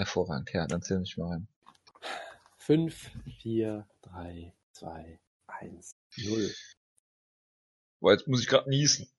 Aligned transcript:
Hervorragend, 0.00 0.50
ja, 0.54 0.66
dann 0.66 0.80
zähl 0.80 1.02
ich 1.02 1.18
mal 1.18 1.28
rein. 1.28 1.48
5, 2.56 3.10
4, 3.42 3.86
3, 4.00 4.54
2, 4.72 5.20
1, 5.46 5.96
0. 6.16 6.54
Boah, 8.00 8.12
jetzt 8.12 8.26
muss 8.26 8.40
ich 8.40 8.48
gerade 8.48 8.70
niesen. 8.70 9.10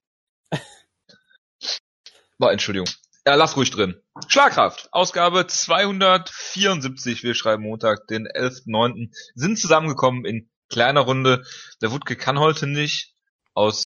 Boah, 2.39 2.51
Entschuldigung. 2.51 2.89
Ja, 3.27 3.35
lass 3.35 3.55
ruhig 3.55 3.69
drin. 3.69 4.01
Schlagkraft, 4.27 4.91
Ausgabe 4.91 5.45
274, 5.45 7.21
wir 7.21 7.35
schreiben 7.35 7.61
Montag, 7.61 8.07
den 8.07 8.27
11.9. 8.27 9.15
Sind 9.35 9.59
zusammengekommen 9.59 10.25
in 10.25 10.49
kleiner 10.69 11.01
Runde. 11.01 11.45
Der 11.83 11.91
Wutke 11.91 12.15
kann 12.15 12.39
heute 12.39 12.65
nicht, 12.65 13.15
aus 13.53 13.83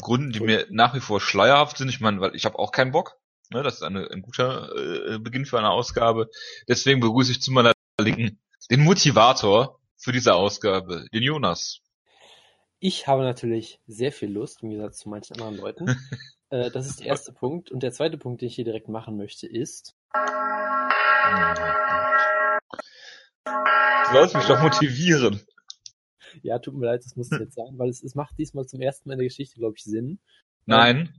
Gründen, 0.00 0.32
die 0.32 0.40
mir 0.40 0.66
nach 0.70 0.94
wie 0.94 1.00
vor 1.00 1.20
schleierhaft 1.20 1.76
sind. 1.76 1.88
Ich 1.88 2.00
meine, 2.00 2.20
weil 2.20 2.34
ich 2.34 2.44
habe 2.46 2.58
auch 2.58 2.72
keinen 2.72 2.90
Bock. 2.90 3.19
Ne, 3.52 3.64
das 3.64 3.76
ist 3.76 3.82
eine, 3.82 4.08
ein 4.10 4.22
guter 4.22 4.70
äh, 4.76 5.18
Beginn 5.18 5.44
für 5.44 5.58
eine 5.58 5.70
Ausgabe. 5.70 6.30
Deswegen 6.68 7.00
begrüße 7.00 7.32
ich 7.32 7.42
zu 7.42 7.50
meiner 7.50 7.72
Linken 8.00 8.38
den 8.70 8.84
Motivator 8.84 9.80
für 9.96 10.12
diese 10.12 10.34
Ausgabe, 10.34 11.06
den 11.12 11.24
Jonas. 11.24 11.80
Ich 12.78 13.08
habe 13.08 13.24
natürlich 13.24 13.80
sehr 13.88 14.12
viel 14.12 14.30
Lust, 14.30 14.62
im 14.62 14.70
Gegensatz 14.70 14.98
zu 14.98 15.08
manchen 15.08 15.34
anderen 15.34 15.56
Leuten. 15.56 15.86
äh, 16.50 16.70
das 16.70 16.86
ist 16.86 17.00
der 17.00 17.08
erste 17.08 17.32
Punkt. 17.32 17.72
Und 17.72 17.82
der 17.82 17.90
zweite 17.90 18.18
Punkt, 18.18 18.40
den 18.40 18.46
ich 18.46 18.54
hier 18.54 18.64
direkt 18.64 18.88
machen 18.88 19.16
möchte, 19.16 19.48
ist. 19.48 19.96
Du 23.44 24.12
sollst 24.12 24.36
mich 24.36 24.46
doch 24.46 24.62
motivieren. 24.62 25.40
Ja, 26.42 26.60
tut 26.60 26.74
mir 26.74 26.86
leid, 26.86 27.04
das 27.04 27.16
muss 27.16 27.32
ich 27.32 27.38
jetzt 27.40 27.56
sagen, 27.56 27.76
weil 27.78 27.88
es, 27.88 28.02
es 28.02 28.14
macht 28.14 28.38
diesmal 28.38 28.64
zum 28.66 28.80
ersten 28.80 29.08
Mal 29.08 29.14
in 29.14 29.18
der 29.18 29.28
Geschichte, 29.28 29.58
glaube 29.58 29.74
ich, 29.76 29.82
Sinn. 29.82 30.20
Nein. 30.66 31.12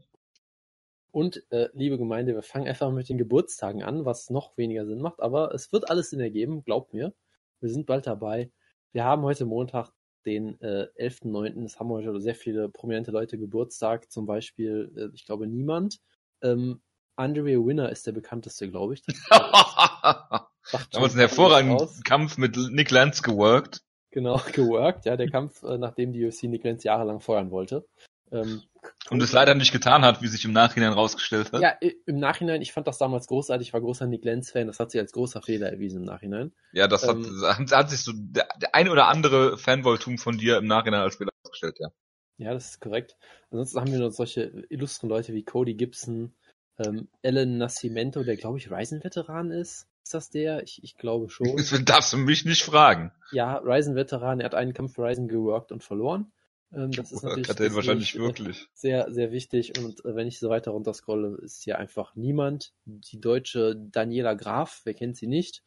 Und, 1.11 1.43
äh, 1.51 1.69
liebe 1.73 1.97
Gemeinde, 1.97 2.33
wir 2.33 2.41
fangen 2.41 2.67
einfach 2.67 2.91
mit 2.91 3.09
den 3.09 3.17
Geburtstagen 3.17 3.83
an, 3.83 4.05
was 4.05 4.29
noch 4.29 4.57
weniger 4.57 4.85
Sinn 4.85 5.01
macht, 5.01 5.21
aber 5.21 5.53
es 5.53 5.71
wird 5.73 5.89
alles 5.89 6.09
Sinn 6.09 6.21
ergeben, 6.21 6.63
glaubt 6.63 6.93
mir. 6.93 7.13
Wir 7.59 7.69
sind 7.69 7.85
bald 7.85 8.07
dabei. 8.07 8.49
Wir 8.93 9.03
haben 9.03 9.23
heute 9.23 9.45
Montag, 9.45 9.91
den 10.25 10.59
äh, 10.61 10.87
11.9. 10.97 11.63
Es 11.65 11.79
haben 11.79 11.89
heute 11.89 12.19
sehr 12.21 12.35
viele 12.35 12.69
prominente 12.69 13.11
Leute 13.11 13.37
Geburtstag, 13.37 14.11
zum 14.11 14.25
Beispiel, 14.25 14.91
äh, 14.95 15.15
ich 15.15 15.25
glaube, 15.25 15.47
niemand. 15.47 15.99
Ähm, 16.41 16.81
Andre 17.17 17.43
Winner 17.45 17.89
ist 17.89 18.07
der 18.07 18.13
bekannteste, 18.13 18.69
glaube 18.69 18.93
ich. 18.93 19.03
Macht 20.71 20.95
Damals 20.95 21.13
einen 21.13 21.19
hervorragenden 21.19 22.03
Kampf 22.03 22.37
mit 22.37 22.55
Nick 22.55 22.89
Lance 22.89 23.21
geworkt. 23.21 23.81
Genau, 24.11 24.39
geworkt, 24.53 25.05
ja, 25.05 25.17
der 25.17 25.29
Kampf, 25.29 25.63
äh, 25.63 25.77
nachdem 25.77 26.13
die 26.13 26.25
UFC 26.25 26.43
Nick 26.43 26.63
Lance 26.63 26.87
jahrelang 26.87 27.19
feuern 27.19 27.51
wollte. 27.51 27.85
Ähm, 28.31 28.61
und 29.09 29.21
es 29.21 29.33
leider 29.33 29.55
nicht 29.55 29.73
getan 29.73 30.03
hat, 30.03 30.21
wie 30.21 30.27
sich 30.27 30.45
im 30.45 30.53
Nachhinein 30.53 30.93
rausgestellt 30.93 31.51
hat. 31.51 31.61
Ja, 31.61 31.75
im 32.05 32.17
Nachhinein, 32.17 32.61
ich 32.61 32.71
fand 32.71 32.87
das 32.87 32.97
damals 32.97 33.27
großartig, 33.27 33.67
ich 33.67 33.73
war 33.73 33.81
großer 33.81 34.07
Nick 34.07 34.23
Lenz-Fan, 34.23 34.67
das 34.67 34.79
hat 34.79 34.91
sich 34.91 35.01
als 35.01 35.11
großer 35.11 35.41
Fehler 35.41 35.69
erwiesen 35.69 36.01
im 36.01 36.05
Nachhinein. 36.05 36.53
Ja, 36.71 36.87
das 36.87 37.03
ähm, 37.03 37.25
hat, 37.43 37.71
hat, 37.71 37.89
sich 37.89 38.01
so 38.01 38.13
der, 38.15 38.47
der 38.61 38.73
eine 38.73 38.91
oder 38.91 39.07
andere 39.07 39.57
Fanboy-Tum 39.57 40.17
von 40.17 40.37
dir 40.37 40.57
im 40.57 40.65
Nachhinein 40.65 41.01
als 41.01 41.17
Fehler 41.17 41.31
rausgestellt, 41.43 41.77
ja. 41.79 41.89
Ja, 42.37 42.53
das 42.53 42.69
ist 42.69 42.81
korrekt. 42.81 43.17
Ansonsten 43.51 43.79
haben 43.79 43.91
wir 43.91 43.99
noch 43.99 44.11
solche 44.11 44.65
illustren 44.69 45.09
Leute 45.09 45.33
wie 45.33 45.43
Cody 45.43 45.75
Gibson, 45.75 46.33
ähm, 46.79 47.07
Alan 47.23 47.57
Nascimento, 47.57 48.23
der 48.23 48.37
glaube 48.37 48.57
ich 48.57 48.71
Ryzen-Veteran 48.71 49.51
ist. 49.51 49.87
Ist 50.03 50.13
das 50.13 50.29
der? 50.31 50.63
Ich, 50.63 50.83
ich 50.83 50.97
glaube 50.97 51.29
schon. 51.29 51.55
Das 51.57 51.71
darfst 51.85 52.13
du 52.13 52.17
mich 52.17 52.45
nicht 52.45 52.63
fragen. 52.63 53.11
Ja, 53.31 53.57
Ryzen-Veteran, 53.57 54.39
er 54.39 54.45
hat 54.45 54.55
einen 54.55 54.73
Kampf 54.73 54.95
für 54.95 55.03
Ryzen 55.03 55.27
geworkt 55.27 55.71
und 55.71 55.83
verloren. 55.83 56.31
Ähm, 56.73 56.91
das 56.91 57.11
ist 57.11 57.23
natürlich, 57.23 57.49
er 57.49 57.75
wahrscheinlich 57.75 58.15
wirklich. 58.17 58.67
Sehr, 58.73 59.11
sehr 59.11 59.31
wichtig. 59.31 59.77
Und 59.77 60.03
äh, 60.05 60.15
wenn 60.15 60.27
ich 60.27 60.39
so 60.39 60.49
weiter 60.49 60.71
runterscrolle, 60.71 61.37
ist 61.41 61.63
hier 61.63 61.77
einfach 61.77 62.15
niemand. 62.15 62.73
Die 62.85 63.19
deutsche 63.19 63.75
Daniela 63.75 64.35
Graf, 64.35 64.81
wer 64.85 64.93
kennt 64.93 65.17
sie 65.17 65.27
nicht? 65.27 65.63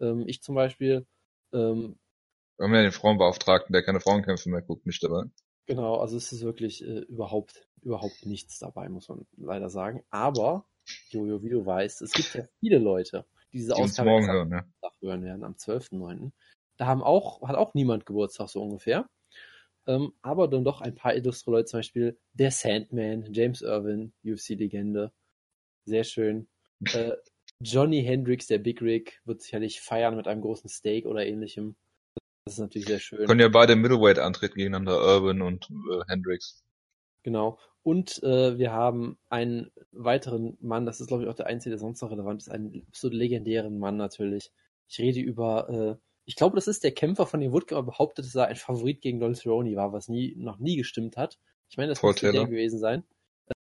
Ähm, 0.00 0.24
ich 0.26 0.42
zum 0.42 0.54
Beispiel. 0.54 1.06
Ähm, 1.52 1.98
Wir 2.56 2.64
haben 2.64 2.74
ja 2.74 2.82
den 2.82 2.92
Frauenbeauftragten, 2.92 3.72
der 3.72 3.84
keine 3.84 4.00
Frauenkämpfe 4.00 4.50
mehr 4.50 4.62
guckt, 4.62 4.86
nicht 4.86 5.02
dabei. 5.02 5.24
Genau, 5.66 5.98
also 5.98 6.16
es 6.16 6.32
ist 6.32 6.42
wirklich 6.42 6.82
äh, 6.82 7.00
überhaupt, 7.00 7.68
überhaupt 7.82 8.26
nichts 8.26 8.58
dabei, 8.58 8.88
muss 8.88 9.08
man 9.08 9.26
leider 9.36 9.70
sagen. 9.70 10.02
Aber, 10.10 10.66
Jojo, 11.10 11.44
wie 11.44 11.50
du 11.50 11.64
weißt, 11.64 12.02
es 12.02 12.12
gibt 12.12 12.34
ja 12.34 12.44
viele 12.58 12.78
Leute, 12.78 13.24
die 13.52 13.58
diese 13.58 13.74
die 13.74 13.80
Ausgabe 13.80 14.10
morgen 14.10 14.26
hören, 14.26 14.50
ja. 14.50 14.64
hören 15.00 15.22
werden, 15.22 15.44
am 15.44 15.52
12.09. 15.52 16.32
Da 16.76 16.86
haben 16.86 17.04
auch, 17.04 17.46
hat 17.46 17.54
auch 17.54 17.74
niemand 17.74 18.04
Geburtstag 18.04 18.48
so 18.48 18.60
ungefähr. 18.62 19.08
Ähm, 19.86 20.12
aber 20.22 20.48
dann 20.48 20.64
doch 20.64 20.80
ein 20.80 20.94
paar 20.94 21.14
illustre 21.14 21.50
Leute, 21.50 21.66
zum 21.66 21.78
Beispiel 21.78 22.18
der 22.32 22.50
Sandman, 22.50 23.32
James 23.32 23.62
Irwin, 23.62 24.12
UFC-Legende. 24.24 25.12
Sehr 25.84 26.04
schön. 26.04 26.48
Äh, 26.92 27.12
Johnny 27.60 28.02
Hendricks, 28.02 28.46
der 28.46 28.58
Big 28.58 28.80
Rig, 28.80 29.20
wird 29.24 29.42
sicherlich 29.42 29.80
feiern 29.80 30.16
mit 30.16 30.26
einem 30.26 30.40
großen 30.40 30.70
Steak 30.70 31.06
oder 31.06 31.26
ähnlichem. 31.26 31.76
Das 32.44 32.54
ist 32.54 32.60
natürlich 32.60 32.88
sehr 32.88 33.00
schön. 33.00 33.26
Können 33.26 33.40
ja 33.40 33.48
beide 33.48 33.76
Middleweight 33.76 34.18
antreten 34.18 34.54
gegeneinander, 34.54 34.98
Irwin 34.98 35.42
und 35.42 35.68
äh, 35.70 36.00
Hendricks. 36.08 36.64
Genau. 37.22 37.58
Und 37.82 38.22
äh, 38.22 38.58
wir 38.58 38.72
haben 38.72 39.18
einen 39.28 39.70
weiteren 39.92 40.56
Mann, 40.60 40.86
das 40.86 41.00
ist 41.00 41.08
glaube 41.08 41.22
ich 41.22 41.28
auch 41.28 41.34
der 41.34 41.46
einzige, 41.46 41.70
der 41.70 41.78
sonst 41.78 42.00
noch 42.02 42.10
relevant 42.10 42.42
ist, 42.42 42.50
einen 42.50 42.84
absolut 42.88 43.14
legendären 43.14 43.78
Mann 43.78 43.96
natürlich. 43.96 44.50
Ich 44.88 44.98
rede 44.98 45.20
über 45.20 45.68
äh, 45.68 46.09
ich 46.30 46.36
glaube, 46.36 46.54
das 46.54 46.68
ist 46.68 46.84
der 46.84 46.92
Kämpfer, 46.92 47.26
von 47.26 47.40
dem 47.40 47.50
Woodke 47.50 47.82
behauptet, 47.82 48.24
dass 48.24 48.36
er 48.36 48.46
ein 48.46 48.54
Favorit 48.54 49.00
gegen 49.00 49.18
Donald 49.18 49.36
Cerrone 49.36 49.74
war, 49.74 49.92
was 49.92 50.06
nie, 50.06 50.36
noch 50.36 50.60
nie 50.60 50.76
gestimmt 50.76 51.16
hat. 51.16 51.40
Ich 51.68 51.76
meine, 51.76 51.88
das 51.88 51.98
Paul 51.98 52.12
müsste 52.12 52.30
der 52.30 52.46
gewesen 52.46 52.78
sein. 52.78 53.02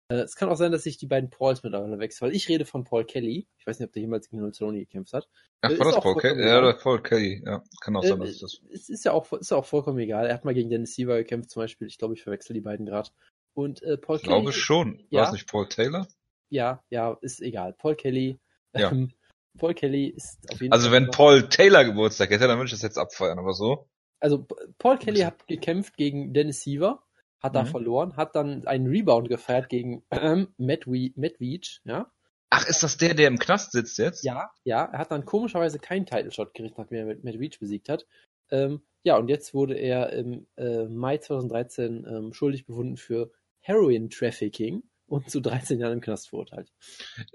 Äh, 0.07 0.19
es 0.19 0.37
kann 0.37 0.49
auch 0.49 0.55
sein, 0.55 0.71
dass 0.71 0.85
sich 0.85 0.97
die 0.97 1.09
beiden 1.09 1.29
Pauls 1.29 1.65
mittlerweile 1.65 1.99
wechseln, 1.99 2.29
weil 2.29 2.37
ich 2.37 2.49
rede 2.49 2.65
von 2.65 2.85
Paul 2.85 3.05
Kelly. 3.05 3.49
Ich 3.59 3.67
weiß 3.67 3.81
nicht, 3.81 3.89
ob 3.89 3.93
der 3.93 4.03
jemals 4.03 4.29
gegen 4.29 4.39
Donald 4.39 4.55
Cerrone 4.55 4.79
gekämpft 4.79 5.13
hat. 5.13 5.29
Ach, 5.61 5.71
äh, 5.71 5.79
war 5.81 5.87
das 5.87 6.01
Paul 6.01 6.15
Kelly? 6.15 6.47
Ja, 6.47 6.59
oder 6.61 6.75
Paul 6.75 7.03
Kelly. 7.03 7.43
Ja, 7.45 7.65
kann 7.81 7.97
auch 7.97 8.05
sein, 8.05 8.21
dass 8.21 8.29
es 8.29 8.39
das 8.39 8.61
ist. 8.71 8.91
Ist 8.91 9.05
ja 9.05 9.11
auch, 9.11 9.33
ist 9.33 9.51
ja 9.51 9.57
auch 9.57 9.67
vollkommen 9.67 9.99
egal. 9.99 10.27
Er 10.27 10.35
hat 10.35 10.45
mal 10.45 10.55
gegen 10.55 10.71
Dennis 10.71 10.95
Siever 10.95 11.17
gekämpft 11.17 11.51
zum 11.51 11.63
Beispiel. 11.63 11.89
Ich 11.89 11.99
glaube, 11.99 12.15
ich 12.15 12.23
verwechsel 12.23 12.55
die 12.55 12.61
beiden 12.61 12.87
gerade. 12.87 13.11
Und 13.55 13.83
äh, 13.83 13.99
Paul 13.99 14.19
ich 14.19 14.23
Kelly. 14.23 14.37
Ich 14.37 14.43
glaube 14.45 14.53
schon. 14.53 15.03
Ja, 15.11 15.23
war 15.23 15.27
es 15.27 15.33
nicht 15.33 15.49
Paul 15.49 15.69
Taylor? 15.69 16.07
Ja, 16.49 16.85
ja, 16.91 17.19
ist 17.23 17.43
egal. 17.43 17.73
Paul 17.73 17.97
Kelly. 17.97 18.39
Ja. 18.73 18.93
Ähm, 18.93 19.11
Paul 19.59 19.75
Kelly 19.75 20.09
ist 20.09 20.39
auf 20.51 20.61
jeden 20.61 20.73
also 20.73 20.89
Fall. 20.89 20.97
Also 20.97 21.07
wenn 21.07 21.11
Paul 21.11 21.49
Taylor 21.49 21.85
Geburtstag 21.85 22.31
hätte, 22.31 22.47
dann 22.47 22.59
würde 22.59 22.67
ich 22.67 22.73
das 22.73 22.83
jetzt 22.83 22.99
abfeiern, 22.99 23.39
aber 23.39 23.53
so. 23.53 23.89
Also 24.21 24.47
Paul 24.79 24.99
Kelly 24.99 25.21
hat 25.21 25.47
gekämpft 25.49 25.97
gegen 25.97 26.33
Dennis 26.33 26.63
Siever, 26.63 27.03
hat 27.41 27.53
mhm. 27.53 27.57
da 27.57 27.65
verloren, 27.65 28.17
hat 28.17 28.37
dann 28.37 28.67
einen 28.67 28.87
Rebound 28.87 29.29
gefeiert 29.29 29.69
gegen 29.69 30.05
ähm, 30.11 30.49
Matt, 30.59 30.87
We 30.87 31.11
Matt 31.17 31.41
Weech, 31.41 31.81
ja. 31.85 32.11
Ach, 32.55 32.67
ist 32.67 32.83
das 32.83 32.99
der, 32.99 33.15
der 33.15 33.29
im 33.29 33.39
Knast 33.39 33.73
sitzt 33.73 33.99
jetzt? 33.99 34.25
Ja, 34.25 34.51
ja. 34.63 34.85
Er 34.85 34.99
hat 34.99 35.11
dann 35.11 35.25
komischerweise 35.25 35.79
keinen 35.79 36.05
Title 36.05 36.31
Shot 36.31 36.53
gerichtet, 36.53 36.79
nachdem 36.79 37.09
er 37.09 37.17
Matt 37.23 37.41
Weech 37.41 37.59
besiegt 37.59 37.89
hat. 37.89 38.07
Ähm, 38.51 38.83
ja, 39.05 39.17
und 39.17 39.29
jetzt 39.29 39.55
wurde 39.55 39.75
er 39.75 40.13
im 40.13 40.47
äh, 40.57 40.85
Mai 40.85 41.17
2013 41.17 42.07
ähm, 42.07 42.33
schuldig 42.35 42.67
befunden 42.67 42.99
für 42.99 43.33
Heroin 43.61 44.11
Trafficking 44.11 44.83
und 45.07 45.31
zu 45.31 45.41
13 45.41 45.81
Jahren 45.81 45.95
im 45.95 46.01
Knast 46.01 46.29
verurteilt. 46.29 46.71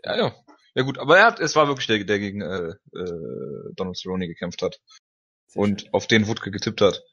Ja, 0.04 0.18
ja. 0.18 0.36
Ja 0.78 0.84
gut, 0.84 1.00
aber 1.00 1.18
er 1.18 1.26
hat, 1.26 1.40
es 1.40 1.56
war 1.56 1.68
wirklich 1.68 1.88
der, 1.88 2.04
der 2.04 2.20
gegen 2.20 2.42
äh, 2.42 2.76
äh, 2.96 3.74
Donald 3.74 3.98
Cerrone 3.98 4.28
gekämpft 4.28 4.62
hat. 4.62 4.80
Sehr 5.48 5.64
und 5.64 5.82
schön. 5.82 5.94
auf 5.94 6.06
den 6.06 6.28
Wutke 6.28 6.52
getippt 6.52 6.82
hat. 6.82 7.04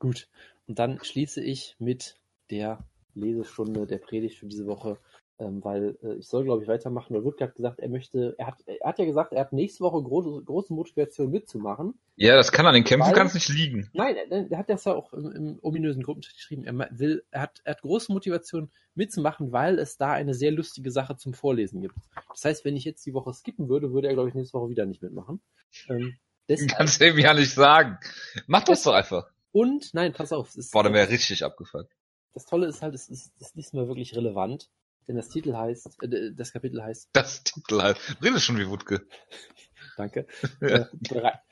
Gut. 0.00 0.28
Und 0.66 0.80
dann 0.80 0.98
schließe 1.00 1.40
ich 1.40 1.76
mit 1.78 2.16
der 2.50 2.84
Lesestunde 3.14 3.86
der 3.86 3.98
Predigt 3.98 4.38
für 4.38 4.46
diese 4.46 4.66
Woche 4.66 4.98
ähm, 5.38 5.64
weil 5.64 5.96
äh, 6.02 6.14
ich 6.14 6.28
soll, 6.28 6.44
glaube 6.44 6.62
ich, 6.62 6.68
weitermachen. 6.68 7.14
Weil 7.14 7.24
Woodke 7.24 7.44
hat 7.44 7.54
gesagt, 7.54 7.80
er 7.80 7.88
möchte, 7.88 8.34
er 8.38 8.48
hat, 8.48 8.62
er 8.66 8.88
hat 8.88 8.98
ja 8.98 9.04
gesagt, 9.04 9.32
er 9.32 9.40
hat 9.40 9.52
nächste 9.52 9.80
Woche 9.80 10.02
große, 10.02 10.44
große 10.44 10.72
Motivation 10.72 11.30
mitzumachen. 11.30 11.94
Ja, 12.16 12.36
das 12.36 12.52
kann 12.52 12.66
an 12.66 12.74
den 12.74 12.84
Kämpfen 12.84 13.12
es 13.26 13.34
nicht 13.34 13.48
liegen. 13.48 13.90
Nein, 13.92 14.16
er, 14.16 14.50
er 14.50 14.58
hat 14.58 14.68
das 14.68 14.84
ja 14.84 14.94
auch 14.94 15.12
im, 15.12 15.32
im 15.32 15.58
ominösen 15.62 16.02
Gruppenchat 16.02 16.34
geschrieben. 16.34 16.64
Er 16.64 16.88
will, 16.98 17.24
er 17.30 17.42
hat, 17.42 17.60
er 17.64 17.72
hat 17.72 17.82
große 17.82 18.12
Motivation 18.12 18.70
mitzumachen, 18.94 19.52
weil 19.52 19.78
es 19.78 19.96
da 19.96 20.12
eine 20.12 20.34
sehr 20.34 20.52
lustige 20.52 20.90
Sache 20.90 21.16
zum 21.16 21.34
Vorlesen 21.34 21.80
gibt. 21.80 21.96
Das 22.30 22.44
heißt, 22.44 22.64
wenn 22.64 22.76
ich 22.76 22.84
jetzt 22.84 23.04
die 23.06 23.14
Woche 23.14 23.32
skippen 23.32 23.68
würde, 23.68 23.92
würde 23.92 24.08
er, 24.08 24.14
glaube 24.14 24.28
ich, 24.28 24.34
nächste 24.34 24.58
Woche 24.58 24.70
wieder 24.70 24.86
nicht 24.86 25.02
mitmachen. 25.02 25.40
Ähm, 25.88 26.16
deshalb, 26.48 26.70
Kannst 26.76 27.00
du 27.00 27.08
ihm 27.08 27.18
ja 27.18 27.34
nicht 27.34 27.52
sagen. 27.52 27.98
Mach 28.46 28.64
das 28.64 28.82
doch 28.82 28.94
einfach. 28.94 29.30
Und, 29.52 29.92
nein, 29.92 30.12
pass 30.12 30.32
auf. 30.32 30.54
Es 30.56 30.70
Boah, 30.70 30.82
dann 30.82 30.94
wäre 30.94 31.08
richtig 31.08 31.44
abgefuckt. 31.44 31.92
Das 32.34 32.46
Tolle 32.46 32.66
ist 32.66 32.80
halt, 32.80 32.94
es 32.94 33.08
ist, 33.08 33.32
es 33.38 33.48
ist 33.48 33.56
diesmal 33.56 33.88
wirklich 33.88 34.16
relevant. 34.16 34.70
Denn 35.08 35.16
das 35.16 35.28
Titel 35.28 35.54
heißt, 35.54 36.02
äh, 36.02 36.32
das 36.32 36.52
Kapitel 36.52 36.82
heißt. 36.82 37.10
Das 37.12 37.42
Titel 37.42 37.80
heißt. 37.80 38.22
Redest 38.22 38.44
schon 38.44 38.58
wie 38.58 38.68
Wutke. 38.68 39.06
Danke. 39.96 40.26
ja. 40.60 40.88
äh, 41.12 41.42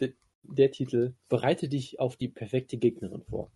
der, 0.00 0.12
der 0.42 0.70
Titel 0.70 1.14
Bereite 1.28 1.68
dich 1.68 2.00
auf 2.00 2.16
die 2.16 2.28
perfekte 2.28 2.78
Gegnerin 2.78 3.22
vor. 3.22 3.50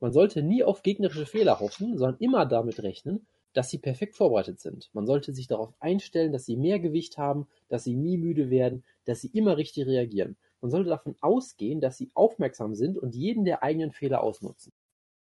Man 0.00 0.12
sollte 0.12 0.42
nie 0.42 0.64
auf 0.64 0.82
gegnerische 0.82 1.26
Fehler 1.26 1.60
hoffen, 1.60 1.96
sondern 1.96 2.20
immer 2.20 2.46
damit 2.46 2.82
rechnen, 2.82 3.26
dass 3.54 3.70
sie 3.70 3.78
perfekt 3.78 4.16
vorbereitet 4.16 4.60
sind. 4.60 4.90
Man 4.92 5.06
sollte 5.06 5.32
sich 5.32 5.46
darauf 5.46 5.72
einstellen, 5.78 6.32
dass 6.32 6.44
sie 6.44 6.56
mehr 6.56 6.80
Gewicht 6.80 7.16
haben, 7.16 7.46
dass 7.68 7.84
sie 7.84 7.94
nie 7.94 8.18
müde 8.18 8.50
werden, 8.50 8.84
dass 9.04 9.20
sie 9.20 9.28
immer 9.28 9.56
richtig 9.56 9.86
reagieren. 9.86 10.36
Man 10.60 10.70
sollte 10.70 10.90
davon 10.90 11.14
ausgehen, 11.20 11.80
dass 11.80 11.96
sie 11.96 12.10
aufmerksam 12.14 12.74
sind 12.74 12.98
und 12.98 13.14
jeden 13.14 13.44
der 13.44 13.62
eigenen 13.62 13.92
Fehler 13.92 14.22
ausnutzen. 14.22 14.72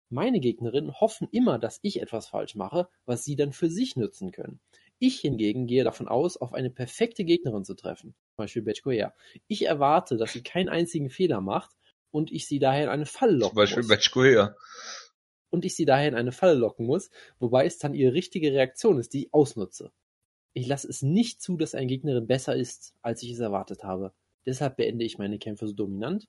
Meine 0.09 0.39
Gegnerinnen 0.39 0.99
hoffen 0.99 1.27
immer, 1.31 1.59
dass 1.59 1.79
ich 1.81 2.01
etwas 2.01 2.27
falsch 2.27 2.55
mache, 2.55 2.87
was 3.05 3.25
sie 3.25 3.35
dann 3.35 3.51
für 3.51 3.69
sich 3.69 3.95
nutzen 3.97 4.31
können. 4.31 4.61
Ich 4.99 5.19
hingegen 5.19 5.67
gehe 5.67 5.83
davon 5.83 6.07
aus, 6.07 6.37
auf 6.37 6.53
eine 6.53 6.69
perfekte 6.69 7.23
Gegnerin 7.23 7.65
zu 7.65 7.75
treffen. 7.75 8.15
Zum 8.35 8.43
Beispiel 8.43 8.61
Betchkoea. 8.61 9.13
Ich 9.47 9.65
erwarte, 9.65 10.17
dass 10.17 10.31
sie 10.31 10.41
keinen 10.43 10.69
einzigen 10.69 11.09
Fehler 11.09 11.41
macht 11.41 11.75
und 12.09 12.31
ich 12.31 12.47
sie 12.47 12.59
daher 12.59 12.85
in 12.85 12.89
eine 12.89 13.05
Falle 13.05 13.33
locken 13.33 13.49
Zum 13.49 13.55
Beispiel 13.55 13.83
muss. 13.83 13.89
Betchkoea. 13.89 14.55
Und 15.49 15.65
ich 15.65 15.75
sie 15.75 15.85
daher 15.85 16.07
in 16.07 16.15
eine 16.15 16.31
Falle 16.31 16.55
locken 16.55 16.85
muss, 16.85 17.09
wobei 17.39 17.65
es 17.65 17.77
dann 17.77 17.93
ihre 17.93 18.13
richtige 18.13 18.51
Reaktion 18.51 18.99
ist, 18.99 19.13
die 19.13 19.25
ich 19.25 19.33
ausnutze. 19.33 19.91
Ich 20.53 20.67
lasse 20.67 20.87
es 20.87 21.03
nicht 21.03 21.41
zu, 21.41 21.57
dass 21.57 21.75
eine 21.75 21.87
Gegnerin 21.87 22.25
besser 22.25 22.55
ist, 22.55 22.95
als 23.01 23.21
ich 23.21 23.31
es 23.31 23.39
erwartet 23.39 23.83
habe. 23.83 24.13
Deshalb 24.45 24.77
beende 24.77 25.05
ich 25.05 25.17
meine 25.17 25.37
Kämpfe 25.37 25.67
so 25.67 25.73
dominant. 25.73 26.27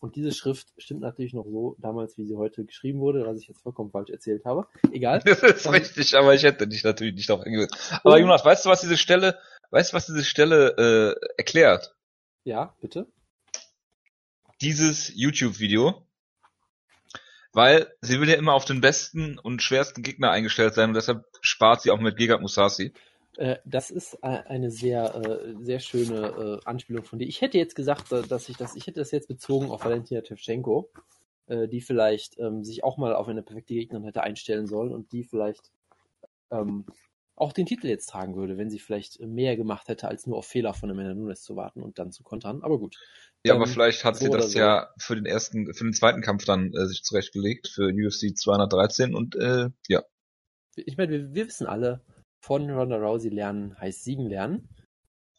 Und 0.00 0.16
diese 0.16 0.32
Schrift 0.32 0.68
stimmt 0.78 1.00
natürlich 1.00 1.34
noch 1.34 1.44
so 1.46 1.76
damals, 1.78 2.16
wie 2.18 2.24
sie 2.26 2.36
heute 2.36 2.64
geschrieben 2.64 3.00
wurde, 3.00 3.26
was 3.26 3.40
ich 3.40 3.48
jetzt 3.48 3.62
vollkommen 3.62 3.90
falsch 3.90 4.10
erzählt 4.10 4.44
habe. 4.44 4.66
Egal. 4.92 5.20
Das 5.24 5.42
ist 5.42 5.66
Dann- 5.66 5.74
richtig, 5.74 6.14
aber 6.16 6.34
ich 6.34 6.42
hätte 6.42 6.66
dich 6.68 6.84
natürlich 6.84 7.14
nicht 7.14 7.28
darauf 7.28 7.44
hingewiesen. 7.44 7.76
Aber 8.04 8.14
Und- 8.14 8.20
Jonas, 8.20 8.44
weißt 8.44 8.64
du, 8.64 8.70
was 8.70 8.80
diese 8.80 8.96
Stelle, 8.96 9.38
weißt 9.70 9.92
du, 9.92 9.96
was 9.96 10.06
diese 10.06 10.24
Stelle 10.24 11.16
äh, 11.18 11.26
erklärt? 11.36 11.94
Ja, 12.44 12.74
bitte. 12.80 13.06
Dieses 14.60 15.12
YouTube-Video. 15.14 16.02
Weil 17.52 17.92
sie 18.00 18.20
will 18.20 18.28
ja 18.28 18.36
immer 18.36 18.52
auf 18.52 18.64
den 18.66 18.80
besten 18.80 19.38
und 19.38 19.62
schwersten 19.62 20.02
Gegner 20.02 20.30
eingestellt 20.30 20.74
sein 20.74 20.90
und 20.90 20.94
deshalb 20.94 21.24
spart 21.40 21.82
sie 21.82 21.90
auch 21.90 21.98
mit 22.00 22.16
Gegard 22.16 22.40
Musasi. 22.42 22.92
Äh, 23.38 23.58
das 23.64 23.92
ist 23.92 24.22
eine 24.24 24.70
sehr, 24.72 25.14
äh, 25.14 25.54
sehr 25.60 25.78
schöne 25.78 26.60
äh, 26.64 26.68
Anspielung 26.68 27.04
von 27.04 27.20
dir. 27.20 27.28
Ich 27.28 27.40
hätte 27.40 27.56
jetzt 27.56 27.76
gesagt, 27.76 28.10
dass 28.10 28.48
ich 28.48 28.56
das, 28.56 28.74
ich 28.74 28.88
hätte 28.88 28.98
das 28.98 29.12
jetzt 29.12 29.28
bezogen 29.28 29.70
auf 29.70 29.84
Valentina 29.84 30.20
Tevchenko, 30.20 30.90
die 31.50 31.80
vielleicht 31.80 32.38
ähm, 32.38 32.62
sich 32.62 32.84
auch 32.84 32.98
mal 32.98 33.14
auf 33.14 33.26
eine 33.26 33.42
perfekte 33.42 33.72
Gegnerin 33.72 34.04
hätte 34.04 34.22
einstellen 34.22 34.66
sollen 34.66 34.92
und 34.92 35.12
die 35.12 35.24
vielleicht 35.24 35.70
ähm, 36.50 36.84
auch 37.36 37.54
den 37.54 37.64
Titel 37.64 37.86
jetzt 37.86 38.10
tragen 38.10 38.36
würde, 38.36 38.58
wenn 38.58 38.68
sie 38.68 38.78
vielleicht 38.78 39.18
mehr 39.20 39.56
gemacht 39.56 39.88
hätte, 39.88 40.08
als 40.08 40.26
nur 40.26 40.36
auf 40.36 40.46
Fehler 40.46 40.74
von 40.74 40.90
Amanda 40.90 41.14
Nunes 41.14 41.42
zu 41.42 41.56
warten 41.56 41.82
und 41.82 41.98
dann 41.98 42.12
zu 42.12 42.22
kontern. 42.22 42.62
Aber 42.62 42.78
gut. 42.78 42.98
Ja, 43.44 43.54
Ähm, 43.54 43.62
aber 43.62 43.70
vielleicht 43.70 44.04
hat 44.04 44.16
so 44.16 44.26
sie 44.26 44.30
das 44.30 44.52
so. 44.52 44.58
ja 44.58 44.90
für 44.98 45.14
den 45.14 45.24
ersten, 45.24 45.72
für 45.72 45.84
den 45.84 45.94
zweiten 45.94 46.20
Kampf 46.20 46.44
dann 46.44 46.70
äh, 46.74 46.86
sich 46.86 47.02
zurechtgelegt, 47.02 47.68
für 47.68 47.94
UFC 47.94 48.36
213 48.36 49.14
und 49.14 49.34
äh, 49.36 49.70
ja. 49.86 50.02
Ich 50.76 50.98
meine, 50.98 51.12
wir, 51.12 51.34
wir 51.34 51.46
wissen 51.46 51.66
alle, 51.66 52.02
von 52.40 52.70
Ronda 52.70 52.96
Rousey 52.96 53.30
lernen 53.30 53.78
heißt 53.80 54.04
siegen 54.04 54.26
lernen. 54.28 54.68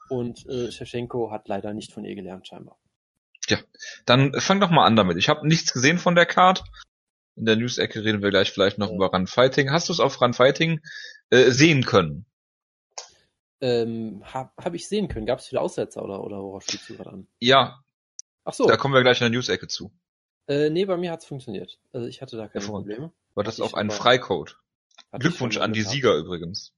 Und 0.09 0.45
äh, 0.47 0.71
Shevchenko 0.71 1.31
hat 1.31 1.47
leider 1.47 1.73
nicht 1.73 1.91
von 1.93 2.03
ihr 2.05 2.15
gelernt, 2.15 2.47
scheinbar. 2.47 2.77
Dann 4.05 4.33
fang 4.39 4.59
doch 4.59 4.69
mal 4.69 4.85
an 4.85 4.95
damit. 4.95 5.17
Ich 5.17 5.29
habe 5.29 5.47
nichts 5.47 5.73
gesehen 5.73 5.97
von 5.97 6.15
der 6.15 6.25
Card. 6.25 6.63
In 7.35 7.45
der 7.45 7.55
News-Ecke 7.55 8.03
reden 8.03 8.21
wir 8.21 8.29
gleich 8.29 8.51
vielleicht 8.51 8.77
noch 8.77 8.89
Ja. 8.89 8.95
über 8.95 9.07
Run 9.07 9.27
Fighting. 9.27 9.71
Hast 9.71 9.89
du 9.89 9.93
es 9.93 9.99
auf 9.99 10.21
Run 10.21 10.33
Fighting 10.33 10.81
äh, 11.29 11.49
sehen 11.51 11.85
können? 11.85 12.25
Ähm, 13.61 14.23
hab, 14.23 14.53
hab 14.57 14.73
ich 14.73 14.87
sehen 14.87 15.07
können. 15.07 15.25
Gab 15.25 15.39
es 15.39 15.47
viele 15.47 15.61
Aussetzer 15.61 16.03
oder, 16.03 16.23
oder 16.23 16.37
worauf 16.41 16.63
spielst 16.63 16.89
du 16.89 16.95
gerade 16.95 17.11
an? 17.11 17.27
Ja, 17.39 17.79
Ach 18.43 18.53
so. 18.53 18.67
da 18.67 18.77
kommen 18.77 18.93
wir 18.93 19.01
gleich 19.01 19.19
in 19.21 19.25
der 19.25 19.31
News-Ecke 19.31 19.67
zu. 19.67 19.91
Äh, 20.47 20.69
nee, 20.69 20.85
bei 20.85 20.97
mir 20.97 21.11
hat's 21.11 21.25
funktioniert. 21.25 21.79
Also 21.93 22.07
ich 22.07 22.21
hatte 22.21 22.37
da 22.37 22.47
keine. 22.47 22.65
Probleme. 22.65 23.11
War 23.35 23.43
das 23.43 23.61
auch 23.61 23.73
ein 23.73 23.91
Freicode? 23.91 24.57
Glückwunsch 25.11 25.57
an 25.57 25.73
die. 25.73 25.81
Sieger 25.81 26.15
übrigens. 26.15 26.73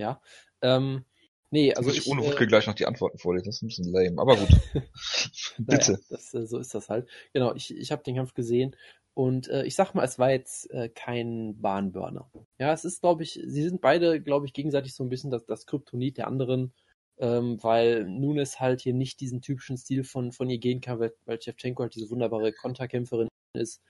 Ja. 0.00 0.20
Ähm, 0.62 1.04
nee, 1.50 1.74
Also 1.74 1.88
muss 1.88 1.98
ich 1.98 2.06
ich, 2.06 2.10
ohne 2.10 2.22
äh, 2.22 2.26
Wutke 2.26 2.46
gleich 2.46 2.66
noch 2.66 2.74
die 2.74 2.86
Antworten 2.86 3.18
vorlesen. 3.18 3.46
Das 3.46 3.56
ist 3.56 3.62
ein 3.62 3.68
bisschen 3.68 3.92
lame, 3.92 4.20
aber 4.20 4.36
gut. 4.36 4.48
Bitte. 5.58 5.92
Naja, 5.92 6.04
das, 6.08 6.34
äh, 6.34 6.46
so 6.46 6.58
ist 6.58 6.74
das 6.74 6.88
halt. 6.88 7.08
Genau, 7.32 7.54
ich, 7.54 7.76
ich 7.76 7.92
habe 7.92 8.02
den 8.02 8.16
Kampf 8.16 8.34
gesehen 8.34 8.74
und 9.14 9.48
äh, 9.48 9.64
ich 9.64 9.74
sag 9.74 9.94
mal, 9.94 10.04
es 10.04 10.18
war 10.18 10.30
jetzt 10.30 10.70
äh, 10.70 10.88
kein 10.88 11.60
Bahnburner. 11.60 12.30
Ja, 12.58 12.72
es 12.72 12.84
ist, 12.84 13.02
glaube 13.02 13.22
ich, 13.22 13.34
sie 13.44 13.62
sind 13.62 13.82
beide, 13.82 14.22
glaube 14.22 14.46
ich, 14.46 14.54
gegenseitig 14.54 14.94
so 14.94 15.04
ein 15.04 15.10
bisschen 15.10 15.30
das, 15.30 15.44
das 15.44 15.66
Kryptonit 15.66 16.16
der 16.16 16.26
anderen, 16.26 16.72
ähm, 17.18 17.62
weil 17.62 18.04
Nunes 18.04 18.60
halt 18.60 18.80
hier 18.80 18.94
nicht 18.94 19.20
diesen 19.20 19.42
typischen 19.42 19.76
Stil 19.76 20.04
von, 20.04 20.32
von 20.32 20.48
ihr 20.48 20.58
gehen 20.58 20.80
kann, 20.80 20.98
weil, 20.98 21.12
weil 21.26 21.40
Shevchenko 21.42 21.82
halt 21.82 21.94
diese 21.94 22.08
wunderbare 22.08 22.52
Konterkämpferin 22.52 23.28
ist. 23.54 23.82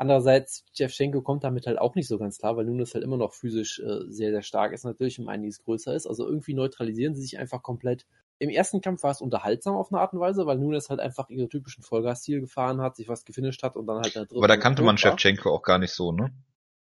Andererseits, 0.00 0.64
Shevchenko 0.76 1.22
kommt 1.22 1.42
damit 1.42 1.66
halt 1.66 1.80
auch 1.80 1.96
nicht 1.96 2.06
so 2.06 2.18
ganz 2.18 2.38
klar, 2.38 2.56
weil 2.56 2.64
Nunes 2.64 2.94
halt 2.94 3.02
immer 3.02 3.16
noch 3.16 3.34
physisch 3.34 3.80
äh, 3.80 4.04
sehr, 4.08 4.30
sehr 4.30 4.42
stark 4.42 4.72
ist, 4.72 4.84
natürlich 4.84 5.18
um 5.18 5.26
einiges 5.26 5.58
größer 5.64 5.92
ist. 5.92 6.06
Also 6.06 6.24
irgendwie 6.24 6.54
neutralisieren 6.54 7.16
sie 7.16 7.22
sich 7.22 7.36
einfach 7.36 7.64
komplett. 7.64 8.06
Im 8.38 8.48
ersten 8.48 8.80
Kampf 8.80 9.02
war 9.02 9.10
es 9.10 9.20
unterhaltsam 9.20 9.74
auf 9.74 9.92
eine 9.92 10.00
Art 10.00 10.12
und 10.12 10.20
Weise, 10.20 10.46
weil 10.46 10.56
Nunes 10.56 10.88
halt 10.88 11.00
einfach 11.00 11.28
ihre 11.30 11.48
typischen 11.48 11.82
Vollgas-Stil 11.82 12.40
gefahren 12.40 12.80
hat, 12.80 12.94
sich 12.94 13.08
was 13.08 13.24
gefinisht 13.24 13.64
hat 13.64 13.74
und 13.74 13.88
dann 13.88 13.96
halt 13.96 14.06
in 14.06 14.12
der 14.12 14.26
dritten 14.26 14.36
Aber 14.36 14.46
da 14.46 14.56
kannte 14.56 14.84
man. 14.84 14.96
Shevchenko 14.98 15.50
auch 15.50 15.62
gar 15.62 15.78
nicht 15.78 15.92
so, 15.92 16.12
ne? 16.12 16.32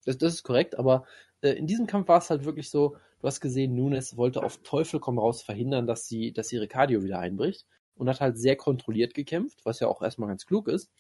Das, 0.06 0.20
das 0.20 0.36
ist 0.36 0.44
korrekt, 0.44 0.78
aber 0.78 1.06
äh, 1.42 1.54
in 1.54 1.66
diesem 1.66 1.88
Kampf 1.88 2.08
war 2.10 2.20
es 2.20 2.30
halt 2.30 2.46
wirklich 2.46 2.70
so, 2.70 2.98
du 3.20 3.28
hast 3.28 3.42
gesehen, 3.42 3.74
Nunes 3.74 4.16
wollte 4.16 4.44
auf 4.44 4.58
Teufel 4.62 5.00
komm 5.00 5.18
raus 5.18 5.42
verhindern, 5.42 5.88
dass 5.88 6.08
sie, 6.08 6.34
dass 6.34 6.54
ihre 6.54 6.68
Cardio 6.68 7.02
wieder 7.02 7.18
einbricht 7.18 7.66
und 7.96 8.10
hat 8.10 8.22
halt 8.22 8.38
sehr 8.38 8.56
kontrolliert 8.56 9.16
gekämpft, 9.16 9.66
was 9.66 9.80
ja 9.80 9.88
auch 9.88 10.04
erstmal 10.04 10.30
ganz 10.30 10.46
klug 10.46 10.68
ist. 10.68 10.92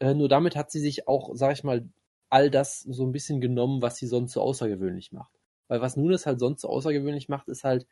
Äh, 0.00 0.14
nur 0.14 0.28
damit 0.28 0.56
hat 0.56 0.70
sie 0.70 0.80
sich 0.80 1.08
auch, 1.08 1.30
sag 1.34 1.52
ich 1.52 1.64
mal, 1.64 1.88
all 2.30 2.50
das 2.50 2.80
so 2.80 3.04
ein 3.04 3.12
bisschen 3.12 3.40
genommen, 3.40 3.82
was 3.82 3.96
sie 3.96 4.06
sonst 4.06 4.32
so 4.32 4.40
außergewöhnlich 4.40 5.12
macht. 5.12 5.32
Weil 5.68 5.80
was 5.80 5.96
Nunes 5.96 6.26
halt 6.26 6.40
sonst 6.40 6.62
so 6.62 6.68
außergewöhnlich 6.68 7.28
macht, 7.28 7.48
ist 7.48 7.64
halt, 7.64 7.86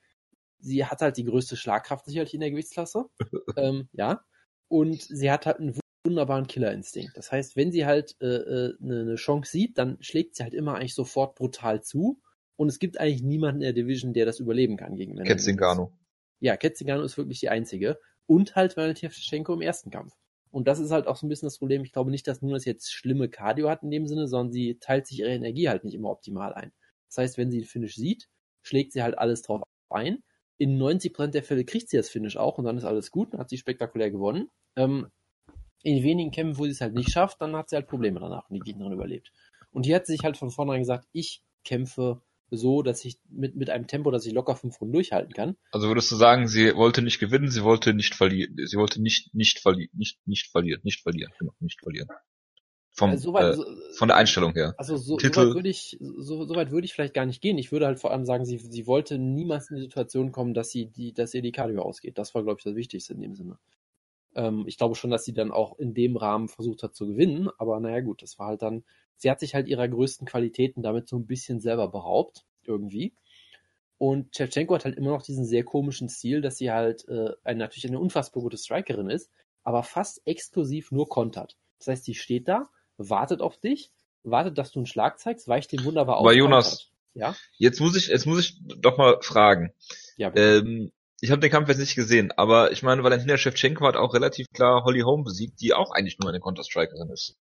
sie 0.58 0.84
hat 0.84 1.00
halt 1.00 1.16
die 1.16 1.24
größte 1.24 1.56
Schlagkraft 1.56 2.04
sicherlich 2.06 2.34
in 2.34 2.40
der 2.40 2.50
Gewichtsklasse. 2.50 3.06
ähm, 3.56 3.88
ja. 3.92 4.24
Und 4.68 5.02
sie 5.02 5.30
hat 5.30 5.46
halt 5.46 5.60
einen 5.60 5.78
wunderbaren 6.04 6.46
Killerinstinkt. 6.46 7.16
Das 7.16 7.30
heißt, 7.30 7.56
wenn 7.56 7.72
sie 7.72 7.86
halt 7.86 8.16
äh, 8.20 8.26
äh, 8.26 8.74
eine, 8.82 9.00
eine 9.00 9.14
Chance 9.14 9.50
sieht, 9.50 9.78
dann 9.78 9.98
schlägt 10.00 10.34
sie 10.34 10.42
halt 10.42 10.54
immer 10.54 10.74
eigentlich 10.74 10.94
sofort 10.94 11.36
brutal 11.36 11.82
zu. 11.82 12.20
Und 12.56 12.68
es 12.68 12.78
gibt 12.78 12.98
eigentlich 12.98 13.22
niemanden 13.22 13.60
in 13.60 13.64
der 13.64 13.72
Division, 13.72 14.12
der 14.12 14.26
das 14.26 14.40
überleben 14.40 14.76
kann 14.76 14.96
gegen 14.96 15.14
Nunes. 15.14 15.28
Ketzingano. 15.28 15.92
Ja, 16.40 16.56
Ketzingano 16.56 17.02
ist 17.02 17.16
wirklich 17.16 17.40
die 17.40 17.48
einzige. 17.48 17.98
Und 18.26 18.56
halt 18.56 18.76
Valentina 18.76 19.10
Shevchenko 19.12 19.54
im 19.54 19.62
ersten 19.62 19.90
Kampf. 19.90 20.14
Und 20.52 20.68
das 20.68 20.78
ist 20.78 20.90
halt 20.90 21.06
auch 21.06 21.16
so 21.16 21.26
ein 21.26 21.30
bisschen 21.30 21.46
das 21.46 21.58
Problem. 21.58 21.82
Ich 21.82 21.92
glaube 21.92 22.10
nicht, 22.10 22.28
dass 22.28 22.42
Nunes 22.42 22.66
jetzt 22.66 22.92
schlimme 22.92 23.28
Cardio 23.28 23.70
hat 23.70 23.82
in 23.82 23.90
dem 23.90 24.06
Sinne, 24.06 24.28
sondern 24.28 24.52
sie 24.52 24.78
teilt 24.78 25.06
sich 25.06 25.20
ihre 25.20 25.30
Energie 25.30 25.68
halt 25.68 25.82
nicht 25.82 25.94
immer 25.94 26.10
optimal 26.10 26.52
ein. 26.52 26.72
Das 27.08 27.18
heißt, 27.18 27.38
wenn 27.38 27.50
sie 27.50 27.58
den 27.58 27.66
Finish 27.66 27.96
sieht, 27.96 28.28
schlägt 28.62 28.92
sie 28.92 29.02
halt 29.02 29.18
alles 29.18 29.42
drauf 29.42 29.62
ein. 29.90 30.22
In 30.58 30.78
90% 30.78 31.28
der 31.28 31.42
Fälle 31.42 31.64
kriegt 31.64 31.88
sie 31.88 31.96
das 31.96 32.10
Finish 32.10 32.36
auch 32.36 32.58
und 32.58 32.66
dann 32.66 32.76
ist 32.76 32.84
alles 32.84 33.10
gut, 33.10 33.32
dann 33.32 33.40
hat 33.40 33.48
sie 33.48 33.56
spektakulär 33.56 34.10
gewonnen. 34.10 34.50
Ähm, 34.76 35.08
in 35.82 36.04
wenigen 36.04 36.30
Kämpfen, 36.30 36.58
wo 36.58 36.64
sie 36.64 36.70
es 36.70 36.80
halt 36.80 36.94
nicht 36.94 37.10
schafft, 37.10 37.40
dann 37.40 37.56
hat 37.56 37.70
sie 37.70 37.76
halt 37.76 37.88
Probleme 37.88 38.20
danach 38.20 38.48
und 38.48 38.54
die 38.54 38.60
Gegnerin 38.60 38.92
überlebt. 38.92 39.32
Und 39.72 39.86
hier 39.86 39.96
hat 39.96 40.06
sie 40.06 40.12
sich 40.12 40.22
halt 40.22 40.36
von 40.36 40.50
vornherein 40.50 40.82
gesagt, 40.82 41.08
ich 41.12 41.42
kämpfe 41.64 42.20
so, 42.54 42.82
dass 42.82 43.04
ich 43.04 43.18
mit, 43.28 43.56
mit 43.56 43.70
einem 43.70 43.86
Tempo, 43.86 44.10
dass 44.10 44.26
ich 44.26 44.32
locker 44.32 44.54
fünf 44.56 44.80
Runden 44.80 44.92
durchhalten 44.92 45.32
kann. 45.32 45.56
Also 45.72 45.88
würdest 45.88 46.10
du 46.12 46.16
sagen, 46.16 46.46
sie 46.48 46.74
wollte 46.76 47.02
nicht 47.02 47.18
gewinnen, 47.18 47.50
sie 47.50 47.64
wollte 47.64 47.94
nicht 47.94 48.14
verlieren, 48.14 48.54
sie 48.66 48.76
wollte 48.76 49.00
nicht 49.02 49.34
nicht 49.34 49.58
verlieren, 49.60 49.90
nicht 49.94 50.18
nicht 50.26 50.50
verlieren, 50.50 50.80
nicht 50.84 51.00
verlieren, 51.02 51.32
genau, 51.38 51.52
nicht 51.60 51.80
verlieren. 51.80 52.08
Vom 52.94 53.08
Also 53.10 53.30
soweit- 53.30 53.54
äh, 53.54 53.56
so- 53.56 53.64
von 53.96 54.08
der 54.08 54.18
Einstellung 54.18 54.52
her. 54.52 54.74
Also 54.76 54.98
so, 54.98 55.02
so 55.12 55.16
Titel- 55.16 55.48
weit 55.48 55.54
würde 55.54 55.68
ich, 55.70 55.96
so, 55.98 56.44
so 56.44 56.54
weit 56.54 56.70
würde 56.70 56.84
ich 56.84 56.92
vielleicht 56.92 57.14
gar 57.14 57.24
nicht 57.24 57.40
gehen. 57.40 57.56
Ich 57.56 57.72
würde 57.72 57.86
halt 57.86 57.98
vor 57.98 58.10
allem 58.10 58.26
sagen, 58.26 58.44
sie, 58.44 58.58
sie 58.58 58.86
wollte 58.86 59.16
niemals 59.18 59.70
in 59.70 59.76
die 59.76 59.82
Situation 59.82 60.30
kommen, 60.30 60.52
dass 60.52 60.68
sie 60.70 60.86
die, 60.90 61.14
dass 61.14 61.32
ihr 61.32 61.40
die 61.40 61.52
Cardio 61.52 61.80
ausgeht. 61.82 62.18
Das 62.18 62.34
war, 62.34 62.42
glaube 62.42 62.58
ich, 62.60 62.64
das 62.64 62.74
Wichtigste 62.74 63.14
in 63.14 63.22
dem 63.22 63.34
Sinne. 63.34 63.58
Ähm, 64.34 64.64
ich 64.66 64.78
glaube 64.78 64.94
schon, 64.94 65.10
dass 65.10 65.24
sie 65.24 65.34
dann 65.34 65.50
auch 65.50 65.78
in 65.78 65.94
dem 65.94 66.16
Rahmen 66.16 66.48
versucht 66.48 66.82
hat 66.82 66.94
zu 66.94 67.06
gewinnen, 67.06 67.48
aber 67.58 67.78
naja 67.80 68.00
gut, 68.00 68.22
das 68.22 68.38
war 68.38 68.48
halt 68.48 68.62
dann, 68.62 68.84
sie 69.16 69.30
hat 69.30 69.40
sich 69.40 69.54
halt 69.54 69.68
ihrer 69.68 69.88
größten 69.88 70.26
Qualitäten 70.26 70.82
damit 70.82 71.08
so 71.08 71.16
ein 71.16 71.26
bisschen 71.26 71.60
selber 71.60 71.88
beraubt, 71.88 72.44
irgendwie. 72.64 73.12
Und 73.98 74.34
Shevchenko 74.36 74.74
hat 74.74 74.84
halt 74.84 74.96
immer 74.96 75.10
noch 75.10 75.22
diesen 75.22 75.44
sehr 75.44 75.64
komischen 75.64 76.08
Stil, 76.08 76.40
dass 76.40 76.56
sie 76.58 76.72
halt 76.72 77.06
äh, 77.08 77.30
eine, 77.44 77.60
natürlich 77.60 77.86
eine 77.86 78.00
unfassbar 78.00 78.42
gute 78.42 78.56
Strikerin 78.56 79.10
ist, 79.10 79.30
aber 79.62 79.82
fast 79.84 80.22
exklusiv 80.26 80.90
nur 80.90 81.08
kontert. 81.08 81.56
Das 81.78 81.88
heißt, 81.88 82.06
die 82.06 82.14
steht 82.14 82.48
da, 82.48 82.68
wartet 82.96 83.40
auf 83.40 83.58
dich, 83.58 83.92
wartet, 84.24 84.58
dass 84.58 84.72
du 84.72 84.80
einen 84.80 84.86
Schlag 84.86 85.18
zeigst, 85.20 85.46
weicht 85.46 85.70
den 85.72 85.84
wunderbar 85.84 86.18
Aber 86.18 86.30
aus. 86.30 86.36
Jonas- 86.36 86.68
kontert. 86.68 86.88
Ja? 87.14 87.36
Jetzt 87.58 87.80
muss 87.80 87.94
ich, 87.96 88.08
jetzt 88.08 88.26
muss 88.26 88.40
ich 88.40 88.58
doch 88.78 88.96
mal 88.96 89.18
fragen. 89.20 89.72
Ja, 90.16 90.30
bitte. 90.30 90.66
Ähm, 90.66 90.92
ich 91.22 91.30
habe 91.30 91.40
den 91.40 91.52
Kampf 91.52 91.68
jetzt 91.68 91.78
nicht 91.78 91.94
gesehen, 91.94 92.32
aber 92.32 92.72
ich 92.72 92.82
meine, 92.82 93.04
Valentina 93.04 93.36
Shevchenko 93.36 93.86
hat 93.86 93.96
auch 93.96 94.12
relativ 94.12 94.48
klar 94.52 94.82
Holly 94.82 95.02
Holm 95.02 95.22
besiegt, 95.22 95.60
die 95.60 95.72
auch 95.72 95.92
eigentlich 95.92 96.18
nur 96.18 96.28
eine 96.28 96.40
Counter-Strikerin 96.40 97.10
ist. 97.10 97.36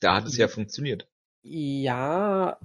Da 0.00 0.14
hat 0.14 0.26
es 0.26 0.36
ja 0.36 0.46
funktioniert. 0.46 1.08
Ja, 1.42 2.58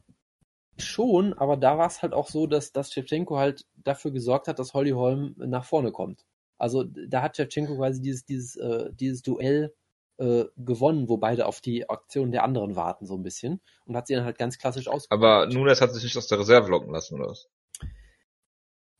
schon, 0.77 1.33
aber 1.33 1.55
da 1.55 1.77
war 1.77 1.87
es 1.87 2.01
halt 2.01 2.11
auch 2.11 2.27
so, 2.27 2.47
dass, 2.47 2.73
dass 2.73 2.91
Shevchenko 2.91 3.37
halt 3.37 3.65
dafür 3.77 4.11
gesorgt 4.11 4.49
hat, 4.49 4.59
dass 4.59 4.73
Holly 4.73 4.91
Holm 4.91 5.35
nach 5.37 5.63
vorne 5.63 5.93
kommt. 5.93 6.25
Also 6.57 6.83
da 6.83 7.21
hat 7.21 7.37
Shevchenko 7.37 7.77
quasi 7.77 8.01
dieses, 8.01 8.25
dieses, 8.25 8.57
äh, 8.57 8.89
dieses 8.91 9.21
Duell 9.21 9.73
äh, 10.17 10.45
gewonnen, 10.57 11.07
wo 11.07 11.15
beide 11.15 11.45
auf 11.45 11.61
die 11.61 11.89
Aktion 11.89 12.33
der 12.33 12.43
anderen 12.43 12.75
warten, 12.75 13.05
so 13.05 13.15
ein 13.15 13.23
bisschen. 13.23 13.61
Und 13.85 13.95
hat 13.95 14.07
sie 14.07 14.15
dann 14.15 14.25
halt 14.25 14.37
ganz 14.37 14.57
klassisch 14.57 14.89
ausgeführt. 14.89 15.17
Aber 15.17 15.47
Nunes 15.47 15.79
hat 15.79 15.93
sich 15.93 16.03
nicht 16.03 16.17
aus 16.17 16.27
der 16.27 16.39
Reserve 16.39 16.69
locken 16.69 16.91
lassen, 16.91 17.15
oder 17.15 17.29
was? 17.29 17.47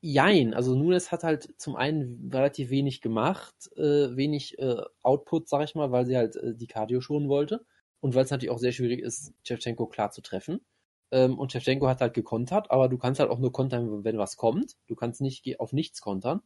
Jein, 0.04 0.56
also 0.56 0.76
Nunes 0.76 1.12
hat 1.12 1.24
halt 1.24 1.54
zum 1.58 1.76
einen 1.76 2.32
relativ 2.34 2.72
wenig 2.72 3.02
gemacht, 3.02 3.54
äh, 3.78 4.16
wenig 4.16 4.58
äh, 4.58 4.82
Output, 5.04 5.48
sag 5.48 5.64
ich 5.64 5.76
mal, 5.76 5.92
weil 5.92 6.08
sie 6.08 6.18
halt 6.18 6.36
äh, 6.38 6.56
die 6.56 6.66
Cardio 6.66 7.02
schonen 7.02 7.30
wollte 7.30 7.66
und 8.00 8.16
weil 8.16 8.24
es 8.24 8.32
natürlich 8.32 8.50
auch 8.50 8.58
sehr 8.58 8.72
schwierig 8.72 9.00
ist, 9.00 9.34
Shevchenko 9.44 9.86
klar 9.86 10.10
zu 10.10 10.22
treffen. 10.22 10.62
Ähm, 11.12 11.38
und 11.38 11.52
Shevchenko 11.52 11.88
hat 11.88 12.02
halt 12.02 12.16
gekontert, 12.16 12.72
aber 12.72 12.90
du 12.90 12.98
kannst 12.98 13.20
halt 13.20 13.30
auch 13.30 13.38
nur 13.38 13.52
kontern, 13.52 14.04
wenn 14.04 14.18
was 14.18 14.38
kommt. 14.38 14.76
Du 14.88 14.96
kannst 14.96 15.22
nicht 15.22 15.60
auf 15.60 15.72
nichts 15.72 16.02
kontern, 16.02 16.42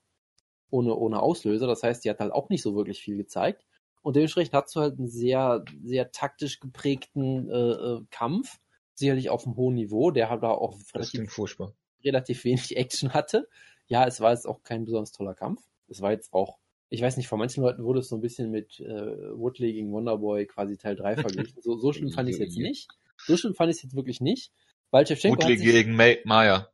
ohne, 0.69 0.93
ohne 0.93 1.21
Auslöser. 1.21 1.65
Das 1.65 1.81
heißt, 1.81 2.03
die 2.03 2.09
hat 2.09 2.19
halt 2.19 2.33
auch 2.33 2.49
nicht 2.49 2.61
so 2.61 2.75
wirklich 2.75 2.99
viel 2.99 3.15
gezeigt. 3.15 3.65
Und 4.01 4.17
dementsprechend 4.17 4.53
hast 4.53 4.75
du 4.75 4.81
halt 4.81 4.99
einen 4.99 5.07
sehr, 5.07 5.63
sehr 5.83 6.11
taktisch 6.11 6.59
geprägten 6.59 7.49
äh, 7.49 7.71
äh, 7.71 8.01
Kampf. 8.11 8.59
Sicherlich 8.95 9.29
auf 9.29 9.45
einem 9.45 9.55
hohen 9.55 9.75
Niveau, 9.75 10.11
der 10.11 10.29
halt 10.29 10.43
auch 10.43 10.77
relativ, 10.93 11.31
furchtbar. 11.31 11.73
Relativ 12.05 12.43
wenig 12.43 12.75
Action 12.77 13.13
hatte. 13.13 13.47
Ja, 13.87 14.05
es 14.07 14.21
war 14.21 14.31
jetzt 14.31 14.47
auch 14.47 14.63
kein 14.63 14.85
besonders 14.85 15.11
toller 15.11 15.35
Kampf. 15.35 15.61
Es 15.87 16.01
war 16.01 16.11
jetzt 16.11 16.33
auch 16.33 16.57
ich 16.89 17.01
weiß 17.01 17.17
nicht, 17.17 17.27
von 17.27 17.39
manchen 17.39 17.63
Leuten 17.63 17.83
wurde 17.83 17.99
es 17.99 18.09
so 18.09 18.15
ein 18.15 18.21
bisschen 18.21 18.51
mit 18.51 18.79
äh, 18.79 19.37
Woodley 19.37 19.73
gegen 19.73 19.91
Wonderboy 19.91 20.45
quasi 20.45 20.77
Teil 20.77 20.95
3 20.95 21.15
verglichen. 21.17 21.61
So, 21.61 21.77
so 21.77 21.93
schlimm 21.93 22.11
fand 22.11 22.29
ich 22.29 22.35
es 22.35 22.39
jetzt 22.39 22.57
nicht. 22.57 22.89
So 23.17 23.37
schlimm 23.37 23.55
fand 23.55 23.71
ich 23.71 23.77
es 23.77 23.83
jetzt 23.83 23.95
wirklich 23.95 24.21
nicht. 24.21 24.51
Weil 24.91 25.05
Shevchenko 25.05 25.41
Woodley 25.41 25.57
sich, 25.57 25.67
gegen 25.67 25.95
Maya. 25.95 26.69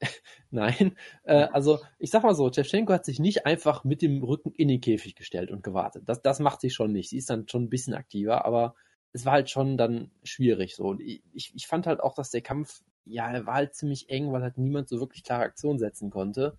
Nein, 0.50 0.96
äh, 1.24 1.46
also 1.52 1.80
ich 1.98 2.10
sag 2.10 2.22
mal 2.22 2.34
so, 2.34 2.52
Shevchenko 2.52 2.92
hat 2.92 3.04
sich 3.04 3.18
nicht 3.18 3.46
einfach 3.46 3.84
mit 3.84 4.02
dem 4.02 4.22
Rücken 4.22 4.52
in 4.52 4.68
den 4.68 4.80
Käfig 4.80 5.14
gestellt 5.14 5.50
und 5.50 5.62
gewartet. 5.62 6.02
Das, 6.06 6.20
das 6.22 6.40
macht 6.40 6.60
sie 6.60 6.70
schon 6.70 6.92
nicht. 6.92 7.08
Sie 7.08 7.18
ist 7.18 7.30
dann 7.30 7.48
schon 7.48 7.64
ein 7.64 7.70
bisschen 7.70 7.94
aktiver, 7.94 8.44
aber 8.44 8.74
es 9.12 9.24
war 9.24 9.32
halt 9.32 9.48
schon 9.48 9.76
dann 9.76 10.10
schwierig 10.22 10.74
so. 10.74 10.84
Und 10.84 11.00
ich, 11.00 11.22
ich 11.54 11.66
fand 11.66 11.86
halt 11.86 12.00
auch, 12.00 12.14
dass 12.14 12.30
der 12.30 12.42
Kampf, 12.42 12.82
ja, 13.04 13.30
er 13.30 13.46
war 13.46 13.54
halt 13.54 13.74
ziemlich 13.74 14.08
eng, 14.10 14.32
weil 14.32 14.42
halt 14.42 14.58
niemand 14.58 14.88
so 14.88 15.00
wirklich 15.00 15.22
klare 15.24 15.44
Aktion 15.44 15.78
setzen 15.78 16.10
konnte. 16.10 16.56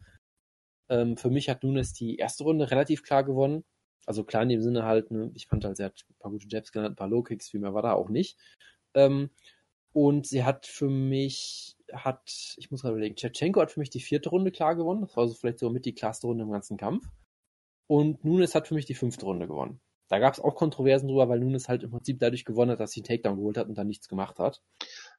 Ähm, 0.90 1.18
für 1.18 1.30
mich 1.30 1.50
hat 1.50 1.64
Nunes 1.64 1.94
die 1.94 2.18
erste 2.18 2.44
Runde 2.44 2.70
relativ 2.72 3.04
klar 3.04 3.24
gewonnen. 3.24 3.64
Also 4.06 4.24
klar 4.24 4.44
in 4.44 4.50
dem 4.50 4.62
Sinne 4.62 4.84
halt, 4.86 5.12
ne, 5.12 5.32
ich 5.34 5.48
fand 5.48 5.66
halt, 5.66 5.78
sie 5.78 5.84
hat 5.84 6.06
ein 6.10 6.16
paar 6.20 6.32
gute 6.32 6.48
Jabs 6.48 6.72
genannt, 6.72 6.94
ein 6.94 6.96
paar 6.98 7.08
Low-Kicks, 7.08 7.50
viel 7.50 7.60
mehr 7.60 7.74
war 7.74 7.82
da 7.82 7.94
auch 7.94 8.10
nicht. 8.10 8.38
Ähm, 8.94 9.32
und 9.94 10.28
sie 10.28 10.44
hat 10.44 10.68
für 10.68 10.90
mich, 10.90 11.78
hat, 11.94 12.56
ich 12.58 12.70
muss 12.70 12.82
gerade 12.82 12.96
überlegen, 12.96 13.16
Tschetschenko 13.16 13.62
hat 13.62 13.72
für 13.72 13.80
mich 13.80 13.90
die 13.90 14.02
vierte 14.02 14.30
Runde 14.30 14.52
klar 14.52 14.76
gewonnen. 14.76 15.02
Das 15.02 15.16
war 15.16 15.24
also 15.24 15.36
vielleicht 15.36 15.60
so 15.60 15.70
mit 15.70 15.86
die 15.86 15.96
klarste 15.96 16.28
Runde 16.28 16.44
im 16.44 16.52
ganzen 16.52 16.78
Kampf. 16.78 17.08
Und 17.88 18.26
Nunes 18.26 18.56
hat 18.56 18.68
für 18.68 18.76
mich 18.76 18.86
die 18.86 18.96
fünfte 18.96 19.26
Runde 19.26 19.48
gewonnen. 19.48 19.80
Da 20.08 20.20
gab 20.20 20.34
es 20.34 20.40
auch 20.40 20.56
Kontroversen 20.56 21.08
drüber, 21.08 21.28
weil 21.30 21.40
Nunes 21.40 21.68
halt 21.68 21.84
im 21.84 21.92
Prinzip 21.92 22.20
dadurch 22.20 22.46
gewonnen 22.46 22.72
hat, 22.72 22.80
dass 22.80 22.92
sie 22.92 23.02
einen 23.02 23.08
Takedown 23.08 23.38
geholt 23.38 23.58
hat 23.58 23.68
und 23.68 23.78
dann 23.78 23.88
nichts 23.88 24.08
gemacht 24.08 24.40
hat. 24.40 24.62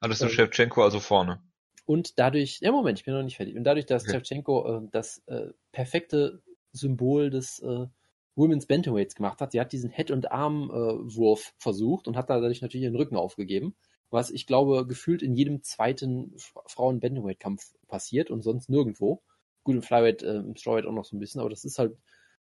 Alles 0.00 0.23
ah, 0.23 0.26
ähm, 0.26 0.33
Shevchenko 0.33 0.83
also 0.83 1.00
vorne. 1.00 1.43
Und 1.87 2.19
dadurch, 2.19 2.61
ja 2.61 2.73
Moment, 2.73 2.99
ich 2.99 3.05
bin 3.05 3.14
noch 3.14 3.23
nicht 3.23 3.37
fertig. 3.37 3.57
Und 3.57 3.64
dadurch, 3.64 3.87
dass 3.87 4.05
okay. 4.05 4.12
Shevchenko 4.12 4.78
äh, 4.78 4.88
das 4.93 5.23
äh, 5.26 5.49
perfekte 5.73 6.43
Symbol 6.73 7.31
des 7.31 7.61
äh, 7.61 7.87
Women's 8.37 8.66
Bantamweights 8.66 9.14
gemacht 9.14 9.40
hat, 9.40 9.52
sie 9.52 9.61
hat 9.61 9.73
diesen 9.73 9.90
Head- 9.90 10.11
und 10.11 10.31
Armwurf 10.31 11.55
versucht 11.57 12.07
und 12.07 12.16
hat 12.16 12.28
dadurch 12.28 12.61
natürlich 12.61 12.87
den 12.87 12.97
Rücken 12.97 13.16
aufgegeben, 13.16 13.75
was 14.11 14.31
ich 14.31 14.47
glaube 14.47 14.87
gefühlt 14.87 15.23
in 15.23 15.35
jedem 15.35 15.62
zweiten 15.62 16.35
Frauen-Bantamweight-Kampf 16.66 17.75
passiert 17.88 18.31
und 18.31 18.43
sonst 18.43 18.69
nirgendwo. 18.69 19.23
Gut, 19.64 19.76
im 19.76 19.83
Flyweight, 19.83 20.23
äh, 20.23 20.37
im 20.37 20.55
Strawweight 20.55 20.87
auch 20.87 20.93
noch 20.93 21.05
so 21.05 21.16
ein 21.16 21.19
bisschen, 21.19 21.40
aber 21.40 21.50
das 21.50 21.64
ist 21.64 21.78
halt, 21.78 21.97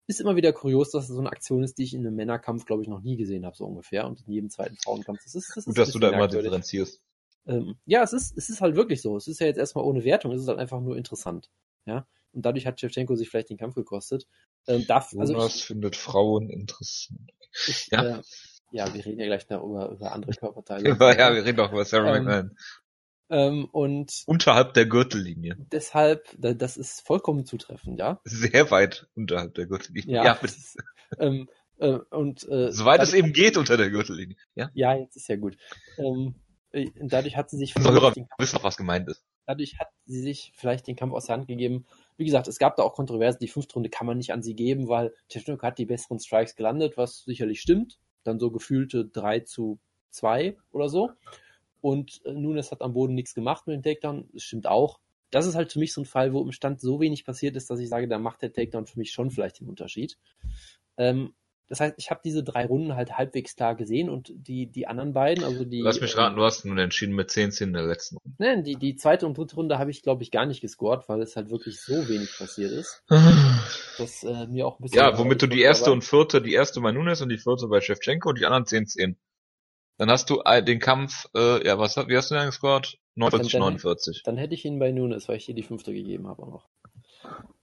ist 0.08 0.20
immer 0.20 0.36
wieder 0.36 0.54
kurios, 0.54 0.92
dass 0.92 1.06
es 1.06 1.16
so 1.16 1.20
eine 1.20 1.32
Aktion 1.32 1.64
ist, 1.64 1.78
die 1.78 1.84
ich 1.84 1.94
in 1.94 2.06
einem 2.06 2.16
Männerkampf, 2.16 2.66
glaube 2.66 2.82
ich, 2.82 2.90
noch 2.90 3.02
nie 3.02 3.18
gesehen 3.18 3.46
habe, 3.46 3.56
so 3.56 3.66
ungefähr. 3.66 4.06
Und 4.06 4.22
in 4.28 4.34
jedem 4.34 4.50
zweiten 4.50 4.78
Frauenkampf. 4.78 5.24
Das 5.24 5.36
ist, 5.36 5.50
das 5.50 5.58
ist 5.58 5.66
Gut, 5.66 5.78
dass 5.78 5.92
du 5.92 6.00
da 6.00 6.10
immer 6.10 6.28
differenzierst. 6.28 7.02
Ähm, 7.46 7.76
ja, 7.86 8.04
es 8.04 8.14
ist, 8.14 8.38
es 8.38 8.50
ist 8.50 8.62
halt 8.62 8.76
wirklich 8.76 9.02
so. 9.02 9.18
Es 9.18 9.28
ist 9.28 9.40
ja 9.40 9.48
jetzt 9.48 9.58
erstmal 9.58 9.86
ohne 9.86 10.04
Wertung, 10.04 10.32
es 10.32 10.42
ist 10.42 10.48
halt 10.48 10.60
einfach 10.60 10.82
nur 10.82 10.98
interessant. 10.98 11.50
Ja. 11.86 12.08
Und 12.32 12.46
dadurch 12.46 12.66
hat 12.66 12.80
Shevchenko 12.80 13.16
sich 13.16 13.30
vielleicht 13.30 13.50
den 13.50 13.58
Kampf 13.58 13.76
gekostet. 13.76 14.28
Ähm, 14.68 14.86
darf, 14.88 15.14
also 15.18 15.34
Jonas 15.34 15.56
ich, 15.56 15.66
findet 15.66 15.96
Frauen 15.96 16.50
interessant. 16.50 17.32
Ich, 17.68 17.88
ja. 17.92 18.18
Äh, 18.18 18.22
ja, 18.72 18.92
wir 18.92 19.06
reden 19.06 19.20
ja 19.20 19.28
gleich 19.28 19.48
noch 19.50 19.64
über, 19.64 19.90
über 19.90 20.12
andere 20.14 20.34
Körperteile. 20.34 20.90
ja, 21.00 21.34
wir 21.34 21.46
reden 21.46 21.60
auch 21.60 21.72
über 21.72 21.86
Sarah 21.86 22.16
ähm, 22.16 22.26
McMahon. 22.26 22.58
Ähm, 23.30 23.68
und 23.72 24.24
unterhalb 24.27 24.74
der 24.74 24.86
Gürtellinie. 24.86 25.56
Deshalb, 25.72 26.27
das 26.38 26.77
ist 26.77 27.06
vollkommen 27.06 27.46
zutreffend, 27.46 28.00
ja. 28.00 28.20
Sehr 28.25 28.70
weit 28.70 29.08
unterhalb 29.15 29.56
der 29.56 29.65
Gürtellinie. 29.65 30.15
Ja, 30.15 30.24
ja 30.24 30.34
ist, 30.34 30.77
ähm, 31.20 31.48
äh, 31.80 32.00
und 32.12 32.48
äh, 32.50 32.72
soweit 32.72 33.01
es 33.01 33.13
eben 33.13 33.34
geht 33.34 33.58
unter 33.58 33.77
der 33.77 33.89
Gürtellinie. 33.89 34.36
Ja, 34.56 34.70
ja 34.74 34.96
jetzt 34.96 35.15
ist 35.15 35.27
ja 35.27 35.36
gut. 35.36 35.58
Ähm, 35.98 36.36
äh, 36.72 36.89
dadurch 36.96 37.38
hat 37.38 37.50
sie 37.50 37.58
sich 37.58 37.75
Hörer 37.75 38.13
wissen 38.38 38.56
noch, 38.56 38.63
was 38.63 38.77
gemeint 38.77 39.10
ist. 39.10 39.24
Dadurch 39.46 39.77
hat 39.80 39.89
sie 40.06 40.22
sich 40.22 40.53
vielleicht 40.56 40.88
den 40.88 40.96
Kampf 40.96 41.13
aus 41.13 41.25
der 41.25 41.36
Hand 41.36 41.48
gegeben. 41.48 41.86
Wie 42.18 42.25
gesagt, 42.25 42.48
es 42.48 42.60
gab 42.60 42.75
da 42.75 42.84
auch 42.84 42.94
Kontroversen. 42.94 43.39
Die 43.42 43.48
fünfte 43.48 43.75
Runde 43.75 43.89
kann 43.89 44.08
man 44.08 44.18
nicht 44.18 44.32
an 44.32 44.42
sie 44.42 44.56
geben, 44.56 44.88
weil 44.88 45.13
Technik 45.27 45.62
hat 45.63 45.77
die 45.77 45.86
besseren 45.86 46.20
Strikes 46.20 46.56
gelandet, 46.56 46.98
was 46.98 47.24
sicherlich 47.24 47.62
stimmt. 47.62 48.00
Dann 48.24 48.39
so 48.39 48.51
gefühlte 48.51 49.06
3 49.06 49.42
zu 49.42 49.80
2 50.12 50.58
oder 50.72 50.89
so. 50.89 51.12
Und 51.84 52.22
äh, 52.24 52.32
Nunes 52.32 52.72
hat 52.72 52.82
am 52.82 52.94
Boden 52.94 53.13
nichts 53.13 53.34
gemacht 53.34 53.68
mit 53.68 53.75
dem 53.75 53.84
Takedown. 53.84 54.30
Das 54.32 54.44
stimmt 54.44 54.68
auch. 54.68 55.02
Das 55.32 55.46
ist 55.46 55.56
halt 55.56 55.74
für 55.74 55.80
mich 55.80 55.92
so 55.92 56.00
ein 56.00 56.06
Fall, 56.06 56.32
wo 56.32 56.42
im 56.42 56.54
Stand 56.54 56.80
so 56.80 57.02
wenig 57.02 57.25
passiert 57.25 57.58
ist, 57.58 57.70
dass 57.70 57.80
ich 57.80 57.90
sage, 57.90 58.08
da 58.08 58.20
macht 58.20 58.42
der 58.42 58.54
Takedown 58.54 58.88
für 58.88 58.98
mich 58.98 59.12
schon 59.12 59.32
vielleicht 59.32 59.60
den 59.60 59.68
Unterschied. 59.68 60.18
Ähm, 60.96 61.34
das 61.68 61.82
heißt, 61.82 61.96
ich 61.98 62.10
habe 62.10 62.22
diese 62.24 62.42
drei 62.42 62.66
Runden 62.66 62.96
halt 62.96 63.18
halbwegs 63.18 63.58
klar 63.58 63.75
gesehen 63.75 64.10
und 64.10 64.32
die, 64.34 64.68
die 64.68 64.88
anderen 64.88 65.12
beiden, 65.12 65.44
also 65.44 65.66
die. 65.66 65.82
Lass 65.82 66.00
mich 66.00 66.16
raten, 66.16 66.38
du 66.38 66.44
hast 66.44 66.63
nun 66.63 66.78
entschieden 66.78 67.16
mit 67.16 67.32
10-10 67.32 67.63
in 67.63 67.74
der 67.74 67.84
letzten 67.84 68.16
Runde. 68.16 68.36
Nein, 68.38 68.63
die, 68.63 68.75
die 68.75 68.96
zweite 68.96 69.25
und 69.25 69.38
dritte 69.38 69.56
Runde 69.56 69.78
habe 69.78 69.92
ich, 69.92 70.04
glaube 70.04 70.24
ich, 70.24 70.32
gar 70.32 70.46
nicht 70.46 70.62
gescored, 70.62 71.10
weil 71.10 71.22
es 71.22 71.36
halt 71.36 71.50
wirklich 71.50 71.82
so 71.82 72.08
wenig 72.08 72.30
passiert 72.38 72.72
ist. 72.72 73.04
dass 73.98 74.24
äh, 74.24 74.48
mir 74.48 74.68
auch 74.68 74.80
ein 74.80 74.84
bisschen. 74.84 75.00
Ja, 75.00 75.18
womit 75.18 75.42
du 75.42 75.48
die 75.48 75.62
erste 75.62 75.92
und 75.92 76.06
vierte, 76.06 76.42
die 76.42 76.54
erste 76.54 76.80
bei 76.80 76.94
Nunes 76.94 77.22
und 77.22 77.28
die 77.28 77.38
vierte 77.38 77.68
bei 77.68 77.82
Shevchenko 77.82 78.30
und 78.30 78.40
die 78.40 78.46
anderen 78.46 78.63
10-10. 78.63 79.16
Dann 79.98 80.10
hast 80.10 80.30
du 80.30 80.42
äh, 80.46 80.64
den 80.64 80.80
Kampf, 80.80 81.28
äh, 81.36 81.66
ja, 81.66 81.78
was 81.78 81.96
wie 81.98 82.18
hast 82.18 82.32
du 82.32 82.36
denn 82.36 82.48
gescored? 82.48 82.98
49, 83.16 83.52
dann, 83.52 83.62
49. 83.62 84.24
Dann 84.24 84.38
hätte 84.38 84.56
ich 84.56 84.66
ihn 84.66 84.80
bei 84.80 84.92
Nunes, 84.92 85.28
weil 85.28 85.38
ich 85.38 85.46
dir 85.46 85.54
die 85.54 85.64
fünfte 85.64 85.94
gegeben 85.94 86.28
habe 86.28 86.42
auch 86.44 86.48
noch. 86.48 86.70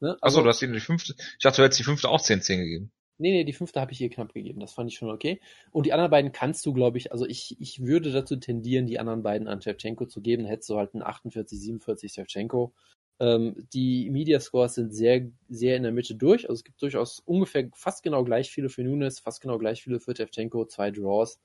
Ne? 0.00 0.16
Also, 0.20 0.38
Achso, 0.38 0.42
du 0.42 0.48
hast 0.48 0.62
ihm 0.62 0.72
die 0.72 0.80
fünfte. 0.80 1.14
Ich 1.18 1.42
dachte, 1.42 1.56
du 1.56 1.64
hättest 1.64 1.80
die 1.80 1.84
fünfte 1.84 2.08
auch 2.08 2.20
10-10 2.20 2.56
gegeben. 2.58 2.92
Nee, 3.18 3.32
nee, 3.32 3.44
die 3.44 3.52
fünfte 3.52 3.80
habe 3.80 3.92
ich 3.92 4.00
ihr 4.00 4.08
knapp 4.08 4.32
gegeben. 4.32 4.60
Das 4.60 4.72
fand 4.72 4.90
ich 4.90 4.96
schon 4.96 5.10
okay. 5.10 5.40
Und 5.72 5.84
die 5.84 5.92
anderen 5.92 6.10
beiden 6.10 6.32
kannst 6.32 6.64
du, 6.64 6.72
glaube 6.72 6.96
ich, 6.96 7.12
also 7.12 7.26
ich, 7.26 7.60
ich 7.60 7.84
würde 7.84 8.12
dazu 8.12 8.36
tendieren, 8.36 8.86
die 8.86 8.98
anderen 8.98 9.22
beiden 9.22 9.46
an 9.46 9.60
Shevchenko 9.60 10.06
zu 10.06 10.22
geben. 10.22 10.44
Dann 10.44 10.50
hättest 10.50 10.70
du 10.70 10.76
halt 10.76 10.94
einen 10.94 11.02
48, 11.02 11.60
47 11.60 12.12
Shevchenko. 12.14 12.72
Ähm, 13.18 13.68
die 13.74 14.08
Media 14.08 14.40
Scores 14.40 14.74
sind 14.74 14.94
sehr, 14.94 15.30
sehr 15.50 15.76
in 15.76 15.82
der 15.82 15.92
Mitte 15.92 16.14
durch. 16.14 16.48
Also 16.48 16.60
es 16.60 16.64
gibt 16.64 16.80
durchaus 16.80 17.20
ungefähr 17.26 17.68
fast 17.74 18.02
genau 18.02 18.24
gleich 18.24 18.50
viele 18.50 18.70
für 18.70 18.82
Nunes, 18.82 19.20
fast 19.20 19.42
genau 19.42 19.58
gleich 19.58 19.82
viele 19.82 20.00
für 20.00 20.16
Shevchenko, 20.16 20.64
zwei 20.64 20.90
Draws. 20.90 21.38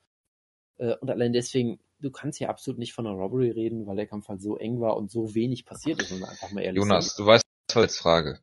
Äh, 0.78 0.94
und 0.96 1.10
allein 1.10 1.32
deswegen, 1.32 1.80
du 2.00 2.10
kannst 2.10 2.38
hier 2.38 2.50
absolut 2.50 2.78
nicht 2.78 2.92
von 2.92 3.06
einer 3.06 3.16
Robbery 3.16 3.50
reden, 3.50 3.86
weil 3.86 3.96
der 3.96 4.06
Kampf 4.06 4.28
halt 4.28 4.40
so 4.40 4.56
eng 4.56 4.80
war 4.80 4.96
und 4.96 5.10
so 5.10 5.34
wenig 5.34 5.64
passiert 5.64 6.00
ist, 6.00 6.12
wenn 6.12 6.20
wir 6.20 6.28
einfach 6.28 6.50
mal 6.52 6.62
ehrlich 6.62 6.78
Jonas, 6.78 7.16
sind. 7.16 7.24
du 7.24 7.26
weißt, 7.26 7.44
was 7.68 7.82
als 7.82 7.98
Frage. 7.98 8.40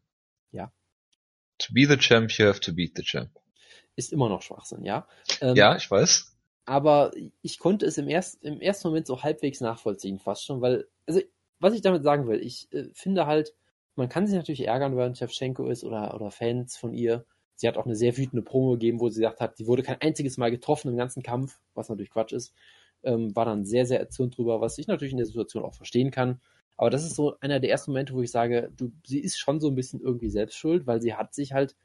Ja. 0.52 0.72
To 1.60 1.74
be 1.74 1.86
the 1.88 1.98
champ, 1.98 2.32
you 2.32 2.46
have 2.46 2.60
to 2.60 2.74
beat 2.74 2.94
the 2.96 3.04
champ. 3.04 3.32
Ist 3.96 4.12
immer 4.12 4.30
noch 4.30 4.42
Schwachsinn, 4.42 4.84
ja. 4.84 5.08
Ähm, 5.42 5.56
ja, 5.56 5.76
ich 5.76 5.90
weiß. 5.90 6.36
Aber 6.66 7.12
ich 7.42 7.60
konnte 7.60 7.86
es 7.86 7.98
im, 7.98 8.08
erst, 8.08 8.42
im 8.44 8.62
ersten 8.62 8.88
Moment 8.88 9.06
so 9.06 9.22
halbwegs 9.22 9.62
nachvollziehen, 9.62 10.20
fast 10.20 10.46
schon, 10.46 10.62
weil, 10.62 10.88
also, 11.06 11.22
was 11.60 11.74
ich 11.74 11.82
damit 11.82 12.04
sagen 12.04 12.28
will, 12.28 12.40
ich 12.42 12.72
äh, 12.74 12.90
finde 12.94 13.26
halt, 13.26 13.54
man 13.96 14.10
kann 14.10 14.26
sich 14.26 14.36
natürlich 14.36 14.68
ärgern, 14.68 14.98
wenn 14.98 15.16
Shevchenko 15.16 15.68
ist 15.68 15.84
oder, 15.84 16.16
oder 16.16 16.32
Fans 16.32 16.78
von 16.78 16.94
ihr. 16.94 17.26
Sie 17.56 17.68
hat 17.68 17.78
auch 17.78 17.86
eine 17.86 17.96
sehr 17.96 18.18
wütende 18.18 18.42
Promo 18.42 18.72
gegeben, 18.72 19.00
wo 19.00 19.10
sie 19.10 19.22
gesagt 19.22 19.40
hat, 19.40 19.58
sie 19.58 19.68
wurde 19.68 19.84
kein 19.84 20.02
einziges 20.02 20.38
Mal 20.38 20.52
getroffen 20.52 20.90
im 20.90 20.98
ganzen 20.98 21.24
Kampf, 21.24 21.60
was 21.74 21.90
natürlich 21.90 22.12
Quatsch 22.12 22.34
ist. 22.34 22.54
Ähm, 23.04 23.36
war 23.36 23.46
dann 23.46 23.66
sehr, 23.66 23.86
sehr 23.86 24.00
erzürnt 24.00 24.38
drüber, 24.38 24.62
was 24.62 24.78
ich 24.78 24.88
natürlich 24.88 25.12
in 25.12 25.18
der 25.18 25.26
Situation 25.26 25.64
auch 25.64 25.76
verstehen 25.76 26.12
kann. 26.12 26.40
Aber 26.78 26.90
das 26.90 27.04
ist 27.04 27.16
so 27.16 27.38
einer 27.40 27.60
der 27.60 27.70
ersten 27.70 27.92
Momente, 27.92 28.14
wo 28.14 28.22
ich 28.22 28.32
sage, 28.32 28.72
du, 28.76 28.92
sie 29.06 29.20
ist 29.20 29.38
schon 29.38 29.60
so 29.60 29.68
ein 29.68 29.76
bisschen 29.76 30.02
irgendwie 30.02 30.30
selbst 30.30 30.58
schuld, 30.58 30.88
weil 30.88 31.02
sie 31.02 31.14
hat 31.14 31.34
sich 31.34 31.54
halt, 31.54 31.76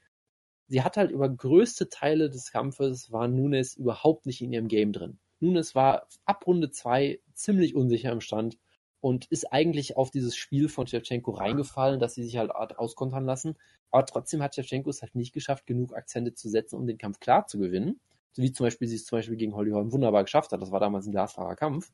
sie 0.68 0.82
hat 0.82 0.96
halt 0.96 1.10
über 1.10 1.28
größte 1.28 1.88
Teile 1.88 2.30
des 2.30 2.52
Kampfes 2.52 3.12
war 3.12 3.28
Nunes 3.28 3.74
überhaupt 3.74 4.26
nicht 4.26 4.40
in 4.42 4.52
ihrem 4.52 4.68
Game 4.68 4.92
drin. 4.92 5.18
Nunes 5.40 5.74
war 5.74 6.08
ab 6.24 6.46
Runde 6.46 6.70
zwei 6.70 7.20
ziemlich 7.34 7.74
unsicher 7.74 8.12
im 8.12 8.20
Stand 8.20 8.58
und 9.00 9.26
ist 9.26 9.52
eigentlich 9.52 9.96
auf 9.96 10.10
dieses 10.10 10.36
Spiel 10.36 10.68
von 10.68 10.86
Shevchenko 10.86 11.32
reingefallen, 11.32 12.00
dass 12.00 12.14
sie 12.14 12.24
sich 12.24 12.36
halt 12.36 12.50
auskontern 12.50 13.24
lassen. 13.24 13.56
Aber 13.90 14.04
trotzdem 14.06 14.42
hat 14.42 14.54
Shevchenko 14.54 14.90
es 14.90 15.02
halt 15.02 15.14
nicht 15.14 15.32
geschafft, 15.32 15.66
genug 15.66 15.94
Akzente 15.94 16.34
zu 16.34 16.48
setzen, 16.48 16.76
um 16.76 16.86
den 16.86 16.98
Kampf 16.98 17.20
klar 17.20 17.46
zu 17.46 17.58
gewinnen. 17.58 18.00
So 18.32 18.42
wie 18.42 18.52
zum 18.52 18.66
Beispiel 18.66 18.88
sie 18.88 18.96
es 18.96 19.06
zum 19.06 19.18
Beispiel 19.18 19.36
gegen 19.36 19.54
Holly 19.54 19.70
Holm 19.70 19.92
wunderbar 19.92 20.24
geschafft 20.24 20.52
hat. 20.52 20.60
Das 20.60 20.72
war 20.72 20.80
damals 20.80 21.06
ein 21.06 21.12
glasklarer 21.12 21.56
Kampf. 21.56 21.90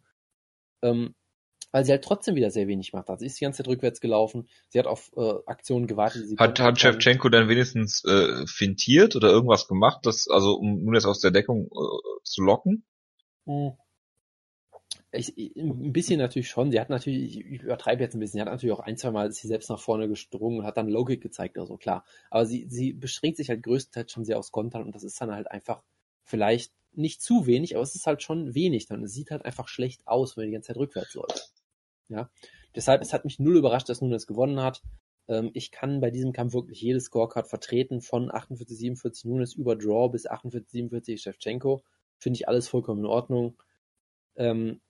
Ähm, 0.83 1.15
weil 1.75 1.85
sie 1.85 1.91
halt 1.91 2.05
trotzdem 2.05 2.37
wieder 2.37 2.51
sehr 2.51 2.69
wenig 2.69 2.93
macht. 2.93 3.11
Also 3.11 3.21
sie 3.21 3.27
ist 3.27 3.41
die 3.41 3.45
ganze 3.45 3.59
Zeit 3.59 3.69
rückwärts 3.69 4.01
gelaufen, 4.01 4.49
sie 4.69 4.79
hat 4.79 4.87
auf 4.87 5.11
äh, 5.17 5.35
Aktionen 5.47 5.89
gewartet. 5.89 6.23
hat 6.39 6.61
hat 6.61 6.79
Shevchenko 6.79 7.29
dann 7.29 7.49
wenigstens 7.49 8.05
äh, 8.05 8.47
fintiert 8.47 9.17
oder 9.17 9.31
irgendwas 9.31 9.67
gemacht, 9.67 9.99
das, 10.05 10.29
also 10.31 10.55
um 10.55 10.85
nun 10.85 10.95
jetzt 10.95 11.07
aus 11.07 11.19
der 11.19 11.33
Deckung 11.33 11.67
äh, 11.67 12.23
zu 12.23 12.43
locken? 12.43 12.85
Hm. 13.47 13.73
Ich, 15.17 15.37
ein 15.57 15.93
bisschen 15.93 16.19
natürlich 16.19 16.49
schon. 16.49 16.71
Sie 16.71 16.81
hat 16.81 16.91
natürlich, 16.91 17.39
ich 17.39 17.63
übertreibe 17.63 18.03
jetzt 18.03 18.15
ein 18.15 18.21
bisschen, 18.21 18.39
sie 18.39 18.41
hat 18.41 18.49
natürlich 18.49 18.73
auch 18.73 18.81
ein, 18.81 18.97
zwei 18.97 19.11
Mal 19.11 19.33
sie 19.33 19.49
selbst 19.49 19.71
nach 19.71 19.81
vorne 19.81 20.09
gestrungen 20.09 20.61
und 20.61 20.67
hat 20.67 20.77
dann 20.77 20.89
Logik 20.89 21.23
gezeigt 21.23 21.57
oder 21.57 21.67
so, 21.67 21.77
klar. 21.77 22.05
Aber 22.31 22.47
sie, 22.47 22.67
sie 22.69 22.93
beschränkt 22.93 23.37
sich 23.37 23.49
halt 23.49 23.63
größtenteils 23.63 24.13
schon 24.13 24.25
sehr 24.25 24.39
aufs 24.39 24.53
Kontern 24.53 24.85
und 24.85 24.95
das 24.95 25.05
ist 25.05 25.21
dann 25.21 25.33
halt 25.33 25.51
einfach 25.51 25.83
vielleicht 26.23 26.73
nicht 26.93 27.23
zu 27.23 27.47
wenig, 27.47 27.75
aber 27.75 27.83
es 27.83 27.95
ist 27.95 28.07
halt 28.07 28.23
schon 28.23 28.55
wenig 28.55 28.87
dann. 28.87 29.03
Es 29.05 29.13
sieht 29.13 29.31
halt 29.31 29.45
einfach 29.45 29.69
schlecht 29.69 30.07
aus, 30.07 30.37
wenn 30.37 30.47
die 30.47 30.53
ganze 30.53 30.69
Zeit 30.69 30.77
rückwärts 30.77 31.15
läuft. 31.15 31.53
Ja. 32.09 32.31
Deshalb, 32.75 33.03
es 33.03 33.13
hat 33.13 33.25
mich 33.25 33.39
null 33.39 33.57
überrascht, 33.57 33.89
dass 33.89 34.01
Nunes 34.01 34.27
gewonnen 34.27 34.61
hat. 34.61 34.83
Ähm, 35.29 35.51
ich 35.55 35.71
kann 35.71 36.01
bei 36.01 36.11
diesem 36.11 36.33
Kampf 36.33 36.55
wirklich 36.55 36.81
jede 36.81 37.01
Scorecard 37.01 37.49
vertreten, 37.49 38.01
von 38.01 38.33
48, 38.33 38.77
47 38.77 39.25
Nunes 39.25 39.55
über 39.55 39.77
Draw 39.77 40.11
bis 40.11 40.27
48, 40.27 40.71
47 40.71 41.23
Shevchenko. 41.23 41.83
Finde 42.19 42.37
ich 42.37 42.49
alles 42.49 42.69
vollkommen 42.69 43.01
in 43.01 43.07
Ordnung. 43.07 43.57
Ähm, 44.37 44.81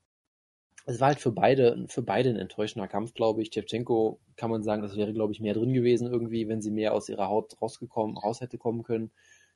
es 0.86 1.00
war 1.00 1.08
halt 1.08 1.20
für 1.20 1.32
beide, 1.32 1.86
für 1.88 2.02
beide 2.02 2.30
ein 2.30 2.36
enttäuschender 2.36 2.88
Kampf, 2.88 3.14
glaube 3.14 3.42
ich. 3.42 3.50
Shevchenko 3.52 4.20
kann 4.36 4.50
man 4.50 4.62
sagen, 4.62 4.82
das 4.82 4.96
wäre, 4.96 5.14
glaube 5.14 5.32
ich, 5.32 5.40
mehr 5.40 5.54
drin 5.54 5.72
gewesen 5.72 6.06
irgendwie, 6.06 6.48
wenn 6.48 6.60
sie 6.60 6.70
mehr 6.70 6.92
aus 6.92 7.08
ihrer 7.08 7.28
Haut 7.28 7.60
rausgekommen, 7.60 8.18
raus 8.18 8.40
hätte 8.40 8.58
kommen 8.58 8.82
können. 8.82 9.10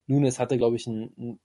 Nunes 0.06 0.38
hatte, 0.38 0.56
glaube 0.56 0.76
ich, 0.76 0.86
einen, 0.86 1.12
einen 1.18 1.40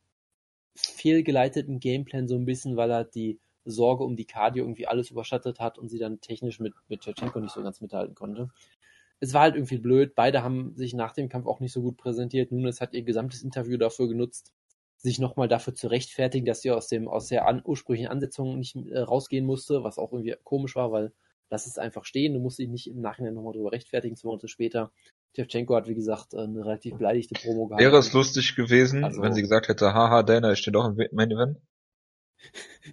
fehlgeleiteten 0.76 1.80
Gameplan 1.80 2.28
so 2.28 2.36
ein 2.36 2.46
bisschen, 2.46 2.78
weil 2.78 2.92
er 2.92 3.04
die 3.04 3.40
Sorge 3.66 4.04
um 4.04 4.16
die 4.16 4.26
Cardio 4.26 4.64
irgendwie 4.64 4.88
alles 4.88 5.12
überschattet 5.12 5.60
hat 5.60 5.78
und 5.78 5.90
sie 5.90 6.00
dann 6.00 6.22
technisch 6.22 6.60
mit, 6.60 6.74
mit 6.88 7.04
Shevchenko 7.04 7.40
nicht 7.40 7.54
so 7.54 7.62
ganz 7.62 7.82
mithalten 7.82 8.16
konnte. 8.16 8.50
Es 9.20 9.34
war 9.34 9.42
halt 9.42 9.56
irgendwie 9.56 9.78
blöd. 9.78 10.16
Beide 10.16 10.44
haben 10.44 10.76
sich 10.76 10.94
nach 10.94 11.14
dem 11.14 11.30
Kampf 11.30 11.46
auch 11.46 11.60
nicht 11.60 11.74
so 11.74 11.82
gut 11.82 11.98
präsentiert. 11.98 12.52
Nunes 12.52 12.82
hat 12.82 12.94
ihr 12.94 13.04
gesamtes 13.04 13.44
Interview 13.44 13.78
dafür 13.78 14.08
genutzt, 14.08 14.54
sich 15.04 15.20
nochmal 15.20 15.50
dafür 15.50 15.76
zu 15.76 15.88
rechtfertigen, 15.88 16.46
dass 16.46 16.62
sie 16.62 16.72
aus 16.72 16.88
dem 16.88 17.08
aus 17.08 17.28
der 17.28 17.46
an, 17.46 17.62
ursprünglichen 17.64 18.10
Ansetzung 18.10 18.58
nicht 18.58 18.76
äh, 18.76 19.00
rausgehen 19.00 19.46
musste, 19.46 19.84
was 19.84 19.98
auch 19.98 20.14
irgendwie 20.14 20.36
komisch 20.44 20.76
war, 20.76 20.92
weil 20.92 21.12
lass 21.50 21.68
es 21.68 21.78
einfach 21.78 22.06
stehen, 22.06 22.34
du 22.34 22.40
musst 22.40 22.58
dich 22.58 22.70
nicht 22.70 22.88
im 22.88 23.02
Nachhinein 23.02 23.34
nochmal 23.34 23.54
drüber 23.54 23.74
rechtfertigen, 23.74 24.16
zwei 24.16 24.28
Monate 24.28 24.48
später. 24.48 24.92
Tevchenko 25.34 25.76
hat, 25.76 25.88
wie 25.88 25.96
gesagt, 25.96 26.34
eine 26.36 26.66
relativ 26.66 26.98
beleidigte 26.98 27.36
Promo 27.36 27.68
gehabt. 27.68 27.82
Wäre 27.82 27.98
es 27.98 28.14
lustig 28.14 28.56
gewesen, 28.56 29.04
also, 29.04 29.22
wenn 29.22 29.34
sie 29.34 29.42
gesagt 29.42 29.68
hätte, 29.68 29.94
haha, 29.94 30.24
Dana, 30.24 30.52
ich 30.54 30.60
stehe 30.60 30.72
doch 30.72 30.86
im 30.86 30.96
Main 31.12 31.32
Event? 31.32 31.58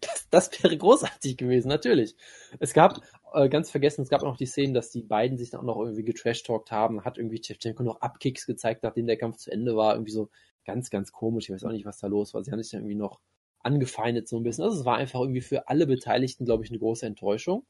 Das, 0.00 0.28
das 0.30 0.62
wäre 0.62 0.76
großartig 0.76 1.36
gewesen, 1.36 1.66
natürlich. 1.66 2.14
Es 2.60 2.72
gab, 2.72 3.00
äh, 3.34 3.48
ganz 3.48 3.68
vergessen, 3.68 4.02
es 4.02 4.08
gab 4.08 4.22
auch 4.22 4.28
noch 4.28 4.36
die 4.36 4.46
Szenen, 4.46 4.74
dass 4.74 4.90
die 4.90 5.02
beiden 5.02 5.38
sich 5.38 5.50
dann 5.50 5.62
auch 5.62 5.64
noch 5.64 5.80
irgendwie 5.80 6.04
getrashtalkt 6.04 6.70
haben, 6.70 7.04
hat 7.04 7.18
irgendwie 7.18 7.40
Tevchenko 7.40 7.82
noch 7.82 8.00
Abkicks 8.00 8.46
gezeigt, 8.46 8.84
nachdem 8.84 9.08
der 9.08 9.16
Kampf 9.16 9.38
zu 9.38 9.50
Ende 9.50 9.74
war, 9.74 9.94
irgendwie 9.94 10.12
so 10.12 10.30
ganz, 10.70 10.90
ganz 10.90 11.10
komisch. 11.10 11.48
Ich 11.48 11.54
weiß 11.54 11.64
auch 11.64 11.72
nicht, 11.72 11.84
was 11.84 11.98
da 11.98 12.06
los 12.06 12.32
war. 12.32 12.44
Sie 12.44 12.52
haben 12.52 12.62
sich 12.62 12.70
dann 12.70 12.82
irgendwie 12.82 12.94
noch 12.94 13.20
angefeindet 13.58 14.28
so 14.28 14.36
ein 14.36 14.44
bisschen. 14.44 14.64
Also 14.64 14.78
es 14.78 14.84
war 14.84 14.96
einfach 14.96 15.20
irgendwie 15.20 15.40
für 15.40 15.68
alle 15.68 15.86
Beteiligten, 15.86 16.44
glaube 16.44 16.64
ich, 16.64 16.70
eine 16.70 16.78
große 16.78 17.06
Enttäuschung. 17.06 17.66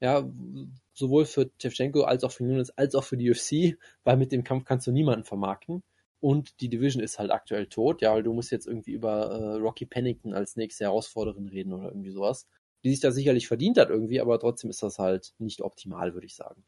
Ja, 0.00 0.28
sowohl 0.94 1.26
für 1.26 1.50
Tevchenko 1.58 2.02
als 2.02 2.24
auch 2.24 2.32
für 2.32 2.44
Nunes 2.44 2.70
als 2.70 2.94
auch 2.94 3.04
für 3.04 3.16
die 3.16 3.30
UFC, 3.30 3.78
weil 4.02 4.16
mit 4.16 4.32
dem 4.32 4.44
Kampf 4.44 4.64
kannst 4.64 4.86
du 4.86 4.92
niemanden 4.92 5.24
vermarkten. 5.24 5.82
Und 6.20 6.60
die 6.60 6.68
Division 6.68 7.02
ist 7.02 7.18
halt 7.18 7.30
aktuell 7.30 7.66
tot, 7.66 8.02
ja, 8.02 8.12
weil 8.14 8.22
du 8.22 8.32
musst 8.32 8.50
jetzt 8.50 8.66
irgendwie 8.66 8.92
über 8.92 9.30
äh, 9.30 9.54
Rocky 9.56 9.86
Pennington 9.86 10.34
als 10.34 10.56
nächste 10.56 10.84
Herausforderin 10.84 11.48
reden 11.48 11.72
oder 11.72 11.88
irgendwie 11.88 12.10
sowas. 12.10 12.46
Die 12.84 12.90
sich 12.90 13.00
da 13.00 13.12
sicherlich 13.12 13.46
verdient 13.46 13.78
hat 13.78 13.90
irgendwie, 13.90 14.20
aber 14.20 14.38
trotzdem 14.40 14.70
ist 14.70 14.82
das 14.82 14.98
halt 14.98 15.34
nicht 15.38 15.62
optimal, 15.62 16.14
würde 16.14 16.26
ich 16.26 16.34
sagen. 16.34 16.64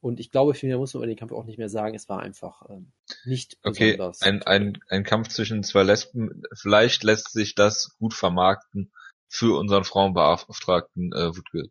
Und 0.00 0.18
ich 0.18 0.30
glaube, 0.30 0.54
viel 0.54 0.68
mehr 0.68 0.78
muss 0.78 0.94
man 0.94 1.02
über 1.02 1.08
den 1.08 1.18
Kampf 1.18 1.32
auch 1.32 1.44
nicht 1.44 1.58
mehr 1.58 1.68
sagen. 1.68 1.94
Es 1.94 2.08
war 2.08 2.20
einfach 2.20 2.62
ähm, 2.70 2.92
nicht 3.24 3.58
okay, 3.62 3.92
besonders. 3.92 4.22
Ein, 4.22 4.42
ein, 4.42 4.78
ein 4.88 5.04
Kampf 5.04 5.28
zwischen 5.28 5.62
zwei 5.62 5.82
Lesben, 5.82 6.42
vielleicht 6.54 7.04
lässt 7.04 7.32
sich 7.32 7.54
das 7.54 7.96
gut 7.98 8.14
vermarkten 8.14 8.92
für 9.28 9.58
unseren 9.58 9.84
Frauenbeauftragten 9.84 11.12
äh, 11.12 11.36
Wutke. 11.36 11.70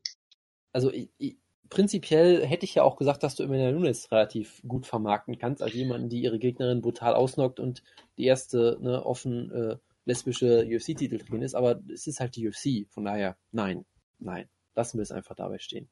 Also 0.71 0.91
ich, 0.91 1.09
ich, 1.17 1.37
prinzipiell 1.69 2.45
hätte 2.45 2.65
ich 2.65 2.75
ja 2.75 2.83
auch 2.83 2.97
gesagt, 2.97 3.23
dass 3.23 3.35
du 3.35 3.43
Emmanuel 3.43 3.73
Nunes 3.73 4.11
relativ 4.11 4.61
gut 4.67 4.85
vermarkten 4.85 5.39
kannst, 5.39 5.63
als 5.63 5.73
jemanden, 5.73 6.09
die 6.09 6.21
ihre 6.21 6.39
Gegnerin 6.39 6.81
brutal 6.81 7.15
ausnockt 7.15 7.59
und 7.59 7.83
die 8.17 8.25
erste 8.25 8.77
ne, 8.79 9.03
offen 9.03 9.51
äh, 9.51 9.77
lesbische 10.05 10.65
UFC-Titelträgerin 10.65 11.41
ist, 11.41 11.55
aber 11.55 11.81
es 11.91 12.07
ist 12.07 12.19
halt 12.19 12.35
die 12.35 12.47
UFC, 12.47 12.91
von 12.91 13.05
daher 13.05 13.37
nein, 13.51 13.85
nein, 14.19 14.49
lassen 14.75 14.97
wir 14.97 15.03
es 15.03 15.11
einfach 15.11 15.35
dabei 15.35 15.59
stehen. 15.59 15.89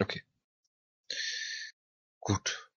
Okay. 0.00 0.22
Gut. 2.20 2.70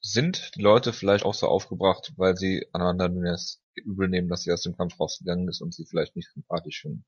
Sind 0.00 0.54
die 0.54 0.62
Leute 0.62 0.92
vielleicht 0.92 1.24
auch 1.24 1.34
so 1.34 1.48
aufgebracht, 1.48 2.12
weil 2.16 2.36
sie 2.36 2.66
aneinander 2.72 3.08
Nunes 3.08 3.62
übel 3.74 4.08
nehmen, 4.08 4.28
dass 4.28 4.42
sie 4.42 4.52
aus 4.52 4.62
dem 4.62 4.76
Kampf 4.76 5.00
rausgegangen 5.00 5.48
ist 5.48 5.62
und 5.62 5.74
sie 5.74 5.86
vielleicht 5.86 6.14
nicht 6.14 6.30
sympathisch 6.32 6.82
finden? 6.82 7.04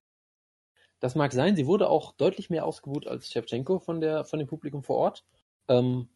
Das 1.00 1.14
mag 1.14 1.32
sein. 1.32 1.56
Sie 1.56 1.66
wurde 1.66 1.90
auch 1.90 2.12
deutlich 2.12 2.48
mehr 2.48 2.64
ausgebucht 2.64 3.06
als 3.06 3.30
Shevchenko 3.30 3.80
von 3.80 4.00
der 4.00 4.24
von 4.24 4.38
dem 4.38 4.48
Publikum 4.48 4.82
vor 4.82 4.96
Ort. 4.96 5.24
Ähm, 5.68 6.08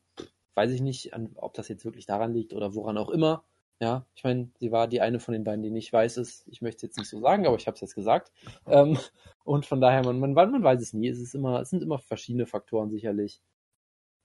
weiß 0.54 0.70
ich 0.72 0.80
nicht, 0.80 1.12
an, 1.14 1.32
ob 1.36 1.54
das 1.54 1.68
jetzt 1.68 1.84
wirklich 1.84 2.06
daran 2.06 2.32
liegt 2.32 2.54
oder 2.54 2.74
woran 2.74 2.96
auch 2.96 3.10
immer. 3.10 3.44
Ja, 3.80 4.06
ich 4.14 4.24
meine, 4.24 4.50
sie 4.58 4.72
war 4.72 4.88
die 4.88 5.00
eine 5.00 5.20
von 5.20 5.32
den 5.32 5.44
beiden, 5.44 5.62
die 5.62 5.70
nicht 5.70 5.92
weiß 5.92 6.18
ist. 6.18 6.46
Ich 6.48 6.60
möchte 6.60 6.76
es 6.76 6.82
jetzt 6.82 6.98
nicht 6.98 7.08
so 7.08 7.20
sagen, 7.20 7.46
aber 7.46 7.56
ich 7.56 7.66
habe 7.66 7.74
es 7.74 7.80
jetzt 7.80 7.94
gesagt. 7.94 8.30
Ähm, 8.66 8.98
und 9.44 9.64
von 9.64 9.80
daher, 9.80 10.04
man, 10.04 10.20
man, 10.20 10.34
man 10.34 10.62
weiß 10.62 10.80
es 10.82 10.92
nie. 10.92 11.08
Es 11.08 11.18
ist 11.18 11.34
immer, 11.34 11.60
es 11.60 11.70
sind 11.70 11.82
immer 11.82 11.98
verschiedene 11.98 12.46
Faktoren 12.46 12.90
sicherlich. 12.90 13.40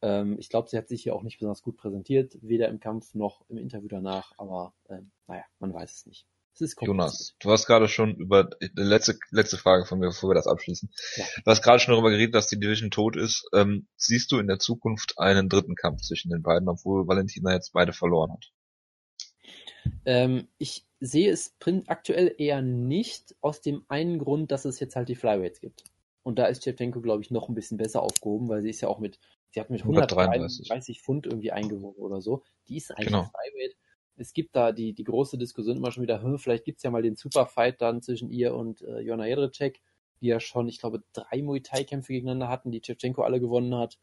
Ähm, 0.01 0.37
ich 0.39 0.49
glaube, 0.49 0.69
sie 0.69 0.77
hat 0.77 0.87
sich 0.87 1.03
hier 1.03 1.15
auch 1.15 1.23
nicht 1.23 1.39
besonders 1.39 1.61
gut 1.61 1.77
präsentiert, 1.77 2.37
weder 2.41 2.69
im 2.69 2.79
Kampf 2.79 3.13
noch 3.13 3.45
im 3.49 3.57
Interview 3.57 3.87
danach, 3.87 4.33
aber 4.37 4.73
ähm, 4.89 5.11
naja, 5.27 5.43
man 5.59 5.73
weiß 5.73 5.93
es 5.93 6.05
nicht. 6.05 6.27
Es 6.53 6.61
ist 6.61 6.81
Jonas, 6.81 7.35
du 7.39 7.51
hast 7.51 7.65
gerade 7.65 7.89
schon 7.89 8.15
über 8.15 8.45
die 8.45 8.69
letzte 8.75 9.19
letzte 9.29 9.57
Frage 9.57 9.85
von 9.85 9.99
mir, 9.99 10.07
bevor 10.07 10.29
wir 10.29 10.35
das 10.35 10.47
abschließen. 10.47 10.89
Ja. 11.17 11.25
Du 11.43 11.51
hast 11.51 11.61
gerade 11.61 11.79
schon 11.79 11.93
darüber 11.93 12.11
geredet, 12.11 12.33
dass 12.33 12.47
die 12.47 12.57
Division 12.57 12.91
tot 12.91 13.17
ist. 13.17 13.45
Ähm, 13.53 13.87
siehst 13.97 14.31
du 14.31 14.39
in 14.39 14.47
der 14.47 14.57
Zukunft 14.57 15.15
einen 15.19 15.49
dritten 15.49 15.75
Kampf 15.75 16.01
zwischen 16.01 16.29
den 16.29 16.41
beiden, 16.41 16.69
obwohl 16.69 17.09
Valentina 17.09 17.51
jetzt 17.51 17.73
beide 17.73 17.91
verloren 17.91 18.31
hat? 18.31 18.53
Ähm, 20.05 20.47
ich 20.57 20.85
sehe 21.01 21.29
es 21.29 21.55
aktuell 21.87 22.33
eher 22.37 22.61
nicht, 22.61 23.35
aus 23.41 23.59
dem 23.59 23.83
einen 23.89 24.17
Grund, 24.17 24.51
dass 24.51 24.63
es 24.63 24.79
jetzt 24.79 24.95
halt 24.95 25.09
die 25.09 25.15
Flyweights 25.15 25.59
gibt. 25.59 25.83
Und 26.23 26.39
da 26.39 26.45
ist 26.45 26.63
Shevchenko, 26.63 27.01
glaube 27.01 27.21
ich, 27.21 27.31
noch 27.31 27.49
ein 27.49 27.55
bisschen 27.55 27.77
besser 27.77 28.01
aufgehoben, 28.01 28.47
weil 28.47 28.61
sie 28.61 28.69
ist 28.69 28.81
ja 28.81 28.87
auch 28.87 28.99
mit 28.99 29.19
Sie 29.55 29.61
hat 29.61 29.69
mit 29.69 29.83
133 29.83 31.01
Pfund 31.01 31.25
irgendwie 31.25 31.53
eingewogen 31.53 32.03
oder 32.03 32.19
so. 32.19 32.43
Die 32.67 32.75
ist 32.75 32.91
eigentlich 32.91 33.07
genau. 33.07 33.23
Flyweight. 33.23 33.77
Es 34.17 34.33
gibt 34.33 34.53
da 34.53 34.73
die, 34.73 34.91
die 34.91 35.05
große 35.05 35.37
Diskussion 35.37 35.77
immer 35.77 35.93
schon 35.93 36.03
wieder, 36.03 36.21
hm, 36.21 36.37
vielleicht 36.39 36.65
gibt's 36.65 36.83
ja 36.83 36.91
mal 36.91 37.01
den 37.01 37.15
Superfight 37.15 37.81
dann 37.81 38.01
zwischen 38.01 38.29
ihr 38.29 38.53
und 38.53 38.81
äh, 38.81 38.99
Jona 38.99 39.25
Jedrzejczyk, 39.27 39.79
die 40.19 40.27
ja 40.27 40.41
schon, 40.41 40.67
ich 40.67 40.79
glaube, 40.79 41.03
drei 41.13 41.41
Muay 41.41 41.61
Thai-Kämpfe 41.61 42.11
gegeneinander 42.11 42.49
hatten, 42.49 42.69
die 42.69 42.81
Shevchenko 42.83 43.21
alle 43.21 43.39
gewonnen 43.39 43.75
hat. 43.75 43.97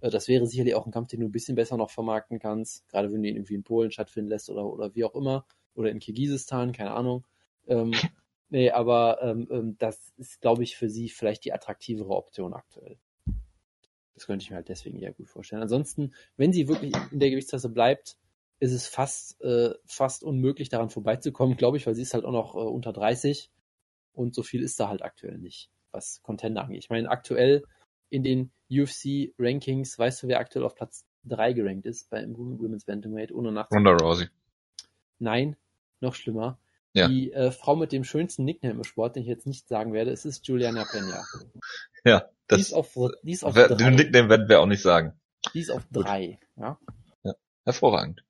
Äh, 0.00 0.08
das 0.08 0.26
wäre 0.26 0.46
sicherlich 0.46 0.74
auch 0.74 0.86
ein 0.86 0.92
Kampf, 0.92 1.08
den 1.08 1.20
du 1.20 1.26
ein 1.26 1.32
bisschen 1.32 1.54
besser 1.54 1.76
noch 1.76 1.90
vermarkten 1.90 2.38
kannst, 2.38 2.88
gerade 2.88 3.12
wenn 3.12 3.22
du 3.22 3.28
ihn 3.28 3.36
irgendwie 3.36 3.56
in 3.56 3.64
Polen 3.64 3.90
stattfinden 3.90 4.30
lässt 4.30 4.48
oder, 4.48 4.64
oder 4.64 4.94
wie 4.94 5.04
auch 5.04 5.14
immer. 5.14 5.44
Oder 5.74 5.90
in 5.90 5.98
Kirgisistan, 5.98 6.72
keine 6.72 6.92
Ahnung. 6.92 7.26
Ähm, 7.66 7.92
nee, 8.48 8.70
aber 8.70 9.18
ähm, 9.20 9.48
ähm, 9.50 9.76
das 9.78 10.14
ist, 10.16 10.40
glaube 10.40 10.62
ich, 10.62 10.78
für 10.78 10.88
sie 10.88 11.10
vielleicht 11.10 11.44
die 11.44 11.52
attraktivere 11.52 12.16
Option 12.16 12.54
aktuell. 12.54 12.98
Das 14.18 14.26
könnte 14.26 14.42
ich 14.42 14.50
mir 14.50 14.56
halt 14.56 14.68
deswegen 14.68 14.98
eher 14.98 15.12
gut 15.12 15.28
vorstellen. 15.28 15.62
Ansonsten, 15.62 16.12
wenn 16.36 16.52
sie 16.52 16.66
wirklich 16.66 16.92
in 17.12 17.20
der 17.20 17.30
Gewichtsklasse 17.30 17.68
bleibt, 17.68 18.16
ist 18.58 18.72
es 18.72 18.88
fast, 18.88 19.40
äh, 19.42 19.74
fast 19.86 20.24
unmöglich, 20.24 20.68
daran 20.68 20.90
vorbeizukommen, 20.90 21.56
glaube 21.56 21.76
ich, 21.76 21.86
weil 21.86 21.94
sie 21.94 22.02
ist 22.02 22.14
halt 22.14 22.24
auch 22.24 22.32
noch 22.32 22.56
äh, 22.56 22.58
unter 22.58 22.92
30 22.92 23.50
und 24.12 24.34
so 24.34 24.42
viel 24.42 24.62
ist 24.64 24.80
da 24.80 24.88
halt 24.88 25.02
aktuell 25.02 25.38
nicht, 25.38 25.70
was 25.92 26.20
Contender 26.22 26.64
angeht. 26.64 26.82
Ich 26.82 26.90
meine, 26.90 27.08
aktuell 27.08 27.62
in 28.10 28.24
den 28.24 28.50
UFC-Rankings, 28.70 29.96
weißt 29.96 30.24
du, 30.24 30.28
wer 30.28 30.40
aktuell 30.40 30.64
auf 30.64 30.74
Platz 30.74 31.06
3 31.24 31.52
gerankt 31.52 31.86
ist 31.86 32.10
beim 32.10 32.36
Women's 32.36 32.84
Bantamweight, 32.84 33.30
ohne 33.30 33.52
nachzudenken? 33.52 33.88
Ronda 33.88 34.04
Rousey. 34.04 34.26
Nein, 35.20 35.56
noch 36.00 36.14
schlimmer. 36.14 36.58
Ja. 36.94 37.08
Die 37.08 37.32
äh, 37.32 37.50
Frau 37.50 37.76
mit 37.76 37.92
dem 37.92 38.04
schönsten 38.04 38.44
Nickname 38.44 38.74
im 38.74 38.84
Sport, 38.84 39.16
den 39.16 39.22
ich 39.22 39.28
jetzt 39.28 39.46
nicht 39.46 39.68
sagen 39.68 39.92
werde, 39.92 40.10
es 40.10 40.24
ist 40.24 40.46
Juliana 40.46 40.84
Pena. 40.84 41.24
Ja, 42.04 42.28
das, 42.46 42.56
die 42.56 42.62
ist 42.62 42.72
auf, 42.72 42.94
die 43.22 43.32
ist 43.32 43.44
auf 43.44 43.54
drei. 43.54 43.74
Den 43.74 43.94
Nickname 43.94 44.28
werden 44.28 44.48
wir 44.48 44.60
auch 44.60 44.66
nicht 44.66 44.82
sagen. 44.82 45.20
Die 45.52 45.60
ist 45.60 45.70
auf 45.70 45.82
drei, 45.92 46.38
ja. 46.56 46.78
ja. 47.24 47.34
Hervorragend. 47.64 48.24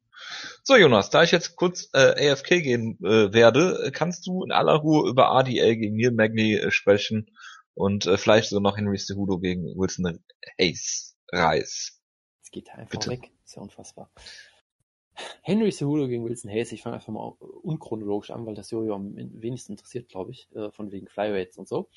So, 0.65 0.77
Jonas, 0.77 1.11
da 1.11 1.23
ich 1.23 1.31
jetzt 1.31 1.57
kurz 1.57 1.89
äh, 1.93 2.33
AFK 2.33 2.63
gehen 2.63 2.99
äh, 3.03 3.33
werde, 3.33 3.91
kannst 3.95 4.27
du 4.27 4.45
in 4.45 4.53
aller 4.53 4.75
Ruhe 4.75 5.09
über 5.09 5.31
ADL 5.31 5.77
gegen 5.77 5.97
Neil 5.97 6.11
Magny 6.11 6.55
äh, 6.55 6.71
sprechen 6.71 7.31
und 7.75 8.07
äh, 8.07 8.19
vielleicht 8.19 8.51
so 8.51 8.59
noch 8.59 8.77
Henry 8.77 8.99
Cejudo 8.99 9.39
gegen 9.39 9.65
Wilson 9.77 10.19
Hayes 10.59 11.17
Reis. 11.31 12.01
Es 12.43 12.51
geht 12.51 12.71
einfach 12.71 12.91
Bitte. 12.91 13.11
weg. 13.11 13.31
Ist 13.45 13.57
ja 13.57 13.63
unfassbar. 13.63 14.11
Henry 15.43 15.73
Cejudo 15.73 16.09
gegen 16.09 16.25
Wilson 16.25 16.51
Hayes, 16.51 16.73
ich 16.73 16.83
fange 16.83 16.97
einfach 16.97 17.13
mal 17.13 17.35
unchronologisch 17.63 18.31
an, 18.31 18.47
weil 18.47 18.55
das 18.55 18.71
Jojo 18.71 18.95
am 18.95 19.15
wenigsten 19.17 19.73
interessiert, 19.73 20.09
glaube 20.09 20.33
ich, 20.33 20.49
äh, 20.55 20.71
von 20.71 20.93
wegen 20.93 21.09
Flyweights 21.09 21.59
und 21.59 21.69
so. 21.69 21.89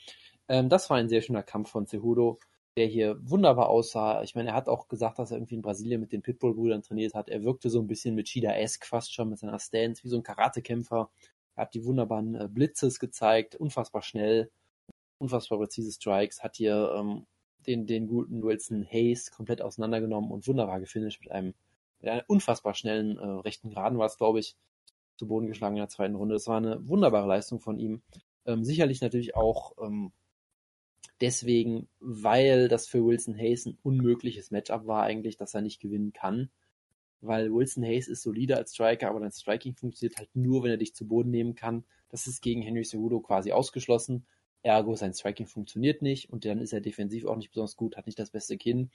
Ähm, 0.47 0.69
das 0.69 0.89
war 0.89 0.97
ein 0.97 1.09
sehr 1.09 1.21
schöner 1.21 1.43
Kampf 1.43 1.69
von 1.69 1.87
Cejudo, 1.87 2.39
der 2.77 2.87
hier 2.87 3.17
wunderbar 3.21 3.69
aussah. 3.69 4.23
Ich 4.23 4.35
meine, 4.35 4.49
er 4.49 4.55
hat 4.55 4.69
auch 4.69 4.87
gesagt, 4.87 5.19
dass 5.19 5.31
er 5.31 5.37
irgendwie 5.37 5.55
in 5.55 5.61
Brasilien 5.61 5.99
mit 5.99 6.11
den 6.11 6.21
Pitbull-Brüdern 6.21 6.83
trainiert 6.83 7.13
hat. 7.13 7.29
Er 7.29 7.43
wirkte 7.43 7.69
so 7.69 7.79
ein 7.79 7.87
bisschen 7.87 8.15
mit 8.15 8.27
Shida-esque 8.29 8.85
fast 8.85 9.13
schon 9.13 9.29
mit 9.29 9.39
seiner 9.39 9.59
Stance, 9.59 10.03
wie 10.03 10.09
so 10.09 10.17
ein 10.17 10.23
Karatekämpfer. 10.23 11.09
Er 11.55 11.61
hat 11.63 11.73
die 11.73 11.83
wunderbaren 11.83 12.35
äh, 12.35 12.47
Blitzes 12.49 12.99
gezeigt, 12.99 13.55
unfassbar 13.55 14.01
schnell, 14.01 14.49
unfassbar 15.19 15.59
präzise 15.59 15.91
Strikes, 15.91 16.43
hat 16.43 16.55
hier 16.55 16.95
ähm, 16.97 17.25
den, 17.67 17.85
den 17.85 18.07
guten 18.07 18.41
Wilson 18.41 18.85
Hayes 18.89 19.31
komplett 19.31 19.61
auseinandergenommen 19.61 20.31
und 20.31 20.47
wunderbar 20.47 20.79
gefinisht 20.79 21.21
mit 21.21 21.31
einem, 21.31 21.53
mit 22.01 22.11
einer 22.11 22.23
unfassbar 22.27 22.73
schnellen 22.73 23.17
äh, 23.17 23.25
rechten 23.25 23.69
Geraden 23.69 23.97
war 23.97 24.07
es, 24.07 24.17
glaube 24.17 24.39
ich. 24.39 24.55
zu 25.17 25.27
Boden 25.27 25.47
geschlagen 25.47 25.75
in 25.75 25.81
der 25.81 25.89
zweiten 25.89 26.15
Runde. 26.15 26.33
Das 26.33 26.47
war 26.47 26.57
eine 26.57 26.87
wunderbare 26.87 27.27
Leistung 27.27 27.59
von 27.59 27.77
ihm. 27.77 28.01
Ähm, 28.45 28.63
sicherlich 28.63 29.01
natürlich 29.01 29.35
auch 29.35 29.73
ähm, 29.79 30.11
deswegen, 31.21 31.87
weil 31.99 32.67
das 32.67 32.87
für 32.87 33.05
Wilson 33.05 33.37
Hayes 33.37 33.65
ein 33.65 33.77
unmögliches 33.83 34.51
Matchup 34.51 34.87
war 34.87 35.03
eigentlich, 35.03 35.37
dass 35.37 35.53
er 35.53 35.61
nicht 35.61 35.79
gewinnen 35.79 36.13
kann. 36.13 36.49
Weil 37.21 37.53
Wilson 37.53 37.83
Hayes 37.83 38.07
ist 38.07 38.23
solider 38.23 38.57
als 38.57 38.73
Striker, 38.73 39.09
aber 39.09 39.19
dein 39.19 39.31
Striking 39.31 39.75
funktioniert 39.75 40.17
halt 40.17 40.29
nur, 40.35 40.63
wenn 40.63 40.71
er 40.71 40.77
dich 40.77 40.95
zu 40.95 41.07
Boden 41.07 41.29
nehmen 41.29 41.53
kann. 41.53 41.85
Das 42.09 42.25
ist 42.25 42.41
gegen 42.41 42.63
Henry 42.63 42.83
Cejudo 42.83 43.19
quasi 43.19 43.51
ausgeschlossen. 43.51 44.25
Ergo, 44.63 44.95
sein 44.95 45.13
Striking 45.13 45.47
funktioniert 45.47 46.01
nicht 46.01 46.29
und 46.31 46.45
dann 46.45 46.59
ist 46.59 46.73
er 46.73 46.81
defensiv 46.81 47.25
auch 47.25 47.37
nicht 47.37 47.51
besonders 47.51 47.75
gut, 47.75 47.95
hat 47.95 48.07
nicht 48.07 48.19
das 48.19 48.31
beste 48.31 48.57
Kinn. 48.57 48.91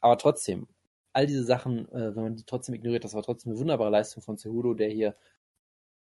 Aber 0.00 0.16
trotzdem, 0.18 0.68
all 1.16 1.26
diese 1.26 1.44
Sachen, 1.44 1.88
äh, 1.92 2.14
wenn 2.14 2.22
man 2.22 2.36
die 2.36 2.44
trotzdem 2.44 2.74
ignoriert, 2.74 3.04
das 3.04 3.14
war 3.14 3.22
trotzdem 3.22 3.52
eine 3.52 3.60
wunderbare 3.60 3.90
Leistung 3.90 4.22
von 4.22 4.36
Cejudo, 4.36 4.74
der 4.74 4.90
hier 4.90 5.16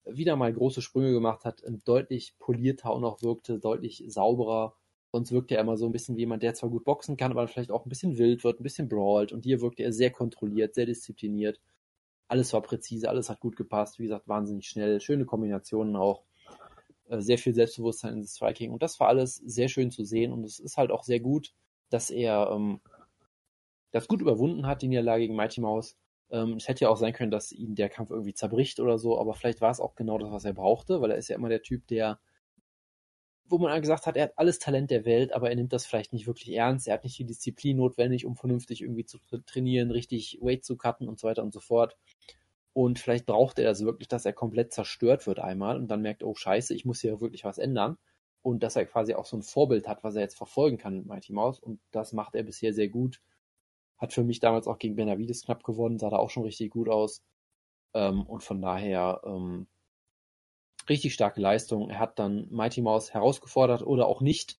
wieder 0.04 0.36
mal 0.36 0.52
große 0.52 0.82
Sprünge 0.82 1.12
gemacht 1.12 1.44
hat, 1.44 1.62
deutlich 1.84 2.36
polierter 2.38 2.90
auch 2.90 3.22
wirkte, 3.22 3.58
deutlich 3.58 4.04
sauberer 4.08 4.76
Sonst 5.14 5.30
wirkte 5.30 5.54
er 5.54 5.60
immer 5.60 5.76
so 5.76 5.86
ein 5.86 5.92
bisschen 5.92 6.16
wie 6.16 6.22
jemand, 6.22 6.42
der 6.42 6.54
zwar 6.54 6.70
gut 6.70 6.82
boxen 6.82 7.16
kann, 7.16 7.30
aber 7.30 7.46
vielleicht 7.46 7.70
auch 7.70 7.86
ein 7.86 7.88
bisschen 7.88 8.18
wild 8.18 8.42
wird, 8.42 8.58
ein 8.58 8.64
bisschen 8.64 8.88
brawlt. 8.88 9.30
Und 9.30 9.44
hier 9.44 9.60
wirkte 9.60 9.84
er 9.84 9.92
sehr 9.92 10.10
kontrolliert, 10.10 10.74
sehr 10.74 10.86
diszipliniert. 10.86 11.60
Alles 12.26 12.52
war 12.52 12.62
präzise, 12.62 13.08
alles 13.08 13.30
hat 13.30 13.38
gut 13.38 13.54
gepasst. 13.54 14.00
Wie 14.00 14.02
gesagt, 14.02 14.26
wahnsinnig 14.26 14.66
schnell. 14.66 15.00
Schöne 15.00 15.24
Kombinationen 15.24 15.94
auch. 15.94 16.24
Äh, 17.08 17.20
sehr 17.20 17.38
viel 17.38 17.54
Selbstbewusstsein 17.54 18.14
in 18.14 18.26
Striking. 18.26 18.72
Und 18.72 18.82
das 18.82 18.98
war 18.98 19.06
alles 19.06 19.36
sehr 19.36 19.68
schön 19.68 19.92
zu 19.92 20.04
sehen. 20.04 20.32
Und 20.32 20.42
es 20.42 20.58
ist 20.58 20.78
halt 20.78 20.90
auch 20.90 21.04
sehr 21.04 21.20
gut, 21.20 21.54
dass 21.90 22.10
er 22.10 22.50
ähm, 22.50 22.80
das 23.94 24.08
gut 24.08 24.20
überwunden 24.20 24.66
hat, 24.66 24.82
die 24.82 24.88
Niederlage 24.88 25.22
gegen 25.22 25.36
Mighty 25.36 25.60
Mouse. 25.60 25.96
Ähm, 26.30 26.54
es 26.54 26.66
hätte 26.66 26.84
ja 26.84 26.88
auch 26.88 26.96
sein 26.96 27.12
können, 27.12 27.30
dass 27.30 27.52
ihn 27.52 27.76
der 27.76 27.88
Kampf 27.88 28.10
irgendwie 28.10 28.34
zerbricht 28.34 28.80
oder 28.80 28.98
so, 28.98 29.18
aber 29.18 29.34
vielleicht 29.34 29.60
war 29.60 29.70
es 29.70 29.80
auch 29.80 29.94
genau 29.94 30.18
das, 30.18 30.32
was 30.32 30.44
er 30.44 30.52
brauchte, 30.52 31.00
weil 31.00 31.12
er 31.12 31.16
ist 31.16 31.28
ja 31.28 31.36
immer 31.36 31.48
der 31.48 31.62
Typ, 31.62 31.86
der 31.86 32.18
wo 33.46 33.58
man 33.58 33.78
gesagt 33.80 34.06
hat, 34.06 34.16
er 34.16 34.24
hat 34.24 34.32
alles 34.38 34.58
Talent 34.58 34.90
der 34.90 35.04
Welt, 35.04 35.32
aber 35.32 35.50
er 35.50 35.56
nimmt 35.56 35.72
das 35.72 35.84
vielleicht 35.84 36.12
nicht 36.12 36.26
wirklich 36.26 36.54
ernst. 36.54 36.88
Er 36.88 36.94
hat 36.94 37.04
nicht 37.04 37.18
die 37.18 37.26
Disziplin 37.26 37.76
notwendig, 37.76 38.24
um 38.24 38.36
vernünftig 38.36 38.80
irgendwie 38.80 39.04
zu 39.04 39.18
trainieren, 39.44 39.90
richtig 39.90 40.38
Weight 40.40 40.64
zu 40.64 40.76
cutten 40.76 41.08
und 41.08 41.18
so 41.18 41.28
weiter 41.28 41.42
und 41.42 41.52
so 41.52 41.60
fort. 41.60 41.96
Und 42.72 42.98
vielleicht 42.98 43.26
braucht 43.26 43.58
er 43.58 43.66
das 43.66 43.84
wirklich, 43.84 44.08
dass 44.08 44.24
er 44.24 44.32
komplett 44.32 44.72
zerstört 44.72 45.26
wird 45.26 45.38
einmal 45.40 45.76
und 45.76 45.88
dann 45.88 46.02
merkt, 46.02 46.24
oh 46.24 46.34
scheiße, 46.34 46.74
ich 46.74 46.84
muss 46.84 47.02
hier 47.02 47.20
wirklich 47.20 47.44
was 47.44 47.58
ändern. 47.58 47.98
Und 48.42 48.62
dass 48.62 48.76
er 48.76 48.86
quasi 48.86 49.14
auch 49.14 49.26
so 49.26 49.36
ein 49.36 49.42
Vorbild 49.42 49.88
hat, 49.88 50.02
was 50.04 50.16
er 50.16 50.22
jetzt 50.22 50.36
verfolgen 50.36 50.76
kann 50.78 50.96
mit 50.96 51.06
Mighty 51.06 51.32
Mouse. 51.32 51.60
Und 51.60 51.80
das 51.92 52.12
macht 52.12 52.34
er 52.34 52.42
bisher 52.42 52.72
sehr 52.74 52.88
gut. 52.88 53.20
Hat 54.04 54.12
für 54.12 54.22
mich 54.22 54.38
damals 54.38 54.66
auch 54.66 54.78
gegen 54.78 54.96
Benavides 54.96 55.46
knapp 55.46 55.64
gewonnen, 55.64 55.98
sah 55.98 56.10
da 56.10 56.18
auch 56.18 56.28
schon 56.28 56.42
richtig 56.42 56.70
gut 56.70 56.90
aus. 56.90 57.22
Ähm, 57.94 58.26
und 58.26 58.42
von 58.42 58.60
daher, 58.60 59.22
ähm, 59.24 59.66
richtig 60.90 61.14
starke 61.14 61.40
Leistung. 61.40 61.88
Er 61.88 62.00
hat 62.00 62.18
dann 62.18 62.46
Mighty 62.50 62.82
Mouse 62.82 63.14
herausgefordert 63.14 63.80
oder 63.80 64.06
auch 64.06 64.20
nicht. 64.20 64.58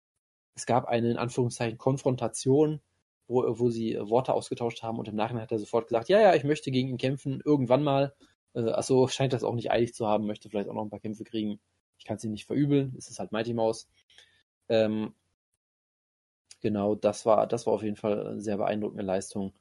Es 0.55 0.65
gab 0.65 0.87
eine 0.87 1.11
in 1.11 1.19
Anführungszeichen 1.19 1.77
Konfrontation, 1.77 2.81
wo, 3.27 3.45
wo 3.59 3.69
sie 3.69 3.99
Worte 4.01 4.33
ausgetauscht 4.33 4.83
haben 4.83 4.99
und 4.99 5.09
im 5.09 5.15
Nachhinein 5.15 5.43
hat 5.43 5.53
er 5.53 5.59
sofort 5.59 5.89
gesagt, 5.89 6.09
ja, 6.09 6.19
ja, 6.19 6.35
ich 6.35 6.45
möchte 6.45 6.71
gegen 6.71 6.89
ihn 6.89 6.97
kämpfen, 6.97 7.43
irgendwann 7.45 7.83
mal. 7.83 8.15
Äh, 8.55 8.71
achso, 8.71 9.09
scheint 9.09 9.35
das 9.35 9.45
auch 9.45 9.55
nicht 9.55 9.71
eilig 9.71 9.93
zu 9.93 10.07
haben, 10.07 10.27
möchte 10.27 10.49
vielleicht 10.49 10.71
auch 10.71 10.75
noch 10.75 10.85
ein 10.85 10.91
paar 10.91 11.01
Kämpfe 11.01 11.25
kriegen. 11.25 11.61
Ich 11.99 12.07
kann 12.07 12.17
es 12.17 12.25
ihm 12.25 12.31
nicht 12.31 12.47
verübeln, 12.47 12.95
es 12.97 13.11
ist 13.11 13.19
halt 13.19 13.31
Mighty 13.31 13.53
Mouse. 13.53 13.91
Ähm, 14.71 15.13
genau, 16.65 16.95
das 16.95 17.27
war, 17.27 17.47
das 17.47 17.67
war 17.67 17.75
auf 17.75 17.83
jeden 17.83 17.97
Fall 17.97 18.27
eine 18.27 18.41
sehr 18.41 18.57
beeindruckende 18.57 19.05
Leistung. 19.05 19.53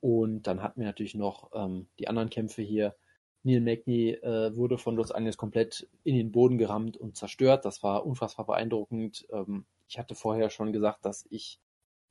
Und 0.00 0.42
dann 0.48 0.62
hatten 0.62 0.80
wir 0.80 0.86
natürlich 0.86 1.14
noch 1.14 1.50
ähm, 1.54 1.88
die 1.98 2.08
anderen 2.08 2.30
Kämpfe 2.30 2.62
hier. 2.62 2.96
Neil 3.44 3.60
Magny 3.60 4.10
äh, 4.10 4.54
wurde 4.56 4.76
von 4.76 4.96
Los 4.96 5.12
Angeles 5.12 5.36
komplett 5.36 5.88
in 6.02 6.16
den 6.16 6.32
Boden 6.32 6.58
gerammt 6.58 6.96
und 6.96 7.16
zerstört. 7.16 7.64
Das 7.64 7.82
war 7.84 8.04
unfassbar 8.04 8.44
beeindruckend. 8.46 9.26
Ähm, 9.30 9.66
ich 9.88 9.98
hatte 9.98 10.16
vorher 10.16 10.50
schon 10.50 10.72
gesagt, 10.72 11.04
dass 11.04 11.26
ich 11.30 11.60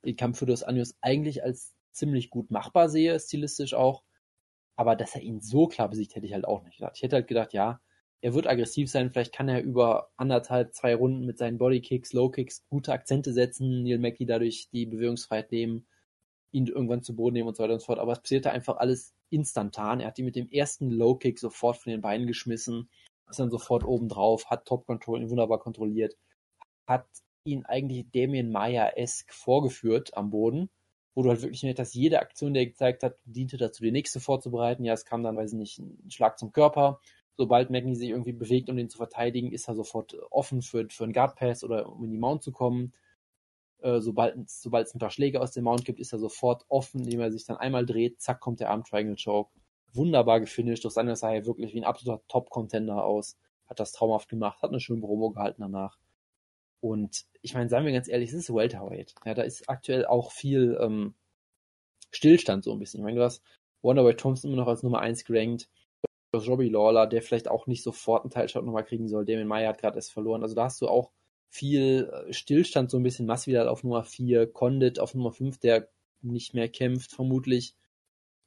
den 0.04 0.16
Kampf 0.16 0.38
für 0.38 0.46
Los 0.46 0.62
Angeles 0.62 0.96
eigentlich 1.02 1.44
als 1.44 1.74
ziemlich 1.92 2.30
gut 2.30 2.50
machbar 2.50 2.88
sehe, 2.88 3.20
stilistisch 3.20 3.74
auch. 3.74 4.02
Aber 4.76 4.96
dass 4.96 5.14
er 5.14 5.20
ihn 5.22 5.40
so 5.42 5.68
klar 5.68 5.90
besiegt, 5.90 6.14
hätte 6.14 6.26
ich 6.26 6.32
halt 6.32 6.46
auch 6.46 6.62
nicht 6.62 6.78
gedacht. 6.78 6.94
Ich 6.96 7.02
hätte 7.02 7.16
halt 7.16 7.28
gedacht, 7.28 7.52
ja, 7.52 7.80
er 8.26 8.34
wird 8.34 8.48
aggressiv 8.48 8.90
sein, 8.90 9.10
vielleicht 9.12 9.32
kann 9.32 9.48
er 9.48 9.62
über 9.62 10.10
anderthalb, 10.16 10.74
zwei 10.74 10.96
Runden 10.96 11.26
mit 11.26 11.38
seinen 11.38 11.58
Bodykicks, 11.58 12.12
Lowkicks 12.12 12.66
gute 12.68 12.92
Akzente 12.92 13.32
setzen, 13.32 13.84
Neil 13.84 13.98
Mackie 13.98 14.26
dadurch 14.26 14.68
die 14.72 14.86
Bewegungsfreiheit 14.86 15.52
nehmen 15.52 15.86
ihn 16.56 16.66
irgendwann 16.66 17.02
zu 17.02 17.14
Boden 17.14 17.34
nehmen 17.34 17.48
und 17.48 17.56
so 17.56 17.62
weiter 17.62 17.74
und 17.74 17.80
so 17.80 17.86
fort. 17.86 17.98
Aber 17.98 18.12
es 18.12 18.20
passierte 18.20 18.50
einfach 18.50 18.78
alles 18.78 19.14
instantan. 19.30 20.00
Er 20.00 20.08
hat 20.08 20.18
ihn 20.18 20.24
mit 20.24 20.36
dem 20.36 20.48
ersten 20.48 20.90
Low-Kick 20.90 21.38
sofort 21.38 21.76
von 21.76 21.90
den 21.90 22.00
Beinen 22.00 22.26
geschmissen, 22.26 22.88
ist 23.28 23.38
dann 23.38 23.50
sofort 23.50 23.84
oben 23.84 24.08
drauf, 24.08 24.46
hat 24.46 24.66
Top-Control 24.66 25.20
ihn 25.20 25.30
wunderbar 25.30 25.58
kontrolliert, 25.58 26.16
hat 26.86 27.06
ihn 27.44 27.64
eigentlich 27.64 28.06
Damien 28.12 28.50
Maya-esque 28.50 29.32
vorgeführt 29.32 30.16
am 30.16 30.30
Boden, 30.30 30.68
wo 31.14 31.22
du 31.22 31.28
halt 31.28 31.42
wirklich 31.42 31.62
merkst, 31.62 31.78
dass 31.78 31.94
jede 31.94 32.20
Aktion, 32.20 32.54
die 32.54 32.60
er 32.60 32.66
gezeigt 32.66 33.02
hat, 33.02 33.18
diente 33.24 33.56
dazu, 33.56 33.84
die 33.84 33.92
nächste 33.92 34.18
vorzubereiten. 34.18 34.84
Ja, 34.84 34.94
es 34.94 35.04
kam 35.04 35.22
dann, 35.22 35.36
weiß 35.36 35.52
ich 35.52 35.58
nicht, 35.58 35.78
ein 35.78 36.10
Schlag 36.10 36.38
zum 36.38 36.52
Körper. 36.52 37.00
Sobald 37.36 37.70
Magni 37.70 37.94
sich 37.94 38.10
irgendwie 38.10 38.32
bewegt, 38.32 38.70
um 38.70 38.76
den 38.76 38.88
zu 38.88 38.96
verteidigen, 38.96 39.52
ist 39.52 39.68
er 39.68 39.74
sofort 39.74 40.16
offen 40.30 40.62
für, 40.62 40.88
für 40.88 41.04
einen 41.04 41.12
Guard 41.12 41.36
Pass 41.36 41.62
oder 41.62 41.88
um 41.88 42.04
in 42.04 42.10
die 42.10 42.18
Mount 42.18 42.42
zu 42.42 42.50
kommen. 42.50 42.94
Äh, 43.80 44.00
sobald 44.00 44.36
es 44.38 44.64
ein 44.64 44.98
paar 44.98 45.10
Schläge 45.10 45.40
aus 45.40 45.52
dem 45.52 45.64
Mount 45.64 45.84
gibt, 45.84 46.00
ist 46.00 46.12
er 46.12 46.18
sofort 46.18 46.64
offen, 46.68 47.02
indem 47.02 47.20
er 47.20 47.30
sich 47.30 47.44
dann 47.44 47.58
einmal 47.58 47.84
dreht, 47.84 48.20
zack, 48.20 48.40
kommt 48.40 48.60
der 48.60 48.70
Arm 48.70 48.84
Triangle 48.84 49.16
Choke. 49.22 49.50
Wunderbar 49.92 50.40
gefinisht. 50.40 50.84
Dos 50.84 50.96
Anjos 50.96 51.20
sah 51.20 51.34
ja 51.34 51.44
wirklich 51.46 51.74
wie 51.74 51.80
ein 51.80 51.84
absoluter 51.84 52.22
Top-Contender 52.28 53.04
aus. 53.04 53.36
Hat 53.66 53.80
das 53.80 53.92
traumhaft 53.92 54.28
gemacht, 54.28 54.62
hat 54.62 54.70
eine 54.70 54.80
schöne 54.80 55.00
Promo 55.00 55.30
gehalten 55.30 55.60
danach. 55.62 55.98
Und 56.80 57.26
ich 57.42 57.54
meine, 57.54 57.68
seien 57.68 57.84
wir 57.84 57.92
ganz 57.92 58.08
ehrlich, 58.08 58.30
es 58.30 58.34
ist 58.34 58.54
Welterweight. 58.54 59.14
Ja, 59.24 59.34
da 59.34 59.42
ist 59.42 59.68
aktuell 59.68 60.06
auch 60.06 60.30
viel 60.30 60.78
ähm, 60.80 61.14
Stillstand 62.10 62.64
so 62.64 62.72
ein 62.72 62.78
bisschen. 62.78 63.00
Ich 63.00 63.04
meine, 63.04 63.18
du 63.18 63.24
hast 63.24 63.42
Wonderboy 63.82 64.14
Thompson 64.16 64.50
immer 64.50 64.62
noch 64.62 64.68
als 64.68 64.82
Nummer 64.82 65.00
1 65.00 65.24
gerankt. 65.24 65.68
Robbie 66.36 66.68
Lawler, 66.68 67.06
der 67.06 67.22
vielleicht 67.22 67.48
auch 67.48 67.66
nicht 67.66 67.82
sofort 67.82 68.24
einen 68.24 68.30
Teilshot 68.30 68.64
nochmal 68.64 68.84
kriegen 68.84 69.08
soll. 69.08 69.24
Damien 69.24 69.48
Meyer 69.48 69.68
hat 69.68 69.80
gerade 69.80 69.96
erst 69.96 70.12
verloren. 70.12 70.42
Also 70.42 70.54
da 70.54 70.64
hast 70.64 70.80
du 70.80 70.88
auch 70.88 71.10
viel 71.48 72.10
äh, 72.12 72.32
Stillstand, 72.32 72.90
so 72.90 72.98
ein 72.98 73.02
bisschen 73.02 73.26
Masvidal 73.26 73.68
auf 73.68 73.82
Nummer 73.82 74.04
4, 74.04 74.46
Condit 74.52 74.98
auf 74.98 75.14
Nummer 75.14 75.32
5, 75.32 75.58
der 75.58 75.88
nicht 76.22 76.54
mehr 76.54 76.68
kämpft, 76.68 77.12
vermutlich. 77.12 77.74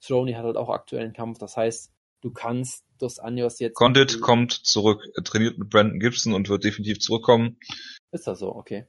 Throny 0.01 0.33
hat 0.33 0.43
halt 0.43 0.57
auch 0.57 0.69
aktuellen 0.69 1.13
Kampf, 1.13 1.39
das 1.39 1.57
heißt, 1.57 1.91
du 2.21 2.31
kannst 2.31 2.85
Dos 2.99 3.19
Anjos 3.19 3.59
jetzt... 3.59 3.75
Condit 3.75 4.21
kommt 4.21 4.51
zurück, 4.51 5.03
er 5.15 5.23
trainiert 5.23 5.57
mit 5.57 5.69
Brandon 5.69 5.99
Gibson 5.99 6.33
und 6.33 6.49
wird 6.49 6.63
definitiv 6.63 6.99
zurückkommen. 6.99 7.57
Ist 8.11 8.27
das 8.27 8.39
so? 8.39 8.53
Okay. 8.55 8.85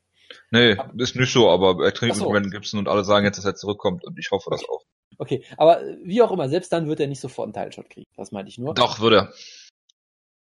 Nee, 0.51 0.77
ist 0.97 1.17
nicht 1.17 1.33
so, 1.33 1.49
aber 1.49 1.85
er 1.85 1.93
trainiert 1.95 2.17
so. 2.17 2.25
mit 2.25 2.33
Brandon 2.33 2.51
Gibson 2.51 2.79
und 2.79 2.89
alle 2.89 3.05
sagen 3.05 3.25
jetzt, 3.25 3.39
dass 3.39 3.45
er 3.45 3.55
zurückkommt 3.55 4.05
und 4.05 4.19
ich 4.19 4.31
hoffe 4.31 4.51
das 4.51 4.63
auch. 4.69 4.80
Okay, 5.21 5.45
aber 5.59 5.83
wie 6.03 6.23
auch 6.23 6.33
immer, 6.33 6.49
selbst 6.49 6.73
dann 6.73 6.89
wird 6.89 6.99
er 6.99 7.07
nicht 7.07 7.21
sofort 7.21 7.45
einen 7.45 7.53
Teilshot 7.53 7.91
kriegen, 7.91 8.11
das 8.17 8.33
meinte 8.33 8.49
ich 8.49 8.57
nur. 8.57 8.73
Doch, 8.73 9.01
würde 9.01 9.17
er. 9.17 9.33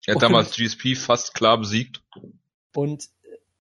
Er 0.05 0.15
hat 0.15 0.23
damals 0.23 0.55
GSP 0.55 0.95
fast 0.95 1.33
klar 1.33 1.57
besiegt. 1.57 2.01
Und 2.73 3.09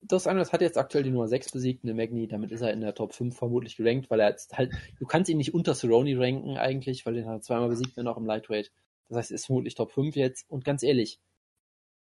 Dos 0.04 0.28
Anjos 0.28 0.54
hat 0.54 0.62
jetzt 0.62 0.78
aktuell 0.78 1.04
die 1.04 1.10
Nummer 1.10 1.28
6 1.28 1.54
besiegt, 1.54 1.84
eine 1.84 1.96
Magni, 1.96 2.28
damit 2.28 2.52
ist 2.52 2.62
er 2.62 2.72
in 2.72 2.82
der 2.82 2.94
Top 2.94 3.16
5 3.16 3.36
vermutlich 3.36 3.78
gerankt, 3.78 4.12
weil 4.12 4.20
er 4.20 4.30
jetzt 4.30 4.56
halt, 4.56 4.74
du 5.00 5.08
kannst 5.08 5.28
ihn 5.32 5.38
nicht 5.38 5.56
unter 5.56 5.74
Cerrone 5.74 6.20
ranken 6.20 6.56
eigentlich, 6.58 7.04
weil 7.08 7.16
den 7.16 7.26
hat 7.26 7.38
er 7.38 7.42
zweimal 7.42 7.70
besiegt, 7.70 7.98
wenn 7.98 8.08
auch 8.08 8.18
im 8.18 8.28
Lightweight. 8.28 8.72
Das 9.10 9.18
heißt, 9.18 9.32
er 9.32 9.36
ist 9.36 9.48
vermutlich 9.48 9.74
Top 9.74 9.92
5 9.92 10.16
jetzt. 10.16 10.48
Und 10.52 10.64
ganz 10.66 10.84
ehrlich, 10.84 11.20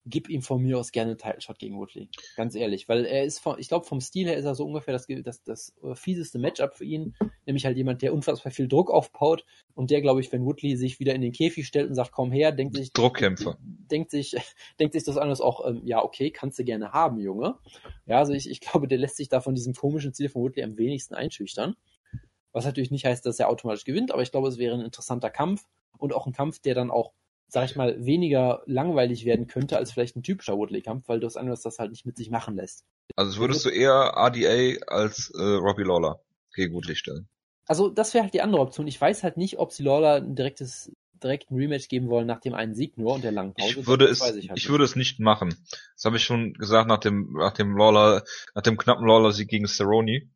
gib 0.04 0.28
ihm 0.28 0.42
von 0.42 0.62
mir 0.62 0.78
aus 0.78 0.92
gerne 0.92 1.10
einen 1.10 1.18
Title 1.18 1.40
Shot 1.40 1.58
gegen 1.58 1.78
Woodley. 1.78 2.08
Ganz 2.36 2.54
ehrlich, 2.54 2.88
weil 2.88 3.04
er 3.04 3.24
ist, 3.24 3.38
vom, 3.38 3.56
ich 3.58 3.68
glaube, 3.68 3.86
vom 3.86 4.00
Stil 4.00 4.26
her 4.26 4.36
ist 4.36 4.44
er 4.44 4.54
so 4.54 4.64
ungefähr 4.64 4.92
das, 4.92 5.06
das, 5.06 5.42
das 5.42 5.74
äh, 5.82 5.94
fieseste 5.94 6.38
Matchup 6.38 6.74
für 6.74 6.84
ihn. 6.84 7.14
Nämlich 7.46 7.64
halt 7.64 7.76
jemand, 7.76 8.02
der 8.02 8.14
unfassbar 8.14 8.52
viel 8.52 8.68
Druck 8.68 8.90
aufbaut 8.90 9.44
und 9.74 9.90
der, 9.90 10.00
glaube 10.00 10.20
ich, 10.20 10.32
wenn 10.32 10.44
Woodley 10.44 10.76
sich 10.76 11.00
wieder 11.00 11.14
in 11.14 11.20
den 11.20 11.32
Käfig 11.32 11.66
stellt 11.66 11.88
und 11.88 11.94
sagt, 11.94 12.12
komm 12.12 12.32
her, 12.32 12.52
denkt 12.52 12.76
sich, 12.76 12.92
Druckkämpfer. 12.92 13.58
Denkt 13.60 14.10
sich, 14.10 14.36
denkt 14.80 14.94
sich 14.94 15.04
das 15.04 15.16
anders 15.16 15.40
auch, 15.40 15.66
ähm, 15.66 15.82
ja, 15.84 16.02
okay, 16.02 16.30
kannst 16.30 16.58
du 16.58 16.64
gerne 16.64 16.92
haben, 16.92 17.18
Junge. 17.18 17.56
Ja, 18.06 18.18
also 18.18 18.32
ich, 18.32 18.48
ich 18.48 18.60
glaube, 18.60 18.88
der 18.88 18.98
lässt 18.98 19.16
sich 19.16 19.28
da 19.28 19.40
von 19.40 19.54
diesem 19.54 19.74
komischen 19.74 20.14
Ziel 20.14 20.28
von 20.28 20.42
Woodley 20.42 20.62
am 20.62 20.78
wenigsten 20.78 21.14
einschüchtern. 21.14 21.74
Was 22.52 22.64
natürlich 22.64 22.90
nicht 22.90 23.04
heißt, 23.04 23.24
dass 23.26 23.38
er 23.38 23.48
automatisch 23.48 23.84
gewinnt, 23.84 24.10
aber 24.10 24.22
ich 24.22 24.30
glaube, 24.30 24.48
es 24.48 24.58
wäre 24.58 24.74
ein 24.74 24.80
interessanter 24.80 25.30
Kampf 25.30 25.64
und 25.98 26.14
auch 26.14 26.26
ein 26.26 26.32
Kampf, 26.32 26.60
der 26.60 26.74
dann 26.74 26.90
auch 26.90 27.12
sag 27.48 27.64
ich 27.64 27.76
mal, 27.76 28.04
weniger 28.04 28.62
langweilig 28.66 29.24
werden 29.24 29.46
könnte 29.46 29.76
als 29.78 29.92
vielleicht 29.92 30.16
ein 30.16 30.22
typischer 30.22 30.56
Woodley-Kampf, 30.56 31.08
weil 31.08 31.20
das 31.20 31.36
anderes 31.36 31.62
das 31.62 31.78
halt 31.78 31.90
nicht 31.90 32.06
mit 32.06 32.16
sich 32.16 32.30
machen 32.30 32.56
lässt. 32.56 32.84
Also 33.16 33.40
würdest 33.40 33.64
du 33.64 33.70
eher 33.70 34.14
RDA 34.16 34.84
als 34.86 35.32
äh, 35.34 35.42
Robbie 35.42 35.84
Lawler 35.84 36.20
gegen 36.54 36.74
Woodley 36.74 36.94
stellen? 36.94 37.28
Also 37.66 37.88
das 37.88 38.14
wäre 38.14 38.24
halt 38.24 38.34
die 38.34 38.42
andere 38.42 38.60
Option. 38.60 38.86
Ich 38.86 39.00
weiß 39.00 39.22
halt 39.22 39.36
nicht, 39.36 39.58
ob 39.58 39.72
sie 39.72 39.82
Lawler 39.82 40.16
ein 40.16 40.34
direktes 40.34 40.92
direkt 41.22 41.50
ein 41.50 41.56
Rematch 41.56 41.88
geben 41.88 42.08
wollen 42.08 42.26
nach 42.26 42.40
dem 42.40 42.54
einen 42.54 42.74
Sieg 42.74 42.96
nur 42.96 43.14
und 43.14 43.24
der 43.24 43.32
langen 43.32 43.54
Pause. 43.54 43.80
Ich 43.80 43.86
würde 43.86 44.04
es, 44.04 44.20
ich, 44.36 44.50
halt 44.50 44.58
ich 44.58 44.68
würde 44.68 44.84
es 44.84 44.94
nicht 44.94 45.18
machen. 45.18 45.54
Das 45.94 46.04
habe 46.04 46.16
ich 46.16 46.22
schon 46.22 46.54
gesagt 46.54 46.88
nach 46.88 46.98
dem, 46.98 47.32
nach 47.32 47.52
dem 47.52 47.76
Lawler, 47.76 48.22
nach 48.54 48.62
dem 48.62 48.76
knappen 48.76 49.06
Lawler-Sieg 49.06 49.48
gegen 49.48 49.66
Cerrone. 49.66 50.30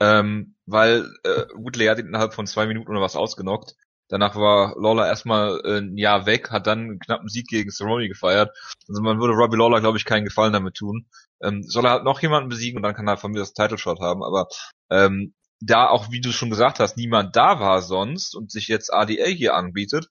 Ähm, 0.00 0.54
weil 0.66 1.08
äh, 1.24 1.46
Woodley 1.54 1.86
hat 1.86 1.98
ihn 1.98 2.06
innerhalb 2.06 2.34
von 2.34 2.46
zwei 2.46 2.66
Minuten 2.66 2.90
oder 2.90 3.00
was 3.00 3.16
ausgenockt 3.16 3.76
Danach 4.14 4.36
war 4.36 4.76
Lawler 4.80 5.08
erstmal 5.08 5.60
äh, 5.64 5.78
ein 5.78 5.96
Jahr 5.96 6.24
weg, 6.24 6.52
hat 6.52 6.68
dann 6.68 6.78
einen 6.78 6.98
knappen 7.00 7.28
Sieg 7.28 7.48
gegen 7.48 7.72
Cerrone 7.72 8.06
gefeiert. 8.06 8.56
Also 8.86 9.02
man 9.02 9.18
würde 9.18 9.34
Robbie 9.34 9.56
Lawler, 9.56 9.80
glaube 9.80 9.98
ich, 9.98 10.04
keinen 10.04 10.24
Gefallen 10.24 10.52
damit 10.52 10.76
tun. 10.76 11.08
Ähm, 11.42 11.64
soll 11.64 11.84
er 11.84 11.90
halt 11.90 12.04
noch 12.04 12.22
jemanden 12.22 12.48
besiegen 12.48 12.76
und 12.76 12.84
dann 12.84 12.94
kann 12.94 13.08
er 13.08 13.16
von 13.16 13.32
mir 13.32 13.40
das 13.40 13.54
Title 13.54 13.76
Shot 13.76 13.98
haben. 13.98 14.22
Aber 14.22 14.46
ähm, 14.88 15.34
da 15.58 15.88
auch, 15.88 16.12
wie 16.12 16.20
du 16.20 16.30
schon 16.30 16.48
gesagt 16.48 16.78
hast, 16.78 16.96
niemand 16.96 17.34
da 17.34 17.58
war 17.58 17.82
sonst 17.82 18.36
und 18.36 18.52
sich 18.52 18.68
jetzt 18.68 18.94
ADA 18.94 19.26
hier 19.26 19.56
anbietet, 19.56 20.08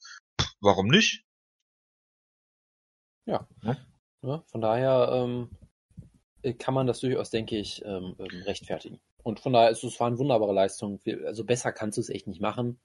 warum 0.59 0.87
nicht? 0.87 1.23
Ja. 3.25 3.47
ja. 3.61 3.77
ja 4.21 4.43
von 4.47 4.59
daher 4.59 5.11
ähm, 5.13 5.49
kann 6.59 6.73
man 6.73 6.87
das 6.87 6.99
durchaus, 6.99 7.29
denke 7.29 7.57
ich, 7.57 7.85
ähm, 7.85 8.17
ähm, 8.19 8.43
rechtfertigen. 8.43 8.99
Und 9.23 9.39
von 9.39 9.53
daher 9.53 9.69
ist 9.69 9.81
es 9.85 9.97
war 10.01 10.07
eine 10.07 10.17
wunderbare 10.17 10.51
Leistung. 10.51 10.99
Also 11.25 11.45
besser 11.45 11.71
kannst 11.71 11.97
du 11.97 12.01
es 12.01 12.09
echt 12.09 12.27
nicht 12.27 12.41
machen. 12.41 12.81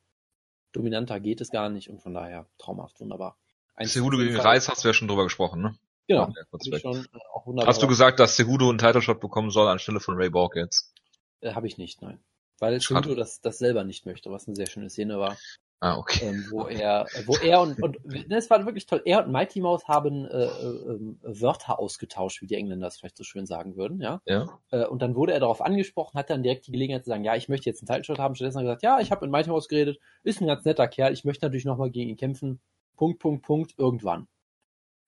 Dominanter 0.78 1.18
geht 1.18 1.40
es 1.40 1.50
gar 1.50 1.68
nicht 1.68 1.90
und 1.90 2.00
von 2.00 2.14
daher 2.14 2.46
traumhaft, 2.56 3.00
wunderbar. 3.00 3.36
Cejudo 3.84 4.16
gegen 4.16 4.36
Reis 4.36 4.68
hast 4.68 4.84
du 4.84 4.88
ja 4.88 4.94
schon 4.94 5.08
drüber 5.08 5.24
gesprochen, 5.24 5.60
ne? 5.60 5.74
Genau. 6.06 6.32
Ja, 6.62 6.78
schon, 6.78 7.04
äh, 7.04 7.66
hast 7.66 7.82
du 7.82 7.88
gesagt, 7.88 8.20
dass 8.20 8.36
Cejudo 8.36 8.68
einen 8.68 8.78
Title 8.78 9.02
Shot 9.02 9.20
bekommen 9.20 9.50
soll 9.50 9.68
anstelle 9.68 10.00
von 10.00 10.14
Ray 10.16 10.30
Borg 10.30 10.54
jetzt? 10.56 10.94
Äh, 11.40 11.54
Habe 11.54 11.66
ich 11.66 11.78
nicht, 11.78 12.00
nein. 12.00 12.20
Weil 12.60 12.80
Cejudo 12.80 13.14
das, 13.16 13.40
das 13.40 13.58
selber 13.58 13.84
nicht 13.84 14.06
möchte, 14.06 14.30
was 14.30 14.46
eine 14.46 14.54
sehr 14.56 14.66
schöne 14.66 14.88
Szene 14.88 15.18
war. 15.18 15.36
Ah, 15.80 15.96
okay. 15.96 16.26
Ähm, 16.26 16.44
wo 16.50 16.66
er, 16.66 17.06
wo 17.26 17.36
er 17.36 17.60
und, 17.60 17.80
und 17.80 17.98
das 18.28 18.50
war 18.50 18.64
wirklich 18.66 18.86
toll. 18.86 19.00
Er 19.04 19.24
und 19.24 19.30
Mighty 19.30 19.60
Mouse 19.60 19.86
haben 19.86 20.26
äh, 20.26 20.46
äh, 20.46 20.98
Wörter 21.22 21.78
ausgetauscht, 21.78 22.42
wie 22.42 22.48
die 22.48 22.56
Engländer 22.56 22.88
es 22.88 22.98
vielleicht 22.98 23.16
so 23.16 23.22
schön 23.22 23.46
sagen 23.46 23.76
würden, 23.76 24.00
ja. 24.00 24.20
ja. 24.26 24.58
Äh, 24.72 24.86
und 24.86 25.02
dann 25.02 25.14
wurde 25.14 25.34
er 25.34 25.40
darauf 25.40 25.62
angesprochen, 25.62 26.18
hat 26.18 26.30
dann 26.30 26.42
direkt 26.42 26.66
die 26.66 26.72
Gelegenheit 26.72 27.04
zu 27.04 27.10
sagen, 27.10 27.22
ja, 27.22 27.36
ich 27.36 27.48
möchte 27.48 27.70
jetzt 27.70 27.80
einen 27.82 27.86
Title-Shot 27.86 28.18
haben. 28.18 28.34
Stattdessen 28.34 28.58
hat 28.58 28.62
er 28.62 28.66
gesagt, 28.66 28.82
ja, 28.82 28.98
ich 28.98 29.12
habe 29.12 29.24
mit 29.24 29.30
Mighty 29.30 29.50
Mouse 29.50 29.68
geredet, 29.68 30.00
ist 30.24 30.40
ein 30.40 30.48
ganz 30.48 30.64
netter 30.64 30.88
Kerl, 30.88 31.12
ich 31.12 31.24
möchte 31.24 31.46
natürlich 31.46 31.64
nochmal 31.64 31.90
gegen 31.90 32.10
ihn 32.10 32.16
kämpfen. 32.16 32.60
Punkt, 32.96 33.20
Punkt, 33.20 33.44
Punkt, 33.44 33.74
irgendwann. 33.78 34.26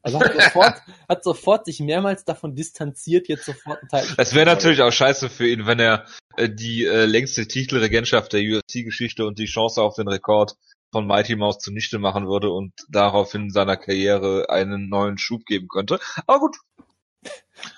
Also 0.02 0.20
hat 0.20 0.32
sofort, 0.32 0.82
hat 1.08 1.24
sofort 1.24 1.66
sich 1.66 1.80
mehrmals 1.80 2.24
davon 2.24 2.54
distanziert, 2.54 3.28
jetzt 3.28 3.44
sofort 3.44 3.80
einen 3.80 3.88
Teil. 3.88 4.06
Es 4.16 4.34
wäre 4.34 4.46
natürlich 4.46 4.80
auch 4.82 4.92
scheiße 4.92 5.28
für 5.28 5.48
ihn, 5.48 5.66
wenn 5.66 5.78
er 5.78 6.06
äh, 6.36 6.48
die 6.48 6.84
äh, 6.84 7.04
längste 7.04 7.46
Titelregentschaft 7.46 8.32
der 8.32 8.40
UFC-Geschichte 8.40 9.26
und 9.26 9.38
die 9.38 9.46
Chance 9.46 9.82
auf 9.82 9.96
den 9.96 10.08
Rekord 10.08 10.54
von 10.92 11.06
Mighty 11.06 11.36
Mouse 11.36 11.58
zunichte 11.58 11.98
machen 11.98 12.26
würde 12.26 12.50
und 12.50 12.72
daraufhin 12.88 13.50
seiner 13.50 13.76
Karriere 13.76 14.48
einen 14.48 14.88
neuen 14.88 15.18
Schub 15.18 15.44
geben 15.44 15.68
könnte. 15.68 16.00
Aber 16.26 16.40
gut. 16.40 16.56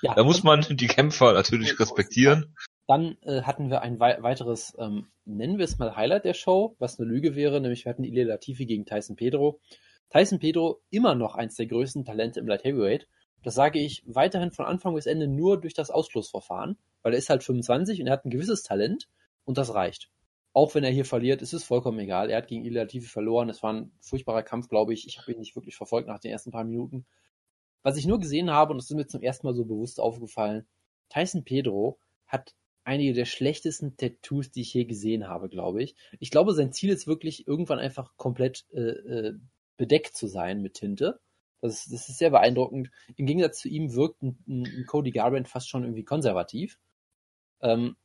Ja, 0.00 0.14
da 0.14 0.22
muss 0.22 0.44
man 0.44 0.64
die 0.70 0.86
Kämpfer 0.86 1.32
natürlich 1.32 1.78
respektieren. 1.80 2.54
Dann 2.86 3.16
äh, 3.22 3.42
hatten 3.42 3.70
wir 3.70 3.82
ein 3.82 3.98
wei 4.00 4.22
weiteres, 4.22 4.74
ähm, 4.78 5.08
nennen 5.24 5.58
wir 5.58 5.64
es 5.64 5.78
mal 5.78 5.96
Highlight 5.96 6.24
der 6.24 6.34
Show, 6.34 6.76
was 6.78 6.98
eine 6.98 7.08
Lüge 7.08 7.34
wäre, 7.34 7.60
nämlich 7.60 7.84
wir 7.84 7.90
hatten 7.90 8.04
Ilya 8.04 8.26
Latifi 8.26 8.66
gegen 8.66 8.86
Tyson 8.86 9.16
Pedro. 9.16 9.60
Tyson 10.12 10.38
Pedro 10.38 10.82
immer 10.90 11.14
noch 11.14 11.36
eins 11.36 11.56
der 11.56 11.66
größten 11.66 12.04
Talente 12.04 12.38
im 12.40 12.46
Light 12.46 12.64
Heavyweight. 12.64 13.08
Das 13.42 13.54
sage 13.54 13.78
ich 13.78 14.02
weiterhin 14.06 14.52
von 14.52 14.66
Anfang 14.66 14.94
bis 14.94 15.06
Ende 15.06 15.26
nur 15.26 15.58
durch 15.58 15.72
das 15.72 15.90
Ausschlussverfahren, 15.90 16.76
weil 17.02 17.14
er 17.14 17.18
ist 17.18 17.30
halt 17.30 17.42
25 17.42 18.00
und 18.00 18.06
er 18.06 18.12
hat 18.12 18.24
ein 18.26 18.30
gewisses 18.30 18.62
Talent 18.62 19.08
und 19.44 19.56
das 19.56 19.74
reicht. 19.74 20.10
Auch 20.52 20.74
wenn 20.74 20.84
er 20.84 20.90
hier 20.90 21.06
verliert, 21.06 21.40
ist 21.40 21.54
es 21.54 21.64
vollkommen 21.64 21.98
egal. 21.98 22.28
Er 22.28 22.36
hat 22.36 22.48
gegen 22.48 22.64
Ilya 22.64 22.86
verloren. 23.00 23.48
Es 23.48 23.62
war 23.62 23.72
ein 23.72 23.92
furchtbarer 24.00 24.42
Kampf, 24.42 24.68
glaube 24.68 24.92
ich. 24.92 25.06
Ich 25.06 25.18
habe 25.18 25.32
ihn 25.32 25.38
nicht 25.38 25.56
wirklich 25.56 25.76
verfolgt 25.76 26.08
nach 26.08 26.20
den 26.20 26.30
ersten 26.30 26.50
paar 26.50 26.64
Minuten. 26.64 27.06
Was 27.82 27.96
ich 27.96 28.06
nur 28.06 28.20
gesehen 28.20 28.50
habe, 28.50 28.72
und 28.72 28.78
das 28.78 28.90
ist 28.90 28.96
mir 28.96 29.06
zum 29.06 29.22
ersten 29.22 29.46
Mal 29.46 29.54
so 29.54 29.64
bewusst 29.64 29.98
aufgefallen, 29.98 30.66
Tyson 31.08 31.42
Pedro 31.42 31.98
hat 32.26 32.54
einige 32.84 33.14
der 33.14 33.24
schlechtesten 33.24 33.96
Tattoos, 33.96 34.50
die 34.50 34.60
ich 34.60 34.74
je 34.74 34.84
gesehen 34.84 35.26
habe, 35.26 35.48
glaube 35.48 35.82
ich. 35.82 35.96
Ich 36.20 36.30
glaube, 36.30 36.52
sein 36.52 36.72
Ziel 36.72 36.90
ist 36.90 37.06
wirklich 37.06 37.48
irgendwann 37.48 37.78
einfach 37.78 38.14
komplett 38.18 38.66
äh, 38.72 38.80
äh, 38.80 39.38
bedeckt 39.82 40.16
zu 40.16 40.28
sein 40.28 40.62
mit 40.62 40.74
Tinte. 40.74 41.20
Das 41.60 41.74
ist, 41.74 41.92
das 41.92 42.08
ist 42.08 42.18
sehr 42.18 42.30
beeindruckend. 42.30 42.90
Im 43.16 43.26
Gegensatz 43.26 43.58
zu 43.58 43.68
ihm 43.68 43.94
wirkt 43.94 44.22
ein, 44.22 44.38
ein 44.46 44.86
Cody 44.86 45.10
Garbrandt 45.10 45.48
fast 45.48 45.68
schon 45.68 45.82
irgendwie 45.82 46.04
konservativ. 46.04 46.78
Ähm, 47.60 47.96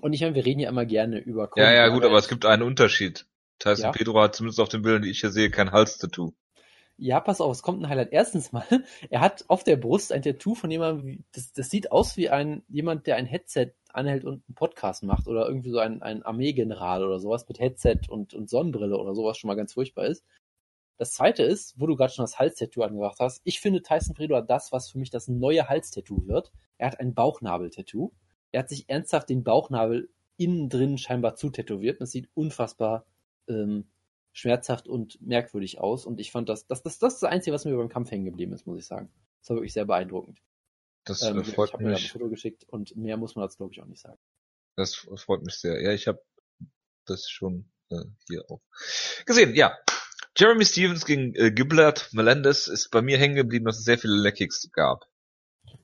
und 0.00 0.12
ich 0.12 0.20
meine, 0.20 0.34
wir 0.34 0.44
reden 0.44 0.60
ja 0.60 0.68
immer 0.68 0.86
gerne 0.86 1.18
über 1.18 1.46
Cody 1.48 1.62
Ja, 1.64 1.72
ja, 1.72 1.82
Garbrandt. 1.82 2.02
gut, 2.02 2.10
aber 2.10 2.18
es 2.18 2.28
gibt 2.28 2.44
einen 2.44 2.62
Unterschied. 2.62 3.26
Tyson 3.60 3.84
ja. 3.84 3.92
Pedro 3.92 4.20
hat 4.20 4.34
zumindest 4.34 4.58
auf 4.58 4.68
den 4.68 4.82
Bildern, 4.82 5.02
die 5.02 5.10
ich 5.10 5.20
hier 5.20 5.30
sehe, 5.30 5.50
kein 5.50 5.70
Halstattoo. 5.70 6.32
Ja, 6.96 7.18
pass 7.20 7.40
auf, 7.40 7.52
es 7.52 7.62
kommt 7.62 7.82
ein 7.82 7.88
Highlight. 7.88 8.12
Erstens 8.12 8.52
mal, 8.52 8.66
er 9.10 9.20
hat 9.20 9.44
auf 9.48 9.64
der 9.64 9.76
Brust 9.76 10.12
ein 10.12 10.22
Tattoo 10.22 10.54
von 10.54 10.70
jemandem, 10.70 11.24
das, 11.32 11.52
das 11.52 11.70
sieht 11.70 11.92
aus 11.92 12.16
wie 12.16 12.30
ein 12.30 12.62
jemand, 12.68 13.06
der 13.06 13.16
ein 13.16 13.26
Headset 13.26 13.72
anhält 13.92 14.24
und 14.24 14.44
einen 14.46 14.54
Podcast 14.54 15.02
macht 15.02 15.26
oder 15.26 15.46
irgendwie 15.46 15.70
so 15.70 15.78
ein, 15.78 16.02
ein 16.02 16.22
Armeegeneral 16.22 17.04
oder 17.04 17.18
sowas 17.18 17.48
mit 17.48 17.58
Headset 17.58 18.00
und, 18.08 18.34
und 18.34 18.50
Sonnenbrille 18.50 18.98
oder 18.98 19.14
sowas 19.14 19.38
schon 19.38 19.48
mal 19.48 19.56
ganz 19.56 19.72
furchtbar 19.72 20.06
ist. 20.06 20.24
Das 21.00 21.14
zweite 21.14 21.42
ist, 21.44 21.80
wo 21.80 21.86
du 21.86 21.96
gerade 21.96 22.12
schon 22.12 22.24
das 22.24 22.38
Halstattoo 22.38 22.82
angebracht 22.82 23.20
hast, 23.20 23.40
ich 23.44 23.58
finde 23.58 23.80
Tyson 23.80 24.14
Fredo 24.14 24.36
hat 24.36 24.50
das, 24.50 24.70
was 24.70 24.90
für 24.90 24.98
mich 24.98 25.08
das 25.08 25.28
neue 25.28 25.66
Halstattoo 25.66 26.26
wird. 26.26 26.52
Er 26.76 26.88
hat 26.88 27.00
ein 27.00 27.14
Bauchnabeltattoo. 27.14 28.12
Er 28.52 28.60
hat 28.60 28.68
sich 28.68 28.86
ernsthaft 28.86 29.30
den 29.30 29.42
Bauchnabel 29.42 30.10
innen 30.36 30.68
drin 30.68 30.98
scheinbar 30.98 31.36
zutätowiert. 31.36 32.02
Das 32.02 32.10
sieht 32.10 32.28
unfassbar 32.34 33.06
ähm, 33.48 33.88
schmerzhaft 34.32 34.88
und 34.88 35.18
merkwürdig 35.22 35.80
aus. 35.80 36.04
Und 36.04 36.20
ich 36.20 36.32
fand 36.32 36.50
das, 36.50 36.66
das, 36.66 36.82
das, 36.82 36.98
das 36.98 37.14
ist 37.14 37.22
das 37.22 37.30
Einzige, 37.30 37.54
was 37.54 37.64
mir 37.64 37.74
beim 37.74 37.88
Kampf 37.88 38.10
hängen 38.10 38.26
geblieben 38.26 38.52
ist, 38.52 38.66
muss 38.66 38.78
ich 38.78 38.86
sagen. 38.86 39.10
Das 39.40 39.48
war 39.48 39.56
wirklich 39.56 39.72
sehr 39.72 39.86
beeindruckend. 39.86 40.42
Das 41.04 41.22
ähm, 41.22 41.42
freut 41.44 41.70
ich 41.70 41.72
habe 41.72 41.82
mir 41.82 41.96
ein 41.96 41.96
Foto 41.96 42.28
geschickt 42.28 42.64
und 42.68 42.94
mehr 42.94 43.16
muss 43.16 43.36
man 43.36 43.46
dazu, 43.46 43.56
glaube 43.56 43.72
ich, 43.72 43.80
auch 43.80 43.86
nicht 43.86 44.02
sagen. 44.02 44.18
Das 44.76 44.96
freut 45.16 45.42
mich 45.46 45.54
sehr. 45.54 45.80
Ja, 45.80 45.92
ich 45.92 46.06
habe 46.08 46.22
das 47.06 47.30
schon 47.30 47.70
äh, 47.88 48.04
hier 48.28 48.44
auch 48.50 48.60
gesehen. 49.24 49.54
Ja, 49.54 49.78
Jeremy 50.36 50.64
Stevens 50.64 51.04
gegen 51.04 51.34
äh, 51.34 51.50
Gilbert 51.50 52.10
Melendez 52.12 52.66
ist 52.68 52.90
bei 52.90 53.02
mir 53.02 53.18
hängen 53.18 53.34
geblieben, 53.34 53.64
dass 53.66 53.78
es 53.78 53.84
sehr 53.84 53.98
viele 53.98 54.14
Leckkicks 54.14 54.70
gab. 54.72 55.06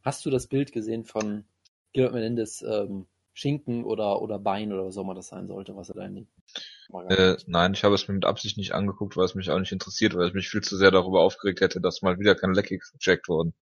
Hast 0.03 0.25
du 0.25 0.31
das 0.31 0.47
Bild 0.47 0.73
gesehen 0.73 1.05
von 1.05 1.45
Gilbert 1.93 2.15
Melendez 2.15 2.63
ähm, 2.63 3.07
Schinken 3.37 3.85
oder, 3.85 4.23
oder 4.23 4.39
Bein 4.39 4.73
oder 4.73 4.87
was 4.87 4.97
auch 4.97 5.03
immer 5.03 5.15
das 5.15 5.29
sein 5.29 5.47
sollte, 5.47 5.77
was 5.77 5.91
er 5.91 5.97
da 5.97 6.07
in 6.07 6.27
äh, 7.11 7.37
Nein, 7.47 7.75
ich 7.75 7.85
habe 7.85 7.95
es 7.95 8.09
mir 8.09 8.15
mit 8.15 8.25
Absicht 8.25 8.57
nicht 8.57 8.73
angeguckt, 8.73 9.17
weil 9.17 9.27
es 9.27 9.35
mich 9.35 9.51
auch 9.51 9.59
nicht 9.59 9.73
interessiert, 9.73 10.15
weil 10.15 10.29
ich 10.29 10.35
mich 10.35 10.49
viel 10.49 10.63
zu 10.63 10.77
sehr 10.77 10.91
darüber 10.91 11.21
aufgeregt 11.21 11.61
hätte, 11.61 11.81
dass 11.81 12.01
mal 12.01 12.19
wieder 12.19 12.35
keine 12.35 12.55
Leckkicks 12.55 12.93
gecheckt 12.93 13.29
wurden. 13.29 13.53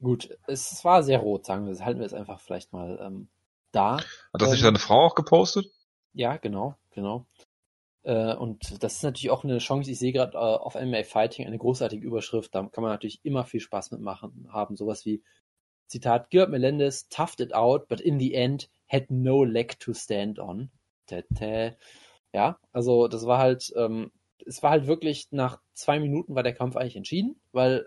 Gut, 0.00 0.36
es 0.48 0.84
war 0.84 1.04
sehr 1.04 1.20
rot, 1.20 1.46
sagen 1.46 1.64
wir. 1.64 1.70
Das 1.70 1.84
halten 1.84 2.00
wir 2.00 2.06
es 2.06 2.12
einfach 2.12 2.40
vielleicht 2.40 2.72
mal 2.72 2.98
ähm, 3.00 3.28
da. 3.70 3.98
Hat 3.98 4.04
das 4.32 4.48
ähm, 4.48 4.52
nicht 4.54 4.62
seine 4.62 4.80
Frau 4.80 5.06
auch 5.06 5.14
gepostet? 5.14 5.66
Ja, 6.12 6.36
genau, 6.38 6.74
genau. 6.90 7.24
Äh, 8.02 8.34
und 8.34 8.82
das 8.82 8.94
ist 8.94 9.02
natürlich 9.02 9.30
auch 9.30 9.44
eine 9.44 9.58
Chance. 9.58 9.90
Ich 9.90 9.98
sehe 9.98 10.12
gerade 10.12 10.36
äh, 10.36 10.40
auf 10.40 10.74
MMA 10.74 11.04
Fighting 11.04 11.46
eine 11.46 11.58
großartige 11.58 12.06
Überschrift. 12.06 12.54
Da 12.54 12.62
kann 12.64 12.82
man 12.82 12.92
natürlich 12.92 13.20
immer 13.24 13.44
viel 13.44 13.60
Spaß 13.60 13.90
mitmachen 13.92 14.48
haben. 14.52 14.76
Sowas 14.76 15.04
wie 15.04 15.22
Zitat, 15.86 16.30
Gerd 16.30 16.50
Melendez 16.50 17.08
toughed 17.08 17.40
it 17.40 17.54
out, 17.54 17.88
but 17.88 18.00
in 18.00 18.18
the 18.18 18.34
end 18.34 18.70
had 18.88 19.10
no 19.10 19.44
leg 19.44 19.78
to 19.78 19.92
stand 19.94 20.38
on. 20.38 20.70
Tete. 21.06 21.76
Ja, 22.32 22.58
also 22.72 23.08
das 23.08 23.26
war 23.26 23.38
halt, 23.38 23.72
ähm, 23.76 24.10
es 24.46 24.62
war 24.62 24.70
halt 24.70 24.86
wirklich 24.86 25.28
nach 25.30 25.60
zwei 25.74 26.00
Minuten 26.00 26.34
war 26.34 26.42
der 26.42 26.54
Kampf 26.54 26.76
eigentlich 26.76 26.96
entschieden, 26.96 27.40
weil 27.52 27.86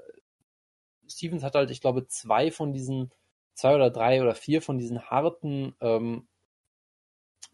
Stevens 1.08 1.44
hat 1.44 1.56
halt, 1.56 1.72
ich 1.72 1.82
glaube, 1.82 2.08
zwei 2.08 2.52
von 2.52 2.74
diesen, 2.74 3.12
zwei 3.54 3.76
oder 3.76 3.90
drei 3.90 4.22
oder 4.22 4.36
vier 4.36 4.62
von 4.62 4.78
diesen 4.78 5.02
harten 5.10 5.76
ähm, 5.82 6.28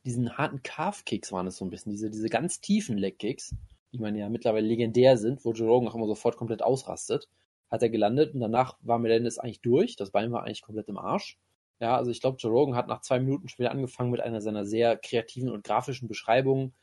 diesen 0.06 0.38
harten 0.38 0.64
Calf-Kicks 0.64 1.32
waren 1.32 1.48
es 1.48 1.58
so 1.58 1.66
ein 1.66 1.70
bisschen, 1.70 1.92
diese, 1.92 2.10
diese 2.10 2.30
ganz 2.30 2.60
tiefen 2.62 2.98
Leg-Kicks, 2.98 3.56
die 3.92 4.00
man 4.00 4.16
ja 4.16 4.30
mittlerweile 4.30 4.68
legendär 4.68 5.18
sind, 5.18 5.46
wo 5.46 5.52
Joe 5.54 5.68
Rogan 5.68 5.90
auch 5.90 5.96
immer 5.96 6.08
sofort 6.08 6.38
komplett 6.38 6.64
ausrastet, 6.64 7.30
hat 7.70 7.84
er 7.84 7.90
gelandet 7.90 8.34
und 8.34 8.40
danach 8.40 8.78
war 8.82 9.00
Melendez 9.00 9.38
eigentlich 9.38 9.62
durch, 9.62 9.96
das 9.96 10.12
Bein 10.12 10.32
war 10.32 10.44
eigentlich 10.44 10.62
komplett 10.62 10.90
im 10.90 10.98
Arsch. 10.98 11.38
Ja, 11.80 11.96
also 11.96 12.12
ich 12.12 12.22
glaube, 12.22 12.38
Joe 12.40 12.52
Rogan 12.52 12.76
hat 12.76 12.88
nach 12.88 13.02
zwei 13.02 13.20
Minuten 13.20 13.48
schon 13.48 13.60
wieder 13.60 13.72
angefangen 13.72 14.12
mit 14.12 14.22
einer 14.22 14.42
seiner 14.42 14.66
sehr 14.66 14.98
kreativen 14.98 15.50
und 15.50 15.64
grafischen 15.64 16.08
Beschreibungen. 16.08 16.74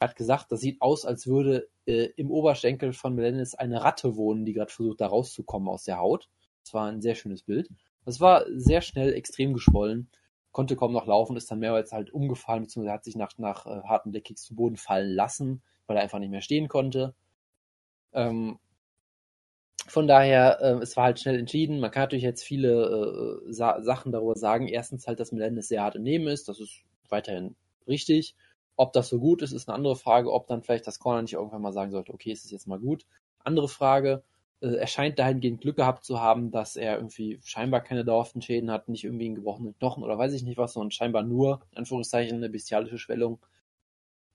Er 0.00 0.08
hat 0.08 0.16
gesagt, 0.16 0.50
das 0.50 0.60
sieht 0.60 0.80
aus, 0.82 1.04
als 1.04 1.26
würde 1.26 1.68
äh, 1.86 2.08
im 2.16 2.30
Oberschenkel 2.30 2.92
von 2.92 3.14
Melendez 3.14 3.54
eine 3.54 3.82
Ratte 3.84 4.16
wohnen, 4.16 4.44
die 4.44 4.52
gerade 4.52 4.72
versucht, 4.72 5.00
da 5.00 5.06
rauszukommen 5.06 5.68
aus 5.68 5.84
der 5.84 5.98
Haut. 5.98 6.28
Das 6.64 6.74
war 6.74 6.88
ein 6.88 7.00
sehr 7.00 7.14
schönes 7.14 7.42
Bild. 7.42 7.68
Das 8.04 8.20
war 8.20 8.44
sehr 8.50 8.80
schnell 8.80 9.12
extrem 9.14 9.54
geschwollen 9.54 10.10
konnte 10.54 10.76
kaum 10.76 10.92
noch 10.92 11.06
laufen, 11.06 11.36
ist 11.36 11.50
dann 11.50 11.58
mehrmals 11.58 11.92
halt 11.92 12.14
umgefallen, 12.14 12.62
beziehungsweise 12.62 12.94
hat 12.94 13.04
sich 13.04 13.16
nach, 13.16 13.36
nach 13.38 13.66
äh, 13.66 13.82
harten 13.82 14.12
Leckkicks 14.12 14.44
zu 14.44 14.54
Boden 14.54 14.76
fallen 14.76 15.10
lassen, 15.10 15.62
weil 15.86 15.96
er 15.96 16.02
einfach 16.02 16.20
nicht 16.20 16.30
mehr 16.30 16.40
stehen 16.40 16.68
konnte. 16.68 17.14
Ähm, 18.12 18.58
von 19.86 20.06
daher, 20.06 20.60
äh, 20.60 20.80
es 20.80 20.96
war 20.96 21.04
halt 21.04 21.20
schnell 21.20 21.38
entschieden. 21.38 21.80
Man 21.80 21.90
kann 21.90 22.04
natürlich 22.04 22.22
jetzt 22.22 22.44
viele 22.44 23.42
äh, 23.48 23.52
Sa 23.52 23.82
Sachen 23.82 24.12
darüber 24.12 24.36
sagen. 24.36 24.68
Erstens 24.68 25.06
halt, 25.08 25.18
dass 25.20 25.32
Melendez 25.32 25.68
sehr 25.68 25.82
hart 25.82 25.96
im 25.96 26.04
Nehmen 26.04 26.28
ist. 26.28 26.48
Das 26.48 26.60
ist 26.60 26.84
weiterhin 27.08 27.56
richtig. 27.88 28.36
Ob 28.76 28.92
das 28.92 29.08
so 29.08 29.18
gut 29.18 29.42
ist, 29.42 29.52
ist 29.52 29.68
eine 29.68 29.74
andere 29.74 29.96
Frage. 29.96 30.32
Ob 30.32 30.46
dann 30.46 30.62
vielleicht 30.62 30.86
das 30.86 31.00
Corner 31.00 31.22
nicht 31.22 31.34
irgendwann 31.34 31.62
mal 31.62 31.72
sagen 31.72 31.90
sollte, 31.90 32.14
okay, 32.14 32.30
ist 32.30 32.44
es 32.44 32.52
jetzt 32.52 32.68
mal 32.68 32.78
gut. 32.78 33.04
Andere 33.40 33.68
Frage 33.68 34.22
er 34.68 34.86
scheint 34.86 35.18
dahingehend 35.18 35.60
Glück 35.60 35.76
gehabt 35.76 36.04
zu 36.04 36.20
haben, 36.20 36.50
dass 36.50 36.76
er 36.76 36.96
irgendwie 36.96 37.40
scheinbar 37.44 37.80
keine 37.80 38.04
dauerhaften 38.04 38.42
Schäden 38.42 38.70
hat, 38.70 38.88
nicht 38.88 39.04
irgendwie 39.04 39.26
einen 39.26 39.34
gebrochenen 39.34 39.76
Knochen 39.78 40.02
oder 40.02 40.18
weiß 40.18 40.32
ich 40.32 40.42
nicht 40.42 40.58
was, 40.58 40.72
sondern 40.72 40.90
scheinbar 40.90 41.22
nur, 41.22 41.60
in 41.72 41.78
Anführungszeichen, 41.78 42.36
eine 42.36 42.48
bestialische 42.48 42.98
Schwellung. 42.98 43.38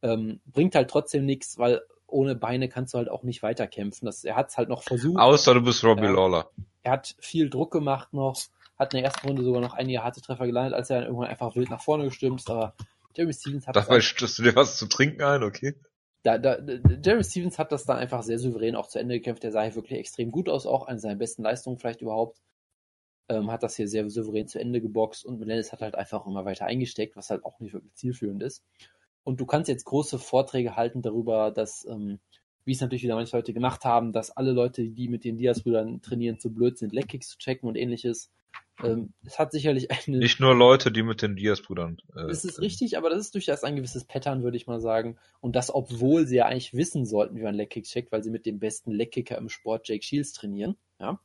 Ähm, 0.01 0.39
bringt 0.45 0.75
halt 0.75 0.89
trotzdem 0.89 1.25
nichts, 1.25 1.57
weil 1.57 1.81
ohne 2.07 2.35
Beine 2.35 2.69
kannst 2.69 2.93
du 2.93 2.97
halt 2.97 3.09
auch 3.09 3.23
nicht 3.23 3.43
weiterkämpfen. 3.43 4.05
Das, 4.05 4.23
er 4.23 4.35
hat 4.35 4.49
es 4.49 4.57
halt 4.57 4.69
noch 4.69 4.83
versucht. 4.83 5.19
Außer 5.19 5.53
du 5.53 5.61
bist 5.61 5.83
Robbie. 5.83 6.07
Lawler. 6.07 6.49
Er 6.83 6.93
hat 6.93 7.15
viel 7.19 7.49
Druck 7.49 7.71
gemacht 7.71 8.13
noch, 8.13 8.37
hat 8.77 8.93
in 8.93 9.01
der 9.01 9.11
ersten 9.11 9.27
Runde 9.27 9.43
sogar 9.43 9.61
noch 9.61 9.73
einige 9.73 10.03
harte 10.03 10.21
Treffer 10.21 10.45
gelandet, 10.45 10.73
als 10.73 10.89
er 10.89 10.97
dann 10.97 11.05
irgendwann 11.07 11.29
einfach 11.29 11.55
wild 11.55 11.69
nach 11.69 11.81
vorne 11.81 12.05
gestürmt 12.05 12.39
ist. 12.39 12.49
Aber 12.49 12.73
Jeremy 13.15 13.33
Stevens 13.33 13.67
hat 13.67 13.75
Dabei 13.75 14.01
stößt 14.01 14.39
du 14.39 14.43
dir 14.43 14.55
was 14.55 14.77
zu 14.77 14.87
trinken 14.87 15.21
ein, 15.21 15.43
okay? 15.43 15.75
Da, 16.23 16.37
da, 16.37 16.57
Jeremy 17.03 17.23
Stevens 17.23 17.57
hat 17.59 17.71
das 17.71 17.85
dann 17.85 17.97
einfach 17.97 18.23
sehr 18.23 18.39
souverän 18.39 18.75
auch 18.75 18.87
zu 18.87 18.99
Ende 18.99 19.15
gekämpft. 19.15 19.43
Der 19.43 19.51
sah 19.51 19.63
hier 19.63 19.75
wirklich 19.75 19.99
extrem 19.99 20.31
gut 20.31 20.49
aus, 20.49 20.65
auch 20.65 20.87
eine 20.87 20.99
seiner 20.99 21.15
besten 21.15 21.43
Leistungen 21.43 21.77
vielleicht 21.77 22.01
überhaupt. 22.01 22.41
Ähm, 23.29 23.51
hat 23.51 23.63
das 23.63 23.75
hier 23.75 23.87
sehr 23.87 24.09
souverän 24.09 24.47
zu 24.47 24.59
Ende 24.59 24.81
geboxt 24.81 25.23
und 25.23 25.39
Melendez 25.39 25.71
hat 25.71 25.81
halt 25.81 25.95
einfach 25.95 26.25
immer 26.25 26.45
weiter 26.45 26.65
eingesteckt, 26.65 27.15
was 27.15 27.29
halt 27.29 27.45
auch 27.45 27.59
nicht 27.59 27.73
wirklich 27.73 27.93
zielführend 27.93 28.41
ist. 28.43 28.63
Und 29.23 29.39
du 29.39 29.45
kannst 29.45 29.69
jetzt 29.69 29.85
große 29.85 30.17
Vorträge 30.17 30.75
halten 30.75 31.01
darüber, 31.01 31.51
dass, 31.51 31.85
ähm, 31.85 32.19
wie 32.65 32.71
es 32.71 32.81
natürlich 32.81 33.03
wieder 33.03 33.15
manche 33.15 33.37
Leute 33.37 33.53
gemacht 33.53 33.85
haben, 33.85 34.11
dass 34.11 34.31
alle 34.31 34.51
Leute, 34.51 34.89
die 34.89 35.07
mit 35.07 35.23
den 35.23 35.37
Diaz-Brüdern 35.37 36.01
trainieren, 36.01 36.39
zu 36.39 36.51
blöd 36.51 36.77
sind, 36.77 36.93
Leckkicks 36.93 37.29
zu 37.29 37.37
checken 37.37 37.69
und 37.69 37.75
ähnliches. 37.75 38.31
Ähm, 38.83 39.13
es 39.25 39.37
hat 39.39 39.51
sicherlich 39.51 39.89
eine 40.07 40.17
Nicht 40.19 40.39
nur 40.39 40.55
Leute, 40.55 40.91
die 40.91 41.03
mit 41.03 41.21
den 41.21 41.35
Diaz-Brüdern. 41.35 41.97
Äh, 42.15 42.27
das 42.27 42.45
ist 42.45 42.59
richtig, 42.61 42.97
aber 42.97 43.09
das 43.09 43.19
ist 43.19 43.35
durchaus 43.35 43.63
ein 43.63 43.75
gewisses 43.75 44.05
Pattern, 44.05 44.43
würde 44.43 44.57
ich 44.57 44.67
mal 44.67 44.79
sagen. 44.79 45.17
Und 45.41 45.55
das, 45.55 45.73
obwohl 45.73 46.25
sie 46.27 46.37
ja 46.37 46.45
eigentlich 46.45 46.73
wissen 46.73 47.05
sollten, 47.05 47.35
wie 47.35 47.41
man 47.43 47.55
Leckkicks 47.55 47.89
checkt, 47.89 48.11
weil 48.11 48.23
sie 48.23 48.31
mit 48.31 48.45
dem 48.45 48.59
besten 48.59 48.91
Leckkicker 48.91 49.37
im 49.37 49.49
Sport, 49.49 49.87
Jake 49.87 50.03
Shields, 50.03 50.33
trainieren. 50.33 50.75
Ja. 50.99 51.19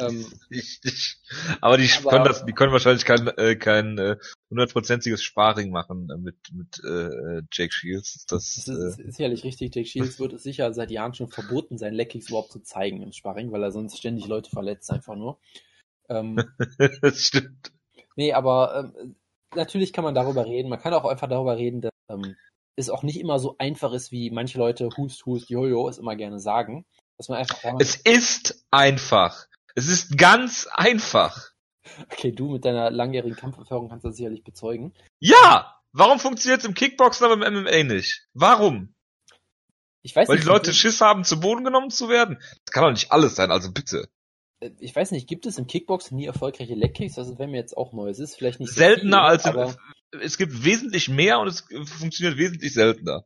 ähm, 0.00 0.26
Ich, 0.50 0.80
ich, 0.84 1.16
aber 1.60 1.76
die 1.78 1.88
Aber- 1.98 2.10
können 2.10 2.24
das, 2.24 2.44
die 2.44 2.52
können 2.52 2.72
wahrscheinlich 2.72 3.04
kein 3.04 3.28
äh, 3.28 3.56
kein 3.56 3.98
äh, 3.98 4.16
hundertprozentiges 4.50 5.22
Sparring 5.22 5.70
machen 5.70 6.08
äh, 6.10 6.16
mit 6.18 6.36
mit 6.52 6.80
äh, 6.84 7.42
Jake 7.52 7.72
Shields. 7.72 8.26
Das, 8.26 8.54
das 8.54 8.68
ist, 8.68 8.98
äh, 8.98 9.02
ist 9.08 9.16
sicherlich 9.16 9.44
richtig. 9.44 9.74
Jake 9.74 9.88
Shields 9.88 10.18
wird 10.18 10.32
es 10.34 10.42
sicher 10.42 10.72
seit 10.72 10.90
Jahren 10.90 11.14
schon 11.14 11.28
verboten, 11.28 11.78
seinen 11.78 11.94
Leckkicks 11.94 12.28
überhaupt 12.28 12.52
zu 12.52 12.60
zeigen 12.60 13.02
im 13.02 13.12
Sparring, 13.12 13.52
weil 13.52 13.62
er 13.62 13.70
sonst 13.72 13.96
ständig 13.98 14.26
Leute 14.26 14.50
verletzt, 14.50 14.90
einfach 14.90 15.14
nur. 15.16 15.38
Ähm, 16.08 16.36
das 17.02 17.20
stimmt. 17.20 17.72
Nee, 18.16 18.32
aber 18.32 18.92
ähm, 18.94 19.16
natürlich 19.54 19.92
kann 19.92 20.04
man 20.04 20.14
darüber 20.14 20.46
reden. 20.46 20.68
Man 20.68 20.80
kann 20.80 20.94
auch 20.94 21.04
einfach 21.04 21.28
darüber 21.28 21.56
reden, 21.56 21.80
dass 21.80 21.92
ähm, 22.10 22.36
es 22.76 22.90
auch 22.90 23.02
nicht 23.02 23.20
immer 23.20 23.38
so 23.38 23.56
einfach 23.58 23.92
ist, 23.92 24.12
wie 24.12 24.30
manche 24.30 24.58
Leute 24.58 24.88
Hust, 24.96 25.24
Hust, 25.26 25.50
Jojo 25.50 25.88
es 25.88 25.98
immer 25.98 26.16
gerne 26.16 26.38
sagen. 26.38 26.84
Dass 27.16 27.28
man 27.28 27.38
einfach 27.38 27.58
Es 27.78 27.96
ist 27.96 28.64
einfach. 28.70 29.46
Es 29.74 29.88
ist 29.88 30.16
ganz 30.18 30.68
einfach. 30.70 31.50
okay, 32.10 32.32
du 32.32 32.52
mit 32.52 32.64
deiner 32.64 32.90
langjährigen 32.90 33.36
Kampferfahrung 33.36 33.88
kannst 33.88 34.04
das 34.04 34.16
sicherlich 34.16 34.44
bezeugen. 34.44 34.94
Ja! 35.18 35.72
Warum 35.92 36.18
funktioniert 36.18 36.60
es 36.60 36.66
im 36.66 36.74
Kickboxen, 36.74 37.24
aber 37.24 37.34
im 37.34 37.54
MMA 37.54 37.84
nicht? 37.84 38.26
Warum? 38.34 38.94
Ich 40.02 40.14
weiß 40.14 40.28
Weil 40.28 40.36
nicht, 40.36 40.44
die 40.44 40.50
Leute 40.50 40.74
Schiss 40.74 41.00
haben, 41.00 41.24
zu 41.24 41.40
Boden 41.40 41.64
genommen 41.64 41.90
zu 41.90 42.10
werden? 42.10 42.36
Das 42.64 42.72
kann 42.72 42.84
doch 42.84 42.90
nicht 42.90 43.12
alles 43.12 43.34
sein, 43.34 43.50
also 43.50 43.72
bitte. 43.72 44.06
Ich 44.80 44.94
weiß 44.96 45.10
nicht, 45.10 45.28
gibt 45.28 45.46
es 45.46 45.58
im 45.58 45.66
Kickboxen 45.66 46.16
nie 46.16 46.26
erfolgreiche 46.26 46.74
Leckkicks? 46.74 47.14
Das 47.14 47.38
wäre 47.38 47.48
mir 47.48 47.58
jetzt 47.58 47.76
auch 47.76 47.92
neu. 47.92 48.08
Es 48.08 48.18
ist 48.18 48.36
vielleicht 48.36 48.60
nicht 48.60 48.70
so 48.70 48.76
Seltener 48.78 49.18
viel, 49.38 49.50
als 49.52 49.76
im, 50.12 50.20
es 50.20 50.38
gibt 50.38 50.64
wesentlich 50.64 51.08
mehr 51.08 51.38
und 51.40 51.48
es 51.48 51.60
funktioniert 51.98 52.38
wesentlich 52.38 52.72
seltener. 52.72 53.24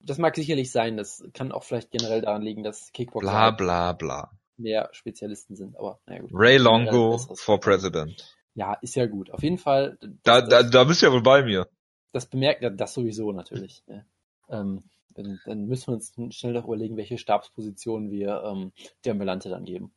das 0.00 0.18
mag 0.18 0.36
sicherlich 0.36 0.70
sein. 0.70 0.96
Das 0.96 1.24
kann 1.32 1.52
auch 1.52 1.64
vielleicht 1.64 1.90
generell 1.90 2.20
daran 2.20 2.42
liegen, 2.42 2.62
dass 2.62 2.92
Kickboxer 2.92 3.26
Bla 3.26 3.50
bla 3.52 3.92
bla. 3.92 4.30
mehr 4.56 4.88
Spezialisten 4.92 5.56
sind. 5.56 5.76
Aber 5.78 6.00
naja 6.06 6.20
gut. 6.20 6.30
Ray 6.34 6.58
Longo 6.58 7.18
for. 7.18 7.58
President. 7.60 8.34
Ja, 8.54 8.74
ist 8.82 8.94
ja 8.96 9.06
gut. 9.06 9.30
Auf 9.30 9.42
jeden 9.42 9.58
Fall. 9.58 9.98
Da, 10.22 10.40
das- 10.42 10.48
da, 10.50 10.62
da 10.62 10.84
bist 10.84 11.02
du 11.02 11.06
ja 11.06 11.12
wohl 11.12 11.22
bei 11.22 11.42
mir. 11.42 11.66
das 12.12 12.26
bemerkt 12.26 12.62
das 12.78 12.94
sowieso 12.94 13.32
natürlich. 13.32 13.82
Ja. 13.86 14.04
Ähm, 14.48 14.82
dann, 15.10 15.40
dann 15.46 15.66
müssen 15.66 15.88
wir 15.88 15.94
uns 15.94 16.12
schnell 16.36 16.52
noch 16.52 16.64
überlegen, 16.66 16.96
welche 16.98 17.16
Stabspositionen 17.18 18.10
wir 18.10 18.42
ähm, 18.44 18.72
der 19.04 19.12
Ambulante 19.12 19.48
dann 19.48 19.64
geben. 19.64 19.92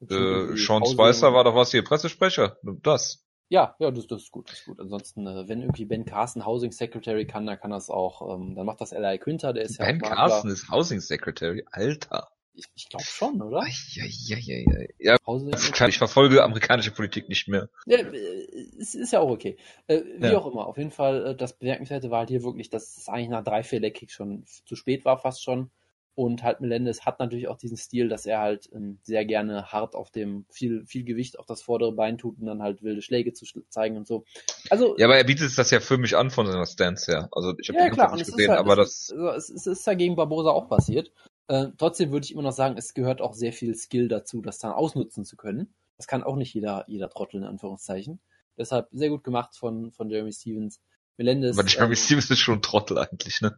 Äh, 0.00 0.56
Sean 0.56 0.84
Spicer 0.86 1.32
war 1.32 1.44
doch 1.44 1.54
was 1.54 1.70
hier, 1.70 1.82
Pressesprecher. 1.84 2.56
Das. 2.82 3.24
Ja, 3.50 3.74
ja, 3.78 3.90
das, 3.90 4.06
das 4.06 4.22
ist 4.22 4.30
gut, 4.30 4.50
das 4.50 4.58
ist 4.58 4.66
gut. 4.66 4.78
Ansonsten, 4.78 5.26
äh, 5.26 5.48
wenn 5.48 5.62
irgendwie 5.62 5.86
Ben 5.86 6.04
Carson 6.04 6.44
Housing 6.44 6.70
Secretary 6.70 7.26
kann, 7.26 7.46
dann 7.46 7.58
kann 7.58 7.70
das 7.70 7.88
auch, 7.88 8.34
ähm, 8.34 8.54
dann 8.54 8.66
macht 8.66 8.80
das 8.80 8.92
L.I. 8.92 9.18
Quinter, 9.18 9.52
der 9.54 9.64
ist 9.64 9.78
ja 9.78 9.86
Ben 9.86 10.02
auch 10.02 10.10
Makler. 10.10 10.16
Carson 10.28 10.50
ist 10.50 10.70
Housing 10.70 11.00
Secretary. 11.00 11.64
Alter. 11.70 12.28
Ich, 12.52 12.64
ich 12.74 12.88
glaube 12.88 13.04
schon, 13.04 13.40
oder? 13.40 13.60
Eieieiei. 13.62 14.88
Ja, 14.98 15.16
Housing 15.26 15.50
das 15.50 15.62
ist 15.62 15.72
klar, 15.72 15.88
ich 15.88 15.96
verfolge 15.98 16.42
amerikanische 16.42 16.90
Politik 16.90 17.28
nicht 17.28 17.48
mehr. 17.48 17.68
Ja, 17.86 17.98
äh, 17.98 18.46
es 18.78 18.94
ist 18.94 19.12
ja 19.12 19.20
auch 19.20 19.30
okay. 19.30 19.56
Äh, 19.86 20.02
wie 20.18 20.26
Ja. 20.26 20.38
auch 20.38 20.46
immer, 20.50 20.66
auf 20.66 20.76
jeden 20.76 20.90
Fall, 20.90 21.34
das 21.36 21.56
Bemerkenswerte 21.56 22.10
war 22.10 22.20
halt 22.20 22.28
hier 22.30 22.42
wirklich, 22.42 22.68
dass 22.68 22.96
es 22.96 23.08
eigentlich 23.08 23.28
nach 23.30 23.44
drei, 23.44 23.62
vier 23.62 23.80
Leckkicks 23.80 24.12
schon 24.12 24.44
zu 24.66 24.76
spät 24.76 25.04
war, 25.04 25.18
fast 25.18 25.42
schon. 25.42 25.70
Und 26.18 26.42
halt 26.42 26.60
Melendez 26.60 27.02
hat 27.02 27.20
natürlich 27.20 27.46
auch 27.46 27.58
diesen 27.58 27.76
Stil, 27.76 28.08
dass 28.08 28.26
er 28.26 28.40
halt 28.40 28.68
ähm, 28.72 28.98
sehr 29.04 29.24
gerne 29.24 29.70
hart 29.70 29.94
auf 29.94 30.10
dem 30.10 30.46
viel, 30.50 30.84
viel 30.84 31.04
Gewicht 31.04 31.38
auf 31.38 31.46
das 31.46 31.62
vordere 31.62 31.92
Bein 31.92 32.18
tut 32.18 32.40
und 32.40 32.46
dann 32.46 32.60
halt 32.60 32.82
wilde 32.82 33.02
Schläge 33.02 33.34
zu 33.34 33.44
schl- 33.44 33.62
zeigen 33.68 33.96
und 33.96 34.08
so. 34.08 34.24
Also, 34.68 34.96
Ja, 34.98 35.06
aber 35.06 35.16
er 35.16 35.22
bietet 35.22 35.56
das 35.56 35.70
ja 35.70 35.78
für 35.78 35.96
mich 35.96 36.16
an 36.16 36.32
von 36.32 36.48
seiner 36.48 36.66
Stance 36.66 37.12
her. 37.12 37.28
Also 37.30 37.54
ich 37.60 37.68
habe 37.68 37.78
ja, 37.78 37.84
den 37.84 37.92
klar, 37.92 38.10
nicht 38.16 38.22
es 38.22 38.32
gesehen, 38.32 38.50
halt, 38.50 38.58
aber 38.58 38.76
es, 38.78 38.78
das. 38.78 39.10
ist, 39.10 39.12
also 39.12 39.28
es, 39.28 39.48
ist, 39.50 39.66
es 39.68 39.78
ist 39.78 39.86
ja 39.86 39.94
gegen 39.94 40.16
Barbosa 40.16 40.50
auch 40.50 40.68
passiert. 40.68 41.12
Äh, 41.46 41.68
trotzdem 41.78 42.10
würde 42.10 42.24
ich 42.24 42.32
immer 42.32 42.42
noch 42.42 42.50
sagen, 42.50 42.76
es 42.76 42.94
gehört 42.94 43.20
auch 43.20 43.34
sehr 43.34 43.52
viel 43.52 43.76
Skill 43.76 44.08
dazu, 44.08 44.42
das 44.42 44.58
dann 44.58 44.72
ausnutzen 44.72 45.24
zu 45.24 45.36
können. 45.36 45.72
Das 45.98 46.08
kann 46.08 46.24
auch 46.24 46.34
nicht 46.34 46.52
jeder, 46.52 46.84
jeder 46.88 47.10
Trottel 47.10 47.36
in 47.36 47.44
Anführungszeichen. 47.44 48.18
Deshalb 48.56 48.88
sehr 48.90 49.10
gut 49.10 49.22
gemacht 49.22 49.56
von, 49.56 49.92
von 49.92 50.10
Jeremy 50.10 50.32
Stevens. 50.32 50.80
Melendez. 51.16 51.56
Aber 51.56 51.68
Jeremy 51.68 51.92
ähm, 51.94 51.96
Stevens 51.96 52.28
ist 52.28 52.40
schon 52.40 52.56
ein 52.58 52.62
Trottel 52.62 52.98
eigentlich, 52.98 53.40
ne? 53.40 53.56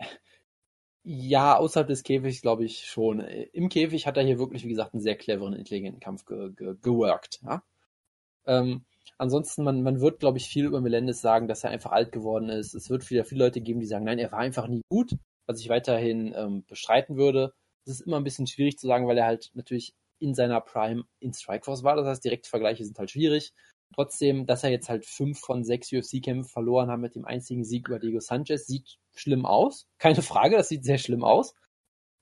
Ja, 1.02 1.56
außerhalb 1.56 1.88
des 1.88 2.02
Käfigs 2.02 2.42
glaube 2.42 2.64
ich 2.64 2.84
schon. 2.86 3.20
Im 3.20 3.68
Käfig 3.70 4.06
hat 4.06 4.16
er 4.16 4.22
hier 4.22 4.38
wirklich, 4.38 4.64
wie 4.64 4.68
gesagt, 4.68 4.92
einen 4.92 5.02
sehr 5.02 5.16
cleveren, 5.16 5.54
intelligenten 5.54 6.00
Kampf 6.00 6.26
ge 6.26 6.52
ge 6.54 6.74
geworkt. 6.82 7.40
Ja? 7.42 7.62
Ähm, 8.46 8.84
ansonsten, 9.18 9.64
man, 9.64 9.82
man 9.82 10.00
wird, 10.00 10.20
glaube 10.20 10.38
ich, 10.38 10.48
viel 10.48 10.66
über 10.66 10.80
Melendez 10.80 11.20
sagen, 11.22 11.48
dass 11.48 11.64
er 11.64 11.70
einfach 11.70 11.92
alt 11.92 12.12
geworden 12.12 12.50
ist. 12.50 12.74
Es 12.74 12.90
wird 12.90 13.08
wieder 13.10 13.24
viele 13.24 13.44
Leute 13.44 13.60
geben, 13.62 13.80
die 13.80 13.86
sagen, 13.86 14.04
nein, 14.04 14.18
er 14.18 14.32
war 14.32 14.40
einfach 14.40 14.68
nie 14.68 14.82
gut, 14.90 15.12
was 15.46 15.60
ich 15.60 15.68
weiterhin 15.70 16.34
ähm, 16.36 16.64
bestreiten 16.66 17.16
würde. 17.16 17.52
Es 17.86 17.92
ist 17.94 18.06
immer 18.06 18.18
ein 18.18 18.24
bisschen 18.24 18.46
schwierig 18.46 18.78
zu 18.78 18.86
sagen, 18.86 19.06
weil 19.08 19.18
er 19.18 19.26
halt 19.26 19.50
natürlich 19.54 19.94
in 20.18 20.34
seiner 20.34 20.60
Prime 20.60 21.04
in 21.20 21.32
Strikeforce 21.32 21.82
war. 21.82 21.96
Das 21.96 22.06
heißt, 22.06 22.24
direkte 22.24 22.50
Vergleiche 22.50 22.84
sind 22.84 22.98
halt 22.98 23.10
schwierig. 23.10 23.52
Trotzdem, 23.94 24.46
dass 24.46 24.62
er 24.62 24.70
jetzt 24.70 24.88
halt 24.88 25.04
fünf 25.04 25.40
von 25.40 25.64
sechs 25.64 25.92
UFC-Kämpfen 25.92 26.48
verloren 26.48 26.90
hat 26.90 27.00
mit 27.00 27.14
dem 27.14 27.24
einzigen 27.24 27.64
Sieg 27.64 27.88
über 27.88 27.98
Diego 27.98 28.20
Sanchez, 28.20 28.66
sieht 28.66 28.98
schlimm 29.14 29.44
aus. 29.44 29.88
Keine 29.98 30.22
Frage, 30.22 30.56
das 30.56 30.68
sieht 30.68 30.84
sehr 30.84 30.98
schlimm 30.98 31.24
aus. 31.24 31.54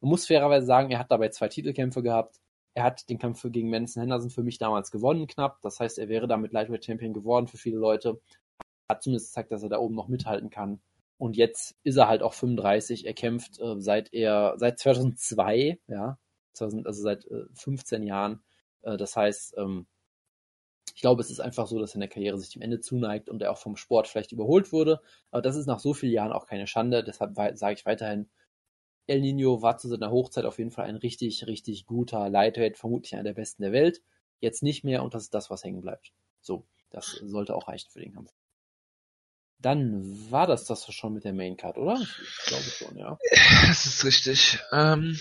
Man 0.01 0.11
muss 0.11 0.27
fairerweise 0.27 0.67
sagen, 0.67 0.91
er 0.91 0.99
hat 0.99 1.11
dabei 1.11 1.29
zwei 1.29 1.49
Titelkämpfe 1.49 2.03
gehabt. 2.03 2.41
Er 2.75 2.85
hat 2.85 3.09
den 3.11 3.19
Kampf 3.19 3.43
gegen 3.51 3.71
Manson 3.71 4.03
Henderson 4.03 4.31
für 4.31 4.43
mich 4.43 4.59
damals 4.59 4.91
gewonnen, 4.91 5.27
knapp. 5.27 5.61
Das 5.63 5.81
heißt, 5.81 5.99
er 5.99 6.09
wäre 6.09 6.29
damit 6.29 6.53
Lightweight 6.53 6.85
Champion 6.85 7.13
geworden 7.13 7.49
für 7.49 7.57
viele 7.59 7.79
Leute. 7.79 8.21
Hat 8.89 9.03
zumindest 9.03 9.31
gezeigt, 9.31 9.53
dass 9.53 9.63
er 9.63 9.69
da 9.69 9.79
oben 9.79 9.95
noch 9.95 10.09
mithalten 10.09 10.49
kann. 10.49 10.81
Und 11.19 11.37
jetzt 11.37 11.77
ist 11.83 11.97
er 11.97 12.09
halt 12.09 12.23
auch 12.23 12.33
35. 12.33 13.05
Er 13.05 13.15
kämpft 13.15 13.59
äh, 13.59 13.81
seit 13.81 14.15
er 14.15 14.55
seit 14.57 14.79
2002, 14.79 15.81
ja, 15.89 16.19
2000, 16.53 16.87
also 16.87 17.03
seit 17.03 17.27
äh, 17.27 17.45
15 17.55 18.05
Jahren. 18.05 18.41
Äh, 18.83 18.97
das 18.97 19.17
heißt, 19.17 19.57
ähm, 19.59 19.89
ich 20.99 21.03
glaube, 21.03 21.23
es 21.23 21.31
ist 21.31 21.39
einfach 21.39 21.69
so, 21.69 21.79
dass 21.79 21.95
in 21.95 22.01
der 22.01 22.09
Karriere 22.09 22.37
sich 22.39 22.51
dem 22.51 22.61
Ende 22.61 22.81
zuneigt 22.81 23.29
und 23.29 23.41
er 23.41 23.53
auch 23.53 23.59
vom 23.59 23.77
Sport 23.77 24.09
vielleicht 24.09 24.33
überholt 24.33 24.73
wurde. 24.73 25.01
Aber 25.31 25.41
das 25.41 25.55
ist 25.55 25.67
nach 25.67 25.79
so 25.79 25.95
vielen 25.95 26.13
Jahren 26.13 26.33
auch 26.33 26.49
keine 26.49 26.67
Schande. 26.67 27.05
Deshalb 27.05 27.37
sage 27.37 27.75
ich 27.75 27.87
weiterhin, 27.87 28.29
El 29.07 29.21
Nino 29.21 29.63
war 29.63 29.79
zu 29.79 29.87
seiner 29.87 30.11
Hochzeit 30.11 30.45
auf 30.45 30.59
jeden 30.59 30.73
Fall 30.73 30.87
ein 30.87 30.97
richtig, 30.97 31.47
richtig 31.47 31.87
guter 31.87 32.29
Lightweight, 32.29 32.77
vermutlich 32.77 33.15
einer 33.15 33.23
der 33.23 33.35
besten 33.35 33.63
der 33.63 33.71
Welt. 33.71 34.03
Jetzt 34.41 34.65
nicht 34.65 34.83
mehr 34.83 35.05
und 35.05 35.15
das 35.15 35.23
ist 35.23 35.35
das, 35.35 35.51
was 35.51 35.63
hängen 35.63 35.83
bleibt. 35.83 36.11
So, 36.41 36.67
das 36.91 37.07
sollte 37.23 37.55
auch 37.55 37.69
reichen 37.69 37.91
für 37.93 38.01
den 38.01 38.13
Kampf. 38.13 38.33
Dann 39.61 40.33
war 40.33 40.49
das 40.49 40.65
das 40.65 40.93
schon 40.93 41.15
mit 41.15 41.23
der 41.23 41.33
Main 41.33 41.57
Card, 41.57 41.79
oder? 41.79 42.01
Ich 42.01 42.47
glaube 42.49 42.65
schon, 42.65 42.99
ja. 42.99 43.17
Das 43.69 43.87
ist 43.87 44.05
richtig. 44.05 44.59
Ähm, 44.73 45.17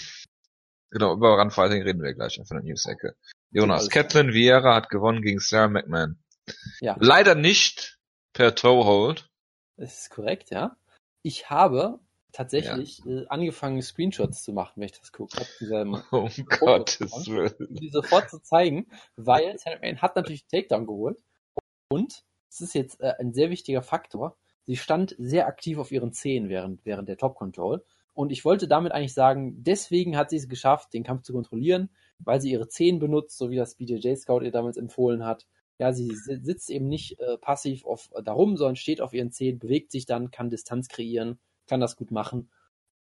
genau, 0.90 1.14
über 1.14 1.40
Runfighting 1.40 1.84
reden 1.84 2.02
wir 2.02 2.16
gleich 2.16 2.42
von 2.44 2.58
der 2.58 2.64
News-Ecke. 2.64 3.16
Jonas, 3.52 3.90
Catelyn 3.90 4.34
Vieira 4.34 4.76
hat 4.76 4.90
gewonnen 4.90 5.22
gegen 5.22 5.40
Sarah 5.40 5.70
McMahon. 5.70 6.18
Ja, 6.80 6.96
Leider 7.00 7.36
nicht 7.36 8.00
per 8.34 8.56
Toehold. 8.56 9.30
das 9.78 10.02
ist 10.02 10.10
korrekt, 10.10 10.50
ja. 10.52 10.78
Ich 11.24 11.50
habe 11.50 12.00
tatsächlich 12.32 13.06
äh, 13.06 13.26
angefangen, 13.30 13.82
Screenshots 13.82 14.44
zu 14.44 14.54
machen, 14.54 14.74
wenn 14.76 14.86
ich 14.86 15.00
das 15.00 15.12
gucke. 15.12 15.46
Diesem 15.60 15.96
Um 16.12 16.30
Gottes 16.60 17.12
Willen. 17.28 17.68
um 17.68 17.76
die 17.76 17.90
sofort 17.90 18.30
zu 18.30 18.40
zeigen, 18.42 18.88
weil 19.16 19.58
Sarah 19.58 19.78
McMahon 19.78 20.02
hat 20.02 20.16
natürlich 20.16 20.46
den 20.48 20.62
Takedown 20.62 20.86
geholt 20.86 21.24
und 21.90 22.24
es 22.50 22.62
ist 22.62 22.76
jetzt 22.76 23.02
äh, 23.02 23.14
ein 23.20 23.34
sehr 23.34 23.50
wichtiger 23.50 23.82
Faktor. 23.82 24.38
Sie 24.64 24.76
stand 24.78 25.16
sehr 25.18 25.48
aktiv 25.48 25.78
auf 25.78 25.92
ihren 25.92 26.12
Zehen 26.14 26.50
während, 26.50 26.86
während 26.86 27.10
der 27.10 27.18
Top 27.18 27.36
Control 27.36 27.84
und 28.14 28.32
ich 28.32 28.46
wollte 28.46 28.68
damit 28.68 28.92
eigentlich 28.92 29.14
sagen, 29.14 29.64
deswegen 29.64 30.18
hat 30.18 30.30
sie 30.30 30.38
es 30.38 30.50
geschafft, 30.50 30.94
den 30.94 31.04
Kampf 31.04 31.24
zu 31.24 31.34
kontrollieren, 31.34 31.90
weil 32.20 32.42
sie 32.42 32.52
ihre 32.52 32.68
Zehen 32.68 33.00
benutzt, 33.00 33.38
so 33.38 33.50
wie 33.50 33.56
das 33.56 33.76
BJJ 33.76 34.16
Scout 34.16 34.42
ihr 34.42 34.52
damals 34.52 34.78
empfohlen 34.78 35.26
hat 35.26 35.46
Ja, 35.80 35.94
sie 35.94 36.12
sitzt 36.16 36.70
eben 36.70 36.88
nicht 36.88 37.20
äh, 37.20 37.38
passiv 37.38 37.86
auf 37.86 38.10
darum, 38.24 38.58
sondern 38.58 38.76
steht 38.76 39.02
auf 39.02 39.14
ihren 39.14 39.32
Zehen, 39.32 39.60
bewegt 39.60 39.92
sich 39.92 40.06
dann, 40.06 40.32
kann 40.32 40.50
Distanz 40.50 40.88
kreieren, 40.88 41.40
kann 41.68 41.80
das 41.80 41.96
gut 41.96 42.12
machen. 42.12 42.50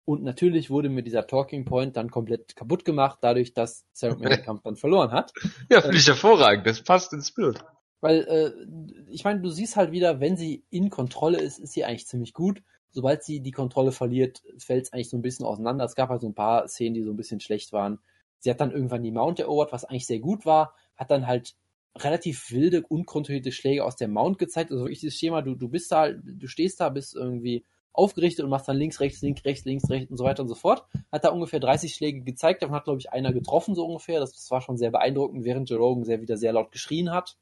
Und 0.08 0.24
natürlich 0.24 0.70
wurde 0.70 0.88
mir 0.88 1.04
dieser 1.04 1.28
Talking 1.28 1.66
Point 1.66 1.98
dann 1.98 2.10
komplett 2.10 2.56
kaputt 2.56 2.86
gemacht, 2.86 3.20
dadurch, 3.22 3.54
dass 3.54 3.86
Sarah 3.92 4.16
den 4.16 4.42
Kampf 4.42 4.64
dann 4.64 4.78
verloren 4.78 5.12
hat. 5.12 5.34
Ja, 5.70 5.82
finde 5.82 5.98
ich 5.98 6.08
hervorragend. 6.08 6.66
Das 6.66 6.82
passt 6.82 7.12
ins 7.12 7.32
Bild. 7.34 7.60
Weil, 8.00 8.22
äh, 8.22 9.12
ich 9.12 9.26
meine, 9.26 9.42
du 9.42 9.50
siehst 9.50 9.76
halt 9.76 9.92
wieder, 9.92 10.22
wenn 10.22 10.38
sie 10.38 10.64
in 10.70 10.90
Kontrolle 10.90 11.42
ist, 11.42 11.60
ist 11.60 11.74
sie 11.74 11.84
eigentlich 11.84 12.08
ziemlich 12.08 12.34
gut. 12.34 12.62
Sobald 12.92 13.24
sie 13.24 13.42
die 13.42 13.52
Kontrolle 13.52 13.92
verliert, 13.92 14.44
fällt 14.58 14.86
es 14.86 14.94
eigentlich 14.94 15.10
so 15.10 15.18
ein 15.18 15.22
bisschen 15.22 15.46
auseinander. 15.46 15.84
Es 15.84 15.96
gab 15.96 16.10
halt 16.10 16.22
so 16.22 16.28
ein 16.28 16.36
paar 16.36 16.70
Szenen, 16.70 16.94
die 16.94 17.04
so 17.04 17.12
ein 17.12 17.18
bisschen 17.18 17.42
schlecht 17.42 17.74
waren. 17.74 18.00
Sie 18.40 18.50
hat 18.50 18.62
dann 18.62 18.72
irgendwann 18.72 19.04
die 19.04 19.12
Mount 19.12 19.40
erobert, 19.40 19.72
was 19.72 19.86
eigentlich 19.86 20.08
sehr 20.08 20.20
gut 20.20 20.46
war, 20.46 20.74
hat 20.96 21.12
dann 21.12 21.28
halt 21.28 21.56
relativ 21.98 22.52
wilde, 22.52 22.84
unkontrollierte 22.88 23.52
Schläge 23.52 23.84
aus 23.84 23.96
der 23.96 24.08
Mount 24.08 24.38
gezeigt. 24.38 24.72
Also 24.72 24.84
wirklich 24.84 25.00
dieses 25.00 25.18
Schema, 25.18 25.42
du, 25.42 25.56
du 25.56 25.68
bist 25.68 25.92
da, 25.92 26.12
du 26.12 26.48
stehst 26.48 26.80
da, 26.80 26.90
bist 26.90 27.16
irgendwie 27.16 27.66
aufgerichtet 27.98 28.44
und 28.44 28.52
machst 28.52 28.68
dann 28.68 28.78
links, 28.78 29.00
rechts, 29.00 29.22
links, 29.22 29.44
rechts, 29.44 29.66
links, 29.66 29.90
rechts 29.90 30.12
und 30.12 30.18
so 30.18 30.24
weiter 30.24 30.44
und 30.44 30.50
so 30.50 30.56
fort. 30.56 30.86
Hat 31.12 31.24
da 31.24 31.30
ungefähr 31.30 31.60
30 31.60 31.94
Schläge 31.94 32.22
gezeigt, 32.22 32.62
davon 32.62 32.76
hat, 32.76 32.84
glaube 32.84 33.00
ich, 33.00 33.12
einer 33.12 33.34
getroffen, 33.34 33.74
so 33.74 33.86
ungefähr. 33.86 34.20
Das, 34.20 34.34
das 34.34 34.52
war 34.52 34.62
schon 34.62 34.78
sehr 34.78 34.92
beeindruckend, 34.92 35.44
während 35.44 35.70
Joe 35.70 36.06
sehr 36.06 36.22
wieder 36.22 36.38
sehr 36.38 36.54
laut 36.54 36.72
geschrien 36.72 37.12
hat. 37.12 37.38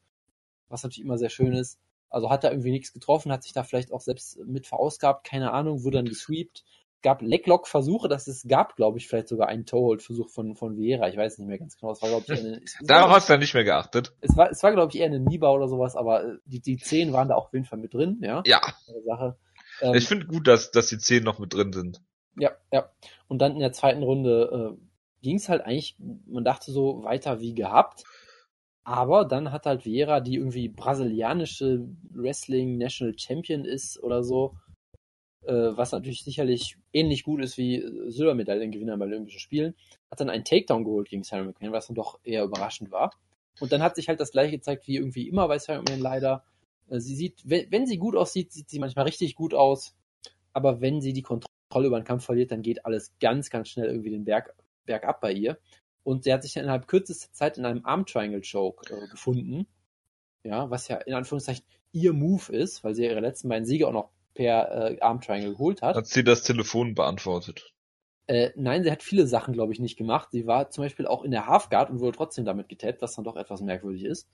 Was 0.68 0.82
natürlich 0.82 1.04
immer 1.04 1.18
sehr 1.18 1.28
schön 1.28 1.52
ist. 1.52 1.78
Also 2.08 2.30
hat 2.30 2.44
er 2.44 2.52
irgendwie 2.52 2.70
nichts 2.70 2.92
getroffen, 2.92 3.32
hat 3.32 3.42
sich 3.42 3.52
da 3.52 3.62
vielleicht 3.62 3.92
auch 3.92 4.00
selbst 4.00 4.38
mit 4.46 4.66
verausgabt, 4.66 5.26
keine 5.26 5.52
Ahnung, 5.52 5.84
wurde 5.84 5.98
dann 5.98 6.06
gesweept. 6.06 6.64
Gab 7.06 7.22
Lecklock-Versuche, 7.22 8.08
das 8.08 8.26
es 8.26 8.48
gab, 8.48 8.74
glaube 8.74 8.98
ich, 8.98 9.06
vielleicht 9.06 9.28
sogar 9.28 9.46
einen 9.46 9.64
Toehold-Versuch 9.64 10.28
von, 10.28 10.56
von 10.56 10.76
Vieira. 10.76 11.08
Ich 11.08 11.16
weiß 11.16 11.38
nicht 11.38 11.46
mehr 11.46 11.56
ganz 11.56 11.78
genau. 11.78 11.92
Das 11.92 12.02
war, 12.02 12.08
glaube 12.08 12.24
ich, 12.26 12.40
eine, 12.40 12.60
Darauf 12.82 13.10
hast 13.12 13.28
du 13.28 13.34
dann 13.34 13.38
nicht 13.38 13.54
mehr 13.54 13.62
geachtet. 13.62 14.12
Es 14.20 14.36
war, 14.36 14.50
es 14.50 14.60
war, 14.64 14.72
glaube 14.72 14.90
ich, 14.92 14.98
eher 14.98 15.06
eine 15.06 15.20
Niba 15.20 15.52
oder 15.52 15.68
sowas, 15.68 15.94
aber 15.94 16.24
äh, 16.24 16.38
die, 16.46 16.58
die 16.58 16.78
Zehen 16.78 17.12
waren 17.12 17.28
da 17.28 17.36
auch 17.36 17.46
auf 17.46 17.52
jeden 17.52 17.64
Fall 17.64 17.78
mit 17.78 17.94
drin, 17.94 18.18
ja. 18.22 18.42
Ja. 18.44 18.60
Sache. 19.04 19.36
Ähm, 19.82 19.94
ich 19.94 20.08
finde 20.08 20.26
gut, 20.26 20.48
dass, 20.48 20.72
dass 20.72 20.88
die 20.88 20.98
Zehen 20.98 21.22
noch 21.22 21.38
mit 21.38 21.54
drin 21.54 21.72
sind. 21.72 22.02
Ja, 22.36 22.50
ja. 22.72 22.90
Und 23.28 23.38
dann 23.38 23.52
in 23.52 23.60
der 23.60 23.70
zweiten 23.70 24.02
Runde 24.02 24.76
äh, 24.76 25.22
ging 25.22 25.36
es 25.36 25.48
halt 25.48 25.62
eigentlich, 25.62 25.96
man 26.26 26.42
dachte 26.42 26.72
so, 26.72 27.04
weiter 27.04 27.38
wie 27.40 27.54
gehabt. 27.54 28.02
Aber 28.82 29.24
dann 29.24 29.52
hat 29.52 29.66
halt 29.66 29.84
Vieira, 29.84 30.18
die 30.18 30.34
irgendwie 30.34 30.68
brasilianische 30.68 31.86
Wrestling 32.10 32.78
National 32.78 33.16
Champion 33.16 33.64
ist 33.64 34.02
oder 34.02 34.24
so, 34.24 34.56
was 35.46 35.92
natürlich 35.92 36.24
sicherlich 36.24 36.76
ähnlich 36.92 37.22
gut 37.22 37.40
ist 37.40 37.56
wie 37.56 37.84
Silbermedaillengewinner 38.08 38.96
bei 38.96 39.06
Olympischen 39.06 39.40
Spielen, 39.40 39.74
hat 40.10 40.20
dann 40.20 40.30
einen 40.30 40.44
Takedown 40.44 40.84
geholt 40.84 41.08
gegen 41.08 41.22
Sarah 41.22 41.44
McMahon, 41.44 41.72
was 41.72 41.86
dann 41.86 41.94
doch 41.94 42.18
eher 42.24 42.44
überraschend 42.44 42.90
war. 42.90 43.12
Und 43.60 43.72
dann 43.72 43.82
hat 43.82 43.96
sich 43.96 44.08
halt 44.08 44.20
das 44.20 44.32
gleiche 44.32 44.52
gezeigt 44.52 44.86
wie 44.86 44.96
irgendwie 44.96 45.28
immer 45.28 45.48
bei 45.48 45.58
Sarah 45.58 45.78
McMahon 45.78 46.00
leider. 46.00 46.44
Äh, 46.88 47.00
sie 47.00 47.14
sieht, 47.14 47.42
wenn, 47.44 47.70
wenn 47.70 47.86
sie 47.86 47.98
gut 47.98 48.16
aussieht, 48.16 48.52
sieht 48.52 48.68
sie 48.68 48.78
manchmal 48.78 49.06
richtig 49.06 49.34
gut 49.34 49.54
aus. 49.54 49.94
Aber 50.52 50.80
wenn 50.80 51.00
sie 51.00 51.12
die 51.12 51.22
Kontrolle 51.22 51.86
über 51.86 52.00
den 52.00 52.04
Kampf 52.04 52.24
verliert, 52.24 52.50
dann 52.50 52.62
geht 52.62 52.84
alles 52.84 53.12
ganz, 53.20 53.50
ganz 53.50 53.68
schnell 53.68 53.88
irgendwie 53.88 54.10
den 54.10 54.24
Berg, 54.24 54.54
Berg 54.84 55.04
ab 55.04 55.20
bei 55.20 55.32
ihr. 55.32 55.58
Und 56.02 56.24
sie 56.24 56.32
hat 56.32 56.42
sich 56.42 56.54
dann 56.54 56.64
innerhalb 56.64 56.86
kürzester 56.86 57.32
Zeit 57.32 57.58
in 57.58 57.64
einem 57.64 57.84
Arm 57.84 58.06
Triangle 58.06 58.40
Choke 58.40 58.94
äh, 58.94 59.08
gefunden. 59.08 59.66
Ja, 60.44 60.70
was 60.70 60.86
ja 60.88 60.98
in 60.98 61.14
Anführungszeichen 61.14 61.64
ihr 61.92 62.12
Move 62.12 62.52
ist, 62.52 62.84
weil 62.84 62.94
sie 62.94 63.04
ihre 63.04 63.20
letzten 63.20 63.48
beiden 63.48 63.66
Siege 63.66 63.88
auch 63.88 63.92
noch 63.92 64.10
per 64.36 64.92
äh, 64.92 65.00
Arm 65.00 65.20
Triangle 65.20 65.52
geholt 65.52 65.82
hat. 65.82 65.96
Hat 65.96 66.06
sie 66.06 66.22
das 66.22 66.42
Telefon 66.42 66.94
beantwortet? 66.94 67.72
Äh, 68.28 68.50
nein, 68.56 68.84
sie 68.84 68.90
hat 68.90 69.02
viele 69.02 69.26
Sachen, 69.26 69.54
glaube 69.54 69.72
ich, 69.72 69.80
nicht 69.80 69.96
gemacht. 69.96 70.28
Sie 70.32 70.46
war 70.46 70.70
zum 70.70 70.84
Beispiel 70.84 71.06
auch 71.06 71.24
in 71.24 71.30
der 71.30 71.46
Halfguard 71.46 71.90
und 71.90 72.00
wurde 72.00 72.16
trotzdem 72.16 72.44
damit 72.44 72.68
getappt, 72.68 73.02
was 73.02 73.14
dann 73.14 73.24
doch 73.24 73.36
etwas 73.36 73.60
merkwürdig 73.60 74.04
ist. 74.04 74.28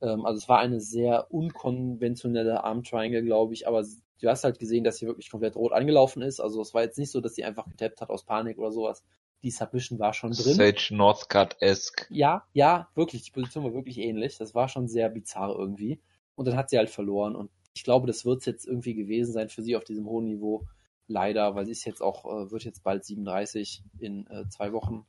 Ähm, 0.00 0.24
also 0.24 0.38
es 0.38 0.48
war 0.48 0.58
eine 0.58 0.80
sehr 0.80 1.30
unkonventionelle 1.30 2.64
Arm 2.64 2.82
Triangle, 2.82 3.22
glaube 3.22 3.54
ich, 3.54 3.66
aber 3.66 3.84
du 4.20 4.28
hast 4.28 4.44
halt 4.44 4.58
gesehen, 4.58 4.84
dass 4.84 4.98
sie 4.98 5.06
wirklich 5.06 5.30
komplett 5.30 5.56
rot 5.56 5.72
angelaufen 5.72 6.22
ist. 6.22 6.40
Also 6.40 6.60
es 6.60 6.74
war 6.74 6.82
jetzt 6.82 6.98
nicht 6.98 7.10
so, 7.10 7.20
dass 7.20 7.34
sie 7.34 7.44
einfach 7.44 7.68
getappt 7.68 8.00
hat 8.00 8.10
aus 8.10 8.24
Panik 8.24 8.58
oder 8.58 8.72
sowas, 8.72 9.02
die 9.42 9.50
Submission 9.50 9.98
war 9.98 10.12
schon 10.12 10.32
drin. 10.32 10.54
Sage 10.54 10.94
Northcutt-esque. 10.94 12.06
Ja, 12.10 12.46
ja, 12.52 12.88
wirklich. 12.94 13.22
Die 13.22 13.32
Position 13.32 13.64
war 13.64 13.74
wirklich 13.74 13.98
ähnlich. 13.98 14.38
Das 14.38 14.54
war 14.54 14.68
schon 14.68 14.88
sehr 14.88 15.08
bizarr 15.08 15.56
irgendwie. 15.56 16.00
Und 16.36 16.46
dann 16.46 16.56
hat 16.56 16.70
sie 16.70 16.78
halt 16.78 16.90
verloren. 16.90 17.34
Und 17.34 17.50
ich 17.74 17.84
glaube, 17.84 18.06
das 18.06 18.24
wird 18.24 18.40
es 18.40 18.46
jetzt 18.46 18.66
irgendwie 18.66 18.94
gewesen 18.94 19.32
sein 19.32 19.48
für 19.48 19.62
sie 19.62 19.76
auf 19.76 19.84
diesem 19.84 20.06
hohen 20.06 20.26
Niveau. 20.26 20.66
Leider, 21.08 21.54
weil 21.54 21.66
sie 21.66 21.72
ist 21.72 21.84
jetzt 21.84 22.02
auch, 22.02 22.24
äh, 22.24 22.50
wird 22.50 22.64
jetzt 22.64 22.82
bald 22.82 23.04
37 23.04 23.82
in 23.98 24.26
äh, 24.28 24.48
zwei 24.48 24.72
Wochen. 24.72 25.04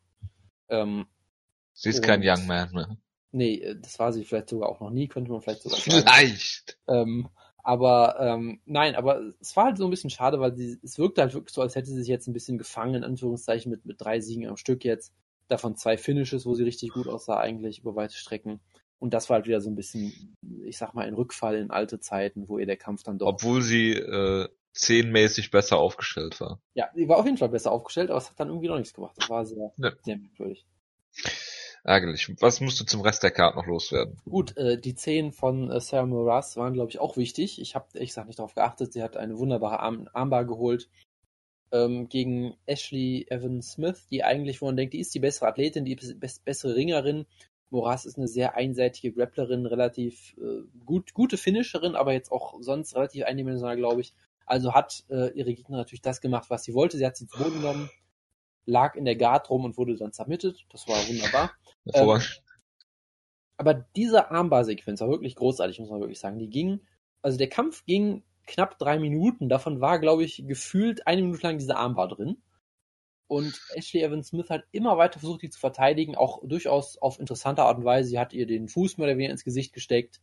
Ähm, 0.69 1.05
sie 1.73 1.89
ist 1.89 2.03
kein 2.03 2.21
Young 2.23 2.47
Man 2.47 2.71
mehr. 2.71 2.97
Nee, 3.31 3.55
äh, 3.55 3.79
das 3.79 3.99
war 3.99 4.11
sie 4.11 4.23
vielleicht 4.23 4.49
sogar 4.49 4.69
auch 4.69 4.79
noch 4.79 4.89
nie, 4.89 5.07
könnte 5.07 5.31
man 5.31 5.41
vielleicht 5.41 5.61
sogar 5.61 5.79
sagen. 5.79 6.03
Vielleicht. 6.03 6.77
Ähm, 6.87 7.29
aber 7.63 8.17
ähm, 8.19 8.59
nein, 8.65 8.95
aber 8.95 9.21
es 9.39 9.55
war 9.55 9.65
halt 9.65 9.77
so 9.77 9.85
ein 9.85 9.89
bisschen 9.89 10.09
schade, 10.09 10.39
weil 10.39 10.55
sie, 10.55 10.77
es 10.83 10.99
wirkte 10.99 11.21
halt 11.21 11.33
wirklich 11.33 11.53
so, 11.53 11.61
als 11.61 11.75
hätte 11.75 11.87
sie 11.87 11.99
sich 11.99 12.09
jetzt 12.09 12.27
ein 12.27 12.33
bisschen 12.33 12.57
gefangen, 12.57 12.95
in 12.95 13.03
Anführungszeichen, 13.05 13.71
mit, 13.71 13.85
mit 13.85 14.01
drei 14.01 14.19
Siegen 14.19 14.47
am 14.47 14.57
Stück 14.57 14.83
jetzt. 14.83 15.13
Davon 15.47 15.75
zwei 15.75 15.97
Finishes, 15.97 16.45
wo 16.45 16.55
sie 16.55 16.63
richtig 16.63 16.91
gut 16.91 17.07
aussah, 17.07 17.39
eigentlich 17.39 17.79
über 17.79 17.95
weite 17.95 18.15
Strecken. 18.15 18.59
Und 19.03 19.13
das 19.13 19.29
war 19.29 19.35
halt 19.35 19.47
wieder 19.47 19.59
so 19.59 19.69
ein 19.69 19.75
bisschen, 19.75 20.33
ich 20.63 20.77
sag 20.77 20.93
mal, 20.93 21.05
ein 21.05 21.13
Rückfall 21.13 21.55
in 21.55 21.71
alte 21.71 21.99
Zeiten, 21.99 22.47
wo 22.47 22.57
ihr 22.57 22.65
der 22.65 22.77
Kampf 22.77 23.03
dann 23.03 23.17
doch. 23.17 23.27
Obwohl 23.27 23.61
sie 23.61 23.91
äh, 23.91 24.47
zehnmäßig 24.71 25.51
besser 25.51 25.77
aufgestellt 25.77 26.39
war. 26.39 26.61
Ja, 26.73 26.89
sie 26.95 27.09
war 27.09 27.17
auf 27.17 27.25
jeden 27.25 27.37
Fall 27.37 27.49
besser 27.49 27.73
aufgestellt, 27.73 28.11
aber 28.11 28.19
es 28.19 28.29
hat 28.29 28.39
dann 28.39 28.47
irgendwie 28.47 28.69
noch 28.69 28.77
nichts 28.77 28.93
gemacht. 28.93 29.17
Das 29.17 29.29
war 29.29 29.45
sehr, 29.45 29.73
ja. 29.75 29.91
sehr 30.03 30.17
merkwürdig 30.17 30.65
ärgerlich. 31.83 32.33
Was 32.39 32.61
musst 32.61 32.79
du 32.79 32.85
zum 32.85 33.01
Rest 33.01 33.23
der 33.23 33.31
Karte 33.31 33.57
noch 33.57 33.67
loswerden? 33.67 34.17
Gut, 34.23 34.55
äh, 34.55 34.79
die 34.79 34.95
Zehn 34.95 35.33
von 35.33 35.69
äh, 35.69 35.81
Sarah 35.81 36.05
Moras 36.05 36.55
waren, 36.55 36.73
glaube 36.73 36.89
ich, 36.89 36.99
auch 36.99 37.17
wichtig. 37.17 37.59
Ich 37.59 37.75
habe 37.75 37.87
ehrlich 37.93 38.11
gesagt 38.11 38.27
nicht 38.27 38.39
darauf 38.39 38.55
geachtet. 38.55 38.93
Sie 38.93 39.03
hat 39.03 39.17
eine 39.17 39.37
wunderbare 39.37 39.81
Arm 39.81 40.07
Armbar 40.13 40.45
geholt 40.45 40.89
ähm, 41.73 42.07
gegen 42.07 42.55
Ashley 42.65 43.25
Evans 43.29 43.73
Smith, 43.73 44.07
die 44.09 44.23
eigentlich, 44.23 44.61
wo 44.61 44.67
man 44.67 44.77
denkt, 44.77 44.93
die 44.93 44.99
ist 44.99 45.13
die 45.13 45.19
bessere 45.19 45.47
Athletin, 45.47 45.85
die 45.85 45.97
bessere 46.45 46.75
Ringerin. 46.75 47.25
Moras 47.73 48.05
ist 48.05 48.17
eine 48.17 48.27
sehr 48.27 48.55
einseitige 48.55 49.11
Grapplerin, 49.11 49.65
relativ 49.65 50.37
äh, 50.37 50.61
gut, 50.85 51.13
gute 51.13 51.37
Finisherin, 51.37 51.95
aber 51.95 52.13
jetzt 52.13 52.31
auch 52.31 52.55
sonst 52.61 52.95
relativ 52.95 53.25
eindimensional, 53.25 53.75
glaube 53.75 54.01
ich. 54.01 54.13
Also 54.45 54.73
hat 54.73 55.03
äh, 55.09 55.31
ihre 55.33 55.53
Gegner 55.53 55.77
natürlich 55.77 56.01
das 56.01 56.21
gemacht, 56.21 56.49
was 56.49 56.63
sie 56.63 56.73
wollte. 56.73 56.97
Sie 56.97 57.05
hat 57.05 57.17
sie 57.17 57.27
zu 57.27 57.37
Boden 57.37 57.55
genommen, 57.55 57.89
lag 58.65 58.95
in 58.95 59.05
der 59.05 59.15
Guard 59.15 59.49
rum 59.49 59.65
und 59.65 59.77
wurde 59.77 59.95
dann 59.95 60.11
submitted. 60.11 60.65
Das 60.69 60.87
war 60.87 60.95
wunderbar. 61.07 61.51
Ähm, 61.93 62.21
aber 63.57 63.73
diese 63.95 64.31
Armbar-Sequenz 64.31 65.01
war 65.01 65.09
wirklich 65.09 65.35
großartig, 65.35 65.79
muss 65.79 65.89
man 65.89 65.99
wirklich 65.99 66.19
sagen. 66.19 66.39
Die 66.39 66.49
ging, 66.49 66.81
also 67.21 67.37
der 67.37 67.49
Kampf 67.49 67.85
ging 67.85 68.23
knapp 68.45 68.77
drei 68.77 68.99
Minuten. 68.99 69.49
Davon 69.49 69.81
war, 69.81 69.99
glaube 69.99 70.23
ich, 70.23 70.43
gefühlt 70.47 71.07
eine 71.07 71.21
Minute 71.21 71.47
lang 71.47 71.57
diese 71.57 71.75
Armbar 71.75 72.07
drin. 72.07 72.37
Und 73.27 73.59
Ashley 73.75 74.03
Evans 74.03 74.27
Smith 74.27 74.49
hat 74.49 74.63
immer 74.71 74.97
weiter 74.97 75.19
versucht, 75.19 75.41
die 75.41 75.49
zu 75.49 75.59
verteidigen, 75.59 76.15
auch 76.15 76.41
durchaus 76.43 76.97
auf 76.97 77.19
interessante 77.19 77.63
Art 77.63 77.77
und 77.77 77.85
Weise. 77.85 78.09
Sie 78.09 78.19
hat 78.19 78.33
ihr 78.33 78.45
den 78.45 78.67
Fuß 78.67 78.97
mehr 78.97 79.07
oder 79.07 79.17
weniger 79.17 79.31
ins 79.31 79.43
Gesicht 79.43 79.73
gesteckt. 79.73 80.21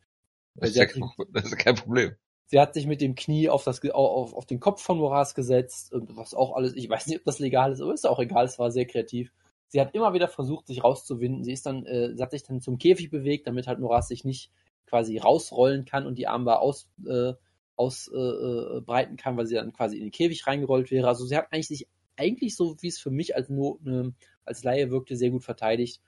Das 0.54 0.70
ist, 0.70 0.76
ja, 0.76 0.86
das 1.32 1.44
ist 1.44 1.58
kein 1.58 1.74
Problem. 1.74 2.14
Sie 2.46 2.58
hat 2.58 2.74
sich 2.74 2.86
mit 2.86 3.00
dem 3.00 3.14
Knie 3.14 3.48
auf, 3.48 3.62
das, 3.62 3.80
auf, 3.90 4.34
auf 4.34 4.44
den 4.44 4.58
Kopf 4.58 4.82
von 4.82 4.98
Moraz 4.98 5.34
gesetzt, 5.34 5.92
was 5.92 6.34
auch 6.34 6.56
alles, 6.56 6.74
ich 6.74 6.90
weiß 6.90 7.06
nicht, 7.06 7.18
ob 7.18 7.24
das 7.24 7.38
legal 7.38 7.70
ist, 7.72 7.80
aber 7.80 7.94
ist 7.94 8.08
auch 8.08 8.18
egal, 8.18 8.44
es 8.44 8.58
war 8.58 8.72
sehr 8.72 8.86
kreativ. 8.86 9.32
Sie 9.68 9.80
hat 9.80 9.94
immer 9.94 10.14
wieder 10.14 10.26
versucht, 10.26 10.66
sich 10.66 10.82
rauszuwinden. 10.82 11.44
Sie 11.44 11.52
ist 11.52 11.64
dann, 11.64 11.86
äh, 11.86 12.12
sie 12.16 12.20
hat 12.20 12.32
sich 12.32 12.42
dann 12.42 12.60
zum 12.60 12.78
Käfig 12.78 13.08
bewegt, 13.08 13.46
damit 13.46 13.68
halt 13.68 13.78
Moraz 13.78 14.08
sich 14.08 14.24
nicht 14.24 14.50
quasi 14.86 15.18
rausrollen 15.18 15.84
kann 15.84 16.06
und 16.06 16.18
die 16.18 16.26
Armbar 16.26 16.60
aus, 16.60 16.88
äh, 17.06 17.34
ausbreiten 17.76 19.14
äh, 19.14 19.16
kann, 19.16 19.36
weil 19.36 19.46
sie 19.46 19.54
dann 19.54 19.72
quasi 19.72 19.96
in 19.96 20.06
den 20.06 20.10
Käfig 20.10 20.44
reingerollt 20.46 20.90
wäre. 20.90 21.06
Also 21.06 21.24
sie 21.24 21.36
hat 21.36 21.52
eigentlich 21.52 21.68
sich 21.68 21.86
eigentlich 22.20 22.54
so, 22.54 22.76
wie 22.80 22.88
es 22.88 22.98
für 22.98 23.10
mich 23.10 23.34
als, 23.34 23.48
nur, 23.48 23.78
ne, 23.82 24.14
als 24.44 24.62
Laie 24.62 24.90
wirkte, 24.90 25.16
sehr 25.16 25.30
gut 25.30 25.42
verteidigt. 25.42 26.00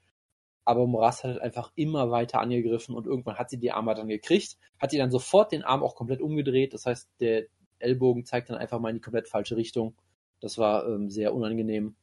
Aber 0.64 0.86
Moraz 0.86 1.24
hat 1.24 1.32
halt 1.32 1.42
einfach 1.42 1.72
immer 1.74 2.10
weiter 2.10 2.40
angegriffen 2.40 2.94
und 2.94 3.06
irgendwann 3.06 3.36
hat 3.36 3.50
sie 3.50 3.58
die 3.58 3.72
Arme 3.72 3.94
dann 3.94 4.08
gekriegt, 4.08 4.58
hat 4.78 4.92
die 4.92 4.98
dann 4.98 5.10
sofort 5.10 5.50
den 5.50 5.64
Arm 5.64 5.82
auch 5.82 5.96
komplett 5.96 6.20
umgedreht. 6.20 6.72
Das 6.72 6.86
heißt, 6.86 7.10
der 7.18 7.46
Ellbogen 7.80 8.24
zeigt 8.24 8.50
dann 8.50 8.58
einfach 8.58 8.78
mal 8.78 8.90
in 8.90 8.96
die 8.96 9.00
komplett 9.00 9.28
falsche 9.28 9.56
Richtung. 9.56 9.96
Das 10.40 10.58
war 10.58 10.86
ähm, 10.86 11.10
sehr 11.10 11.34
unangenehm. 11.34 11.96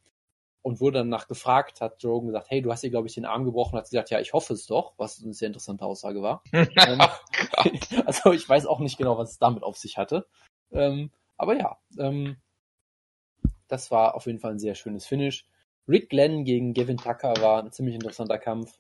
Und 0.61 0.81
wurde 0.81 0.99
dann 0.99 1.09
nach 1.09 1.29
gefragt, 1.29 1.79
hat 1.79 2.03
Joe 2.03 2.25
gesagt, 2.25 2.47
hey, 2.49 2.61
du 2.61 2.69
hast 2.69 2.83
ihr, 2.83 2.89
glaube 2.89 3.07
ich, 3.07 3.13
den 3.13 3.23
Arm 3.23 3.45
gebrochen. 3.45 3.77
Hat 3.77 3.87
sie 3.87 3.95
gesagt, 3.95 4.09
ja, 4.09 4.19
ich 4.19 4.33
hoffe 4.33 4.53
es 4.53 4.65
doch, 4.65 4.93
was 4.97 5.23
eine 5.23 5.33
sehr 5.33 5.47
interessante 5.47 5.85
Aussage 5.85 6.21
war. 6.21 6.43
ähm, 6.51 6.99
also 8.05 8.33
ich 8.33 8.47
weiß 8.47 8.65
auch 8.65 8.79
nicht 8.79 8.97
genau, 8.97 9.17
was 9.17 9.31
es 9.31 9.39
damit 9.39 9.63
auf 9.63 9.77
sich 9.77 9.97
hatte. 9.97 10.27
Ähm, 10.71 11.11
aber 11.37 11.57
ja, 11.57 11.77
ähm, 11.97 12.35
das 13.69 13.91
war 13.91 14.15
auf 14.15 14.25
jeden 14.25 14.39
Fall 14.39 14.51
ein 14.51 14.59
sehr 14.59 14.75
schönes 14.75 15.05
Finish. 15.05 15.45
Rick 15.87 16.09
Glenn 16.09 16.43
gegen 16.43 16.73
Gavin 16.73 16.97
Tucker 16.97 17.33
war 17.41 17.63
ein 17.63 17.71
ziemlich 17.71 17.95
interessanter 17.95 18.37
Kampf. 18.37 18.77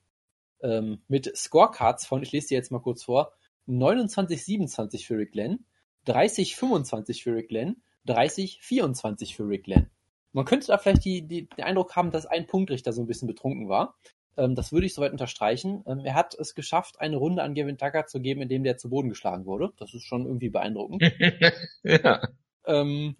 Ähm, 0.61 1.01
mit 1.07 1.35
Scorecards 1.35 2.05
von, 2.05 2.21
ich 2.21 2.31
lese 2.31 2.49
dir 2.49 2.57
jetzt 2.57 2.71
mal 2.71 2.81
kurz 2.81 3.03
vor, 3.03 3.31
29-27 3.67 5.05
für 5.05 5.17
Rick 5.17 5.31
Glenn, 5.31 5.65
30-25 6.07 7.23
für 7.23 7.35
Rick 7.35 7.49
Glenn, 7.49 7.77
30-24 8.07 9.35
für 9.35 9.47
Rick 9.47 9.63
Glenn. 9.65 9.89
Man 10.33 10.45
könnte 10.45 10.67
da 10.67 10.77
vielleicht 10.77 11.05
die, 11.05 11.27
die, 11.27 11.47
den 11.47 11.65
Eindruck 11.65 11.95
haben, 11.95 12.11
dass 12.11 12.25
ein 12.25 12.45
Punktrichter 12.45 12.93
so 12.93 13.01
ein 13.01 13.07
bisschen 13.07 13.27
betrunken 13.27 13.69
war. 13.69 13.95
Ähm, 14.37 14.55
das 14.55 14.71
würde 14.71 14.85
ich 14.85 14.93
soweit 14.93 15.11
unterstreichen. 15.11 15.83
Ähm, 15.87 15.99
er 16.03 16.15
hat 16.15 16.35
es 16.35 16.55
geschafft, 16.55 16.99
eine 16.99 17.17
Runde 17.17 17.43
an 17.43 17.55
Gavin 17.55 17.77
Tucker 17.77 18.05
zu 18.05 18.19
geben, 18.19 18.41
in 18.41 18.49
dem 18.49 18.63
der 18.63 18.77
zu 18.77 18.89
Boden 18.89 19.09
geschlagen 19.09 19.45
wurde. 19.45 19.71
Das 19.77 19.93
ist 19.93 20.03
schon 20.03 20.25
irgendwie 20.25 20.49
beeindruckend. 20.49 21.03
ja. 21.83 22.21
Ähm, 22.69 23.17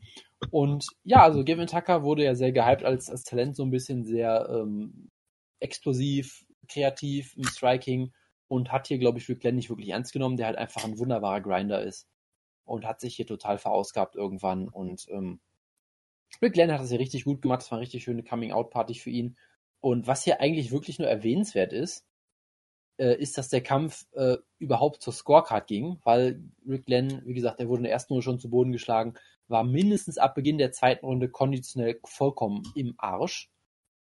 und 0.51 0.85
ja, 1.03 1.23
also 1.23 1.43
Gavin 1.43 1.67
Tucker 1.67 2.03
wurde 2.03 2.23
ja 2.23 2.35
sehr 2.35 2.51
gehypt 2.51 2.83
als, 2.83 3.09
als 3.09 3.23
Talent, 3.23 3.55
so 3.55 3.63
ein 3.63 3.71
bisschen 3.71 4.05
sehr 4.05 4.47
ähm, 4.49 5.09
explosiv, 5.59 6.45
kreativ 6.69 7.35
im 7.35 7.43
Striking 7.43 8.13
und 8.47 8.71
hat 8.71 8.87
hier, 8.87 8.99
glaube 8.99 9.17
ich, 9.17 9.27
Rick 9.27 9.41
Glenn 9.41 9.55
nicht 9.55 9.69
wirklich 9.69 9.89
ernst 9.89 10.13
genommen, 10.13 10.37
der 10.37 10.47
halt 10.47 10.57
einfach 10.57 10.85
ein 10.85 10.97
wunderbarer 10.97 11.41
Grinder 11.41 11.83
ist 11.83 12.07
und 12.63 12.85
hat 12.85 13.01
sich 13.01 13.15
hier 13.15 13.27
total 13.27 13.57
verausgabt 13.57 14.15
irgendwann 14.15 14.69
und 14.69 15.07
ähm, 15.09 15.41
Rick 16.41 16.53
Glenn 16.53 16.71
hat 16.71 16.79
das 16.79 16.89
hier 16.89 16.99
richtig 16.99 17.25
gut 17.25 17.41
gemacht, 17.41 17.61
das 17.61 17.71
war 17.71 17.77
eine 17.77 17.83
richtig 17.83 18.03
schöne 18.03 18.23
Coming-out-Party 18.23 18.95
für 18.95 19.09
ihn 19.09 19.37
und 19.81 20.07
was 20.07 20.23
hier 20.23 20.39
eigentlich 20.41 20.71
wirklich 20.71 20.99
nur 20.99 21.07
erwähnenswert 21.07 21.73
ist, 21.73 22.05
äh, 22.99 23.15
ist, 23.15 23.37
dass 23.37 23.49
der 23.49 23.61
Kampf 23.61 24.05
äh, 24.13 24.37
überhaupt 24.59 25.01
zur 25.01 25.13
Scorecard 25.13 25.67
ging, 25.67 25.99
weil 26.03 26.43
Rick 26.67 26.85
Glenn, 26.85 27.21
wie 27.25 27.33
gesagt, 27.33 27.59
der 27.59 27.69
wurde 27.69 27.79
in 27.79 27.83
der 27.83 27.93
ersten 27.93 28.13
Runde 28.13 28.23
schon 28.23 28.39
zu 28.39 28.49
Boden 28.49 28.71
geschlagen, 28.71 29.13
war 29.47 29.63
mindestens 29.63 30.17
ab 30.17 30.35
Beginn 30.35 30.57
der 30.57 30.71
zweiten 30.71 31.05
Runde 31.05 31.29
konditionell 31.29 31.99
vollkommen 32.03 32.63
im 32.75 32.93
Arsch. 32.97 33.49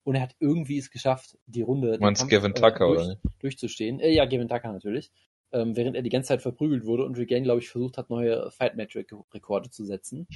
Und 0.04 0.14
er 0.14 0.22
hat 0.22 0.36
irgendwie 0.38 0.78
es 0.78 0.90
geschafft, 0.90 1.36
die 1.46 1.62
Runde 1.62 1.98
Meinst 2.00 2.28
Gavin 2.28 2.54
Tucker, 2.54 2.86
äh, 2.86 2.94
durch, 2.94 3.06
oder? 3.06 3.18
durchzustehen. 3.40 3.98
Äh, 3.98 4.12
ja, 4.12 4.24
Gavin 4.24 4.48
Tucker 4.48 4.72
natürlich. 4.72 5.10
Ähm, 5.52 5.76
während 5.76 5.96
er 5.96 6.02
die 6.02 6.10
ganze 6.10 6.28
Zeit 6.28 6.42
verprügelt 6.42 6.86
wurde 6.86 7.04
und 7.04 7.18
Rick 7.18 7.28
Glenn, 7.28 7.44
glaube 7.44 7.60
ich, 7.60 7.68
versucht 7.68 7.98
hat, 7.98 8.08
neue 8.08 8.50
Fight-Metric-Rekorde 8.52 9.70
zu 9.70 9.84
setzen. 9.84 10.28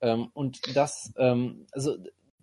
Ähm, 0.00 0.30
und 0.34 0.76
das, 0.76 1.12
ähm, 1.16 1.66
also 1.72 1.96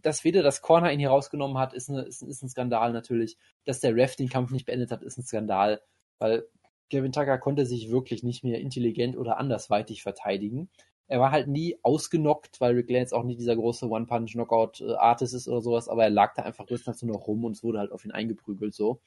dass 0.06 0.24
weder 0.24 0.44
das 0.44 0.62
Corner 0.62 0.92
ihn 0.92 1.00
hier 1.00 1.10
rausgenommen 1.10 1.58
hat, 1.58 1.74
ist, 1.74 1.90
eine, 1.90 2.04
ist, 2.04 2.22
ist 2.22 2.44
ein 2.44 2.50
Skandal 2.50 2.94
natürlich. 2.94 3.38
Dass 3.66 3.80
der 3.80 3.96
Ref 3.96 4.16
den 4.16 4.30
Kampf 4.30 4.52
nicht 4.52 4.68
beendet 4.68 4.92
hat, 4.92 5.02
ist 5.02 5.18
ein 5.18 5.24
Skandal, 5.24 5.82
weil 6.20 6.48
Gavin 6.92 7.12
Tucker 7.12 7.40
konnte 7.40 7.66
sich 7.66 7.90
wirklich 7.90 8.22
nicht 8.22 8.44
mehr 8.44 8.60
intelligent 8.60 9.18
oder 9.18 9.40
andersweitig 9.40 10.04
verteidigen. 10.04 10.70
Er 11.08 11.20
war 11.20 11.32
halt 11.32 11.48
nie 11.48 11.80
ausgenockt, 11.82 12.62
weil 12.62 12.76
Rick 12.76 12.92
Lance 12.92 13.16
auch 13.16 13.24
nicht 13.24 13.40
dieser 13.40 13.56
große 13.56 13.90
One-Punch-Knockout-Artist 13.90 15.34
ist 15.34 15.48
oder 15.48 15.62
sowas, 15.62 15.90
aber 15.90 16.04
er 16.04 16.12
lag 16.12 16.36
da 16.36 16.44
einfach 16.44 16.68
größtenteils 16.68 17.02
nur 17.02 17.16
noch 17.16 17.26
rum 17.26 17.44
und 17.44 17.54
es 17.54 17.64
wurde 17.64 17.80
halt 17.80 17.92
auf 17.92 18.06
ihn 18.06 18.12
eingeprügelt 18.12 18.76
so. 18.76 19.02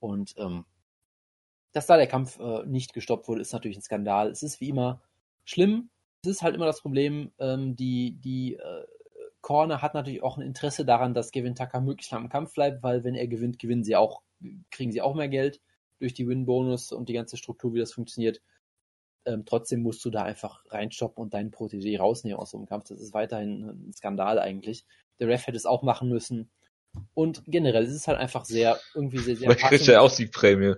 Und 0.00 0.34
ähm, 0.38 0.64
dass 1.72 1.86
da 1.86 1.98
der 1.98 2.06
Kampf 2.06 2.38
äh, 2.40 2.64
nicht 2.64 2.94
gestoppt 2.94 3.28
wurde, 3.28 3.42
ist 3.42 3.52
natürlich 3.52 3.76
ein 3.76 3.82
Skandal. 3.82 4.30
Es 4.30 4.42
ist 4.42 4.62
wie 4.62 4.70
immer 4.70 5.02
schlimm. 5.44 5.90
Es 6.24 6.30
ist 6.30 6.42
halt 6.42 6.54
immer 6.54 6.66
das 6.66 6.80
Problem, 6.80 7.30
ähm, 7.38 7.76
die, 7.76 8.12
die 8.20 8.54
äh, 8.54 8.86
Corner 9.40 9.82
hat 9.82 9.94
natürlich 9.94 10.22
auch 10.22 10.36
ein 10.36 10.42
Interesse 10.42 10.84
daran, 10.84 11.14
dass 11.14 11.30
Gavin 11.30 11.54
Tucker 11.54 11.80
möglichst 11.80 12.12
lang 12.12 12.24
im 12.24 12.28
Kampf 12.28 12.54
bleibt, 12.54 12.82
weil 12.82 13.04
wenn 13.04 13.14
er 13.14 13.28
gewinnt, 13.28 13.58
gewinnen 13.58 13.84
sie 13.84 13.96
auch, 13.96 14.22
kriegen 14.70 14.92
sie 14.92 15.00
auch 15.00 15.14
mehr 15.14 15.28
Geld 15.28 15.60
durch 15.98 16.14
die 16.14 16.26
Win-Bonus 16.26 16.92
und 16.92 17.08
die 17.08 17.14
ganze 17.14 17.36
Struktur, 17.36 17.74
wie 17.74 17.78
das 17.78 17.92
funktioniert. 17.92 18.40
Ähm, 19.24 19.44
trotzdem 19.44 19.82
musst 19.82 20.04
du 20.04 20.10
da 20.10 20.22
einfach 20.22 20.64
reinstoppen 20.70 21.22
und 21.22 21.34
deinen 21.34 21.50
Protégé 21.50 21.98
rausnehmen 21.98 22.38
aus 22.38 22.50
so 22.50 22.56
einem 22.56 22.66
Kampf. 22.66 22.88
Das 22.88 23.00
ist 23.00 23.14
weiterhin 23.14 23.88
ein 23.88 23.92
Skandal 23.92 24.38
eigentlich. 24.38 24.84
Der 25.18 25.28
Ref 25.28 25.46
hätte 25.46 25.56
es 25.56 25.66
auch 25.66 25.82
machen 25.82 26.08
müssen. 26.08 26.50
Und 27.14 27.42
generell 27.46 27.84
es 27.84 27.94
ist 27.94 28.08
halt 28.08 28.18
einfach 28.18 28.44
sehr, 28.44 28.78
irgendwie 28.94 29.18
sehr, 29.18 29.36
sehr 29.36 29.50
Vielleicht 29.50 29.68
kriegt 29.68 29.88
er 29.88 30.02
auch 30.02 30.10
Siegprämie. 30.10 30.74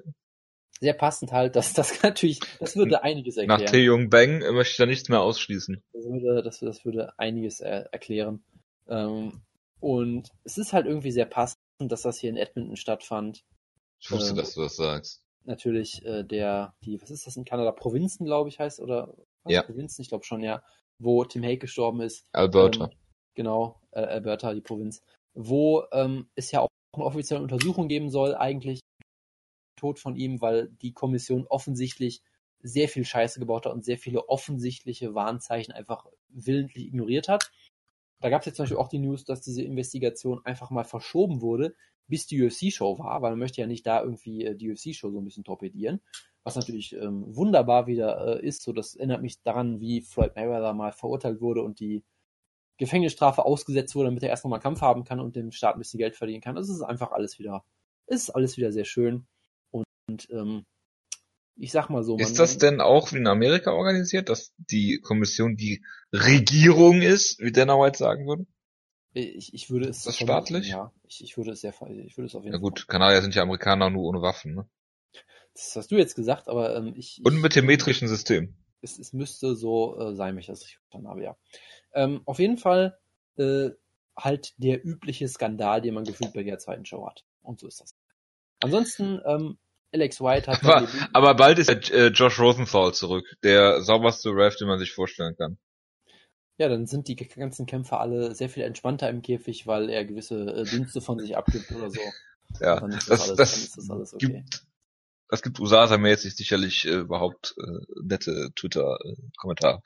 Sehr 0.81 0.95
passend 0.95 1.31
halt, 1.33 1.57
dass 1.57 1.75
das 1.75 2.03
natürlich, 2.03 2.41
das 2.59 2.75
würde 2.75 3.03
einiges 3.03 3.37
erklären. 3.37 3.61
Nach 3.63 3.71
Tae 3.71 4.07
Bang 4.09 4.39
möchte 4.55 4.73
ich 4.73 4.77
da 4.79 4.87
nichts 4.87 5.09
mehr 5.09 5.21
ausschließen. 5.21 5.83
Das 5.93 6.05
würde, 6.05 6.43
das, 6.43 6.61
das 6.61 6.85
würde 6.85 7.13
einiges 7.19 7.61
äh, 7.61 7.85
erklären. 7.93 8.43
Ähm, 8.91 9.43
und 9.81 10.31
es 10.45 10.59
ist 10.59 10.73
halt 10.73 10.87
irgendwie 10.87 11.13
sehr 11.13 11.27
passend, 11.27 11.57
dass 11.79 12.03
das 12.03 12.19
hier 12.19 12.31
in 12.31 12.37
Edmonton 12.37 12.77
stattfand. 12.77 13.45
Ich 14.01 14.11
wusste, 14.11 14.31
Ähm, 14.31 14.37
dass 14.37 14.55
du 14.55 14.63
das 14.63 14.77
sagst. 14.77 15.23
Natürlich 15.45 16.05
äh, 16.05 16.23
der, 16.23 16.75
die, 16.85 17.01
was 17.01 17.11
ist 17.11 17.27
das 17.27 17.37
in 17.37 17.45
Kanada? 17.45 17.73
Provinzen, 17.73 18.27
glaube 18.27 18.51
ich, 18.51 18.59
heißt, 18.59 18.81
oder? 18.81 19.15
Was? 19.45 19.53
Ja. 19.53 19.63
Provinzen, 19.63 20.03
ich 20.03 20.09
glaube 20.09 20.25
schon, 20.25 20.43
ja. 20.43 20.63
Wo 20.99 21.25
Tim 21.25 21.43
Hake 21.43 21.59
gestorben 21.59 22.03
ist. 22.03 22.27
Alberta. 22.33 22.85
Ähm, 22.85 22.99
genau, 23.35 23.81
äh, 23.93 24.01
Alberta, 24.01 24.53
die 24.53 24.61
Provinz. 24.61 25.03
Wo 25.33 25.85
ähm, 25.93 26.29
es 26.35 26.51
ja 26.51 26.61
auch 26.61 26.69
eine 26.95 27.07
offizielle 27.07 27.43
Untersuchung 27.43 27.89
geben 27.89 28.11
soll, 28.11 28.35
eigentlich 28.35 28.81
Tod 29.77 29.99
von 29.99 30.17
ihm, 30.17 30.43
weil 30.43 30.69
die 30.83 30.93
Kommission 30.93 31.47
offensichtlich 31.47 32.21
sehr 32.63 32.89
viel 32.89 33.07
Scheiße 33.07 33.41
gebaut 33.41 33.65
hat 33.65 33.73
und 33.73 33.85
sehr 33.85 33.97
viele 33.97 34.29
offensichtliche 34.29 35.15
Warnzeichen 35.15 35.73
einfach 35.73 36.07
willentlich 36.29 36.87
ignoriert 36.87 37.29
hat. 37.29 37.51
Da 38.21 38.29
gab 38.29 38.43
es 38.43 38.47
jetzt 38.47 38.57
zum 38.57 38.65
Beispiel 38.65 38.79
auch 38.79 38.89
die 38.89 38.99
News, 38.99 39.25
dass 39.25 39.41
diese 39.41 39.63
Investigation 39.63 40.45
einfach 40.45 40.71
mal 40.71 40.85
verschoben 40.85 41.41
wurde, 41.41 41.75
bis 42.07 42.27
die 42.27 42.43
UFC-Show 42.43 42.99
war, 42.99 43.23
weil 43.23 43.31
man 43.31 43.39
möchte 43.39 43.61
ja 43.61 43.67
nicht 43.67 43.87
da 43.87 44.03
irgendwie 44.03 44.45
äh, 44.45 44.55
die 44.55 44.71
UFC-Show 44.71 45.11
so 45.11 45.19
ein 45.19 45.25
bisschen 45.25 45.45
torpedieren. 45.45 46.01
Was 46.43 46.57
natürlich 46.57 46.95
ähm, 46.95 47.25
wunderbar 47.35 47.87
wieder 47.87 48.41
äh, 48.41 48.47
ist. 48.47 48.63
So, 48.63 48.73
das 48.73 48.95
erinnert 48.95 49.23
mich 49.23 49.43
daran, 49.43 49.81
wie 49.81 50.01
Floyd 50.03 50.35
Mayweather 50.37 50.73
mal 50.75 50.93
verurteilt 50.93 51.41
wurde 51.41 51.63
und 51.63 51.81
die 51.81 52.03
Gefängnisstrafe 52.79 53.45
ausgesetzt 53.45 53.95
wurde, 53.95 54.09
damit 54.09 54.23
er 54.23 54.31
erst 54.31 54.45
nochmal 54.45 54.61
Kampf 54.61 54.81
haben 54.81 55.05
kann 55.05 55.21
und 55.21 55.37
dem 55.37 55.53
Staat 55.53 55.77
ein 55.77 55.81
bisschen 55.81 55.99
Geld 55.99 56.17
verdienen 56.17 56.41
kann. 56.41 56.55
Das 56.57 56.69
ist 56.69 56.83
einfach 56.83 57.13
alles 57.13 57.39
wieder, 57.39 57.65
es 58.07 58.23
ist 58.23 58.31
alles 58.31 58.57
wieder 58.57 58.73
sehr 58.73 58.87
schön. 58.87 59.27
Und, 59.71 59.85
und 60.09 60.29
ähm, 60.31 60.65
ich 61.57 61.73
sag 61.73 61.89
mal 61.91 62.03
so. 62.03 62.17
Ist 62.17 62.39
das 62.39 62.59
denn 62.59 62.81
auch 62.81 63.13
wie 63.13 63.19
in 63.19 63.27
Amerika 63.27 63.73
organisiert, 63.73 64.29
dass 64.29 64.53
die 64.57 65.01
Kommission 65.01 65.57
die 65.57 65.85
Regierung 66.13 67.03
ist, 67.03 67.39
wie 67.41 67.53
Dana 67.53 67.75
White 67.75 67.99
sagen 67.99 68.27
würde? 68.27 68.47
Ich, 69.13 69.53
ich 69.55 69.71
würde 69.71 69.89
es. 69.89 69.99
Ist 69.99 70.07
das 70.07 70.17
staatlich? 70.19 70.69
Ja, 70.69 70.93
ich, 71.05 71.23
ich 71.25 71.37
würde 71.37 71.51
es 71.53 71.61
sehr, 71.61 71.73
ich 71.73 72.17
würde 72.17 72.27
es 72.27 72.35
auf 72.35 72.45
jeden 72.45 72.55
Ja 72.55 72.61
Fall. 72.61 72.61
gut, 72.61 72.87
Kanadier 72.89 73.23
sind 73.23 73.35
ja 73.35 73.43
Amerikaner 73.43 73.91
nur 73.91 74.05
ohne 74.05 74.23
Waffen, 74.23 74.55
ne? 74.55 74.69
Das 75.53 75.75
hast 75.75 75.91
du 75.91 75.97
jetzt 75.97 76.15
gesagt, 76.15 76.49
aber 76.49 76.77
ähm, 76.77 76.95
ich. 76.97 77.21
Und 77.25 77.41
mit 77.41 77.57
dem 77.57 77.67
metrischen 77.67 78.07
System. 78.07 78.55
es, 78.83 78.99
es 78.99 79.13
müsste 79.13 79.57
so 79.57 79.99
äh, 79.99 80.15
sein, 80.15 80.35
wenn 80.35 80.41
ich 80.41 80.47
das 80.47 80.61
richtig 80.61 80.79
verstanden 80.79 81.09
habe, 81.09 81.23
ja. 81.23 81.37
Ähm, 81.93 82.23
auf 82.25 82.39
jeden 82.39 82.57
Fall 82.57 82.99
äh, 83.37 83.71
halt 84.17 84.55
der 84.59 84.85
übliche 84.87 85.27
Skandal, 85.29 85.81
den 85.83 85.95
man 85.95 86.05
gefühlt 86.05 86.33
bei 86.33 86.45
der 86.45 86.59
zweiten 86.59 86.87
Show 86.87 87.07
hat. 87.07 87.25
Und 87.43 87.59
so 87.59 87.67
ist 87.67 87.81
das. 87.81 87.97
Ansonsten, 88.61 89.21
ähm, 89.27 89.59
Alex 89.93 90.21
White 90.21 90.51
hat 90.51 90.65
Aber, 90.65 90.89
aber 91.13 91.35
bald 91.35 91.59
ist 91.59 91.69
ja, 91.69 91.75
äh, 91.97 92.07
Josh 92.09 92.39
Rosenthal 92.39 92.95
zurück, 92.95 93.27
der 93.43 93.83
sauberste 93.83 94.31
Ref, 94.31 94.57
den 94.57 94.69
man 94.69 94.79
sich 94.79 94.93
vorstellen 94.93 95.35
kann. 95.37 95.59
ja, 96.59 96.69
dann 96.69 96.87
sind 96.87 97.09
die 97.09 97.17
ganzen 97.17 97.67
Kämpfer 97.67 98.01
alle 98.01 98.35
sehr 98.35 98.49
viel 98.49 98.63
entspannter 98.63 99.09
im 99.09 99.23
Käfig, 99.23 99.67
weil 99.67 99.89
er 99.91 100.05
gewisse 100.05 100.41
äh, 100.45 100.65
Dienste 100.65 101.01
von 101.01 101.19
sich 101.19 101.37
abgibt 101.37 101.73
oder 101.73 101.91
so. 101.91 102.01
Ja, 102.61 102.81
Dann 102.81 102.91
ist 102.91 103.09
das, 103.09 103.23
alles, 103.23 103.37
das, 103.37 103.51
dann 103.53 103.61
ist 103.61 103.77
das 103.79 103.91
alles 103.91 104.15
okay. 104.15 104.27
gibt, 104.27 104.63
das 105.29 105.43
gibt 105.43 105.61
USASA-mäßig 105.61 106.35
sicherlich 106.35 106.85
äh, 106.85 106.95
überhaupt 106.95 107.55
äh, 107.59 108.03
nette 108.03 108.51
Twitter-Kommentare. 108.57 109.83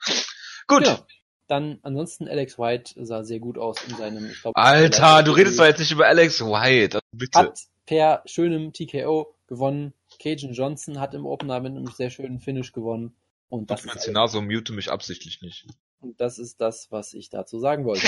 Gut. 0.67 0.83
Genau. 0.83 1.05
Dann 1.47 1.79
ansonsten 1.83 2.27
Alex 2.27 2.57
White 2.57 2.95
sah 3.05 3.23
sehr 3.23 3.39
gut 3.39 3.59
aus 3.59 3.77
in 3.87 3.95
seinem, 3.95 4.25
ich 4.25 4.41
glaube, 4.41 4.55
Alter, 4.57 5.21
du 5.21 5.31
redest 5.31 5.59
doch 5.59 5.65
jetzt 5.65 5.77
nicht 5.79 5.91
über 5.91 6.07
Alex 6.07 6.41
White, 6.41 6.97
also 6.97 7.07
bitte. 7.11 7.37
hat 7.37 7.59
per 7.85 8.23
schönem 8.25 8.73
TKO 8.73 9.34
gewonnen. 9.47 9.93
Cajun 10.21 10.53
Johnson 10.53 10.99
hat 10.99 11.13
im 11.13 11.25
Opener 11.25 11.59
mit 11.59 11.71
einem 11.71 11.87
sehr 11.87 12.09
schönen 12.09 12.39
Finish 12.39 12.71
gewonnen. 12.71 13.15
Und 13.49 13.69
das, 13.71 13.83
Das 13.83 13.95
ist, 13.95 14.01
Szenario 14.01 14.41
mute 14.41 14.73
mich 14.73 14.89
absichtlich 14.91 15.41
nicht. 15.41 15.67
und 15.99 16.19
das 16.19 16.39
ist 16.39 16.59
das, 16.61 16.91
was 16.91 17.13
ich 17.13 17.29
dazu 17.29 17.59
sagen 17.59 17.85
wollte. 17.85 18.07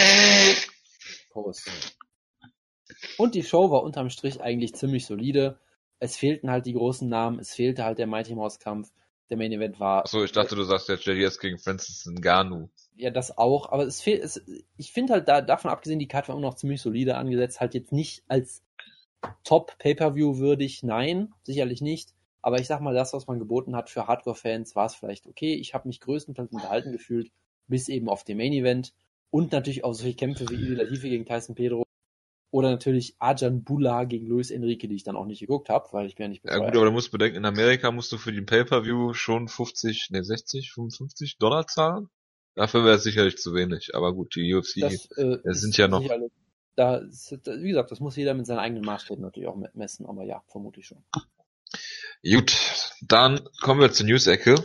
Prost. 1.30 1.70
Und 3.18 3.36
die 3.36 3.44
Show 3.44 3.70
war 3.72 3.84
unterm 3.84 4.10
Strich 4.10 4.42
eigentlich 4.42 4.74
ziemlich 4.76 5.06
solide. 5.06 5.60
Es 6.00 6.16
fehlten 6.18 6.50
halt 6.50 6.66
die 6.66 6.74
großen 6.74 7.08
Namen, 7.08 7.40
es 7.40 7.54
fehlte 7.54 7.84
halt 7.84 7.98
der 8.00 8.08
Mighty 8.08 8.36
Mouse 8.36 8.60
Kampf. 8.60 8.90
Der 9.30 9.36
Main 9.38 9.52
Event 9.52 9.78
war 9.80 10.04
Achso, 10.04 10.24
ich 10.24 10.32
dachte, 10.32 10.56
du 10.56 10.64
sagst 10.64 10.88
jetzt 10.88 11.06
JDS 11.06 11.40
gegen 11.40 11.58
Francis 11.60 12.06
Ngannou. 12.06 12.70
ja 12.96 13.10
das 13.12 13.38
auch, 13.38 13.70
aber 13.74 13.86
es 13.86 14.02
fehlt, 14.02 14.24
es, 14.24 14.42
ich 14.78 14.94
finde 14.94 15.14
halt 15.14 15.28
da, 15.28 15.42
davon 15.42 15.70
abgesehen, 15.70 16.00
die 16.00 16.08
Karte 16.08 16.30
war 16.30 16.36
immer 16.38 16.48
noch 16.48 16.56
ziemlich 16.56 16.82
solide 16.82 17.18
angesetzt, 17.18 17.60
halt 17.60 17.74
jetzt 17.74 17.92
nicht 17.92 18.24
als 18.30 18.64
Top 19.44 19.78
Pay-Per-View 19.80 20.38
würdig, 20.38 20.84
nein, 20.84 21.34
sicherlich 21.44 21.82
nicht. 21.82 22.14
Aber 22.42 22.60
ich 22.60 22.68
sag 22.68 22.82
mal, 22.82 22.94
das, 22.94 23.14
was 23.14 23.28
man 23.28 23.40
geboten 23.40 23.76
hat 23.76 23.90
für 23.90 24.08
Hardcore-Fans, 24.08 24.76
war 24.76 24.86
es 24.86 24.96
vielleicht 24.96 25.26
okay. 25.28 25.54
Ich 25.56 25.74
habe 25.74 25.88
mich 25.88 26.00
größtenteils 26.00 26.52
unterhalten 26.52 26.92
gefühlt, 26.92 27.32
bis 27.68 27.90
eben 27.90 28.08
auf 28.10 28.24
dem 28.24 28.38
Main 28.38 28.54
Event 28.54 28.94
und 29.32 29.52
natürlich 29.52 29.84
auch 29.84 29.94
solche 29.94 30.16
Kämpfe 30.16 30.48
wie 30.50 30.56
Ili 30.56 30.76
Latifi 30.76 31.10
gegen 31.10 31.26
Tyson 31.26 31.56
Pedro 31.56 31.84
oder 32.52 32.70
natürlich 32.72 33.16
Arjan 33.20 33.64
Bula 33.64 34.06
gegen 34.06 34.28
Luis 34.28 34.52
Enrique, 34.52 34.88
die 34.88 34.96
ich 34.96 35.04
dann 35.04 35.18
auch 35.18 35.26
nicht 35.26 35.42
geguckt 35.42 35.68
habe, 35.68 35.88
weil 35.92 36.06
ich 36.08 36.16
bin 36.16 36.24
ja 36.26 36.30
nicht 36.30 36.46
Ja 36.46 36.52
beteuert. 36.54 36.72
gut, 36.72 36.78
aber 36.78 36.86
du 36.86 36.92
musst 36.94 37.12
bedenken, 37.12 37.38
in 37.38 37.46
Amerika 37.46 37.92
musst 37.92 38.12
du 38.14 38.18
für 38.18 38.32
den 38.32 38.46
Pay-Per-View 38.46 39.14
schon 39.14 39.48
50, 39.50 40.12
ne 40.12 40.24
60, 40.24 40.72
55 40.72 41.38
Dollar 41.40 41.68
zahlen. 41.68 42.08
Dafür 42.56 42.86
wäre 42.86 42.96
es 42.96 43.04
sicherlich 43.04 43.38
zu 43.38 43.54
wenig. 43.54 43.94
Aber 43.94 44.14
gut, 44.14 44.36
die 44.36 44.54
UFC, 44.54 44.80
das, 44.82 45.10
äh, 45.18 45.38
ist 45.44 45.62
sind 45.62 45.76
ja 45.78 45.88
noch- 45.90 46.02
sicherlich- 46.02 46.32
Da, 46.78 47.02
wie 47.02 47.70
gesagt, 47.70 47.90
das 47.90 48.00
muss 48.00 48.16
jeder 48.16 48.36
mit 48.36 48.46
seinen 48.46 48.60
eigenen 48.60 48.86
Maßstäben 48.86 49.24
natürlich 49.24 49.50
auch 49.50 49.58
messen, 49.74 50.06
aber 50.06 50.24
ja, 50.24 50.44
vermutlich 50.48 50.86
schon. 50.86 51.04
Gut, 52.24 52.56
dann 53.02 53.42
kommen 53.62 53.82
wir 53.82 53.92
zur 53.92 54.06
News-Ecke. 54.06 54.56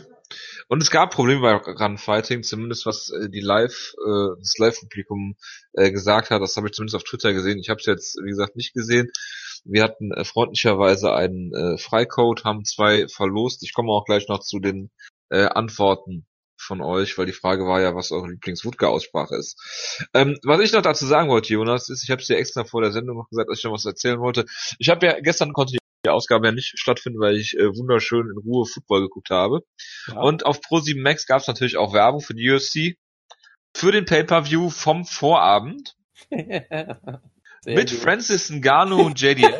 Und 0.67 0.81
es 0.81 0.91
gab 0.91 1.11
Probleme 1.11 1.41
bei 1.41 1.53
Runfighting, 1.53 2.43
zumindest 2.43 2.85
was 2.85 3.09
äh, 3.09 3.29
die 3.29 3.41
Live, 3.41 3.93
äh, 3.97 4.37
das 4.39 4.57
Live-Publikum 4.59 5.35
äh, 5.73 5.91
gesagt 5.91 6.29
hat. 6.29 6.41
Das 6.41 6.55
habe 6.55 6.67
ich 6.67 6.73
zumindest 6.73 6.95
auf 6.95 7.03
Twitter 7.03 7.33
gesehen. 7.33 7.59
Ich 7.59 7.69
habe 7.69 7.79
es 7.79 7.87
jetzt, 7.87 8.17
wie 8.23 8.29
gesagt, 8.29 8.55
nicht 8.55 8.73
gesehen. 8.73 9.11
Wir 9.65 9.83
hatten 9.83 10.11
äh, 10.11 10.23
freundlicherweise 10.23 11.13
einen 11.13 11.53
äh, 11.53 11.77
Freicode, 11.77 12.43
haben 12.43 12.63
zwei 12.63 13.07
verlost. 13.07 13.63
Ich 13.63 13.73
komme 13.73 13.91
auch 13.91 14.05
gleich 14.05 14.27
noch 14.27 14.39
zu 14.39 14.59
den 14.59 14.91
äh, 15.29 15.45
Antworten 15.45 16.27
von 16.63 16.81
euch, 16.81 17.17
weil 17.17 17.25
die 17.25 17.33
Frage 17.33 17.65
war 17.65 17.81
ja, 17.81 17.95
was 17.95 18.11
eure 18.11 18.29
Lieblings-Wutke-Aussprache 18.29 19.35
ist. 19.35 20.07
Ähm, 20.13 20.37
was 20.43 20.61
ich 20.61 20.71
noch 20.73 20.81
dazu 20.81 21.05
sagen 21.05 21.29
wollte, 21.29 21.53
Jonas, 21.53 21.89
ist, 21.89 22.03
ich 22.03 22.11
habe 22.11 22.21
es 22.21 22.27
dir 22.27 22.37
extra 22.37 22.63
vor 22.63 22.81
der 22.81 22.91
Sendung 22.91 23.17
noch 23.17 23.29
gesagt, 23.29 23.49
dass 23.49 23.59
ich 23.59 23.63
noch 23.63 23.73
was 23.73 23.85
erzählen 23.85 24.19
wollte. 24.19 24.45
Ich 24.79 24.89
habe 24.89 25.05
ja 25.05 25.19
gestern 25.19 25.53
konnte 25.53 25.73
die 25.73 26.09
Ausgabe 26.09 26.47
ja 26.47 26.51
nicht 26.51 26.77
stattfinden, 26.77 27.19
weil 27.19 27.37
ich 27.37 27.57
äh, 27.57 27.75
wunderschön 27.75 28.29
in 28.29 28.37
Ruhe 28.37 28.65
Football 28.65 29.01
geguckt 29.01 29.29
habe. 29.29 29.61
Ja. 30.07 30.19
Und 30.19 30.45
auf 30.45 30.59
Pro7 30.59 31.01
Max 31.01 31.25
gab 31.25 31.41
es 31.41 31.47
natürlich 31.47 31.77
auch 31.77 31.93
Werbung 31.93 32.21
für 32.21 32.33
die 32.33 32.49
UFC 32.49 32.97
für 33.75 33.91
den 33.91 34.05
Pay-per-View 34.05 34.69
vom 34.69 35.05
Vorabend 35.05 35.95
mit 36.29 37.89
gut. 37.89 37.89
Francis 37.89 38.49
Ngannou 38.49 39.01
und 39.01 39.19
JDS. 39.19 39.59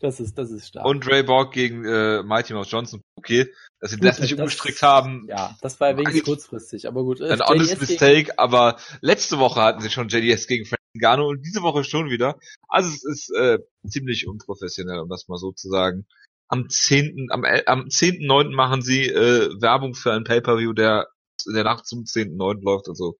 Das 0.00 0.20
ist, 0.20 0.36
das 0.38 0.50
ist 0.50 0.68
stark. 0.68 0.86
Und 0.86 1.06
Ray 1.06 1.22
Borg 1.22 1.52
gegen 1.52 1.84
äh, 1.84 2.22
Mighty 2.22 2.54
Mouse 2.54 2.70
Johnson. 2.70 3.02
Okay, 3.16 3.52
dass 3.80 3.90
sie 3.90 3.96
gut, 3.96 4.08
das 4.08 4.20
nicht 4.20 4.32
das, 4.32 4.38
umgestrickt 4.38 4.82
haben. 4.82 5.26
Ja, 5.28 5.56
das 5.60 5.80
war 5.80 5.96
wenigstens 5.96 6.24
kurzfristig, 6.24 6.88
aber 6.88 7.02
gut. 7.04 7.20
Ein 7.20 7.40
honest 7.40 7.80
mistake, 7.80 8.38
aber 8.38 8.78
letzte 9.00 9.38
Woche 9.38 9.60
hatten 9.62 9.80
sie 9.80 9.90
schon 9.90 10.08
JDS 10.08 10.46
gegen 10.46 10.64
Francis 10.64 10.86
Ngannou 10.94 11.28
und 11.28 11.42
diese 11.42 11.62
Woche 11.62 11.84
schon 11.84 12.10
wieder. 12.10 12.38
Also 12.68 12.88
es 12.90 13.04
ist 13.04 13.30
äh, 13.36 13.58
ziemlich 13.86 14.26
unprofessionell, 14.26 15.00
um 15.00 15.08
das 15.08 15.28
mal 15.28 15.38
so 15.38 15.52
zu 15.52 15.68
sagen. 15.68 16.06
Am 16.48 16.68
10. 16.68 17.28
am, 17.30 17.44
am 17.44 17.86
10.9. 17.86 18.54
machen 18.54 18.82
sie 18.82 19.06
äh, 19.06 19.50
Werbung 19.60 19.94
für 19.94 20.12
ein 20.12 20.24
Pay-Per-View, 20.24 20.72
der 20.72 21.08
der 21.54 21.64
Nacht 21.64 21.86
zum 21.86 22.04
10.9. 22.04 22.62
läuft, 22.62 22.88
also 22.88 23.18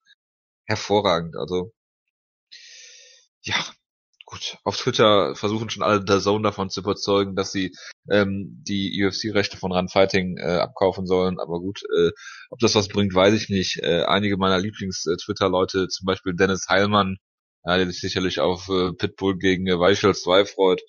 hervorragend. 0.64 1.36
Also 1.36 1.72
ja, 3.42 3.64
gut. 4.26 4.58
Auf 4.64 4.76
Twitter 4.76 5.34
versuchen 5.34 5.70
schon 5.70 5.82
alle 5.82 6.04
der 6.04 6.20
Zone 6.20 6.42
davon 6.42 6.68
zu 6.68 6.80
überzeugen, 6.80 7.36
dass 7.36 7.52
sie 7.52 7.74
ähm, 8.10 8.62
die 8.66 9.02
UFC-Rechte 9.02 9.56
von 9.56 9.72
Run 9.72 9.88
Fighting 9.88 10.36
äh, 10.36 10.58
abkaufen 10.58 11.06
sollen. 11.06 11.38
Aber 11.40 11.60
gut, 11.60 11.82
äh, 11.96 12.10
ob 12.50 12.58
das 12.58 12.74
was 12.74 12.88
bringt, 12.88 13.14
weiß 13.14 13.34
ich 13.34 13.48
nicht. 13.48 13.78
Äh, 13.82 14.04
einige 14.04 14.36
meiner 14.36 14.58
Lieblings-Twitter-Leute, 14.58 15.88
zum 15.88 16.06
Beispiel 16.06 16.34
Dennis 16.34 16.66
Heilmann, 16.68 17.16
ja, 17.64 17.76
der 17.76 17.86
sich 17.86 18.00
sicherlich 18.00 18.40
auf 18.40 18.68
äh, 18.68 18.92
Pitbull 18.92 19.38
gegen 19.38 19.66
äh, 19.66 19.78
Weichel 19.78 20.14
2 20.14 20.44
freut, 20.44 20.82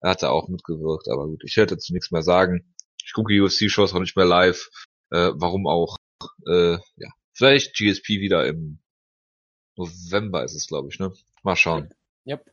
er 0.00 0.10
hat 0.10 0.22
da 0.22 0.30
auch 0.30 0.48
mitgewirkt. 0.48 1.08
Aber 1.08 1.26
gut, 1.26 1.42
ich 1.44 1.56
hätte 1.56 1.74
dazu 1.74 1.92
nichts 1.92 2.10
mehr 2.10 2.22
sagen. 2.22 2.74
Ich 3.04 3.12
gucke 3.14 3.32
UFC-Shows 3.32 3.94
auch 3.94 4.00
nicht 4.00 4.16
mehr 4.16 4.26
live. 4.26 4.68
Äh, 5.10 5.30
warum 5.34 5.66
auch? 5.66 5.96
Äh, 6.46 6.78
ja, 6.96 7.10
vielleicht 7.32 7.74
GSP 7.74 8.20
wieder 8.20 8.46
im 8.46 8.80
November 9.76 10.44
ist 10.44 10.54
es, 10.54 10.66
glaube 10.66 10.88
ich, 10.90 10.98
ne? 10.98 11.12
Mal 11.42 11.56
schauen. 11.56 11.94
Yep. 12.26 12.44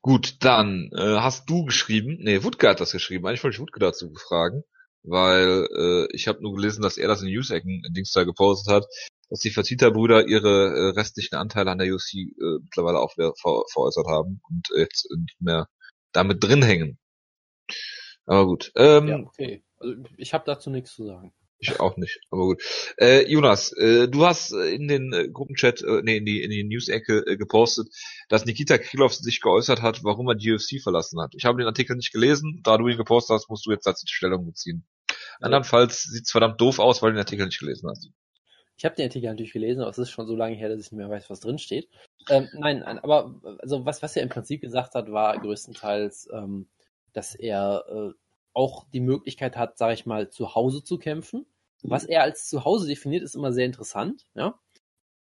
Gut, 0.00 0.36
dann 0.40 0.90
äh, 0.96 1.18
hast 1.18 1.48
du 1.48 1.64
geschrieben, 1.64 2.18
nee, 2.20 2.42
Wutke 2.42 2.68
hat 2.68 2.80
das 2.80 2.92
geschrieben. 2.92 3.26
Eigentlich 3.26 3.44
wollte 3.44 3.56
ich 3.56 3.60
Wutke 3.60 3.80
dazu 3.80 4.12
fragen, 4.14 4.64
weil 5.02 5.68
äh, 5.76 6.06
ich 6.14 6.28
habe 6.28 6.42
nur 6.42 6.54
gelesen, 6.54 6.82
dass 6.82 6.96
er 6.96 7.08
das 7.08 7.22
in 7.22 7.28
News-Ecken 7.28 7.82
Dings 7.90 8.12
da 8.12 8.24
gepostet 8.24 8.72
hat, 8.72 8.86
dass 9.28 9.40
die 9.40 9.50
Vertita-Brüder 9.50 10.26
ihre 10.26 10.74
äh, 10.74 10.88
restlichen 10.90 11.36
Anteile 11.36 11.70
an 11.70 11.78
der 11.78 11.92
UC 11.92 12.14
äh, 12.14 12.58
mittlerweile 12.62 12.98
auch 13.00 13.14
ver 13.14 13.32
ver 13.40 13.62
veräußert 13.72 14.06
haben 14.06 14.40
und 14.48 14.68
jetzt 14.76 15.08
nicht 15.10 15.40
mehr 15.40 15.68
damit 16.12 16.42
drin 16.42 16.62
hängen. 16.62 16.98
Aber 18.26 18.46
gut. 18.46 18.72
Ähm, 18.76 19.08
ja, 19.08 19.16
okay. 19.18 19.64
Also 19.78 19.94
ich 20.16 20.34
habe 20.34 20.44
dazu 20.46 20.70
nichts 20.70 20.94
zu 20.94 21.06
sagen. 21.06 21.32
Ich 21.62 21.78
auch 21.78 21.96
nicht, 21.96 22.18
aber 22.30 22.42
gut. 22.42 22.62
Äh, 22.98 23.30
Jonas, 23.30 23.70
äh, 23.72 24.08
du 24.08 24.26
hast 24.26 24.52
äh, 24.52 24.74
in 24.74 24.88
den 24.88 25.12
äh, 25.12 25.28
Gruppenchat, 25.28 25.80
äh, 25.82 26.02
nee, 26.02 26.16
in 26.16 26.24
die, 26.24 26.42
in 26.42 26.50
die 26.50 26.64
News-Ecke 26.64 27.24
äh, 27.24 27.36
gepostet, 27.36 27.86
dass 28.28 28.44
Nikita 28.44 28.78
Krylov 28.78 29.14
sich 29.14 29.40
geäußert 29.40 29.80
hat, 29.80 30.02
warum 30.02 30.28
er 30.28 30.34
die 30.34 30.50
UFC 30.50 30.82
verlassen 30.82 31.20
hat. 31.20 31.34
Ich 31.36 31.44
habe 31.44 31.58
den 31.58 31.68
Artikel 31.68 31.94
nicht 31.94 32.12
gelesen, 32.12 32.62
da 32.64 32.78
du 32.78 32.88
ihn 32.88 32.96
gepostet 32.96 33.36
hast, 33.36 33.48
musst 33.48 33.64
du 33.64 33.70
jetzt 33.70 33.86
dazu 33.86 34.04
die 34.04 34.12
Stellung 34.12 34.44
beziehen. 34.44 34.84
Andernfalls 35.40 36.02
sieht's 36.02 36.32
verdammt 36.32 36.60
doof 36.60 36.80
aus, 36.80 37.00
weil 37.00 37.10
du 37.10 37.14
den 37.14 37.20
Artikel 37.20 37.46
nicht 37.46 37.60
gelesen 37.60 37.88
hast. 37.88 38.10
Ich 38.76 38.84
habe 38.84 38.96
den 38.96 39.04
Artikel 39.04 39.28
natürlich 39.28 39.52
gelesen, 39.52 39.82
aber 39.82 39.90
es 39.90 39.98
ist 39.98 40.10
schon 40.10 40.26
so 40.26 40.34
lange 40.34 40.56
her, 40.56 40.68
dass 40.68 40.80
ich 40.80 40.90
nicht 40.90 40.98
mehr 40.98 41.08
weiß, 41.08 41.30
was 41.30 41.38
drin 41.38 41.58
steht. 41.58 41.88
Ähm, 42.28 42.48
nein, 42.54 42.82
aber 42.82 43.40
also 43.60 43.84
was, 43.84 44.02
was 44.02 44.16
er 44.16 44.24
im 44.24 44.30
Prinzip 44.30 44.62
gesagt 44.62 44.94
hat, 44.94 45.12
war 45.12 45.38
größtenteils, 45.38 46.28
ähm, 46.32 46.66
dass 47.12 47.36
er 47.36 47.84
äh, 47.88 48.10
auch 48.54 48.86
die 48.90 49.00
Möglichkeit 49.00 49.56
hat, 49.56 49.78
sage 49.78 49.94
ich 49.94 50.06
mal, 50.06 50.30
zu 50.30 50.54
Hause 50.54 50.82
zu 50.82 50.98
kämpfen. 50.98 51.46
Was 51.82 52.04
er 52.04 52.22
als 52.22 52.48
zu 52.48 52.64
Hause 52.64 52.86
definiert, 52.86 53.22
ist 53.22 53.34
immer 53.34 53.52
sehr 53.52 53.66
interessant. 53.66 54.24
Ja, 54.34 54.58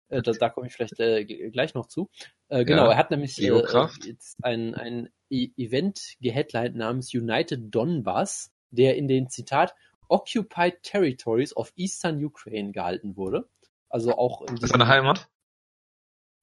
äh, 0.09 0.21
da, 0.21 0.31
da 0.31 0.49
komme 0.49 0.67
ich 0.67 0.73
vielleicht 0.73 0.99
äh, 0.99 1.23
gleich 1.25 1.73
noch 1.73 1.87
zu. 1.87 2.09
Äh, 2.49 2.65
genau, 2.65 2.85
ja, 2.85 2.91
er 2.91 2.97
hat 2.97 3.11
nämlich 3.11 3.39
äh, 3.41 3.63
jetzt 4.05 4.37
ein, 4.43 4.75
ein 4.75 5.09
e 5.29 5.49
Event 5.55 6.15
geheadlined 6.19 6.75
namens 6.75 7.13
United 7.13 7.73
Donbass, 7.73 8.51
der 8.71 8.97
in 8.97 9.07
den 9.07 9.29
Zitat 9.29 9.75
Occupied 10.07 10.81
Territories 10.81 11.55
of 11.55 11.71
Eastern 11.75 12.23
Ukraine 12.23 12.71
gehalten 12.71 13.15
wurde. 13.15 13.47
Also 13.89 14.17
auch 14.17 14.41
in 14.41 14.57
Seine 14.57 14.87
Heimat? 14.87 15.29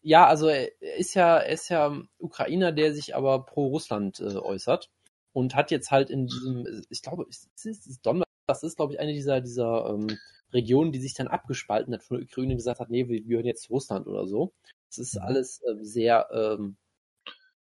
Ja, 0.03 0.27
also 0.27 0.49
er 0.49 0.71
ist 0.97 1.15
ja, 1.15 1.39
er 1.39 1.53
ist 1.53 1.69
ja 1.69 2.01
Ukrainer, 2.19 2.71
der 2.71 2.95
sich 2.95 3.17
aber 3.17 3.45
pro 3.45 3.67
Russland 3.67 4.21
äh, 4.21 4.37
äußert 4.37 4.91
und 5.33 5.57
hat 5.57 5.73
jetzt 5.73 5.91
halt 5.91 6.11
in 6.11 6.29
diesem, 6.29 6.83
ich 6.89 7.03
glaube, 7.03 7.27
ist, 7.29 7.51
ist, 7.65 7.87
ist 7.87 8.07
Donbass, 8.07 8.26
das 8.47 8.63
ist, 8.63 8.77
glaube 8.77 8.93
ich, 8.93 9.01
eine 9.01 9.13
dieser, 9.13 9.41
dieser 9.41 9.91
ähm, 9.91 10.19
Regionen, 10.53 10.93
die 10.93 11.01
sich 11.01 11.15
dann 11.15 11.29
abgespalten 11.29 11.93
hat 11.93 12.03
von 12.03 12.19
der 12.19 12.25
Ukraine 12.25 12.53
und 12.53 12.59
gesagt 12.59 12.81
hat, 12.81 12.91
nee, 12.91 13.09
wir 13.09 13.23
gehören 13.23 13.47
jetzt 13.47 13.65
zu 13.65 13.73
Russland 13.73 14.07
oder 14.07 14.27
so. 14.27 14.53
Das 14.89 14.99
ist 14.99 15.17
mhm. 15.17 15.23
alles 15.23 15.63
äh, 15.63 15.75
sehr 15.83 16.29
ähm, 16.33 16.77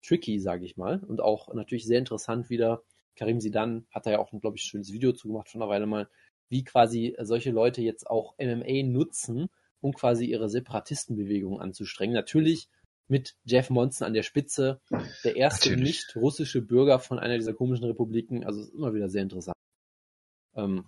tricky, 0.03 0.39
sage 0.39 0.65
ich 0.65 0.77
mal. 0.77 0.99
Und 1.03 1.21
auch 1.21 1.53
natürlich 1.53 1.85
sehr 1.85 1.99
interessant 1.99 2.49
wieder. 2.49 2.83
Karim 3.15 3.39
Sidan 3.39 3.85
hat 3.91 4.05
da 4.05 4.11
ja 4.11 4.19
auch, 4.19 4.31
glaube 4.31 4.57
ich, 4.57 4.63
ein 4.63 4.69
schönes 4.69 4.91
Video 4.91 5.11
zugemacht 5.11 5.49
von 5.49 5.61
einer 5.61 5.69
Weile 5.69 5.85
mal, 5.85 6.09
wie 6.49 6.63
quasi 6.63 7.15
solche 7.21 7.51
Leute 7.51 7.81
jetzt 7.81 8.09
auch 8.09 8.35
MMA 8.37 8.83
nutzen, 8.83 9.49
um 9.79 9.93
quasi 9.93 10.25
ihre 10.25 10.49
Separatistenbewegung 10.49 11.61
anzustrengen. 11.61 12.13
Natürlich 12.13 12.67
mit 13.07 13.35
Jeff 13.45 13.69
Monson 13.69 14.07
an 14.07 14.13
der 14.13 14.23
Spitze, 14.23 14.79
der 15.23 15.35
erste 15.35 15.75
nicht 15.77 16.15
russische 16.15 16.61
Bürger 16.61 16.99
von 16.99 17.19
einer 17.19 17.37
dieser 17.37 17.53
komischen 17.53 17.85
Republiken. 17.85 18.43
Also 18.43 18.61
ist 18.61 18.73
immer 18.73 18.93
wieder 18.93 19.09
sehr 19.09 19.23
interessant. 19.23 19.55
Ähm, 20.55 20.85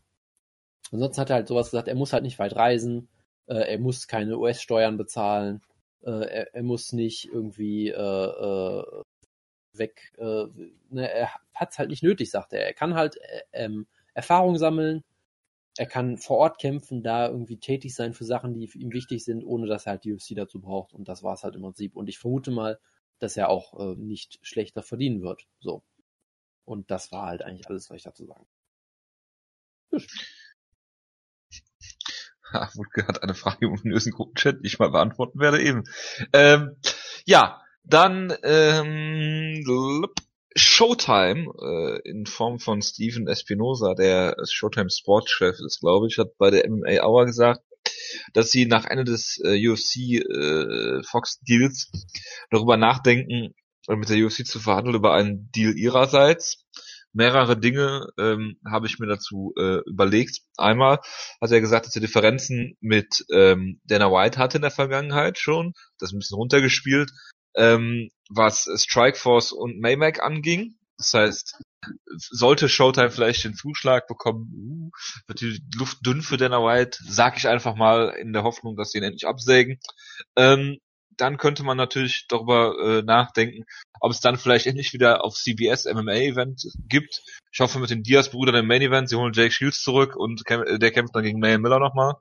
ansonsten 0.92 1.22
hat 1.22 1.30
er 1.30 1.38
halt 1.38 1.48
sowas 1.48 1.72
gesagt, 1.72 1.88
er 1.88 1.96
muss 1.96 2.14
halt 2.14 2.24
nicht 2.24 2.40
weit 2.40 2.56
reisen, 2.56 3.10
äh, 3.48 3.56
er 3.56 3.80
muss 3.80 4.08
keine 4.08 4.38
US-Steuern 4.38 4.98
bezahlen, 4.98 5.62
äh, 6.04 6.12
er, 6.12 6.56
er, 6.56 6.64
muss 6.64 6.94
nicht 6.94 7.26
irgendwie 7.26 7.90
äh, 7.90 7.96
äh 7.96 9.04
weg, 9.74 10.14
äh, 10.18 10.46
ne, 10.90 11.10
er 11.12 11.32
hat 11.54 11.72
es 11.72 11.80
halt 11.80 11.90
nicht 11.90 12.04
nötig, 12.04 12.30
sagt 12.32 12.54
er. 12.54 12.66
Er 12.66 12.74
kann 12.74 12.96
halt 12.96 13.18
äh, 13.18 13.42
ähm, 13.54 13.88
Erfahrung 14.14 14.58
sammeln, 14.58 15.04
er 15.78 15.88
kann 15.88 16.18
vor 16.18 16.38
Ort 16.38 16.60
kämpfen, 16.60 17.04
da 17.04 17.28
irgendwie 17.28 17.58
tätig 17.58 17.96
sein 17.96 18.14
für 18.14 18.26
Sachen, 18.26 18.54
die 18.54 18.70
ihn 18.76 18.94
wichtig 18.94 19.24
sind, 19.24 19.44
ohne 19.44 19.68
dass 19.68 19.86
er 19.88 19.94
halt 19.94 20.04
die 20.04 20.14
UFC 20.14 20.36
dazu 20.36 20.62
braucht. 20.62 20.94
Und 20.94 21.08
das 21.08 21.24
war 21.24 21.34
es 21.34 21.44
halt 21.44 21.56
im 21.56 21.64
Prinzip. 21.64 21.96
Und 21.96 22.10
ich 22.10 22.20
vermute 22.20 22.52
mal, 22.52 22.80
dass 23.20 23.38
er 23.38 23.50
auch 23.50 23.80
äh, 23.80 23.96
nicht 23.96 24.40
schlechter 24.44 24.84
verdienen 24.84 25.22
wird. 25.22 25.48
So. 25.60 25.84
Und 26.66 26.92
das 26.92 27.12
war 27.12 27.28
halt 27.28 27.44
eigentlich 27.44 27.68
alles, 27.70 27.90
was 27.90 27.98
ich 27.98 28.04
dazu 28.04 28.26
sagen. 28.26 28.46
Gut. 29.94 30.08
Wutke 32.74 33.06
hat 33.08 33.22
eine 33.22 33.36
Frage 33.36 33.68
im 33.68 33.74
ominösen 33.74 34.12
Gruppenchat, 34.12 34.58
die 34.62 34.68
ich 34.68 34.80
mal 34.80 34.90
beantworten 34.90 35.40
werde 35.40 35.62
eben. 35.62 35.84
Ähm, 36.34 36.78
ja, 37.26 37.62
dann 37.84 38.36
ähm, 38.44 39.64
Showtime 40.56 41.52
äh, 41.62 42.10
in 42.10 42.26
Form 42.26 42.60
von 42.60 42.82
Steven 42.82 43.28
Espinosa, 43.28 43.94
der 43.94 44.36
Showtime 44.50 44.90
Sportchef 44.90 45.60
ist, 45.60 45.80
glaube 45.80 46.08
ich, 46.08 46.18
hat 46.18 46.38
bei 46.38 46.50
der 46.50 46.68
MMA 46.68 47.04
Hour 47.04 47.26
gesagt, 47.26 47.62
dass 48.34 48.50
sie 48.50 48.66
nach 48.66 48.86
Ende 48.86 49.04
des 49.04 49.40
äh, 49.44 49.68
UFC 49.68 50.22
äh, 50.22 51.04
Fox 51.04 51.40
Deals 51.42 51.92
darüber 52.50 52.78
nachdenken, 52.78 53.54
mit 53.88 54.10
der 54.10 54.26
UFC 54.26 54.46
zu 54.46 54.60
verhandeln 54.60 54.96
über 54.96 55.14
einen 55.14 55.52
Deal 55.52 55.78
ihrerseits. 55.78 56.66
Mehrere 57.14 57.58
Dinge 57.58 58.08
ähm, 58.20 58.58
habe 58.70 58.88
ich 58.88 59.00
mir 59.00 59.08
dazu 59.08 59.54
äh, 59.58 59.80
überlegt. 59.88 60.40
Einmal 60.58 61.00
hat 61.40 61.52
er 61.52 61.62
gesagt, 61.62 61.86
dass 61.86 61.96
er 61.96 62.02
Differenzen 62.02 62.76
mit 62.82 63.26
ähm, 63.32 63.80
Dana 63.86 64.12
White 64.12 64.40
hatte 64.40 64.58
in 64.58 64.64
der 64.64 64.72
Vergangenheit 64.72 65.38
schon, 65.38 65.74
das 66.00 66.12
ein 66.12 66.20
bisschen 66.20 66.38
runtergespielt 66.38 67.12
ähm, 67.56 68.10
was 68.30 68.70
Strikeforce 68.76 69.52
und 69.52 69.80
Maymac 69.80 70.22
anging. 70.22 70.76
Das 70.98 71.14
heißt, 71.14 71.62
sollte 72.16 72.70
Showtime 72.70 73.10
vielleicht 73.10 73.44
den 73.44 73.56
Zuschlag 73.56 74.08
bekommen, 74.08 74.50
uh, 74.54 74.92
wird 75.28 75.42
die 75.42 75.62
Luft 75.76 76.06
dünn 76.06 76.22
für 76.22 76.38
Dana 76.38 76.60
White, 76.60 77.00
sag 77.06 77.38
ich 77.38 77.48
einfach 77.48 77.76
mal 77.76 78.10
in 78.10 78.32
der 78.32 78.44
Hoffnung, 78.44 78.78
dass 78.78 78.92
sie 78.92 79.00
ihn 79.00 79.04
endlich 79.04 79.28
absägen. 79.28 79.80
Ähm, 80.36 80.78
dann 81.18 81.38
könnte 81.38 81.64
man 81.64 81.78
natürlich 81.78 82.26
darüber 82.28 82.76
äh, 82.80 83.02
nachdenken, 83.02 83.66
ob 84.00 84.12
es 84.12 84.20
dann 84.20 84.38
vielleicht 84.38 84.68
endlich 84.68 84.94
wieder 84.94 85.24
auf 85.24 85.36
CBS 85.36 85.86
MMA 85.86 86.14
Event 86.14 86.68
gibt. 86.88 87.24
Ich 87.52 87.60
hoffe 87.60 87.80
mit 87.80 87.90
den 87.90 88.04
Diaz-Brüdern 88.04 88.56
im 88.56 88.68
Main 88.68 88.82
Event, 88.82 89.10
sie 89.10 89.16
holen 89.16 89.34
Jake 89.34 89.52
Shields 89.52 89.82
zurück 89.82 90.16
und 90.16 90.44
der 90.50 90.92
kämpft 90.92 91.16
dann 91.16 91.24
gegen 91.24 91.40
Mayan 91.40 91.62
Miller 91.62 91.80
nochmal. 91.80 92.16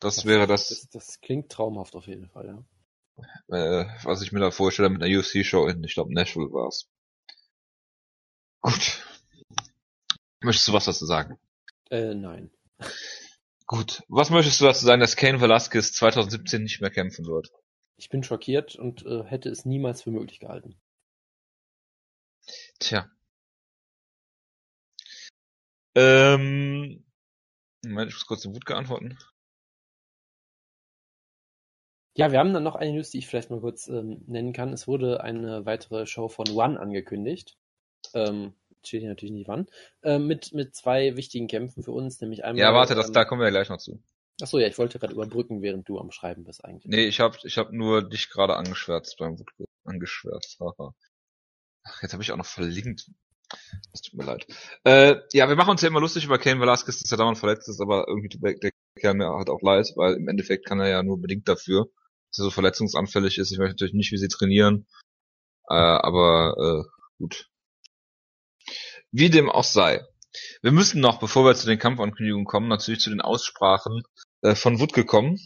Das, 0.00 0.16
das 0.16 0.26
wäre 0.26 0.46
das. 0.46 0.68
das. 0.68 0.88
Das 0.90 1.20
klingt 1.20 1.50
traumhaft 1.50 1.94
auf 1.94 2.06
jeden 2.06 2.28
Fall, 2.28 2.64
ja. 3.48 3.82
äh, 3.82 3.86
was 4.02 4.22
ich 4.22 4.32
mir 4.32 4.40
da 4.40 4.50
vorstelle 4.50 4.90
mit 4.90 5.02
einer 5.02 5.18
UFC-Show 5.18 5.66
in, 5.68 5.84
ich 5.84 5.94
glaube, 5.94 6.12
Nashville 6.12 6.52
war's. 6.52 6.88
Gut. 8.60 9.04
Möchtest 10.40 10.68
du 10.68 10.72
was 10.72 10.86
dazu 10.86 11.06
sagen? 11.06 11.38
Äh, 11.90 12.14
nein. 12.14 12.50
Gut. 13.66 14.02
Was 14.08 14.30
möchtest 14.30 14.60
du 14.60 14.64
dazu 14.64 14.84
sagen, 14.84 15.00
dass 15.00 15.16
Kane 15.16 15.40
Velasquez 15.40 15.92
2017 15.92 16.62
nicht 16.62 16.80
mehr 16.80 16.90
kämpfen 16.90 17.26
wird? 17.26 17.50
Ich 18.02 18.08
bin 18.08 18.24
schockiert 18.24 18.74
und 18.74 19.06
äh, 19.06 19.22
hätte 19.22 19.48
es 19.48 19.64
niemals 19.64 20.02
für 20.02 20.10
möglich 20.10 20.40
gehalten. 20.40 20.74
Tja. 22.80 23.08
Ähm, 25.94 27.04
Moment, 27.84 28.08
ich 28.08 28.16
muss 28.16 28.26
kurz 28.26 28.42
den 28.42 28.56
Wut 28.56 28.66
geantworten. 28.66 29.16
Ja, 32.14 32.32
wir 32.32 32.40
haben 32.40 32.52
dann 32.52 32.64
noch 32.64 32.74
eine 32.74 32.92
News, 32.92 33.10
die 33.10 33.18
ich 33.18 33.28
vielleicht 33.28 33.50
mal 33.50 33.60
kurz 33.60 33.86
ähm, 33.86 34.24
nennen 34.26 34.52
kann. 34.52 34.72
Es 34.72 34.88
wurde 34.88 35.22
eine 35.22 35.64
weitere 35.64 36.04
Show 36.04 36.28
von 36.28 36.48
One 36.48 36.80
angekündigt. 36.80 37.56
Ähm, 38.14 38.54
steht 38.82 39.02
hier 39.02 39.10
natürlich 39.10 39.32
nicht 39.32 39.46
wann. 39.46 39.68
Äh, 40.02 40.18
mit, 40.18 40.52
mit 40.52 40.74
zwei 40.74 41.16
wichtigen 41.16 41.46
Kämpfen 41.46 41.84
für 41.84 41.92
uns, 41.92 42.20
nämlich 42.20 42.42
einmal. 42.42 42.64
Ja, 42.64 42.74
warte, 42.74 42.96
das, 42.96 43.06
ähm, 43.06 43.12
da 43.12 43.24
kommen 43.24 43.42
wir 43.42 43.46
ja 43.46 43.50
gleich 43.50 43.68
noch 43.68 43.78
zu. 43.78 44.02
Achso, 44.40 44.58
ja, 44.58 44.66
ich 44.66 44.78
wollte 44.78 44.98
gerade 44.98 45.12
überbrücken, 45.12 45.62
während 45.62 45.88
du 45.88 45.98
am 45.98 46.10
Schreiben 46.10 46.44
bist 46.44 46.64
eigentlich. 46.64 46.90
Nee, 46.90 47.06
ich 47.06 47.20
hab, 47.20 47.44
ich 47.44 47.58
hab 47.58 47.72
nur 47.72 48.08
dich 48.08 48.30
gerade 48.30 48.56
angeschwärzt 48.56 49.16
beim 49.18 49.38
Wut 49.38 49.50
angeschwärzt. 49.84 50.58
Haha. 50.60 50.94
Ach, 51.84 52.02
jetzt 52.02 52.12
habe 52.12 52.22
ich 52.22 52.32
auch 52.32 52.36
noch 52.36 52.46
verlinkt. 52.46 53.10
Das 53.92 54.00
tut 54.00 54.14
mir 54.14 54.24
leid. 54.24 54.46
Äh, 54.84 55.16
ja, 55.32 55.48
wir 55.48 55.56
machen 55.56 55.70
uns 55.70 55.82
ja 55.82 55.88
immer 55.88 56.00
lustig 56.00 56.24
über 56.24 56.38
Kane 56.38 56.60
Velasquez, 56.60 57.00
dass 57.00 57.12
er 57.12 57.18
dauernd 57.18 57.38
verletzt 57.38 57.68
ist, 57.68 57.80
aber 57.80 58.06
irgendwie 58.08 58.28
der, 58.28 58.72
Kerl 58.98 59.14
mir 59.14 59.28
halt 59.30 59.48
auch 59.48 59.62
leid, 59.62 59.92
weil 59.96 60.14
im 60.14 60.28
Endeffekt 60.28 60.66
kann 60.66 60.80
er 60.80 60.88
ja 60.88 61.02
nur 61.02 61.20
bedingt 61.20 61.48
dafür, 61.48 61.86
dass 62.30 62.38
er 62.38 62.44
so 62.44 62.50
verletzungsanfällig 62.50 63.38
ist. 63.38 63.50
Ich 63.50 63.58
weiß 63.58 63.70
natürlich 63.70 63.94
nicht, 63.94 64.12
wie 64.12 64.18
sie 64.18 64.28
trainieren, 64.28 64.86
äh, 65.68 65.74
aber 65.74 66.84
äh, 66.86 67.02
gut. 67.18 67.48
Wie 69.10 69.30
dem 69.30 69.50
auch 69.50 69.64
sei. 69.64 70.06
Wir 70.62 70.72
müssen 70.72 71.00
noch, 71.00 71.18
bevor 71.18 71.44
wir 71.44 71.54
zu 71.54 71.66
den 71.66 71.78
Kampfankündigungen 71.78 72.46
kommen, 72.46 72.68
natürlich 72.68 73.00
zu 73.00 73.10
den 73.10 73.20
Aussprachen 73.20 74.02
äh, 74.42 74.54
von 74.54 74.80
Wutke 74.80 75.04
kommen, 75.04 75.38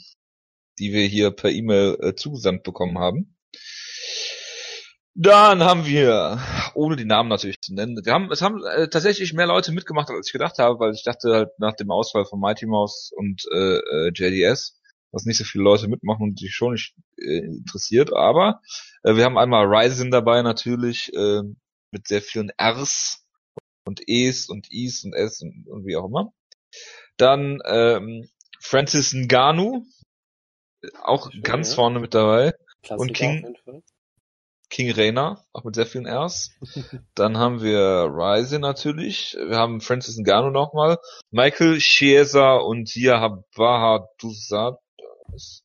die 0.79 0.93
wir 0.93 1.07
hier 1.07 1.31
per 1.31 1.51
E-Mail 1.51 1.99
äh, 2.01 2.15
zugesandt 2.15 2.63
bekommen 2.63 2.99
haben. 2.99 3.37
Dann 5.19 5.63
haben 5.63 5.87
wir, 5.87 6.39
ohne 6.75 6.95
die 6.95 7.07
Namen 7.07 7.31
natürlich 7.31 7.61
zu 7.63 7.73
nennen, 7.73 7.99
wir 8.05 8.13
haben, 8.13 8.31
es 8.31 8.43
haben 8.43 8.63
äh, 8.65 8.89
tatsächlich 8.89 9.33
mehr 9.33 9.47
Leute 9.47 9.73
mitgemacht, 9.73 10.11
als 10.11 10.29
ich 10.29 10.33
gedacht 10.33 10.59
habe, 10.59 10.79
weil 10.79 10.93
ich 10.93 11.05
dachte 11.05 11.33
halt 11.33 11.49
nach 11.59 11.75
dem 11.75 11.91
Ausfall 11.91 12.27
von 12.27 12.39
Mighty 12.39 12.67
Mouse 12.67 13.13
und 13.17 13.43
äh, 13.51 13.79
äh, 13.79 14.13
JDS, 14.15 14.79
dass 15.13 15.25
nicht 15.25 15.39
so 15.39 15.45
viele 15.45 15.65
Leute 15.65 15.89
mitmachen 15.89 16.23
und 16.23 16.39
sich 16.39 16.55
schon 16.55 16.73
nicht 16.73 16.95
äh, 17.17 17.39
interessiert, 17.39 18.13
aber 18.13 18.61
äh, 19.05 19.17
wir 19.17 19.25
haben 19.25 19.39
einmal 19.39 19.65
Ryzen 19.65 20.11
dabei 20.11 20.43
natürlich, 20.43 21.11
äh, 21.15 21.41
mit 21.93 22.07
sehr 22.09 22.21
vielen 22.21 22.51
Rs 22.61 23.26
und 23.87 24.03
Es 24.07 24.49
und 24.49 24.71
Is 24.71 25.05
und 25.05 25.15
S 25.15 25.41
und, 25.41 25.67
und 25.69 25.87
wie 25.87 25.97
auch 25.97 26.07
immer. 26.07 26.33
Dann 27.17 27.61
ähm, 27.65 28.29
Francis 28.61 29.15
Ngannou, 29.15 29.85
auch 31.03 31.31
Schön, 31.33 31.43
ganz 31.43 31.71
ja. 31.71 31.77
vorne 31.77 32.01
mit 32.01 32.15
dabei. 32.15 32.53
Klassiker 32.83 33.01
und 33.01 33.13
King-. 33.15 33.83
King 34.69 34.91
Rayner, 34.91 35.45
auch 35.53 35.63
mit 35.63 35.77
sehr 35.77 35.87
vielen 35.87 36.07
Rs. 36.09 36.51
Dann 37.15 37.39
haben 37.39 37.63
wir 37.63 38.09
Ryzen 38.11 38.61
natürlich. 38.61 39.37
Wir 39.39 39.57
haben 39.57 39.81
Francis 39.81 40.19
Ngannou 40.19 40.51
nochmal. 40.51 40.99
Michael 41.31 41.79
Chiesa 41.79 42.57
und 42.57 42.89
Zia 42.89 43.43
Bahaduzad. 43.55 44.79
Ist 45.33 45.63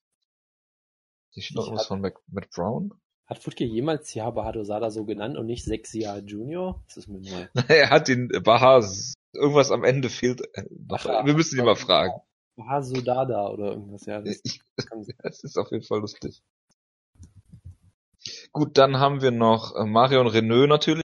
nicht 1.33 1.55
noch 1.55 1.71
hab- 1.71 1.85
von 1.87 2.01
Mac, 2.01 2.15
Matt 2.27 2.49
Brown? 2.51 2.93
Hat 3.31 3.41
Futke 3.41 3.63
jemals 3.63 4.09
Siaba 4.11 4.43
Hadosada 4.43 4.91
so 4.91 5.05
genannt 5.05 5.37
und 5.37 5.45
nicht 5.45 5.63
Sexia 5.63 6.17
Junior? 6.17 6.83
Das 6.87 6.97
ist 6.97 7.07
mir 7.07 7.21
neu. 7.21 7.47
er 7.69 7.89
hat 7.89 8.09
den 8.09 8.27
Baha, 8.27 8.85
irgendwas 9.31 9.71
am 9.71 9.85
Ende 9.85 10.09
fehlt. 10.09 10.41
Ach, 10.89 11.25
wir 11.25 11.33
müssen 11.33 11.57
ihn 11.57 11.63
mal 11.63 11.77
fragen. 11.77 12.11
Hasudada 12.59 13.47
oder 13.47 13.71
irgendwas, 13.71 14.05
ja. 14.05 14.19
Das 14.21 14.41
Ich, 14.43 14.59
das 15.23 15.45
ist 15.45 15.57
auf 15.57 15.71
jeden 15.71 15.85
Fall 15.85 16.01
lustig. 16.01 16.43
Gut, 18.51 18.77
dann 18.77 18.99
haben 18.99 19.21
wir 19.21 19.31
noch 19.31 19.77
äh, 19.77 19.85
Marion 19.85 20.27
Renault 20.27 20.67
natürlich. 20.67 21.05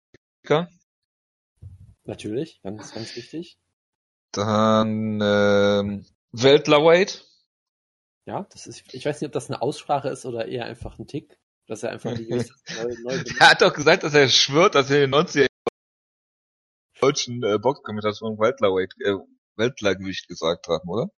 Natürlich, 2.05 2.63
ganz, 2.63 2.95
ganz 2.95 3.15
wichtig. 3.17 3.59
Dann 4.33 5.21
ähm, 5.23 6.07
Weltlerweight. 6.33 7.27
Ja, 8.25 8.47
das 8.51 8.67
ist, 8.67 8.95
ich 8.95 9.05
weiß 9.05 9.21
nicht, 9.21 9.29
ob 9.29 9.35
das 9.35 9.51
eine 9.51 9.61
Aussprache 9.61 10.09
ist 10.09 10.25
oder 10.25 10.49
eher 10.49 10.65
einfach 10.65 10.99
ein 10.99 11.07
Tick, 11.07 11.39
dass 11.67 11.83
er 11.83 11.91
einfach 11.91 12.15
die 12.15 12.27
gewisse 12.27 12.55
neu, 12.83 12.95
neu 13.03 13.25
Er 13.39 13.51
hat 13.51 13.63
doch 13.63 13.73
gesagt, 13.73 14.03
dass 14.03 14.15
er 14.15 14.29
schwört, 14.29 14.75
dass 14.75 14.91
er 14.91 15.05
in 15.05 15.11
den 15.11 15.21
90er 15.21 15.47
deutschen 17.01 17.43
äh, 17.43 17.59
Boxkommentatoren 17.59 18.39
Weltlerweight, 18.39 18.95
äh, 19.05 19.15
Weltlergewicht 19.57 20.29
gesagt 20.29 20.69
haben, 20.69 20.89
oder? 20.89 21.11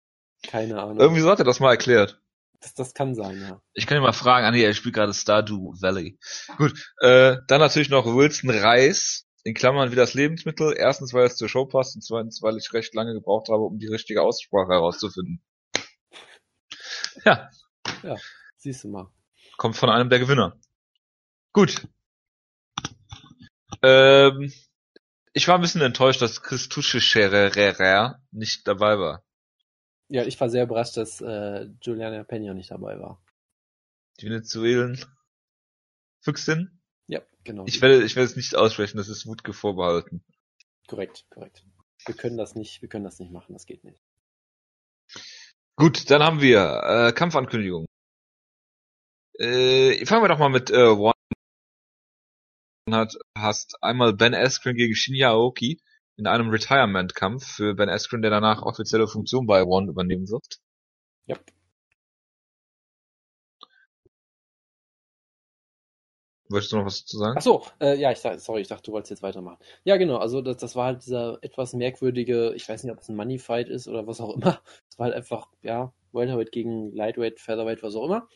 keine 0.45 0.81
Ahnung. 0.81 0.99
Irgendwie 0.99 1.21
so 1.21 1.29
hat 1.29 1.39
er 1.39 1.45
das 1.45 1.59
mal 1.59 1.71
erklärt. 1.71 2.19
Das, 2.59 2.73
das 2.73 2.93
kann 2.93 3.15
sein, 3.15 3.41
ja. 3.41 3.61
Ich 3.73 3.87
kann 3.87 3.97
ihn 3.97 4.03
mal 4.03 4.13
fragen, 4.13 4.45
ah 4.45 4.51
nee, 4.51 4.63
er 4.63 4.73
spielt 4.73 4.95
gerade 4.95 5.13
Stardew 5.13 5.73
Valley. 5.81 6.17
Gut, 6.57 6.73
äh, 7.01 7.37
dann 7.47 7.59
natürlich 7.59 7.89
noch 7.89 8.05
Wilson 8.05 8.49
Reis, 8.49 9.27
in 9.43 9.53
Klammern 9.53 9.91
wie 9.91 9.95
das 9.95 10.13
Lebensmittel. 10.13 10.73
Erstens, 10.75 11.13
weil 11.13 11.25
es 11.25 11.35
zur 11.35 11.49
Show 11.49 11.65
passt 11.65 11.95
und 11.95 12.01
zweitens, 12.01 12.41
weil 12.41 12.57
ich 12.57 12.73
recht 12.73 12.93
lange 12.95 13.13
gebraucht 13.13 13.49
habe, 13.49 13.63
um 13.63 13.77
die 13.77 13.87
richtige 13.87 14.21
Aussprache 14.21 14.73
herauszufinden. 14.73 15.43
Ja, 17.23 17.49
Siehst 18.57 18.83
du 18.83 18.89
mal. 18.89 19.11
Kommt 19.57 19.75
von 19.75 19.89
einem 19.89 20.09
der 20.09 20.19
Gewinner. 20.19 20.57
Gut. 21.53 21.87
Ähm, 23.81 24.51
ich 25.33 25.47
war 25.47 25.55
ein 25.55 25.61
bisschen 25.61 25.81
enttäuscht, 25.81 26.21
dass 26.21 26.41
Christusche 26.41 27.01
Scherer 27.01 28.21
nicht 28.31 28.67
dabei 28.67 28.99
war. 28.99 29.23
Ja, 30.07 30.23
ich 30.23 30.39
war 30.39 30.49
sehr 30.49 30.63
überrascht, 30.63 30.97
dass 30.97 31.21
äh, 31.21 31.67
Juliana 31.81 32.23
Pena 32.23 32.53
nicht 32.53 32.71
dabei 32.71 32.99
war. 32.99 33.21
Die 34.19 34.27
Venezuelen. 34.27 35.03
Füchsin? 36.21 36.81
Ja, 37.07 37.21
genau. 37.43 37.65
Ich 37.67 37.81
werde, 37.81 38.03
ich 38.03 38.15
werde 38.15 38.29
es 38.29 38.35
nicht 38.35 38.55
aussprechen, 38.55 38.97
das 38.97 39.09
ist 39.09 39.27
Wutke 39.27 39.53
vorbehalten. 39.53 40.23
korrekt, 40.87 41.25
korrekt. 41.29 41.63
Wir 42.05 42.15
können 42.15 42.37
das 42.37 42.55
nicht, 42.55 42.81
wir 42.81 42.89
können 42.89 43.03
das 43.03 43.19
nicht 43.19 43.31
machen, 43.31 43.53
das 43.53 43.65
geht 43.65 43.83
nicht. 43.83 44.01
Gut, 45.75 46.09
dann 46.09 46.23
haben 46.23 46.41
wir 46.41 46.81
äh, 46.83 47.11
Kampfankündigung. 47.11 47.85
Äh, 49.39 50.05
fangen 50.05 50.23
wir 50.23 50.29
doch 50.29 50.39
mal 50.39 50.49
mit 50.49 50.71
äh, 50.71 50.87
One 50.87 51.13
hat 52.91 53.17
hast 53.37 53.81
einmal 53.81 54.13
Ben 54.13 54.33
Askren 54.35 54.75
gegen 54.75 54.95
Shinya 54.95 55.31
Aoki 55.31 55.81
in 56.17 56.27
einem 56.27 56.49
Retirement-Kampf 56.49 57.45
für 57.45 57.73
Ben 57.73 57.89
Askren, 57.89 58.21
der 58.21 58.31
danach 58.31 58.61
offizielle 58.61 59.07
Funktion 59.07 59.47
bei 59.47 59.63
One 59.63 59.89
übernehmen 59.89 60.29
wird. 60.29 60.59
Ja. 61.25 61.37
Möchtest 66.47 66.73
du 66.73 66.77
noch 66.77 66.85
was 66.85 67.01
dazu 67.01 67.17
sagen? 67.17 67.35
Ach 67.37 67.41
so, 67.41 67.65
äh, 67.81 67.97
ja, 67.97 68.11
ich 68.11 68.19
sag, 68.19 68.39
sorry, 68.39 68.61
ich 68.61 68.67
dachte, 68.67 68.83
du 68.83 68.91
wolltest 68.91 69.09
jetzt 69.09 69.23
weitermachen. 69.23 69.57
Ja, 69.83 69.97
genau, 69.97 70.17
also 70.17 70.41
das, 70.41 70.57
das 70.57 70.75
war 70.75 70.85
halt 70.85 71.03
dieser 71.03 71.39
etwas 71.41 71.73
merkwürdige, 71.73 72.53
ich 72.55 72.69
weiß 72.69 72.83
nicht, 72.83 72.93
ob 72.93 72.99
es 72.99 73.09
ein 73.09 73.15
Money 73.15 73.39
Fight 73.39 73.67
ist 73.67 73.87
oder 73.87 74.05
was 74.05 74.21
auch 74.21 74.35
immer. 74.35 74.61
Es 74.89 74.99
war 74.99 75.05
halt 75.05 75.15
einfach, 75.15 75.49
ja, 75.63 75.91
Welterweight 76.13 76.51
gegen 76.51 76.95
Lightweight, 76.95 77.39
Featherweight, 77.39 77.81
was 77.81 77.95
auch 77.95 78.05
immer. 78.05 78.27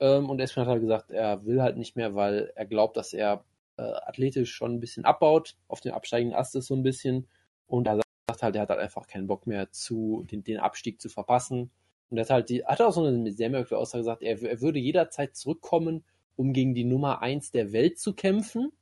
Ähm, 0.00 0.30
und 0.30 0.40
Espen 0.40 0.62
hat 0.62 0.68
halt 0.68 0.80
gesagt, 0.80 1.10
er 1.10 1.44
will 1.44 1.62
halt 1.62 1.76
nicht 1.76 1.96
mehr, 1.96 2.14
weil 2.14 2.52
er 2.54 2.66
glaubt, 2.66 2.96
dass 2.96 3.12
er 3.12 3.44
äh, 3.76 3.82
athletisch 3.82 4.52
schon 4.52 4.74
ein 4.74 4.80
bisschen 4.80 5.04
abbaut, 5.04 5.56
auf 5.68 5.80
den 5.80 5.92
absteigenden 5.92 6.38
Ast 6.38 6.56
ist 6.56 6.66
so 6.66 6.74
ein 6.74 6.82
bisschen. 6.82 7.28
Und 7.66 7.86
er 7.86 8.00
sagt 8.28 8.42
halt, 8.42 8.56
er 8.56 8.62
hat 8.62 8.70
halt 8.70 8.80
einfach 8.80 9.06
keinen 9.06 9.26
Bock 9.26 9.46
mehr 9.46 9.70
zu, 9.72 10.26
den, 10.30 10.42
den 10.42 10.58
Abstieg 10.58 11.00
zu 11.00 11.08
verpassen. 11.08 11.70
Und 12.10 12.18
er 12.18 12.22
hat 12.24 12.30
halt 12.30 12.48
die, 12.48 12.64
hat 12.64 12.80
auch 12.80 12.92
so 12.92 13.04
eine 13.04 13.32
sehr 13.32 13.50
merkwürdige 13.50 13.78
Aussage 13.78 14.02
gesagt, 14.02 14.22
er, 14.22 14.42
er 14.42 14.60
würde 14.60 14.78
jederzeit 14.78 15.36
zurückkommen, 15.36 16.04
um 16.36 16.52
gegen 16.52 16.74
die 16.74 16.84
Nummer 16.84 17.22
eins 17.22 17.50
der 17.52 17.72
Welt 17.72 17.98
zu 17.98 18.14
kämpfen. 18.14 18.72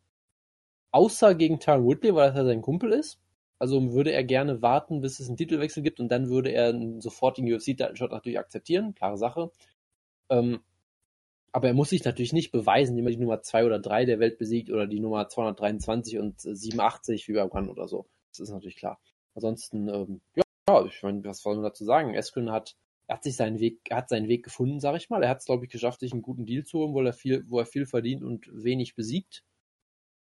Außer 0.93 1.35
gegen 1.35 1.61
Tyron 1.61 1.85
Woodley, 1.85 2.15
weil 2.15 2.29
das 2.29 2.39
ja 2.39 2.45
sein 2.45 2.63
Kumpel 2.63 2.93
ist. 2.93 3.21
Also 3.59 3.93
würde 3.93 4.13
er 4.13 4.25
gerne 4.25 4.63
warten, 4.63 5.01
bis 5.01 5.21
es 5.21 5.29
einen 5.29 5.37
Titelwechsel 5.37 5.83
gibt 5.83 6.01
und 6.01 6.09
dann 6.11 6.29
würde 6.29 6.51
er 6.51 6.69
einen 6.69 7.01
sofortigen 7.01 7.53
UFC-Shot 7.53 8.13
natürlich 8.13 8.39
akzeptieren, 8.39 8.95
klare 8.95 9.19
Sache. 9.19 9.51
Ähm, 10.31 10.61
aber 11.53 11.69
er 11.69 11.75
muss 11.75 11.91
sich 11.91 12.05
natürlich 12.05 12.33
nicht 12.33 12.53
beweisen, 12.53 12.93
indem 12.93 13.07
er 13.07 13.13
die 13.13 13.23
Nummer 13.23 13.43
2 13.43 13.65
oder 13.65 13.79
3 13.79 14.05
der 14.05 14.19
Welt 14.21 14.39
besiegt 14.39 14.71
oder 14.71 14.87
die 14.87 15.01
Nummer 15.01 15.29
223 15.29 16.19
und 16.19 16.45
äh, 16.45 16.55
87 16.55 17.29
wie 17.29 17.33
bei 17.33 17.51
One 17.51 17.71
oder 17.71 17.89
so. 17.89 18.07
Das 18.31 18.41
ist 18.41 18.51
natürlich 18.51 18.77
klar. 18.77 19.01
Ansonsten, 19.35 19.89
ähm, 19.89 20.21
ja, 20.35 20.85
ich 20.85 21.03
meine, 21.03 21.25
was 21.25 21.41
soll 21.41 21.55
man 21.55 21.65
dazu 21.65 21.85
sagen? 21.85 22.15
Eskren 22.15 22.51
hat, 22.51 22.77
hat 23.09 23.23
sich 23.23 23.37
seinen 23.37 23.61
Weg, 23.61 23.81
hat 23.91 24.09
seinen 24.09 24.29
Weg 24.29 24.45
gefunden, 24.45 24.81
sag 24.81 24.97
ich 24.97 25.09
mal. 25.09 25.23
Er 25.23 25.31
hat 25.31 25.39
es, 25.39 25.47
glaube 25.47 25.65
ich, 25.65 25.71
geschafft, 25.71 26.01
sich 26.01 26.13
einen 26.13 26.23
guten 26.23 26.45
Deal 26.45 26.65
zu 26.65 26.79
holen, 26.79 26.93
wo 26.93 27.03
er 27.03 27.13
viel, 27.13 27.45
wo 27.49 27.59
er 27.59 27.67
viel 27.67 27.87
verdient 27.87 28.23
und 28.23 28.49
wenig 28.53 28.95
besiegt, 28.95 29.45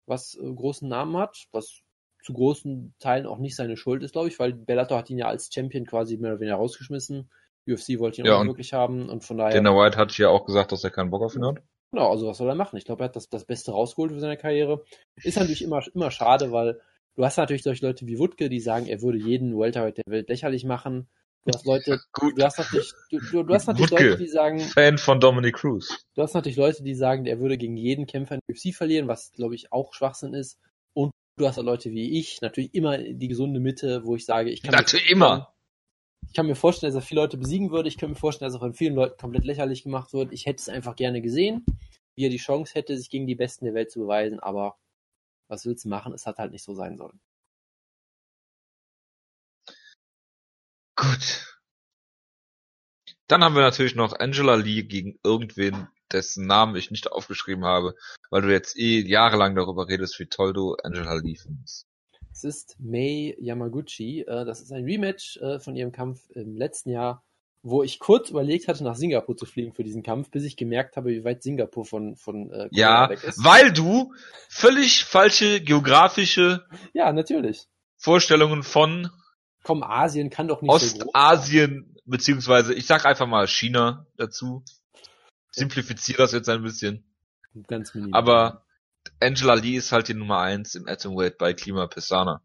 was 0.05 0.35
äh, 0.35 0.53
großen 0.53 0.87
Namen 0.87 1.17
hat, 1.17 1.47
was 1.51 1.81
zu 2.23 2.33
großen 2.33 2.93
Teilen 2.99 3.25
auch 3.25 3.37
nicht 3.37 3.55
seine 3.55 3.77
Schuld 3.77 4.03
ist, 4.03 4.13
glaube 4.13 4.27
ich, 4.27 4.39
weil 4.39 4.53
Bellator 4.53 4.97
hat 4.97 5.09
ihn 5.09 5.17
ja 5.17 5.27
als 5.27 5.49
Champion 5.53 5.85
quasi 5.85 6.17
mehr 6.17 6.31
oder 6.31 6.39
weniger 6.41 6.57
rausgeschmissen. 6.57 7.29
UFC 7.67 7.99
wollte 7.99 8.21
ihn 8.21 8.27
Ja, 8.27 8.39
auch 8.39 8.45
wirklich 8.45 8.73
haben 8.73 9.09
und 9.09 9.23
von 9.23 9.37
daher. 9.37 9.53
Dana 9.53 9.75
White 9.75 9.97
hat 9.97 10.17
ja 10.17 10.29
auch 10.29 10.45
gesagt, 10.45 10.71
dass 10.71 10.83
er 10.83 10.91
keinen 10.91 11.09
Bock 11.09 11.21
auf 11.21 11.35
ihn 11.35 11.45
hat. 11.45 11.57
Genau, 11.91 12.11
also 12.11 12.27
was 12.27 12.37
soll 12.37 12.49
er 12.49 12.55
machen? 12.55 12.77
Ich 12.77 12.85
glaube, 12.85 13.03
er 13.03 13.05
hat 13.05 13.15
das, 13.15 13.29
das 13.29 13.45
Beste 13.45 13.71
rausgeholt 13.71 14.11
für 14.11 14.19
seine 14.19 14.37
Karriere. 14.37 14.83
Ist 15.23 15.37
natürlich 15.37 15.63
immer, 15.63 15.81
immer 15.93 16.11
schade, 16.11 16.51
weil 16.51 16.81
du 17.15 17.23
hast 17.23 17.37
natürlich 17.37 17.63
solche 17.63 17.85
Leute 17.85 18.05
wie 18.07 18.19
Wutke, 18.19 18.49
die 18.49 18.59
sagen, 18.59 18.87
er 18.87 19.01
würde 19.01 19.17
jeden 19.17 19.57
Welterweight 19.57 19.97
der 19.97 20.03
Welt 20.07 20.29
lächerlich 20.29 20.65
machen. 20.65 21.07
Du 21.45 21.53
hast 21.53 21.65
Leute, 21.65 21.99
du 22.35 22.43
hast 22.43 22.57
natürlich, 22.57 22.91
du, 23.09 23.19
du, 23.31 23.43
du 23.43 23.53
hast 23.53 23.67
natürlich 23.67 23.91
Wutke. 23.91 24.03
Leute, 24.03 24.17
die 24.17 24.27
sagen, 24.27 24.59
Fan 24.59 24.97
von 24.97 25.21
Dominic 25.21 25.55
Cruz. 25.55 26.05
du 26.15 26.21
hast 26.21 26.33
natürlich 26.33 26.57
Leute, 26.57 26.83
die 26.83 26.93
sagen, 26.95 27.25
er 27.25 27.39
würde 27.39 27.57
gegen 27.57 27.77
jeden 27.77 28.05
Kämpfer 28.05 28.35
in 28.35 28.41
der 28.47 28.55
UFC 28.55 28.75
verlieren, 28.75 29.07
was 29.07 29.31
glaube 29.31 29.55
ich 29.55 29.71
auch 29.71 29.93
Schwachsinn 29.93 30.33
ist. 30.33 30.59
Und 30.93 31.11
du 31.37 31.47
hast 31.47 31.57
auch 31.57 31.63
Leute 31.63 31.91
wie 31.91 32.19
ich, 32.19 32.41
natürlich 32.41 32.73
immer 32.73 32.97
die 32.97 33.27
gesunde 33.29 33.61
Mitte, 33.61 34.03
wo 34.03 34.15
ich 34.15 34.25
sage, 34.25 34.49
ich 34.49 34.61
kann 34.61 34.73
Natürlich 34.73 35.09
immer. 35.09 35.53
Ich 36.27 36.33
kann 36.33 36.45
mir 36.47 36.55
vorstellen, 36.55 36.93
dass 36.93 37.03
er 37.03 37.07
viele 37.07 37.21
Leute 37.21 37.37
besiegen 37.37 37.71
würde. 37.71 37.89
Ich 37.89 37.97
kann 37.97 38.09
mir 38.09 38.15
vorstellen, 38.15 38.47
dass 38.47 38.55
er 38.57 38.65
von 38.65 38.73
vielen 38.73 38.95
Leuten 38.95 39.17
komplett 39.17 39.45
lächerlich 39.45 39.83
gemacht 39.83 40.13
wird. 40.13 40.31
Ich 40.33 40.45
hätte 40.45 40.61
es 40.61 40.69
einfach 40.69 40.95
gerne 40.95 41.21
gesehen, 41.21 41.65
wie 42.15 42.25
er 42.25 42.29
die 42.29 42.37
Chance 42.37 42.73
hätte, 42.75 42.97
sich 42.97 43.09
gegen 43.09 43.27
die 43.27 43.35
Besten 43.35 43.65
der 43.65 43.73
Welt 43.73 43.91
zu 43.91 43.99
beweisen. 43.99 44.39
Aber 44.39 44.77
was 45.47 45.65
willst 45.65 45.85
du 45.85 45.89
machen? 45.89 46.13
Es 46.13 46.25
hat 46.25 46.37
halt 46.37 46.51
nicht 46.51 46.63
so 46.63 46.75
sein 46.75 46.97
sollen. 46.97 47.19
Gut. 50.95 51.57
Dann 53.27 53.43
haben 53.43 53.55
wir 53.55 53.61
natürlich 53.61 53.95
noch 53.95 54.13
Angela 54.19 54.55
Lee 54.55 54.83
gegen 54.83 55.19
irgendwen, 55.23 55.87
dessen 56.11 56.47
Namen 56.47 56.75
ich 56.75 56.91
nicht 56.91 57.11
aufgeschrieben 57.11 57.65
habe, 57.65 57.95
weil 58.29 58.41
du 58.41 58.51
jetzt 58.51 58.77
eh 58.77 59.01
jahrelang 59.01 59.55
darüber 59.55 59.87
redest, 59.87 60.19
wie 60.19 60.27
toll 60.27 60.53
du 60.53 60.75
Angela 60.75 61.13
Lee 61.15 61.35
findest. 61.35 61.87
Es 62.37 62.43
ist 62.43 62.75
Mei 62.79 63.35
Yamaguchi. 63.39 64.21
Äh, 64.21 64.45
Das 64.45 64.61
ist 64.61 64.71
ein 64.71 64.83
Rematch 64.83 65.37
äh, 65.37 65.57
von 65.59 65.75
ihrem 65.75 65.91
Kampf 65.91 66.29
im 66.35 66.55
letzten 66.55 66.91
Jahr, 66.91 67.23
wo 67.63 67.81
ich 67.81 67.97
kurz 67.97 68.29
überlegt 68.29 68.67
hatte, 68.67 68.83
nach 68.83 68.95
Singapur 68.95 69.35
zu 69.35 69.47
fliegen 69.47 69.73
für 69.73 69.83
diesen 69.83 70.03
Kampf, 70.03 70.29
bis 70.29 70.43
ich 70.43 70.55
gemerkt 70.55 70.97
habe, 70.97 71.09
wie 71.09 71.23
weit 71.23 71.41
Singapur 71.41 71.83
von, 71.83 72.15
von 72.15 72.51
äh, 72.51 72.69
Korea 72.69 72.69
Ja, 72.71 73.09
weg 73.09 73.23
ist. 73.23 73.43
weil 73.43 73.73
du 73.73 74.13
völlig 74.49 75.03
falsche 75.03 75.61
geografische 75.61 76.63
Ja, 76.93 77.11
natürlich. 77.11 77.65
Vorstellungen 77.95 78.61
von 78.61 79.09
Komm, 79.63 79.81
Asien 79.81 80.29
kann 80.29 80.47
doch 80.47 80.61
nicht 80.61 80.71
so. 80.71 80.75
Ostasien, 81.07 81.95
beziehungsweise 82.05 82.75
ich 82.75 82.85
sag 82.85 83.05
einfach 83.07 83.25
mal 83.25 83.47
China 83.47 84.05
dazu. 84.15 84.63
Simplifiziere 85.49 86.19
das 86.19 86.33
jetzt 86.33 86.49
ein 86.49 86.61
bisschen. 86.61 87.03
Ganz 87.67 87.95
minimal. 87.95 88.19
Aber 88.19 88.66
Angela 89.19 89.55
Lee 89.55 89.75
ist 89.75 89.91
halt 89.91 90.07
die 90.07 90.13
Nummer 90.13 90.39
eins 90.39 90.75
im 90.75 90.87
Atomweight 90.87 91.37
bei 91.37 91.53
Klima 91.53 91.87
Pestana. 91.87 92.41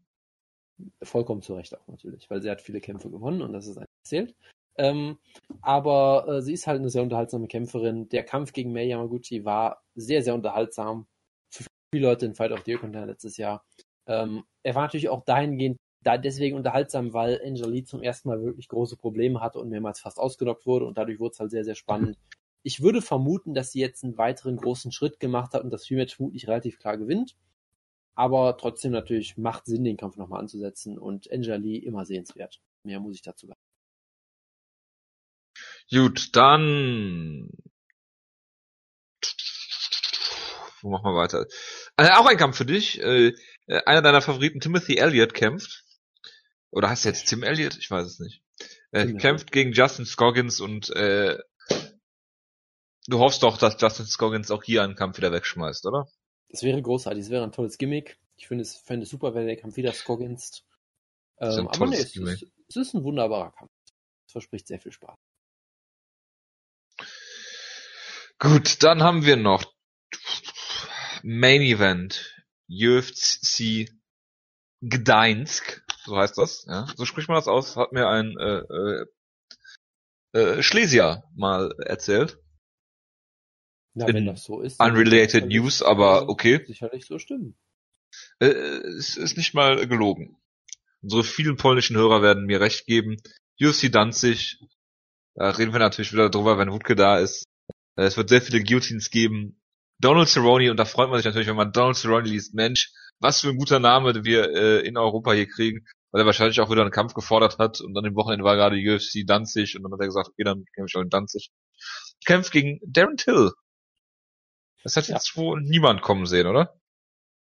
vollkommen 1.01 1.41
zu 1.41 1.55
Recht 1.55 1.75
auch 1.77 1.87
natürlich, 1.87 2.29
weil 2.29 2.41
sie 2.41 2.49
hat 2.49 2.61
viele 2.61 2.81
Kämpfe 2.81 3.09
gewonnen 3.09 3.41
und 3.41 3.53
das 3.53 3.67
ist 3.67 3.77
eigentlich 3.77 3.87
erzählt. 4.03 4.35
Ähm, 4.75 5.19
aber 5.61 6.27
äh, 6.27 6.41
sie 6.41 6.53
ist 6.53 6.67
halt 6.67 6.79
eine 6.79 6.89
sehr 6.89 7.03
unterhaltsame 7.03 7.47
Kämpferin. 7.47 8.09
Der 8.09 8.23
Kampf 8.23 8.53
gegen 8.53 8.73
Mei 8.73 8.85
Yamaguchi 8.85 9.45
war 9.45 9.83
sehr, 9.95 10.23
sehr 10.23 10.33
unterhaltsam. 10.33 11.05
Für 11.51 11.65
viele 11.93 12.07
Leute 12.07 12.25
in 12.25 12.35
Fight 12.35 12.51
of 12.51 12.63
the 12.65 12.73
Contender 12.73 13.05
letztes 13.05 13.37
Jahr. 13.37 13.63
Ähm, 14.07 14.43
er 14.63 14.75
war 14.75 14.83
natürlich 14.83 15.09
auch 15.09 15.23
dahingehend 15.25 15.77
da 16.03 16.17
deswegen 16.17 16.57
unterhaltsam, 16.57 17.13
weil 17.13 17.41
Angel 17.45 17.71
Lee 17.71 17.83
zum 17.83 18.01
ersten 18.01 18.27
Mal 18.29 18.43
wirklich 18.43 18.67
große 18.67 18.97
Probleme 18.97 19.39
hatte 19.39 19.59
und 19.59 19.69
mehrmals 19.69 20.01
fast 20.01 20.19
ausgenockt 20.19 20.65
wurde 20.65 20.85
und 20.85 20.97
dadurch 20.97 21.19
wurde 21.19 21.31
es 21.33 21.39
halt 21.39 21.51
sehr, 21.51 21.63
sehr 21.63 21.75
spannend. 21.75 22.17
Ich 22.63 22.81
würde 22.81 23.01
vermuten, 23.01 23.53
dass 23.53 23.71
sie 23.71 23.79
jetzt 23.79 24.03
einen 24.03 24.17
weiteren 24.17 24.57
großen 24.57 24.91
Schritt 24.91 25.19
gemacht 25.19 25.53
hat 25.53 25.63
und 25.63 25.71
das 25.71 25.89
Rematch 25.89 26.15
vermutlich 26.15 26.47
relativ 26.47 26.79
klar 26.79 26.97
gewinnt. 26.97 27.35
Aber 28.15 28.57
trotzdem 28.57 28.91
natürlich 28.91 29.37
macht 29.37 29.65
Sinn, 29.65 29.83
den 29.83 29.97
Kampf 29.97 30.17
nochmal 30.17 30.39
anzusetzen 30.39 30.97
und 30.97 31.31
Angela 31.31 31.55
Lee 31.55 31.77
immer 31.77 32.05
sehenswert. 32.05 32.61
Mehr 32.83 32.99
muss 32.99 33.15
ich 33.15 33.21
dazu 33.21 33.47
sagen. 33.47 33.59
Gut, 35.89 36.35
dann 36.35 37.49
wo 40.83 40.89
machen 40.89 41.05
wir 41.05 41.15
weiter? 41.15 41.47
Äh, 41.97 42.11
auch 42.11 42.25
ein 42.25 42.37
Kampf 42.37 42.57
für 42.57 42.65
dich. 42.65 43.01
Äh, 43.01 43.33
äh, 43.67 43.81
einer 43.85 44.01
deiner 44.01 44.21
Favoriten, 44.21 44.59
Timothy 44.59 44.97
Elliott, 44.97 45.33
kämpft. 45.33 45.85
Oder 46.71 46.89
heißt 46.89 47.05
er 47.05 47.13
jetzt 47.13 47.25
Tim 47.25 47.43
Elliott? 47.43 47.77
Ich 47.77 47.89
weiß 47.89 48.05
es 48.05 48.19
nicht. 48.19 48.41
Äh, 48.91 49.13
kämpft 49.13 49.51
gegen 49.51 49.71
Justin 49.71 50.05
Scoggins 50.05 50.59
und 50.59 50.89
äh, 50.91 51.37
du 53.07 53.19
hoffst 53.19 53.43
doch, 53.43 53.57
dass 53.57 53.79
Justin 53.79 54.05
Scoggins 54.05 54.51
auch 54.51 54.63
hier 54.63 54.83
einen 54.83 54.95
Kampf 54.95 55.17
wieder 55.17 55.31
wegschmeißt, 55.31 55.85
oder? 55.85 56.07
Das 56.49 56.63
wäre 56.63 56.81
großartig, 56.81 57.23
das 57.23 57.31
wäre 57.31 57.43
ein 57.43 57.51
tolles 57.51 57.77
Gimmick. 57.77 58.19
Ich 58.37 58.47
finde 58.47 58.63
es, 58.63 58.75
fände 58.75 59.03
es 59.03 59.09
super, 59.09 59.33
wenn 59.33 59.47
der 59.47 59.57
Kampf 59.57 59.75
wieder 59.75 59.93
Scoggins. 59.93 60.63
Ähm, 61.39 61.67
aber 61.67 61.87
nee, 61.87 61.97
es 61.97 62.15
ist, 62.15 62.45
es 62.67 62.75
ist 62.75 62.93
ein 62.93 63.03
wunderbarer 63.03 63.51
Kampf. 63.51 63.71
Es 64.27 64.31
verspricht 64.31 64.67
sehr 64.67 64.79
viel 64.79 64.91
Spaß. 64.91 65.17
Gut, 68.39 68.83
dann 68.83 69.03
haben 69.03 69.25
wir 69.25 69.37
noch 69.37 69.63
Main 71.23 71.61
Event 71.61 72.43
UFC 72.69 73.89
Gdańsk, 74.81 75.85
so 76.03 76.17
heißt 76.17 76.37
das, 76.37 76.65
ja, 76.65 76.87
so 76.97 77.05
spricht 77.05 77.29
man 77.29 77.37
das 77.37 77.47
aus, 77.47 77.77
hat 77.77 77.93
mir 77.93 78.09
ein 78.09 78.37
äh, 78.37 78.59
äh, 78.59 79.05
äh, 80.33 80.63
Schlesier 80.63 81.23
mal 81.35 81.71
erzählt. 81.79 82.42
Na, 83.93 84.07
wenn 84.07 84.25
das 84.25 84.43
so 84.43 84.61
ist. 84.61 84.79
unrelated 84.79 85.45
news, 85.47 85.81
aber 85.81 86.29
okay. 86.29 86.63
Sicherlich 86.65 87.05
so 87.05 87.19
stimmen. 87.19 87.55
Äh, 88.39 88.47
es 88.47 89.17
ist 89.17 89.37
nicht 89.37 89.53
mal 89.53 89.87
gelogen. 89.87 90.37
Unsere 91.01 91.23
vielen 91.23 91.57
polnischen 91.57 91.95
Hörer 91.95 92.21
werden 92.21 92.45
mir 92.45 92.59
recht 92.61 92.85
geben. 92.85 93.17
UFC 93.61 93.91
Danzig, 93.91 94.59
da 95.35 95.49
reden 95.51 95.73
wir 95.73 95.79
natürlich 95.79 96.13
wieder 96.13 96.29
drüber, 96.29 96.57
wenn 96.57 96.71
Wutke 96.71 96.95
da 96.95 97.19
ist. 97.19 97.45
Äh, 97.95 98.03
Es 98.03 98.17
wird 98.17 98.29
sehr 98.29 98.41
viele 98.41 98.63
Guillotines 98.63 99.09
geben. 99.09 99.59
Donald 99.99 100.27
Cerrone, 100.27 100.71
und 100.71 100.77
da 100.77 100.85
freut 100.85 101.09
man 101.09 101.17
sich 101.19 101.25
natürlich, 101.25 101.47
wenn 101.47 101.55
man 101.55 101.71
Donald 101.71 101.95
Cerrone 101.97 102.27
liest. 102.27 102.53
Mensch, 102.55 102.91
was 103.19 103.41
für 103.41 103.49
ein 103.49 103.57
guter 103.57 103.79
Name 103.79 104.23
wir 104.25 104.49
äh, 104.49 104.87
in 104.87 104.97
Europa 104.97 105.33
hier 105.33 105.47
kriegen, 105.47 105.85
weil 106.11 106.21
er 106.21 106.25
wahrscheinlich 106.25 106.59
auch 106.59 106.69
wieder 106.71 106.81
einen 106.81 106.91
Kampf 106.91 107.13
gefordert 107.13 107.57
hat 107.59 107.79
und 107.79 107.93
dann 107.93 108.05
im 108.05 108.15
Wochenende 108.15 108.43
war 108.43 108.55
gerade 108.55 108.75
UFC 108.75 109.25
Danzig 109.25 109.75
und 109.75 109.83
dann 109.83 109.93
hat 109.93 109.99
er 110.01 110.07
gesagt, 110.07 110.29
okay, 110.29 110.43
dann 110.43 110.65
kämpfe 110.75 110.89
ich 110.89 110.95
auch 110.97 111.01
in 111.03 111.09
Danzig. 111.09 111.51
Kämpft 112.25 112.51
gegen 112.51 112.79
Darren 112.85 113.17
Till. 113.17 113.51
Das 114.83 114.95
hat 114.97 115.07
Ja. 115.07 115.15
jetzt 115.15 115.35
wohl 115.37 115.61
niemand 115.61 116.01
kommen 116.01 116.25
sehen, 116.25 116.47
oder? 116.47 116.75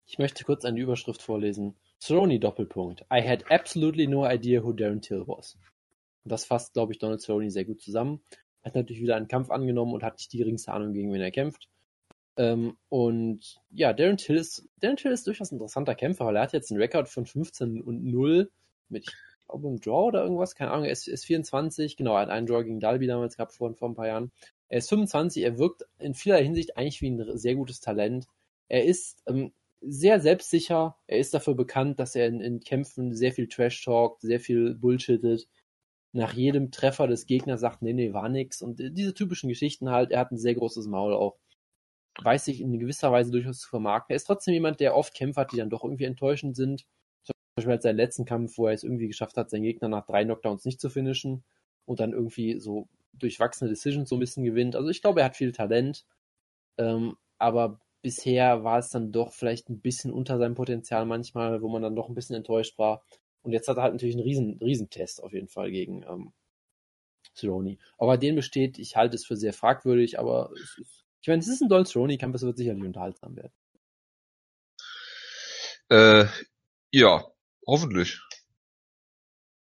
Ich 0.06 0.18
möchte 0.18 0.44
kurz 0.44 0.64
eine 0.64 0.80
Überschrift 0.80 1.22
vorlesen. 1.22 1.76
Cerrone 2.00 2.38
Doppelpunkt. 2.40 3.02
I 3.12 3.26
had 3.26 3.50
absolutely 3.50 4.06
no 4.06 4.28
idea 4.28 4.62
who 4.62 4.72
Darren 4.72 5.00
Till 5.00 5.24
was. 5.26 5.56
Und 6.24 6.32
das 6.32 6.44
fasst, 6.44 6.74
glaube 6.74 6.92
ich, 6.92 6.98
Donald 6.98 7.20
Cerrone 7.20 7.50
sehr 7.50 7.64
gut 7.64 7.80
zusammen. 7.80 8.22
Er 8.62 8.66
hat 8.66 8.74
natürlich 8.76 9.02
wieder 9.02 9.16
einen 9.16 9.28
Kampf 9.28 9.50
angenommen 9.50 9.92
und 9.92 10.02
hat 10.02 10.18
nicht 10.18 10.32
die 10.32 10.38
geringste 10.38 10.72
Ahnung, 10.72 10.92
gegen 10.92 11.12
wen 11.12 11.20
er 11.20 11.30
kämpft. 11.30 11.68
Ähm, 12.36 12.76
und 12.88 13.60
ja, 13.70 13.92
Darren 13.92 14.16
Till 14.16 14.36
ist, 14.36 14.68
Darren 14.80 14.96
Till 14.96 15.10
ist 15.12 15.26
durchaus 15.26 15.50
ein 15.50 15.56
interessanter 15.56 15.94
Kämpfer, 15.94 16.24
weil 16.26 16.36
er 16.36 16.42
hat 16.42 16.52
jetzt 16.52 16.70
einen 16.70 16.80
Rekord 16.80 17.08
von 17.08 17.26
15 17.26 17.82
und 17.82 18.04
0 18.04 18.50
mit, 18.88 19.06
ich 19.08 19.46
glaube, 19.46 19.68
einem 19.68 19.80
Draw 19.80 20.06
oder 20.06 20.22
irgendwas, 20.22 20.54
keine 20.54 20.70
Ahnung, 20.70 20.86
er 20.86 20.92
ist, 20.92 21.08
ist 21.08 21.26
24, 21.26 21.96
genau, 21.96 22.14
er 22.14 22.22
hat 22.22 22.28
einen 22.30 22.46
Draw 22.46 22.62
gegen 22.64 22.80
Dalby 22.80 23.06
damals 23.06 23.36
gehabt 23.36 23.52
vor, 23.52 23.74
vor 23.74 23.88
ein 23.88 23.94
paar 23.94 24.06
Jahren. 24.06 24.32
Er 24.72 24.78
ist 24.78 24.88
25, 24.88 25.42
er 25.42 25.58
wirkt 25.58 25.84
in 25.98 26.14
vieler 26.14 26.38
Hinsicht 26.38 26.78
eigentlich 26.78 27.02
wie 27.02 27.10
ein 27.10 27.36
sehr 27.36 27.56
gutes 27.56 27.80
Talent. 27.80 28.26
Er 28.68 28.86
ist 28.86 29.22
ähm, 29.26 29.52
sehr 29.82 30.18
selbstsicher, 30.18 30.96
er 31.06 31.18
ist 31.18 31.34
dafür 31.34 31.54
bekannt, 31.54 32.00
dass 32.00 32.14
er 32.14 32.26
in, 32.26 32.40
in 32.40 32.60
Kämpfen 32.60 33.14
sehr 33.14 33.32
viel 33.34 33.48
Trash 33.48 33.84
talkt, 33.84 34.22
sehr 34.22 34.40
viel 34.40 34.74
bullshittet. 34.74 35.46
Nach 36.12 36.32
jedem 36.32 36.70
Treffer 36.70 37.06
des 37.06 37.26
Gegners 37.26 37.60
sagt, 37.60 37.82
nee, 37.82 37.92
nee, 37.92 38.14
war 38.14 38.30
nix. 38.30 38.62
Und 38.62 38.80
äh, 38.80 38.90
diese 38.90 39.12
typischen 39.12 39.50
Geschichten 39.50 39.90
halt, 39.90 40.10
er 40.10 40.20
hat 40.20 40.32
ein 40.32 40.38
sehr 40.38 40.54
großes 40.54 40.86
Maul 40.86 41.12
auch. 41.12 41.36
Weiß 42.22 42.46
sich 42.46 42.62
in 42.62 42.78
gewisser 42.78 43.12
Weise 43.12 43.30
durchaus 43.30 43.58
zu 43.60 43.68
vermarkten. 43.68 44.14
Er 44.14 44.16
ist 44.16 44.24
trotzdem 44.24 44.54
jemand, 44.54 44.80
der 44.80 44.96
oft 44.96 45.12
Kämpfe 45.12 45.42
hat, 45.42 45.52
die 45.52 45.58
dann 45.58 45.68
doch 45.68 45.84
irgendwie 45.84 46.04
enttäuschend 46.04 46.56
sind. 46.56 46.86
Zum 47.24 47.34
Beispiel 47.56 47.72
halt 47.72 47.82
seinen 47.82 47.96
letzten 47.96 48.24
Kampf, 48.24 48.56
wo 48.56 48.68
er 48.68 48.72
es 48.72 48.84
irgendwie 48.84 49.08
geschafft 49.08 49.36
hat, 49.36 49.50
seinen 49.50 49.64
Gegner 49.64 49.88
nach 49.88 50.06
drei 50.06 50.24
Knockdowns 50.24 50.64
nicht 50.64 50.80
zu 50.80 50.88
finishen 50.88 51.44
und 51.84 52.00
dann 52.00 52.14
irgendwie 52.14 52.58
so 52.58 52.88
durchwachsene 53.14 53.70
Decisions 53.70 54.08
so 54.08 54.16
ein 54.16 54.20
bisschen 54.20 54.44
gewinnt. 54.44 54.76
Also 54.76 54.88
ich 54.88 55.02
glaube, 55.02 55.20
er 55.20 55.26
hat 55.26 55.36
viel 55.36 55.52
Talent. 55.52 56.04
Ähm, 56.78 57.16
aber 57.38 57.80
bisher 58.02 58.64
war 58.64 58.78
es 58.78 58.90
dann 58.90 59.12
doch 59.12 59.32
vielleicht 59.32 59.68
ein 59.68 59.80
bisschen 59.80 60.12
unter 60.12 60.38
seinem 60.38 60.54
Potenzial 60.54 61.06
manchmal, 61.06 61.62
wo 61.62 61.68
man 61.68 61.82
dann 61.82 61.96
doch 61.96 62.08
ein 62.08 62.14
bisschen 62.14 62.36
enttäuscht 62.36 62.78
war. 62.78 63.04
Und 63.42 63.52
jetzt 63.52 63.68
hat 63.68 63.76
er 63.76 63.82
halt 63.84 63.94
natürlich 63.94 64.14
einen 64.14 64.24
riesen, 64.24 64.58
riesen 64.60 64.90
Test 64.90 65.22
auf 65.22 65.32
jeden 65.32 65.48
Fall 65.48 65.70
gegen 65.70 66.02
ähm, 66.04 66.32
Cerrone. 67.34 67.78
Aber 67.98 68.18
den 68.18 68.36
besteht, 68.36 68.78
ich 68.78 68.96
halte 68.96 69.16
es 69.16 69.26
für 69.26 69.36
sehr 69.36 69.52
fragwürdig, 69.52 70.18
aber 70.18 70.50
ist, 70.54 70.78
ich 71.20 71.28
meine, 71.28 71.40
es 71.40 71.48
ist 71.48 71.60
ein 71.62 71.68
Donald 71.68 71.88
Cerrone-Kampf, 71.88 72.36
es 72.36 72.42
wird 72.42 72.56
sicherlich 72.56 72.84
unterhaltsam 72.84 73.36
werden. 73.36 73.52
Äh, 75.88 76.26
ja, 76.90 77.24
hoffentlich. 77.66 78.20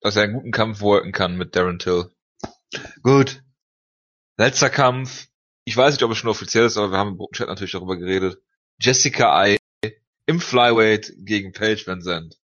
Dass 0.01 0.15
er 0.15 0.23
einen 0.23 0.33
guten 0.33 0.51
Kampf 0.51 0.81
worken 0.81 1.11
kann 1.11 1.37
mit 1.37 1.55
Darren 1.55 1.79
Till. 1.79 2.11
Gut. 3.03 3.43
Letzter 4.37 4.69
Kampf. 4.69 5.27
Ich 5.65 5.75
weiß 5.75 5.93
nicht, 5.93 6.03
ob 6.03 6.11
es 6.11 6.17
schon 6.17 6.29
offiziell 6.29 6.65
ist, 6.65 6.77
aber 6.77 6.91
wir 6.91 6.97
haben 6.97 7.17
im 7.19 7.25
Chat 7.33 7.47
natürlich 7.47 7.71
darüber 7.73 7.97
geredet. 7.97 8.41
Jessica 8.79 9.45
I 9.45 9.57
im 10.25 10.39
Flyweight 10.39 11.13
gegen 11.17 11.51
Paige 11.51 11.83
Van 11.85 12.01
Zandt. 12.01 12.37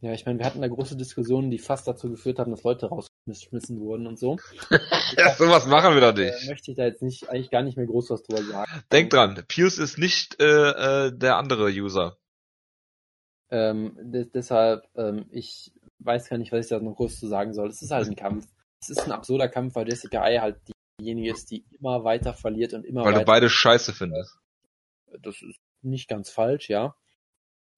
Ja, 0.00 0.12
ich 0.12 0.26
meine, 0.26 0.38
wir 0.38 0.46
hatten 0.46 0.60
da 0.60 0.68
große 0.68 0.96
Diskussionen, 0.96 1.50
die 1.50 1.58
fast 1.58 1.88
dazu 1.88 2.10
geführt 2.10 2.38
haben, 2.38 2.50
dass 2.50 2.62
Leute 2.62 2.86
raus 2.86 3.08
geschmissen 3.26 3.80
wurden 3.80 4.06
und 4.06 4.18
so. 4.18 4.36
ja, 5.16 5.34
sowas 5.34 5.66
machen 5.66 5.94
wir 5.94 6.02
Äh, 6.02 6.12
nicht. 6.30 6.48
möchte 6.48 6.70
ich 6.70 6.76
da 6.76 6.84
jetzt 6.84 7.02
nicht, 7.02 7.28
eigentlich 7.28 7.50
gar 7.50 7.62
nicht 7.62 7.76
mehr 7.76 7.86
groß 7.86 8.10
was 8.10 8.22
drüber 8.22 8.42
sagen. 8.42 8.70
Denk 8.92 9.10
dran, 9.10 9.42
Pius 9.48 9.78
ist 9.78 9.98
nicht 9.98 10.40
äh, 10.40 11.06
äh, 11.06 11.12
der 11.16 11.36
andere 11.36 11.70
User. 11.70 12.18
Ähm, 13.50 13.96
de 14.00 14.26
deshalb, 14.32 14.84
ähm, 14.96 15.26
ich 15.30 15.72
weiß 16.00 16.28
gar 16.28 16.38
nicht, 16.38 16.52
was 16.52 16.66
ich 16.66 16.70
da 16.70 16.78
noch 16.78 16.96
groß 16.96 17.18
zu 17.18 17.26
sagen 17.26 17.54
soll. 17.54 17.68
Es 17.68 17.82
ist 17.82 17.90
halt 17.90 18.06
ein 18.08 18.16
Kampf. 18.16 18.46
Es 18.80 18.90
ist 18.90 19.00
ein 19.00 19.12
absurder 19.12 19.48
Kampf, 19.48 19.74
weil 19.74 19.88
Jessica 19.88 20.22
Ai 20.22 20.38
halt 20.38 20.60
diejenige 21.00 21.30
ist, 21.32 21.50
die 21.50 21.64
immer 21.78 22.04
weiter 22.04 22.34
verliert 22.34 22.72
und 22.74 22.84
immer 22.84 23.04
Weil 23.04 23.12
du 23.12 23.18
weiter. 23.20 23.26
beide 23.26 23.50
scheiße 23.50 23.92
findest. 23.92 24.36
Das 25.20 25.40
ist 25.42 25.58
nicht 25.82 26.08
ganz 26.08 26.30
falsch, 26.30 26.68
ja. 26.68 26.94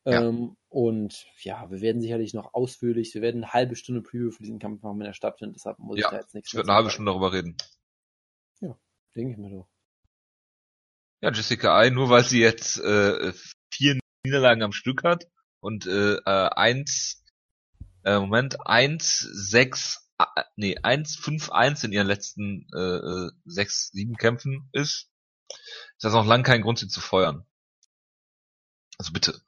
Ja. 0.04 0.22
Ähm, 0.22 0.56
und 0.68 1.26
ja, 1.40 1.70
wir 1.70 1.80
werden 1.80 2.00
sicherlich 2.00 2.32
noch 2.34 2.54
ausführlich, 2.54 3.12
wir 3.14 3.22
werden 3.22 3.42
eine 3.44 3.52
halbe 3.52 3.76
Stunde 3.76 4.00
Preview 4.02 4.30
für 4.30 4.42
diesen 4.42 4.58
Kampf 4.58 4.82
machen, 4.82 4.98
wenn 5.00 5.06
er 5.06 5.12
stattfindet. 5.14 5.56
Deshalb 5.56 5.78
muss 5.78 5.98
Ja, 5.98 6.06
ich 6.06 6.10
da 6.10 6.16
jetzt 6.18 6.34
nichts 6.34 6.50
Ich 6.50 6.54
werde 6.56 6.68
eine 6.68 6.76
halbe. 6.76 6.90
Stunde 6.90 7.10
darüber 7.10 7.32
reden. 7.32 7.56
Denke 9.16 9.32
ich 9.32 9.38
mir 9.38 9.50
doch. 9.50 9.68
Ja, 11.20 11.32
Jessica 11.32 11.76
Ai, 11.76 11.90
nur 11.90 12.08
weil 12.08 12.22
sie 12.24 12.40
jetzt 12.40 12.78
äh, 12.78 13.32
vier 13.72 13.98
Niederlagen 14.24 14.62
am 14.62 14.70
Stück 14.72 15.02
hat 15.02 15.24
und 15.60 15.86
äh, 15.86 16.14
äh, 16.14 16.20
eins, 16.24 17.24
äh, 18.04 18.18
Moment, 18.20 18.64
eins, 18.66 19.18
sechs, 19.18 20.07
nee, 20.56 20.76
eins, 20.82 21.16
fünf, 21.16 21.50
eins 21.50 21.84
in 21.84 21.92
ihren 21.92 22.06
letzten 22.06 22.66
äh, 22.74 22.78
äh, 22.78 23.30
sechs, 23.44 23.90
sieben 23.92 24.16
Kämpfen 24.16 24.68
ist, 24.72 25.10
ist 25.50 26.04
das 26.04 26.12
noch 26.12 26.26
lang 26.26 26.42
kein 26.42 26.62
Grund, 26.62 26.78
sie 26.78 26.88
zu 26.88 27.00
feuern. 27.00 27.46
Also 28.98 29.12
bitte. 29.12 29.40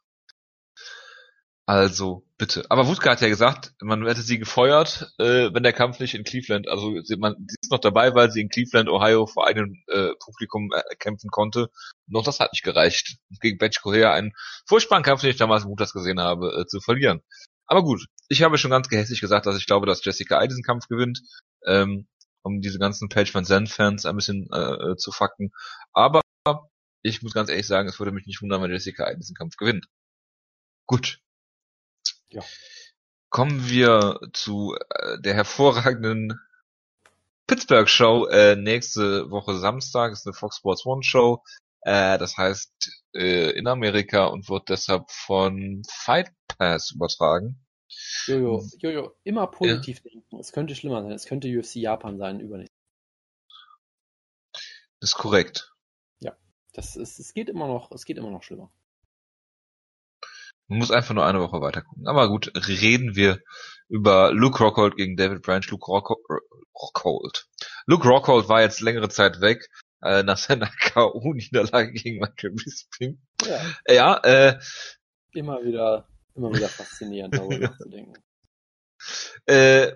Also, 1.66 2.26
bitte. 2.36 2.64
Aber 2.68 2.88
Wutke 2.88 3.08
hat 3.08 3.20
ja 3.20 3.28
gesagt, 3.28 3.74
man 3.80 4.04
hätte 4.04 4.22
sie 4.22 4.40
gefeuert, 4.40 5.12
äh, 5.18 5.54
wenn 5.54 5.62
der 5.62 5.72
Kampf 5.72 6.00
nicht 6.00 6.14
in 6.14 6.24
Cleveland, 6.24 6.66
also 6.68 7.00
sie, 7.02 7.16
man, 7.16 7.36
sie 7.46 7.56
ist 7.62 7.70
noch 7.70 7.78
dabei, 7.78 8.12
weil 8.12 8.32
sie 8.32 8.40
in 8.40 8.48
Cleveland, 8.48 8.88
Ohio 8.88 9.26
vor 9.26 9.46
eigenem 9.46 9.80
äh, 9.86 10.08
Publikum 10.18 10.72
äh, 10.72 10.82
kämpfen 10.96 11.30
konnte. 11.30 11.70
Noch 12.08 12.24
das 12.24 12.40
hat 12.40 12.52
nicht 12.52 12.64
gereicht, 12.64 13.18
gegen 13.40 13.58
Batch 13.58 13.82
Correa 13.82 14.12
einen 14.12 14.32
furchtbaren 14.66 15.04
Kampf, 15.04 15.20
den 15.20 15.30
ich 15.30 15.36
damals 15.36 15.62
im 15.62 15.70
Mutas 15.70 15.92
gesehen 15.92 16.18
habe, 16.18 16.60
äh, 16.60 16.66
zu 16.66 16.80
verlieren. 16.80 17.22
Aber 17.70 17.84
gut, 17.84 18.06
ich 18.28 18.42
habe 18.42 18.58
schon 18.58 18.72
ganz 18.72 18.88
gehässig 18.88 19.20
gesagt, 19.20 19.46
dass 19.46 19.56
ich 19.56 19.66
glaube, 19.66 19.86
dass 19.86 20.04
Jessica 20.04 20.38
Ai 20.38 20.48
diesen 20.48 20.64
Kampf 20.64 20.88
gewinnt, 20.88 21.22
ähm, 21.64 22.08
um 22.42 22.60
diese 22.60 22.80
ganzen 22.80 23.08
Page 23.08 23.32
Van 23.32 23.44
Zandt 23.44 23.70
Fans 23.70 24.06
ein 24.06 24.16
bisschen 24.16 24.48
äh, 24.52 24.90
äh, 24.90 24.96
zu 24.96 25.12
fucken. 25.12 25.52
Aber 25.92 26.20
ich 27.02 27.22
muss 27.22 27.32
ganz 27.32 27.48
ehrlich 27.48 27.68
sagen, 27.68 27.88
es 27.88 28.00
würde 28.00 28.10
mich 28.10 28.26
nicht 28.26 28.42
wundern, 28.42 28.60
wenn 28.60 28.72
Jessica 28.72 29.04
Ai 29.04 29.14
diesen 29.14 29.36
Kampf 29.36 29.56
gewinnt. 29.56 29.86
Gut. 30.86 31.20
Ja. 32.30 32.42
Kommen 33.28 33.68
wir 33.68 34.18
zu 34.32 34.76
äh, 34.88 35.20
der 35.20 35.34
hervorragenden 35.34 36.40
Pittsburgh 37.46 37.88
Show 37.88 38.26
äh, 38.26 38.56
nächste 38.56 39.30
Woche 39.30 39.56
Samstag 39.56 40.10
ist 40.10 40.26
eine 40.26 40.34
Fox 40.34 40.56
Sports 40.56 40.84
One 40.84 41.04
Show. 41.04 41.44
Äh, 41.82 42.18
das 42.18 42.36
heißt 42.36 42.72
äh, 43.14 43.50
in 43.50 43.66
Amerika 43.66 44.26
und 44.26 44.48
wird 44.48 44.68
deshalb 44.68 45.10
von 45.10 45.82
Fight 45.90 46.32
Pass 46.48 46.92
übertragen. 46.92 47.64
Jojo, 48.26 48.64
Jojo, 48.78 49.16
immer 49.24 49.46
positiv 49.46 50.00
denken. 50.00 50.38
Es 50.38 50.52
könnte 50.52 50.74
schlimmer 50.74 51.02
sein. 51.02 51.12
Es 51.12 51.26
könnte 51.26 51.48
UFC 51.48 51.76
Japan 51.76 52.18
sein, 52.18 52.40
übernächst. 52.40 52.72
Das 55.00 55.10
ist 55.10 55.14
korrekt. 55.14 55.70
Das 56.72 56.96
ist, 56.96 57.18
es 57.18 57.34
geht 57.34 57.48
immer 57.48 57.66
noch, 57.66 57.90
es 57.90 58.04
geht 58.04 58.16
immer 58.16 58.30
noch 58.30 58.42
schlimmer. 58.42 58.72
Man 60.68 60.78
muss 60.78 60.92
einfach 60.92 61.14
nur 61.14 61.26
eine 61.26 61.40
Woche 61.40 61.60
weiter 61.60 61.82
gucken. 61.82 62.06
Aber 62.06 62.28
gut, 62.28 62.52
reden 62.54 63.16
wir 63.16 63.40
über 63.88 64.32
Luke 64.32 64.62
Rockhold 64.62 64.96
gegen 64.96 65.16
David 65.16 65.42
Branch. 65.42 65.68
Luke 65.68 65.84
Rockhold. 65.86 66.20
Rockhold. 66.74 67.48
Luke 67.86 68.08
Rockhold 68.08 68.48
war 68.48 68.62
jetzt 68.62 68.80
längere 68.80 69.08
Zeit 69.08 69.40
weg 69.40 69.68
äh, 70.02 70.22
nach 70.22 70.38
seiner 70.38 70.66
K.O.-Niederlage 70.80 71.92
gegen 71.92 72.18
Michael 72.20 72.52
Bisping. 72.52 73.20
Ja, 73.44 73.60
Ja, 73.88 74.16
äh, 74.24 74.58
immer 75.32 75.62
wieder, 75.64 76.08
immer 76.34 76.52
wieder 76.54 76.68
faszinierend, 76.68 77.34
darüber 77.34 77.58
nachzudenken. 77.58 78.14
äh, 79.46 79.92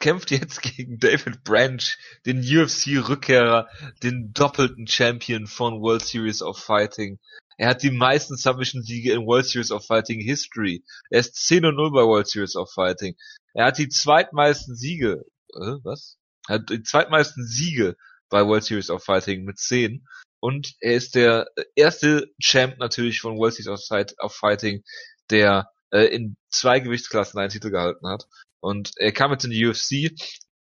kämpft 0.00 0.30
jetzt 0.30 0.62
gegen 0.62 0.98
David 0.98 1.44
Branch, 1.44 1.82
den 2.26 2.38
UFC-Rückkehrer, 2.40 3.68
den 4.02 4.32
doppelten 4.32 4.86
Champion 4.86 5.46
von 5.46 5.80
World 5.80 6.04
Series 6.04 6.42
of 6.42 6.58
Fighting. 6.58 7.18
Er 7.56 7.70
hat 7.70 7.82
die 7.82 7.90
meisten 7.90 8.36
Submission-Siege 8.36 9.12
in 9.12 9.26
World 9.26 9.46
Series 9.46 9.72
of 9.72 9.84
Fighting 9.84 10.20
History. 10.20 10.84
Er 11.10 11.20
ist 11.20 11.34
10 11.34 11.64
und 11.64 11.74
0 11.74 11.90
bei 11.90 12.02
World 12.02 12.28
Series 12.28 12.54
of 12.54 12.70
Fighting. 12.72 13.16
Er 13.52 13.66
hat 13.66 13.78
die 13.78 13.88
zweitmeisten 13.88 14.76
Siege, 14.76 15.24
äh, 15.54 15.74
was? 15.82 16.18
Er 16.46 16.56
hat 16.56 16.70
die 16.70 16.82
zweitmeisten 16.82 17.44
Siege 17.44 17.96
bei 18.28 18.46
World 18.46 18.64
Series 18.64 18.90
of 18.90 19.04
Fighting 19.04 19.44
mit 19.44 19.58
10. 19.58 20.06
Und 20.40 20.74
er 20.80 20.94
ist 20.94 21.14
der 21.14 21.48
erste 21.74 22.30
Champ 22.40 22.78
natürlich 22.78 23.20
von 23.20 23.36
World 23.38 23.54
Series 23.54 23.68
of 23.68 23.84
Fight- 23.84 24.14
of 24.18 24.34
Fighting, 24.34 24.84
der 25.30 25.70
äh, 25.90 26.06
in 26.06 26.36
zwei 26.50 26.80
Gewichtsklassen 26.80 27.40
einen 27.40 27.50
Titel 27.50 27.70
gehalten 27.70 28.06
hat. 28.08 28.26
Und 28.60 28.92
er 28.96 29.12
kam 29.12 29.32
jetzt 29.32 29.44
in 29.44 29.50
die 29.50 29.66
UFC 29.66 30.12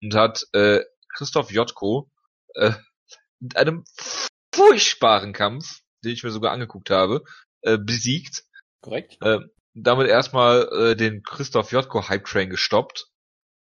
und 0.03 0.15
hat 0.15 0.45
äh, 0.53 0.81
Christoph 1.15 1.51
Jotko 1.51 2.11
äh, 2.55 2.73
mit 3.41 3.57
einem 3.57 3.85
furchtbaren 4.55 5.33
Kampf, 5.33 5.81
den 6.05 6.13
ich 6.13 6.23
mir 6.23 6.31
sogar 6.31 6.53
angeguckt 6.53 6.91
habe, 6.91 7.23
äh, 7.63 7.79
besiegt. 7.79 8.45
Korrekt? 8.81 9.19
Äh, 9.21 9.41
damit 9.75 10.09
erstmal 10.09 10.69
äh, 10.73 10.97
den 10.97 11.23
Christoph 11.23 11.73
Jotko 11.73 12.09
Hype 12.09 12.25
Train 12.25 12.51
gestoppt. 12.51 13.09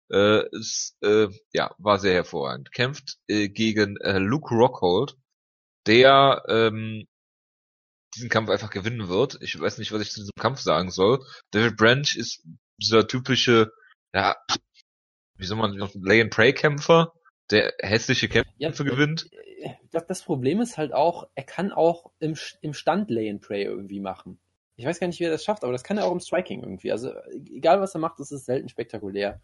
Äh, 0.10 0.44
es, 0.58 0.96
äh, 1.02 1.28
ja, 1.54 1.74
war 1.78 2.00
sehr 2.00 2.14
hervorragend. 2.14 2.72
Kämpft 2.72 3.18
äh, 3.28 3.50
gegen 3.50 3.98
äh, 3.98 4.20
Luke 4.20 4.54
Rockhold, 4.54 5.18
der 5.86 6.44
ähm, 6.48 7.06
diesen 8.16 8.30
Kampf 8.30 8.50
einfach 8.50 8.70
gewinnen 8.70 9.10
wird. 9.10 9.38
Ich 9.42 9.60
weiß 9.60 9.78
nicht, 9.78 9.92
was 9.92 10.02
ich 10.02 10.12
zu 10.12 10.22
diesem 10.22 10.34
Kampf 10.40 10.60
sagen 10.60 10.92
soll. 10.92 11.24
David 11.52 11.78
Branch 11.78 12.16
ist 12.16 12.42
dieser 12.82 13.08
typische, 13.08 13.72
ja, 14.14 14.36
wie 15.36 15.46
soll 15.46 15.58
man 15.58 15.74
Lay 15.96 16.22
and 16.22 16.32
Pray 16.32 16.54
Kämpfer, 16.54 17.14
der 17.52 17.74
hässliche 17.80 18.28
Kämpfe 18.30 18.52
Ja, 18.58 18.72
gewinnt. 18.72 19.28
äh, 19.62 19.74
Das, 19.92 20.06
das 20.08 20.24
Problem 20.24 20.62
ist 20.62 20.78
halt 20.78 20.94
auch, 20.94 21.28
er 21.36 21.44
kann 21.44 21.72
auch 21.72 22.12
im, 22.20 22.36
im 22.62 22.74
Stand 22.74 23.10
Lay 23.10 23.30
and 23.30 23.42
Pray 23.42 23.64
irgendwie 23.64 24.00
machen. 24.00 24.40
Ich 24.78 24.86
weiß 24.86 25.00
gar 25.00 25.08
nicht, 25.08 25.20
wie 25.20 25.24
er 25.24 25.32
das 25.32 25.44
schafft, 25.44 25.64
aber 25.64 25.72
das 25.72 25.84
kann 25.84 25.98
er 25.98 26.06
auch 26.06 26.12
im 26.12 26.20
Striking 26.20 26.62
irgendwie. 26.62 26.92
Also 26.92 27.12
egal 27.32 27.82
was 27.82 27.96
er 27.96 28.00
macht, 28.00 28.20
es 28.20 28.32
ist 28.32 28.46
selten 28.46 28.70
spektakulär. 28.70 29.42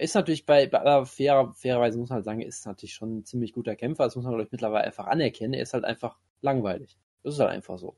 Ist 0.00 0.14
natürlich 0.14 0.46
bei, 0.46 0.66
bei 0.66 1.04
fairer, 1.04 1.52
fairerweise 1.54 1.98
muss 1.98 2.08
man 2.08 2.16
halt 2.16 2.24
sagen, 2.24 2.40
ist 2.40 2.66
natürlich 2.66 2.94
schon 2.94 3.18
ein 3.18 3.24
ziemlich 3.24 3.52
guter 3.52 3.76
Kämpfer. 3.76 4.04
Das 4.04 4.16
muss 4.16 4.24
man, 4.24 4.32
glaube 4.34 4.44
ich, 4.44 4.52
mittlerweile 4.52 4.84
einfach 4.84 5.06
anerkennen. 5.06 5.54
Er 5.54 5.62
ist 5.62 5.74
halt 5.74 5.84
einfach 5.84 6.18
langweilig. 6.40 6.96
Das 7.22 7.34
ist 7.34 7.40
halt 7.40 7.50
einfach 7.50 7.78
so. 7.78 7.96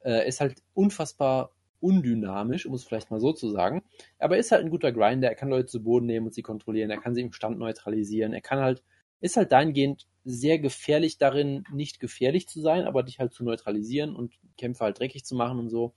Äh, 0.00 0.10
Er 0.12 0.26
ist 0.26 0.40
halt 0.40 0.62
unfassbar 0.74 1.52
undynamisch, 1.80 2.66
um 2.66 2.74
es 2.74 2.84
vielleicht 2.84 3.10
mal 3.10 3.20
so 3.20 3.32
zu 3.32 3.50
sagen. 3.50 3.82
Aber 4.18 4.34
er 4.36 4.40
ist 4.40 4.52
halt 4.52 4.64
ein 4.64 4.70
guter 4.70 4.92
Grinder. 4.92 5.28
Er 5.28 5.34
kann 5.34 5.48
Leute 5.48 5.66
zu 5.66 5.82
Boden 5.82 6.06
nehmen 6.06 6.26
und 6.26 6.34
sie 6.34 6.42
kontrollieren. 6.42 6.90
Er 6.90 6.98
kann 7.00 7.14
sie 7.14 7.22
im 7.22 7.32
Stand 7.32 7.58
neutralisieren. 7.58 8.34
Er 8.34 8.42
kann 8.42 8.60
halt, 8.60 8.82
ist 9.20 9.36
halt 9.36 9.52
dahingehend 9.52 10.06
sehr 10.24 10.58
gefährlich 10.58 11.18
darin, 11.18 11.64
nicht 11.72 12.00
gefährlich 12.00 12.48
zu 12.48 12.60
sein, 12.60 12.84
aber 12.84 13.02
dich 13.02 13.18
halt 13.18 13.32
zu 13.32 13.44
neutralisieren 13.44 14.14
und 14.14 14.34
Kämpfe 14.58 14.84
halt 14.84 14.98
dreckig 14.98 15.24
zu 15.24 15.34
machen 15.34 15.58
und 15.58 15.70
so. 15.70 15.94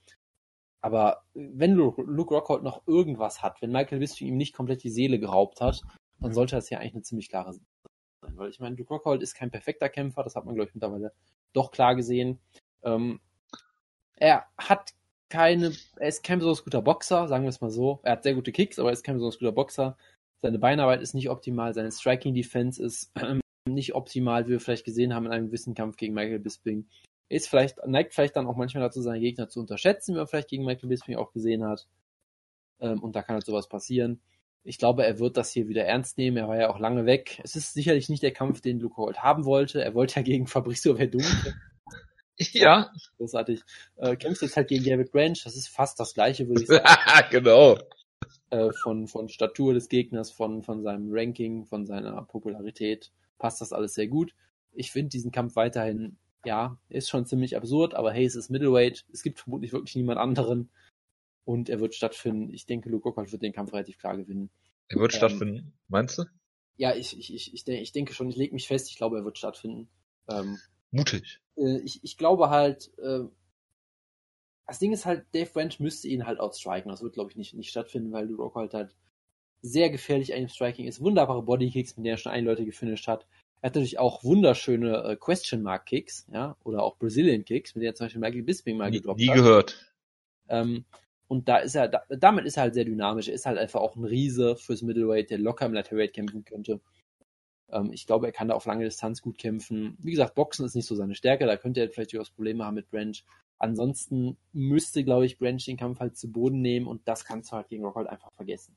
Aber 0.84 1.22
wenn 1.32 1.72
Luke, 1.72 2.02
Rockhold 2.02 2.62
noch 2.62 2.86
irgendwas 2.86 3.42
hat, 3.42 3.62
wenn 3.62 3.72
Michael 3.72 4.00
Bisping 4.00 4.28
ihm 4.28 4.36
nicht 4.36 4.54
komplett 4.54 4.82
die 4.82 4.90
Seele 4.90 5.18
geraubt 5.18 5.62
hat, 5.62 5.80
dann 6.20 6.34
sollte 6.34 6.56
das 6.56 6.68
ja 6.68 6.78
eigentlich 6.78 6.92
eine 6.92 7.02
ziemlich 7.02 7.30
klare 7.30 7.54
Sache 7.54 7.64
sein. 8.22 8.36
Weil 8.36 8.50
ich 8.50 8.60
meine, 8.60 8.76
Luke 8.76 8.92
Rockhold 8.92 9.22
ist 9.22 9.32
kein 9.32 9.50
perfekter 9.50 9.88
Kämpfer, 9.88 10.22
das 10.22 10.36
hat 10.36 10.44
man, 10.44 10.54
glaube 10.54 10.68
ich, 10.68 10.74
mittlerweile 10.74 11.14
doch 11.54 11.70
klar 11.70 11.94
gesehen. 11.96 12.38
Ähm, 12.82 13.18
er 14.16 14.44
hat 14.58 14.92
keine, 15.30 15.72
er 15.96 16.08
ist 16.08 16.22
kein 16.22 16.40
besonders 16.40 16.64
guter 16.64 16.82
Boxer, 16.82 17.28
sagen 17.28 17.44
wir 17.44 17.48
es 17.48 17.62
mal 17.62 17.70
so. 17.70 18.00
Er 18.02 18.12
hat 18.12 18.22
sehr 18.22 18.34
gute 18.34 18.52
Kicks, 18.52 18.78
aber 18.78 18.90
er 18.90 18.92
ist 18.92 19.04
kein 19.04 19.14
besonders 19.14 19.38
guter 19.38 19.52
Boxer. 19.52 19.96
Seine 20.42 20.58
Beinarbeit 20.58 21.00
ist 21.00 21.14
nicht 21.14 21.30
optimal, 21.30 21.72
seine 21.72 21.92
Striking 21.92 22.34
Defense 22.34 22.82
ist 22.82 23.10
ähm, 23.22 23.40
nicht 23.66 23.94
optimal, 23.94 24.44
wie 24.44 24.50
wir 24.50 24.60
vielleicht 24.60 24.84
gesehen 24.84 25.14
haben 25.14 25.24
in 25.24 25.32
einem 25.32 25.46
gewissen 25.46 25.74
Kampf 25.74 25.96
gegen 25.96 26.12
Michael 26.12 26.40
Bisping. 26.40 26.86
Ist 27.28 27.48
vielleicht, 27.48 27.78
neigt 27.86 28.14
vielleicht 28.14 28.36
dann 28.36 28.46
auch 28.46 28.56
manchmal 28.56 28.82
dazu, 28.82 29.00
seine 29.00 29.20
Gegner 29.20 29.48
zu 29.48 29.60
unterschätzen, 29.60 30.14
wie 30.14 30.18
man 30.18 30.26
vielleicht 30.26 30.48
gegen 30.48 30.64
Michael 30.64 30.88
Bisping 30.88 31.16
auch 31.16 31.32
gesehen 31.32 31.64
hat. 31.64 31.86
Ähm, 32.80 33.02
und 33.02 33.16
da 33.16 33.22
kann 33.22 33.34
halt 33.34 33.46
sowas 33.46 33.68
passieren. 33.68 34.20
Ich 34.62 34.78
glaube, 34.78 35.04
er 35.04 35.18
wird 35.18 35.36
das 35.36 35.50
hier 35.50 35.68
wieder 35.68 35.84
ernst 35.84 36.16
nehmen. 36.16 36.36
Er 36.36 36.48
war 36.48 36.58
ja 36.58 36.70
auch 36.70 36.78
lange 36.78 37.04
weg. 37.06 37.40
Es 37.44 37.54
ist 37.54 37.74
sicherlich 37.74 38.08
nicht 38.08 38.22
der 38.22 38.32
Kampf, 38.32 38.60
den 38.60 38.80
Luke 38.80 38.96
Holt 38.96 39.22
haben 39.22 39.44
wollte. 39.44 39.82
Er 39.82 39.94
wollte 39.94 40.16
ja 40.16 40.22
gegen 40.22 40.46
Fabricio 40.46 40.96
Verdun. 40.96 41.24
Ja, 42.36 42.90
großartig. 43.16 43.62
Äh, 43.94 44.16
kämpft 44.16 44.42
jetzt 44.42 44.56
halt 44.56 44.66
gegen 44.66 44.84
David 44.84 45.12
Branch. 45.12 45.38
Das 45.44 45.54
ist 45.54 45.68
fast 45.68 46.00
das 46.00 46.14
gleiche, 46.14 46.48
würde 46.48 46.62
ich 46.62 46.66
sagen. 46.66 46.84
genau. 47.30 47.78
äh, 48.50 48.70
von, 48.82 49.06
von 49.06 49.28
Statur 49.28 49.74
des 49.74 49.88
Gegners, 49.88 50.32
von, 50.32 50.62
von 50.62 50.82
seinem 50.82 51.08
Ranking, 51.10 51.64
von 51.64 51.86
seiner 51.86 52.20
Popularität. 52.22 53.12
Passt 53.38 53.60
das 53.60 53.72
alles 53.72 53.94
sehr 53.94 54.08
gut. 54.08 54.34
Ich 54.72 54.90
finde 54.90 55.10
diesen 55.10 55.30
Kampf 55.30 55.54
weiterhin, 55.54 56.16
ja, 56.44 56.78
ist 56.88 57.08
schon 57.08 57.26
ziemlich 57.26 57.56
absurd, 57.56 57.94
aber 57.94 58.12
hey, 58.12 58.24
es 58.24 58.34
ist 58.34 58.50
Middleweight. 58.50 59.04
Es 59.12 59.22
gibt 59.22 59.40
vermutlich 59.40 59.72
wirklich 59.72 59.96
niemand 59.96 60.18
anderen. 60.18 60.70
Und 61.44 61.68
er 61.68 61.80
wird 61.80 61.94
stattfinden. 61.94 62.52
Ich 62.54 62.66
denke, 62.66 62.88
Luke 62.88 63.04
Rockhold 63.04 63.32
wird 63.32 63.42
den 63.42 63.52
Kampf 63.52 63.72
relativ 63.72 63.98
klar 63.98 64.16
gewinnen. 64.16 64.50
Er 64.88 64.98
wird 64.98 65.12
ähm, 65.12 65.18
stattfinden, 65.18 65.72
meinst 65.88 66.18
du? 66.18 66.24
Ja, 66.76 66.94
ich, 66.94 67.18
ich, 67.18 67.32
ich, 67.32 67.54
ich, 67.54 67.64
denke, 67.64 67.82
ich 67.82 67.92
denke 67.92 68.14
schon, 68.14 68.28
ich 68.28 68.36
lege 68.36 68.54
mich 68.54 68.66
fest, 68.66 68.88
ich 68.90 68.96
glaube, 68.96 69.18
er 69.18 69.24
wird 69.24 69.38
stattfinden. 69.38 69.88
Ähm, 70.28 70.58
Mutig. 70.90 71.40
Äh, 71.56 71.80
ich, 71.80 72.02
ich 72.02 72.16
glaube 72.16 72.50
halt, 72.50 72.90
äh, 72.98 73.24
das 74.66 74.78
Ding 74.78 74.92
ist 74.92 75.04
halt, 75.04 75.26
Dave 75.32 75.50
Branch 75.52 75.74
müsste 75.78 76.08
ihn 76.08 76.26
halt 76.26 76.40
outstriken. 76.40 76.90
Das 76.90 77.02
wird, 77.02 77.14
glaube 77.14 77.30
ich, 77.30 77.36
nicht, 77.36 77.54
nicht 77.54 77.70
stattfinden, 77.70 78.12
weil 78.12 78.26
Luke 78.26 78.42
Rockhold 78.42 78.74
halt 78.74 78.96
sehr 79.60 79.90
gefährlich 79.90 80.32
einem 80.34 80.48
Striking 80.48 80.86
ist. 80.86 81.00
Wunderbare 81.00 81.42
Bodykicks, 81.42 81.96
mit 81.96 82.04
denen 82.04 82.14
er 82.14 82.18
schon 82.18 82.32
ein 82.32 82.44
Leute 82.44 82.64
gefinisht 82.64 83.08
hat. 83.08 83.26
Er 83.64 83.68
hat 83.68 83.76
natürlich 83.76 83.98
auch 83.98 84.22
wunderschöne 84.24 85.04
äh, 85.04 85.16
Question 85.16 85.62
Mark 85.62 85.86
Kicks, 85.86 86.26
ja, 86.30 86.54
oder 86.64 86.82
auch 86.82 86.98
Brazilian 86.98 87.46
Kicks, 87.46 87.74
mit 87.74 87.80
denen 87.80 87.92
er 87.92 87.94
zum 87.94 88.04
Beispiel 88.04 88.20
Michael 88.20 88.42
Bisping 88.42 88.76
mal 88.76 88.90
gedroppt 88.90 89.18
nie 89.18 89.28
hat. 89.28 89.36
Nie 89.36 89.40
gehört. 89.40 89.94
Ähm, 90.50 90.84
und 91.28 91.48
da 91.48 91.56
ist 91.56 91.74
er, 91.74 91.88
da, 91.88 92.02
damit 92.10 92.44
ist 92.44 92.58
er 92.58 92.64
halt 92.64 92.74
sehr 92.74 92.84
dynamisch. 92.84 93.26
Er 93.28 93.32
ist 93.32 93.46
halt 93.46 93.56
einfach 93.56 93.80
auch 93.80 93.96
ein 93.96 94.04
Riese 94.04 94.56
fürs 94.56 94.82
Middleweight, 94.82 95.30
der 95.30 95.38
locker 95.38 95.64
im 95.64 95.72
Letterweight 95.72 96.12
kämpfen 96.12 96.44
könnte. 96.44 96.82
Ähm, 97.70 97.90
ich 97.90 98.06
glaube, 98.06 98.26
er 98.26 98.32
kann 98.32 98.48
da 98.48 98.54
auf 98.54 98.66
lange 98.66 98.84
Distanz 98.84 99.22
gut 99.22 99.38
kämpfen. 99.38 99.96
Wie 99.98 100.10
gesagt, 100.10 100.34
Boxen 100.34 100.66
ist 100.66 100.74
nicht 100.74 100.86
so 100.86 100.94
seine 100.94 101.14
Stärke, 101.14 101.46
da 101.46 101.56
könnte 101.56 101.80
er 101.80 101.88
vielleicht 101.88 102.12
durchaus 102.12 102.32
Probleme 102.32 102.66
haben 102.66 102.74
mit 102.74 102.90
Branch. 102.90 103.16
Ansonsten 103.58 104.36
müsste, 104.52 105.04
glaube 105.04 105.24
ich, 105.24 105.38
Branch 105.38 105.64
den 105.66 105.78
Kampf 105.78 106.00
halt 106.00 106.18
zu 106.18 106.30
Boden 106.30 106.60
nehmen 106.60 106.86
und 106.86 107.08
das 107.08 107.24
kannst 107.24 107.50
du 107.50 107.56
halt 107.56 107.68
gegen 107.68 107.82
Rockhold 107.86 108.08
einfach 108.08 108.30
vergessen. 108.34 108.76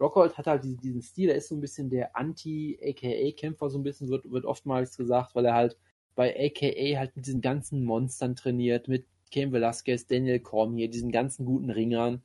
Rockhold 0.00 0.36
hat 0.36 0.46
halt 0.46 0.64
diesen 0.64 1.02
Stil, 1.02 1.30
er 1.30 1.36
ist 1.36 1.48
so 1.48 1.54
ein 1.54 1.60
bisschen 1.60 1.88
der 1.88 2.16
Anti-AKA-Kämpfer, 2.16 3.70
so 3.70 3.78
ein 3.78 3.82
bisschen, 3.82 4.08
wird, 4.08 4.30
wird 4.30 4.44
oftmals 4.44 4.96
gesagt, 4.96 5.34
weil 5.34 5.46
er 5.46 5.54
halt 5.54 5.78
bei 6.14 6.34
AKA 6.34 6.98
halt 6.98 7.16
mit 7.16 7.26
diesen 7.26 7.40
ganzen 7.40 7.84
Monstern 7.84 8.36
trainiert, 8.36 8.88
mit 8.88 9.06
Cain 9.32 9.52
Velasquez, 9.52 10.06
Daniel 10.06 10.40
Cormier, 10.40 10.88
diesen 10.88 11.10
ganzen 11.10 11.44
guten 11.44 11.70
Ringern 11.70 12.22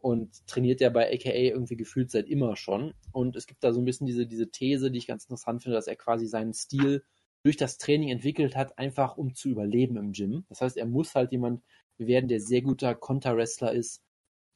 und 0.00 0.46
trainiert 0.46 0.80
ja 0.80 0.90
bei 0.90 1.12
AKA 1.12 1.32
irgendwie 1.32 1.76
gefühlt 1.76 2.10
seit 2.10 2.28
immer 2.28 2.56
schon. 2.56 2.94
Und 3.12 3.36
es 3.36 3.46
gibt 3.46 3.62
da 3.64 3.72
so 3.72 3.80
ein 3.80 3.84
bisschen 3.84 4.06
diese, 4.06 4.26
diese 4.26 4.50
These, 4.50 4.90
die 4.90 4.98
ich 4.98 5.06
ganz 5.06 5.24
interessant 5.24 5.62
finde, 5.62 5.76
dass 5.76 5.86
er 5.86 5.96
quasi 5.96 6.26
seinen 6.26 6.54
Stil 6.54 7.04
durch 7.42 7.56
das 7.56 7.78
Training 7.78 8.08
entwickelt 8.08 8.56
hat, 8.56 8.78
einfach 8.78 9.16
um 9.16 9.34
zu 9.34 9.48
überleben 9.48 9.96
im 9.96 10.12
Gym. 10.12 10.44
Das 10.48 10.60
heißt, 10.60 10.76
er 10.76 10.86
muss 10.86 11.14
halt 11.14 11.32
jemand 11.32 11.62
werden, 11.98 12.28
der 12.28 12.40
sehr 12.40 12.62
guter 12.62 12.94
Konter-Wrestler 12.94 13.72
ist, 13.72 14.02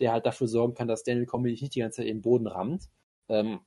der 0.01 0.13
halt 0.13 0.27
dafür 0.27 0.49
sorgen 0.49 0.75
kann, 0.75 0.89
dass 0.89 1.05
Daniel 1.05 1.27
Comedy 1.27 1.61
nicht 1.61 1.75
die 1.75 1.81
ganze 1.81 1.97
Zeit 1.97 2.07
in 2.07 2.19
den 2.19 2.23
Boden 2.23 2.47
rammt. 2.47 2.89
Ähm, 3.29 3.61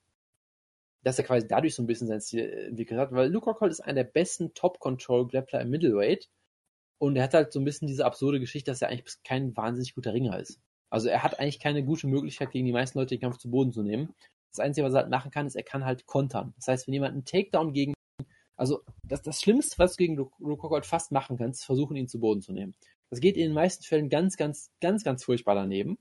dass 1.04 1.18
er 1.18 1.26
quasi 1.26 1.48
dadurch 1.48 1.74
so 1.74 1.84
ein 1.84 1.88
bisschen 1.88 2.08
sein 2.08 2.20
Stil 2.20 2.50
entwickelt 2.68 3.00
hat, 3.00 3.12
weil 3.14 3.32
Luke 3.32 3.46
Rockhold 3.46 3.72
ist 3.72 3.80
einer 3.80 4.04
der 4.04 4.04
besten 4.04 4.54
Top-Control-Grappler 4.54 5.62
im 5.62 5.70
Middleweight 5.70 6.30
und 6.98 7.16
er 7.16 7.24
hat 7.24 7.34
halt 7.34 7.54
so 7.54 7.60
ein 7.60 7.66
bisschen 7.66 7.88
diese 7.88 8.06
absurde 8.06 8.40
Geschichte, 8.40 8.72
dass 8.72 8.82
er 8.82 8.90
eigentlich 8.90 9.16
kein 9.24 9.56
wahnsinnig 9.56 9.96
guter 9.96 10.14
Ringer 10.14 10.40
ist. 10.40 10.60
Also 10.90 11.10
er 11.10 11.24
hat 11.24 11.40
eigentlich 11.40 11.60
keine 11.60 11.84
gute 11.84 12.08
Möglichkeit, 12.08 12.52
gegen 12.52 12.66
die 12.66 12.74
meisten 12.74 12.98
Leute 12.98 13.16
den 13.16 13.22
Kampf 13.22 13.38
zu 13.38 13.50
Boden 13.50 13.72
zu 13.72 13.84
nehmen. 13.84 14.14
Das 14.52 14.60
Einzige, 14.60 14.86
was 14.86 14.94
er 14.94 15.02
halt 15.02 15.10
machen 15.10 15.32
kann, 15.32 15.46
ist, 15.46 15.56
er 15.56 15.64
kann 15.64 15.86
halt 15.86 16.06
kontern. 16.06 16.54
Das 16.58 16.68
heißt, 16.68 16.88
wenn 16.88 16.94
jemand 16.94 17.14
einen 17.14 17.26
Takedown 17.26 17.74
gegen, 17.74 17.94
also 18.56 18.82
das, 19.04 19.22
das 19.22 19.42
Schlimmste, 19.42 19.78
was 19.78 19.96
du 19.96 19.98
gegen 19.98 20.16
Luke 20.16 20.34
Rockhold 20.42 20.86
fast 20.86 21.12
machen 21.12 21.38
kannst, 21.38 21.62
ist 21.62 21.66
versuchen, 21.66 21.96
ihn 21.96 22.08
zu 22.08 22.20
Boden 22.20 22.42
zu 22.42 22.54
nehmen. 22.54 22.74
Das 23.10 23.20
geht 23.20 23.38
in 23.38 23.44
den 23.44 23.54
meisten 23.54 23.84
Fällen 23.84 24.10
ganz, 24.10 24.36
ganz, 24.36 24.72
ganz, 24.82 25.04
ganz 25.04 25.24
furchtbar 25.24 25.56
daneben. 25.56 25.98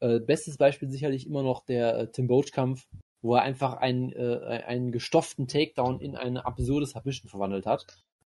Äh, 0.00 0.20
bestes 0.20 0.56
Beispiel 0.56 0.88
sicherlich 0.88 1.26
immer 1.26 1.42
noch 1.42 1.64
der 1.64 1.98
äh, 1.98 2.10
Tim 2.10 2.28
Boach-Kampf, 2.28 2.86
wo 3.22 3.34
er 3.34 3.42
einfach 3.42 3.74
einen, 3.74 4.12
äh, 4.12 4.62
einen 4.66 4.92
gestofften 4.92 5.48
Takedown 5.48 6.00
in 6.00 6.16
eine 6.16 6.46
absurde 6.46 6.86
Submission 6.86 7.28
verwandelt 7.28 7.66
hat. 7.66 7.86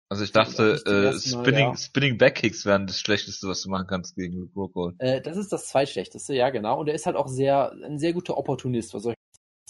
Also 0.10 0.26
ich 0.26 0.34
dachte, 0.34 0.74
äh, 0.86 1.18
Spinning, 1.18 1.70
ja. 1.70 1.78
Spinning 1.78 2.18
Backkicks 2.18 2.66
wären 2.66 2.86
das 2.86 3.00
Schlechteste, 3.00 3.48
was 3.48 3.62
du 3.62 3.70
machen 3.70 3.88
kannst 3.88 4.16
gegen 4.18 4.34
Luke 4.34 4.54
Rockhold. 4.56 4.96
Äh, 5.00 5.22
das 5.22 5.38
ist 5.38 5.54
das 5.54 5.68
zweitschlechteste, 5.68 6.36
ja 6.36 6.50
genau. 6.50 6.82
Und 6.82 6.90
er 6.90 6.96
ist 6.96 7.06
halt 7.06 7.16
auch 7.16 7.30
sehr, 7.30 7.72
ein 7.72 7.98
sehr 7.98 8.12
guter 8.12 8.38
Opportunist. 8.38 8.94
Was 8.94 9.04
soll 9.04 9.14
ich 9.14 9.18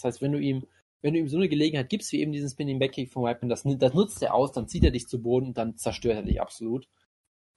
das 0.02 0.14
heißt, 0.14 0.22
wenn 0.22 0.32
du 0.32 0.40
ihm, 0.40 0.66
wenn 1.00 1.14
du 1.14 1.20
ihm 1.20 1.28
so 1.28 1.36
eine 1.36 1.48
Gelegenheit 1.48 1.88
gibst, 1.88 2.10
wie 2.10 2.20
eben 2.20 2.32
diesen 2.32 2.50
Spinning 2.50 2.80
Backkick 2.80 3.12
von 3.12 3.22
Whiteman, 3.22 3.50
das, 3.50 3.62
das 3.62 3.94
nutzt 3.94 4.20
er 4.20 4.34
aus, 4.34 4.50
dann 4.50 4.66
zieht 4.66 4.82
er 4.82 4.90
dich 4.90 5.06
zu 5.06 5.22
Boden 5.22 5.48
und 5.48 5.58
dann 5.58 5.76
zerstört 5.76 6.16
er 6.16 6.22
dich 6.24 6.40
absolut. 6.40 6.88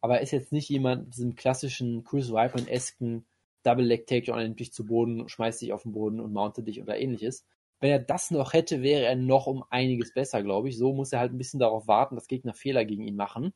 Aber 0.01 0.17
er 0.17 0.21
ist 0.21 0.31
jetzt 0.31 0.51
nicht 0.51 0.69
jemand 0.69 1.05
mit 1.05 1.15
diesem 1.15 1.33
klassischen 1.33 2.03
Chris 2.03 2.31
Whiteman-esken 2.31 3.25
Double 3.65 3.85
Leg 3.85 4.07
Takedown 4.07 4.39
nimmt 4.39 4.59
dich 4.59 4.73
zu 4.73 4.85
Boden, 4.85 5.27
schmeißt 5.27 5.61
dich 5.61 5.73
auf 5.73 5.83
den 5.83 5.93
Boden 5.93 6.19
und 6.19 6.33
mountet 6.33 6.67
dich 6.67 6.81
oder 6.81 6.99
ähnliches. 6.99 7.45
Wenn 7.79 7.91
er 7.91 7.99
das 7.99 8.31
noch 8.31 8.53
hätte, 8.53 8.81
wäre 8.81 9.03
er 9.03 9.15
noch 9.15 9.47
um 9.47 9.63
einiges 9.69 10.13
besser, 10.13 10.43
glaube 10.43 10.69
ich. 10.69 10.77
So 10.77 10.93
muss 10.93 11.11
er 11.11 11.19
halt 11.19 11.33
ein 11.33 11.37
bisschen 11.37 11.59
darauf 11.59 11.87
warten, 11.87 12.15
dass 12.15 12.27
Gegner 12.27 12.53
Fehler 12.53 12.85
gegen 12.85 13.03
ihn 13.03 13.15
machen. 13.15 13.53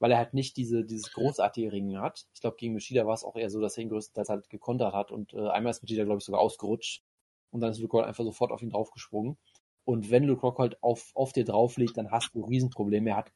Weil 0.00 0.10
er 0.10 0.18
halt 0.18 0.34
nicht 0.34 0.56
diese, 0.56 0.84
dieses 0.84 1.12
großartige 1.12 1.70
Ringen 1.70 2.00
hat. 2.00 2.26
Ich 2.34 2.40
glaube, 2.40 2.56
gegen 2.56 2.74
Machida 2.74 3.06
war 3.06 3.14
es 3.14 3.22
auch 3.22 3.36
eher 3.36 3.50
so, 3.50 3.60
dass 3.60 3.76
er 3.76 3.84
ihn 3.84 3.90
größtenteils 3.90 4.28
halt 4.28 4.50
gekontert 4.50 4.94
hat 4.94 5.12
und 5.12 5.32
äh, 5.34 5.48
einmal 5.48 5.70
ist 5.70 5.82
Machida, 5.82 6.04
glaube 6.04 6.18
ich, 6.18 6.24
sogar 6.24 6.40
ausgerutscht. 6.40 7.04
Und 7.50 7.60
dann 7.60 7.70
ist 7.70 7.78
Luke 7.78 7.92
Rockhold 7.92 8.08
einfach 8.08 8.24
sofort 8.24 8.50
auf 8.50 8.62
ihn 8.62 8.70
draufgesprungen. 8.70 9.36
Und 9.84 10.10
wenn 10.10 10.24
Luke 10.24 10.40
Rockhold 10.40 10.82
auf, 10.82 11.12
auf 11.14 11.32
dir 11.32 11.44
drauf 11.44 11.76
liegt, 11.76 11.96
dann 11.96 12.10
hast 12.10 12.34
du 12.34 12.44
Riesenprobleme. 12.44 13.10
Er 13.10 13.16
hat 13.16 13.32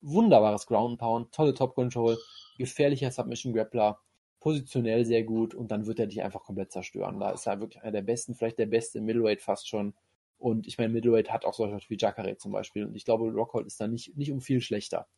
wunderbares 0.00 0.66
Ground 0.66 0.98
Pound, 0.98 1.32
tolle 1.32 1.54
Top 1.54 1.74
Control, 1.74 2.18
gefährlicher 2.58 3.10
Submission 3.10 3.54
Grappler 3.54 4.00
positionell 4.44 5.06
sehr 5.06 5.24
gut 5.24 5.54
und 5.54 5.70
dann 5.70 5.86
wird 5.86 5.98
er 5.98 6.06
dich 6.06 6.22
einfach 6.22 6.42
komplett 6.42 6.70
zerstören. 6.70 7.18
Da 7.18 7.30
ist 7.30 7.46
er 7.46 7.60
wirklich 7.60 7.82
einer 7.82 7.92
der 7.92 8.02
besten, 8.02 8.34
vielleicht 8.34 8.58
der 8.58 8.66
beste 8.66 9.00
Middleweight 9.00 9.40
fast 9.40 9.66
schon. 9.66 9.94
Und 10.36 10.66
ich 10.66 10.76
meine, 10.76 10.92
Middleweight 10.92 11.32
hat 11.32 11.46
auch 11.46 11.54
solche 11.54 11.80
wie 11.88 11.96
Jacare 11.98 12.36
zum 12.36 12.52
Beispiel. 12.52 12.84
Und 12.84 12.94
ich 12.94 13.06
glaube, 13.06 13.32
Rockhold 13.32 13.66
ist 13.66 13.80
da 13.80 13.88
nicht, 13.88 14.18
nicht 14.18 14.30
um 14.30 14.42
viel 14.42 14.60
schlechter. 14.60 15.08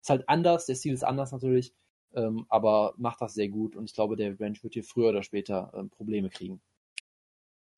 Ist 0.00 0.08
halt 0.08 0.26
anders, 0.26 0.64
der 0.64 0.76
Stil 0.76 0.94
ist 0.94 1.04
anders 1.04 1.32
natürlich, 1.32 1.74
ähm, 2.14 2.46
aber 2.48 2.94
macht 2.96 3.20
das 3.20 3.34
sehr 3.34 3.50
gut. 3.50 3.76
Und 3.76 3.84
ich 3.84 3.94
glaube, 3.94 4.16
der 4.16 4.40
Ranch 4.40 4.64
wird 4.64 4.72
hier 4.72 4.84
früher 4.84 5.10
oder 5.10 5.22
später 5.22 5.70
ähm, 5.76 5.90
Probleme 5.90 6.30
kriegen. 6.30 6.62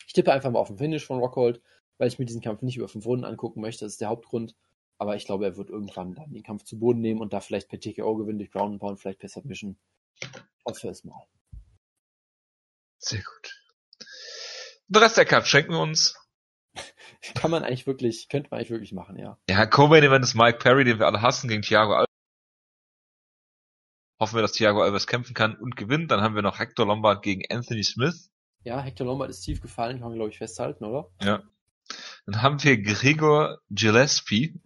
Ich 0.07 0.13
tippe 0.13 0.33
einfach 0.33 0.53
mal 0.53 0.61
auf 0.61 0.69
den 0.69 0.79
Finish 0.79 1.05
von 1.05 1.19
Rockhold, 1.19 1.61
weil 1.99 2.07
ich 2.07 2.21
mir 2.21 2.25
diesen 2.25 2.41
Kampf 2.41 2.63
nicht 2.63 2.77
über 2.77 2.87
fünf 2.87 3.05
Runden 3.05 3.25
angucken 3.25 3.61
möchte. 3.61 3.85
Das 3.85 3.95
ist 3.95 4.01
der 4.01 4.11
Hauptgrund. 4.11 4.55
Aber 4.99 5.17
ich 5.17 5.27
glaube, 5.27 5.45
er 5.45 5.57
wird 5.57 5.71
irgendwann 5.71 6.15
dann 6.15 6.33
den 6.33 6.45
Kampf 6.45 6.63
zu 6.63 6.79
Boden 6.79 7.01
nehmen 7.01 7.21
und 7.21 7.33
da 7.33 7.41
vielleicht 7.41 7.69
per 7.69 7.81
TKO 7.81 8.15
gewinnen 8.15 8.39
durch 8.39 8.53
Ground 8.53 8.75
and 8.75 8.81
Pound, 8.81 9.01
vielleicht 9.01 9.19
per 9.19 9.29
Submission 9.29 9.77
hoffe 10.65 10.89
es 10.89 11.05
mal. 11.05 11.27
Sehr 12.99 13.23
gut. 13.23 13.61
Den 14.89 15.03
Rest 15.03 15.17
der 15.17 15.25
Cup 15.25 15.47
schenken 15.47 15.73
wir 15.73 15.81
uns. 15.81 16.15
Kann 17.35 17.51
man 17.51 17.65
eigentlich 17.65 17.87
wirklich, 17.87 18.29
könnte 18.29 18.51
man 18.51 18.59
eigentlich 18.59 18.71
wirklich 18.71 18.93
machen, 18.93 19.19
ja. 19.19 19.39
Ja, 19.49 19.67
Co-Main 19.67 20.05
Event 20.05 20.25
ist 20.25 20.35
Mike 20.35 20.59
Perry, 20.59 20.85
den 20.85 20.99
wir 20.99 21.07
alle 21.07 21.23
hassen, 21.23 21.49
gegen 21.49 21.63
Thiago 21.63 21.95
Alves. 21.95 22.09
Hoffen 24.21 24.37
wir, 24.37 24.43
dass 24.43 24.53
Thiago 24.53 24.83
Alves 24.83 25.07
kämpfen 25.07 25.35
kann 25.35 25.57
und 25.57 25.77
gewinnt. 25.77 26.11
Dann 26.11 26.21
haben 26.21 26.35
wir 26.35 26.43
noch 26.43 26.59
Hector 26.59 26.87
Lombard 26.87 27.23
gegen 27.23 27.43
Anthony 27.51 27.83
Smith. 27.83 28.31
Ja, 28.63 28.81
Hector 28.81 29.07
Lombard 29.07 29.31
ist 29.31 29.41
tief 29.41 29.61
gefallen, 29.61 29.99
kann 29.99 30.09
man 30.09 30.17
glaube 30.17 30.31
ich 30.31 30.39
festhalten, 30.39 30.85
oder? 30.85 31.11
Ja. 31.21 31.43
Dann 32.27 32.41
haben 32.41 32.63
wir 32.63 32.81
Gregor 32.81 33.59
Gillespie 33.69 34.59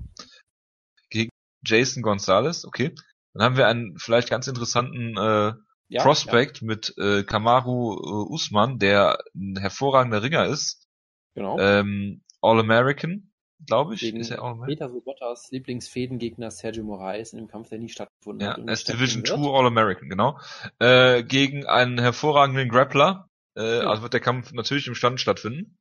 gegen 1.11 1.30
Jason 1.64 2.03
Gonzalez, 2.03 2.64
okay. 2.64 2.94
Dann 3.32 3.42
haben 3.42 3.57
wir 3.57 3.66
einen 3.66 3.99
vielleicht 3.99 4.30
ganz 4.30 4.46
interessanten 4.46 5.16
äh, 5.16 5.53
ja, 5.89 6.03
Prospect 6.03 6.61
ja. 6.61 6.66
mit 6.66 6.95
äh, 6.99 7.24
Kamaru 7.24 7.95
äh, 7.95 8.32
Usman, 8.32 8.78
der 8.78 9.18
ein 9.34 9.57
hervorragender 9.57 10.22
Ringer 10.22 10.47
ist. 10.47 10.86
Genau. 11.34 11.59
Ähm, 11.59 12.22
All-American, 12.41 13.32
glaube 13.66 13.95
ich. 13.95 14.01
Gegen 14.01 14.20
ist 14.20 14.30
er 14.30 14.43
All 14.43 14.59
Peter 14.66 14.89
Sobotas 14.89 15.51
Lieblingsfädengegner 15.51 16.51
Sergio 16.51 16.84
Moraes 16.84 17.32
in 17.32 17.39
dem 17.39 17.49
Kampf, 17.49 17.70
der 17.70 17.78
nie 17.78 17.89
stattgefunden 17.89 18.47
ja, 18.47 18.52
hat. 18.52 18.59
Ja, 18.59 18.65
er 18.65 18.73
ist 18.73 18.89
Division 18.89 19.24
2 19.24 19.35
All-American, 19.36 20.09
genau. 20.09 20.39
Äh, 20.78 21.23
gegen 21.24 21.66
einen 21.66 21.98
hervorragenden 21.98 22.69
Grappler. 22.69 23.28
Äh, 23.56 23.78
ja. 23.78 23.90
Also 23.90 24.02
wird 24.02 24.12
der 24.12 24.20
Kampf 24.20 24.52
natürlich 24.52 24.86
im 24.86 24.94
Stand 24.94 25.20
stattfinden. 25.20 25.78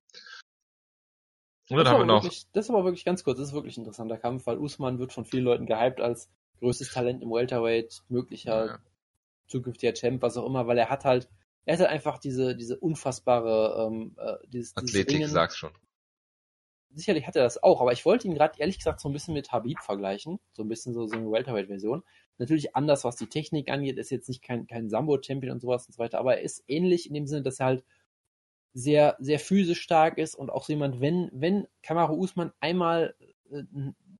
Und 1.70 1.78
dann 1.78 1.90
haben 1.90 2.00
wir 2.00 2.06
noch. 2.06 2.24
Wirklich, 2.24 2.46
das 2.54 2.66
ist 2.66 2.70
aber 2.70 2.86
wirklich 2.86 3.04
ganz 3.04 3.26
kurz, 3.26 3.40
das 3.40 3.50
ist 3.50 3.54
wirklich 3.54 3.78
ein 3.78 3.82
interessanter 3.82 4.18
Kampf, 4.18 4.46
weil 4.48 4.58
Usman 4.58 5.00
wird 5.00 5.12
von 5.12 5.26
vielen 5.26 5.44
Leuten 5.44 5.66
gehypt 5.66 6.00
als 6.00 6.30
größtes 6.60 6.92
Talent 6.92 7.22
im 7.22 7.30
Welterweight, 7.30 8.04
möglicher 8.08 8.66
ja 8.66 8.80
zukünftiger 9.48 9.94
Champ, 9.94 10.22
was 10.22 10.38
auch 10.38 10.46
immer, 10.46 10.68
weil 10.68 10.78
er 10.78 10.90
hat 10.90 11.06
halt, 11.06 11.30
er 11.66 11.74
hat 11.74 11.82
halt 11.82 11.90
einfach 11.90 12.20
diese, 12.20 12.56
diese 12.56 12.78
unfassbare, 12.78 13.88
ähm, 13.88 14.16
äh, 14.18 14.36
dieses, 14.48 14.76
Athletik, 14.76 15.18
dieses 15.18 15.32
sag's 15.32 15.58
schon. 15.58 15.72
Sicherlich 16.94 17.28
hat 17.28 17.36
er 17.36 17.44
das 17.44 17.62
auch, 17.62 17.82
aber 17.82 17.92
ich 17.92 18.06
wollte 18.06 18.28
ihn 18.28 18.34
gerade 18.34 18.60
ehrlich 18.60 18.78
gesagt 18.78 19.02
so 19.02 19.10
ein 19.10 19.14
bisschen 19.14 19.34
mit 19.34 19.52
Habib 19.52 19.80
vergleichen, 19.82 20.40
so 20.54 20.64
ein 20.64 20.70
bisschen 20.70 20.94
so, 20.94 21.06
so 21.06 21.16
eine 21.16 21.30
Welterweight-Version. 21.30 22.04
Natürlich 22.38 22.76
anders, 22.76 23.04
was 23.04 23.18
die 23.18 23.28
Technik 23.28 23.70
angeht, 23.70 23.98
ist 23.98 24.10
jetzt 24.10 24.30
nicht 24.30 24.42
kein, 24.42 24.68
kein 24.68 24.90
Sambo-Champion 24.90 25.54
und 25.54 25.60
sowas 25.60 25.86
und 25.86 25.94
so 25.94 26.00
weiter, 26.00 26.20
aber 26.20 26.38
er 26.38 26.44
ist 26.44 26.64
ähnlich 26.68 27.08
in 27.08 27.14
dem 27.14 27.28
Sinne, 27.28 27.44
dass 27.44 27.60
er 27.60 27.66
halt 27.68 27.84
sehr, 28.74 29.16
sehr 29.20 29.40
physisch 29.40 29.82
stark 29.82 30.18
ist 30.18 30.36
und 30.36 30.50
auch 30.50 30.64
so 30.64 30.74
jemand, 30.74 31.02
wenn, 31.02 31.30
wenn 31.34 31.68
Kamaru 31.82 32.16
Usman 32.16 32.52
einmal 32.60 33.16
äh, 33.50 33.64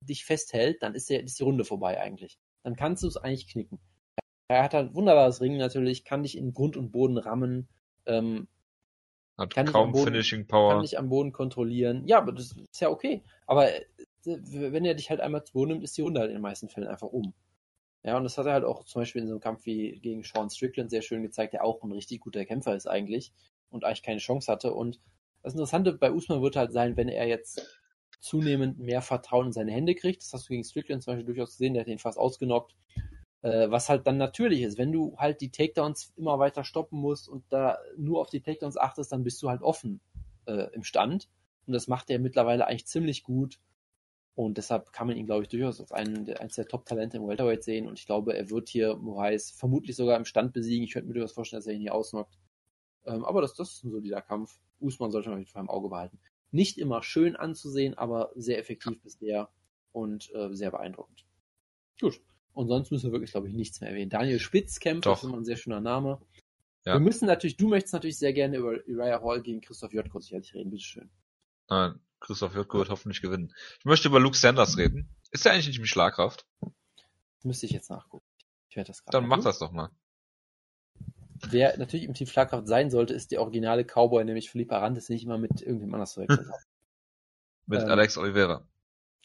dich 0.00 0.24
festhält, 0.24 0.82
dann 0.82 0.94
ist, 0.94 1.10
der, 1.10 1.22
ist 1.22 1.38
die 1.38 1.44
Runde 1.44 1.64
vorbei 1.64 2.00
eigentlich. 2.00 2.38
Dann 2.62 2.74
kannst 2.76 3.02
du 3.02 3.06
es 3.06 3.16
eigentlich 3.16 3.48
knicken. 3.48 3.78
Er 4.48 4.62
hat 4.62 4.74
halt 4.74 4.94
wunderbares 4.94 5.40
Ring 5.40 5.56
natürlich, 5.58 6.04
kann 6.04 6.22
dich 6.22 6.36
in 6.36 6.54
Grund 6.54 6.76
und 6.76 6.90
Boden 6.90 7.18
rammen. 7.18 7.68
Ähm, 8.06 8.48
hat 9.36 9.54
kann 9.54 9.66
kaum 9.66 9.92
Boden, 9.92 10.06
Finishing 10.06 10.46
Power. 10.46 10.72
Kann 10.72 10.82
dich 10.82 10.98
am 10.98 11.10
Boden 11.10 11.32
kontrollieren. 11.32 12.06
Ja, 12.06 12.18
aber 12.18 12.32
das 12.32 12.52
ist 12.52 12.80
ja 12.80 12.88
okay. 12.88 13.22
Aber 13.46 13.72
äh, 13.72 13.82
wenn 14.24 14.84
er 14.84 14.94
dich 14.94 15.10
halt 15.10 15.20
einmal 15.20 15.44
zu 15.44 15.52
Boden 15.52 15.72
nimmt, 15.72 15.84
ist 15.84 15.96
die 15.96 16.02
Runde 16.02 16.20
halt 16.20 16.30
in 16.30 16.36
den 16.36 16.42
meisten 16.42 16.68
Fällen 16.68 16.88
einfach 16.88 17.08
um. 17.08 17.34
Ja, 18.02 18.16
und 18.16 18.24
das 18.24 18.38
hat 18.38 18.46
er 18.46 18.52
halt 18.54 18.64
auch 18.64 18.84
zum 18.84 19.02
Beispiel 19.02 19.22
in 19.22 19.28
so 19.28 19.34
einem 19.34 19.40
Kampf 19.40 19.66
wie 19.66 19.98
gegen 20.00 20.22
Sean 20.24 20.50
Strickland 20.50 20.90
sehr 20.90 21.02
schön 21.02 21.22
gezeigt, 21.22 21.52
der 21.52 21.64
auch 21.64 21.82
ein 21.82 21.92
richtig 21.92 22.20
guter 22.20 22.44
Kämpfer 22.44 22.74
ist 22.74 22.86
eigentlich. 22.86 23.32
und 23.70 23.84
eigentlich 23.84 24.02
keine 24.02 24.20
Chance 24.20 24.50
hatte. 24.50 24.72
Und 24.72 24.98
das 25.42 25.52
Interessante 25.52 25.92
bei 25.92 26.10
Usman 26.10 26.42
wird 26.42 26.56
halt 26.56 26.72
sein, 26.72 26.96
wenn 26.96 27.08
er 27.08 27.26
jetzt 27.26 27.80
zunehmend 28.20 28.78
mehr 28.78 29.02
Vertrauen 29.02 29.46
in 29.46 29.52
seine 29.52 29.72
Hände 29.72 29.94
kriegt. 29.94 30.22
Das 30.22 30.32
hast 30.32 30.48
du 30.48 30.52
gegen 30.52 30.64
Strickland 30.64 31.02
zum 31.02 31.12
Beispiel 31.12 31.26
durchaus 31.26 31.52
gesehen, 31.52 31.74
der 31.74 31.82
hat 31.82 31.88
ihn 31.88 31.98
fast 31.98 32.18
ausgenockt. 32.18 32.74
Äh, 33.42 33.70
was 33.70 33.88
halt 33.88 34.06
dann 34.06 34.16
natürlich 34.16 34.62
ist, 34.62 34.78
wenn 34.78 34.92
du 34.92 35.16
halt 35.16 35.40
die 35.40 35.50
Takedowns 35.50 36.12
immer 36.16 36.38
weiter 36.38 36.64
stoppen 36.64 36.98
musst 36.98 37.28
und 37.28 37.44
da 37.50 37.78
nur 37.96 38.20
auf 38.20 38.30
die 38.30 38.40
Takedowns 38.40 38.76
achtest, 38.76 39.12
dann 39.12 39.22
bist 39.22 39.42
du 39.42 39.48
halt 39.48 39.62
offen 39.62 40.00
äh, 40.46 40.68
im 40.72 40.82
Stand. 40.82 41.28
Und 41.66 41.72
das 41.74 41.86
macht 41.86 42.10
er 42.10 42.18
mittlerweile 42.18 42.66
eigentlich 42.66 42.86
ziemlich 42.86 43.22
gut. 43.22 43.60
Und 44.34 44.56
deshalb 44.56 44.92
kann 44.92 45.08
man 45.08 45.16
ihn, 45.16 45.26
glaube 45.26 45.42
ich, 45.42 45.48
durchaus 45.48 45.80
als 45.80 45.92
einen 45.92 46.24
der, 46.24 46.40
eines 46.40 46.54
der 46.54 46.68
Top-Talente 46.68 47.16
im 47.16 47.26
Welterweight 47.26 47.64
sehen. 47.64 47.88
Und 47.88 47.98
ich 47.98 48.06
glaube, 48.06 48.36
er 48.36 48.50
wird 48.50 48.68
hier 48.68 48.96
Moraes 48.96 49.50
vermutlich 49.50 49.96
sogar 49.96 50.16
im 50.16 50.24
Stand 50.24 50.52
besiegen. 50.52 50.84
Ich 50.84 50.92
könnte 50.92 51.08
mir 51.08 51.14
durchaus 51.14 51.32
vorstellen, 51.32 51.58
dass 51.58 51.66
er 51.66 51.74
ihn 51.74 51.80
hier 51.80 51.94
ausnockt. 51.94 52.38
Ähm, 53.04 53.24
aber 53.24 53.40
das, 53.42 53.54
das 53.54 53.72
ist 53.72 53.84
ein 53.84 53.90
solider 53.90 54.22
Kampf. 54.22 54.60
Usman 54.80 55.10
sollte 55.10 55.28
man 55.28 55.38
auf 55.38 55.40
jeden 55.40 55.50
Fall 55.50 55.62
im 55.62 55.70
Auge 55.70 55.88
behalten. 55.88 56.18
Nicht 56.50 56.78
immer 56.78 57.02
schön 57.02 57.36
anzusehen, 57.36 57.94
aber 57.94 58.30
sehr 58.34 58.58
effektiv 58.58 59.02
bisher 59.02 59.48
und 59.92 60.32
äh, 60.34 60.54
sehr 60.54 60.70
beeindruckend. 60.70 61.26
Gut. 62.00 62.20
Und 62.58 62.66
sonst 62.66 62.90
müssen 62.90 63.04
wir 63.04 63.12
wirklich, 63.12 63.30
glaube 63.30 63.46
ich, 63.46 63.54
nichts 63.54 63.80
mehr 63.80 63.90
erwähnen. 63.90 64.10
Daniel 64.10 64.40
Spitz 64.40 64.80
kämpft, 64.80 65.06
das 65.06 65.20
ist 65.20 65.28
immer 65.28 65.36
ein 65.36 65.44
sehr 65.44 65.56
schöner 65.56 65.80
Name. 65.80 66.20
Ja. 66.84 66.94
Wir 66.94 66.98
müssen 66.98 67.26
natürlich, 67.26 67.56
du 67.56 67.68
möchtest 67.68 67.94
natürlich 67.94 68.18
sehr 68.18 68.32
gerne 68.32 68.56
über 68.56 68.70
Uriah 68.88 69.22
Hall 69.22 69.42
gegen 69.42 69.60
Christoph 69.60 69.92
Jotko 69.92 70.18
sicherlich 70.18 70.52
reden, 70.54 70.70
bitteschön. 70.72 71.08
Nein, 71.68 72.00
Christoph 72.18 72.56
Jotko 72.56 72.78
wird 72.78 72.90
hoffentlich 72.90 73.22
gewinnen. 73.22 73.54
Ich 73.78 73.84
möchte 73.84 74.08
über 74.08 74.18
Luke 74.18 74.36
Sanders 74.36 74.76
reden. 74.76 75.08
Ist 75.30 75.46
er 75.46 75.52
eigentlich 75.52 75.68
nicht 75.68 75.78
mit 75.78 75.88
Schlagkraft? 75.88 76.48
Das 76.60 77.44
müsste 77.44 77.66
ich 77.66 77.70
jetzt 77.70 77.90
nachgucken. 77.90 78.26
Ich 78.70 78.74
werde 78.74 78.88
das 78.88 79.04
gerade. 79.04 79.18
Dann 79.18 79.28
mach 79.28 79.44
das 79.44 79.60
doch 79.60 79.70
mal. 79.70 79.90
Wer 81.48 81.78
natürlich 81.78 82.06
im 82.06 82.14
Team 82.14 82.26
Schlagkraft 82.26 82.66
sein 82.66 82.90
sollte, 82.90 83.14
ist 83.14 83.30
der 83.30 83.40
originale 83.40 83.84
Cowboy, 83.84 84.24
nämlich 84.24 84.50
Philippe 84.50 84.74
Arantes, 84.74 85.10
nicht 85.10 85.22
immer 85.22 85.38
mit 85.38 85.62
irgendjemand 85.62 85.94
anders 85.94 86.14
zu 86.14 86.22
wechseln. 86.22 86.50
mit 87.66 87.82
ähm, 87.82 87.88
Alex 87.88 88.18
Oliveira. 88.18 88.66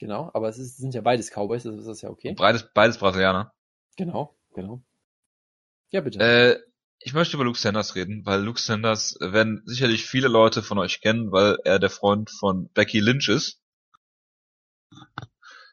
Genau, 0.03 0.29
aber 0.33 0.49
es 0.49 0.57
ist, 0.57 0.79
sind 0.79 0.93
ja 0.93 0.99
beides 0.99 1.31
Cowboys, 1.31 1.63
das 1.63 1.77
ist 1.77 1.87
das 1.87 2.01
ja 2.01 2.09
okay. 2.09 2.33
Beides, 2.37 2.67
beides 2.73 2.97
Brasilianer. 2.97 3.53
Genau, 3.95 4.35
genau. 4.53 4.83
Ja, 5.91 6.01
bitte. 6.01 6.19
Äh, 6.19 6.59
ich 6.99 7.13
möchte 7.13 7.37
über 7.37 7.45
Luke 7.45 7.57
Sanders 7.57 7.95
reden, 7.95 8.25
weil 8.25 8.41
Luke 8.41 8.59
Sanders 8.59 9.15
werden 9.21 9.61
sicherlich 9.65 10.05
viele 10.05 10.27
Leute 10.27 10.61
von 10.61 10.77
euch 10.77 10.99
kennen, 10.99 11.31
weil 11.31 11.55
er 11.63 11.79
der 11.79 11.89
Freund 11.89 12.29
von 12.29 12.67
Becky 12.73 12.99
Lynch 12.99 13.29
ist. 13.29 13.61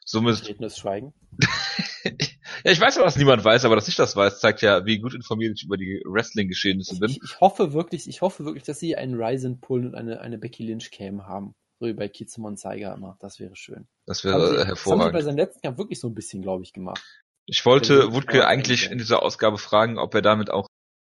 Somit. 0.05 0.47
Rednes 0.47 0.77
Schweigen. 0.77 1.13
ja, 2.05 2.71
ich 2.71 2.79
weiß 2.79 2.95
ja, 2.95 3.03
was 3.03 3.17
niemand 3.17 3.43
weiß, 3.43 3.65
aber 3.65 3.75
dass 3.75 3.89
ich 3.89 3.97
das 3.97 4.15
weiß, 4.15 4.39
zeigt 4.39 4.61
ja, 4.61 4.85
wie 4.85 4.99
gut 4.99 5.13
informiert 5.13 5.57
ich 5.57 5.65
über 5.65 5.75
die 5.75 6.01
Wrestling-Geschehnisse 6.05 6.99
bin. 6.99 7.09
Ich, 7.09 7.19
ich, 7.21 7.41
hoffe 7.41 7.73
wirklich, 7.73 8.07
ich 8.07 8.21
hoffe 8.21 8.45
wirklich, 8.45 8.63
dass 8.63 8.79
sie 8.79 8.95
einen 8.95 9.21
Ryzen 9.21 9.59
Pull 9.59 9.85
und 9.85 9.93
eine, 9.93 10.21
eine 10.21 10.37
Becky 10.37 10.63
Lynch 10.63 10.89
Cam 10.91 11.27
haben. 11.27 11.53
Wie 11.87 11.93
bei 11.93 12.07
Kizumon 12.07 12.57
Zeiger 12.57 12.93
immer. 12.93 13.17
Das 13.19 13.39
wäre 13.39 13.55
schön. 13.55 13.87
Das 14.05 14.23
wäre 14.23 14.65
hervorragend. 14.65 14.75
Das 14.75 14.85
haben 14.87 15.01
sie 15.01 15.11
bei 15.11 15.21
seinem 15.21 15.37
letzten 15.37 15.61
Kampf 15.61 15.77
wirklich 15.77 15.99
so 15.99 16.07
ein 16.07 16.13
bisschen, 16.13 16.41
glaube 16.41 16.63
ich, 16.63 16.73
gemacht. 16.73 17.03
Ich 17.45 17.65
wollte 17.65 18.13
Wutke 18.13 18.47
eigentlich 18.47 18.91
in 18.91 18.97
dieser 18.97 19.23
Ausgabe 19.23 19.57
fragen, 19.57 19.97
ob 19.97 20.13
er 20.13 20.21
damit 20.21 20.49
auch 20.49 20.67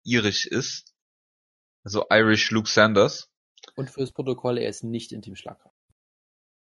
irisch 0.03 0.45
ist. 0.45 0.93
Also 1.83 2.05
Irish 2.11 2.51
Luke 2.51 2.69
Sanders. 2.69 3.27
Und 3.75 3.89
fürs 3.89 4.11
Protokoll, 4.11 4.57
er 4.57 4.69
ist 4.69 4.83
nicht 4.83 5.11
in 5.11 5.21
Team 5.21 5.35
Schlagkraft. 5.35 5.75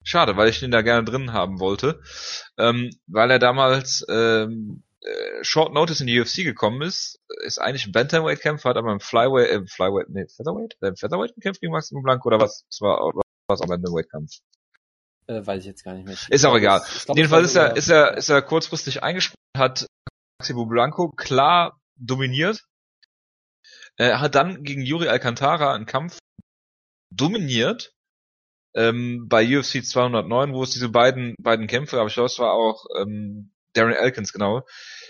Schade, 0.03 0.37
weil 0.37 0.49
ich 0.49 0.63
ihn 0.63 0.71
da 0.71 0.81
gerne 0.83 1.05
drin 1.05 1.33
haben 1.33 1.61
wollte. 1.61 2.01
Ähm, 2.57 2.91
weil 3.07 3.31
er 3.31 3.39
damals 3.39 4.05
ähm, 4.09 4.83
äh, 5.03 5.45
Short 5.45 5.75
Notice 5.75 6.01
in 6.01 6.07
die 6.07 6.19
UFC 6.19 6.37
gekommen 6.37 6.83
ist, 6.83 7.21
ist 7.45 7.59
eigentlich 7.59 7.87
ein 7.87 7.93
Bantamweight-Kämpfer, 7.93 8.71
hat 8.71 8.77
aber 8.77 8.93
im 8.93 9.01
Flyweight, 9.01 9.51
äh, 9.51 9.67
Flyweight, 9.67 10.09
nee, 10.09 10.27
Featherweight? 10.27 10.77
Äh, 10.81 10.97
Featherweight 10.97 11.35
gekämpft 11.35 11.61
gegen 11.61 11.73
Maximo 11.73 12.03
Blanco 12.03 12.29
oder 12.29 12.41
was? 12.41 12.65
Das 12.69 12.81
war, 12.81 13.13
was 13.51 13.61
auch 13.61 13.67
Bantamweight-Kampf. 13.67 14.31
Äh, 15.27 15.47
weiß 15.47 15.61
ich 15.61 15.67
jetzt 15.67 15.85
gar 15.85 15.95
nicht 15.95 16.07
mehr. 16.07 16.17
Ist 16.29 16.45
auch 16.45 16.57
egal. 16.57 16.83
Glaub, 17.05 17.17
Jedenfalls 17.17 17.47
ist 17.47 17.57
er, 17.57 17.77
ist 17.77 17.89
er, 17.89 18.17
ist 18.17 18.29
er 18.29 18.43
kurzfristig 18.43 19.03
eingesprungen, 19.03 19.37
hat 19.57 19.87
Maximo 20.39 20.67
Blanco 20.67 21.11
klar 21.11 21.79
dominiert, 21.97 22.65
er 23.97 24.21
hat 24.21 24.35
dann 24.35 24.63
gegen 24.63 24.83
Yuri 24.83 25.09
Alcantara 25.09 25.75
einen 25.75 25.85
Kampf 25.85 26.19
dominiert, 27.11 27.93
ähm, 28.75 29.27
bei 29.29 29.45
UFC 29.45 29.85
209, 29.85 30.55
wo 30.55 30.63
es 30.63 30.71
diese 30.71 30.89
beiden, 30.89 31.35
beiden 31.39 31.67
Kämpfe, 31.67 31.99
aber 31.99 32.09
ich 32.09 32.15
glaube, 32.15 32.27
es 32.29 32.39
war 32.39 32.53
auch 32.53 32.87
ähm, 32.99 33.53
Darren 33.75 33.93
Elkins, 33.93 34.33
genau. 34.33 34.63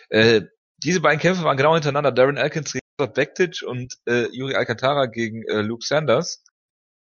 Äh, 0.09 0.43
diese 0.83 1.01
beiden 1.01 1.21
Kämpfe 1.21 1.45
waren 1.45 1.57
genau 1.57 1.75
hintereinander. 1.75 2.13
Darren 2.13 2.37
Elkins 2.37 2.73
gegen 2.73 3.13
Bektic 3.13 3.63
und 3.67 3.95
äh, 4.07 4.27
Yuri 4.33 4.55
Alcantara 4.55 5.07
gegen 5.07 5.45
äh, 5.47 5.61
Luke 5.61 5.85
Sanders. 5.85 6.45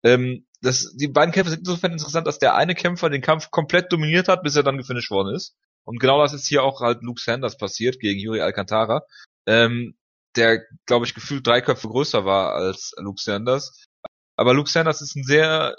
Ähm, 0.03 0.47
das, 0.63 0.95
die 0.95 1.09
beiden 1.09 1.33
Kämpfe 1.33 1.51
sind 1.51 1.59
insofern 1.59 1.91
interessant, 1.91 2.25
dass 2.25 2.39
der 2.39 2.55
eine 2.55 2.73
Kämpfer 2.73 3.09
den 3.09 3.21
Kampf 3.21 3.51
komplett 3.51 3.91
dominiert 3.91 4.29
hat, 4.29 4.43
bis 4.43 4.55
er 4.55 4.63
dann 4.63 4.77
gefinisht 4.77 5.11
worden 5.11 5.35
ist. 5.35 5.55
Und 5.83 5.99
genau 5.99 6.21
das 6.21 6.33
ist 6.33 6.47
hier 6.47 6.63
auch 6.63 6.79
halt 6.79 7.03
Luke 7.03 7.21
Sanders 7.21 7.57
passiert 7.57 7.99
gegen 7.99 8.19
Yuri 8.19 8.39
Alcantara. 8.39 9.03
Ähm, 9.45 9.95
der, 10.37 10.61
glaube 10.85 11.05
ich, 11.05 11.13
gefühlt 11.13 11.45
drei 11.45 11.59
Köpfe 11.59 11.89
größer 11.89 12.23
war 12.23 12.55
als 12.55 12.93
Luke 12.97 13.21
Sanders. 13.21 13.85
Aber 14.37 14.53
Luke 14.53 14.69
Sanders 14.69 15.01
ist 15.01 15.17
ein 15.17 15.25
sehr, 15.25 15.75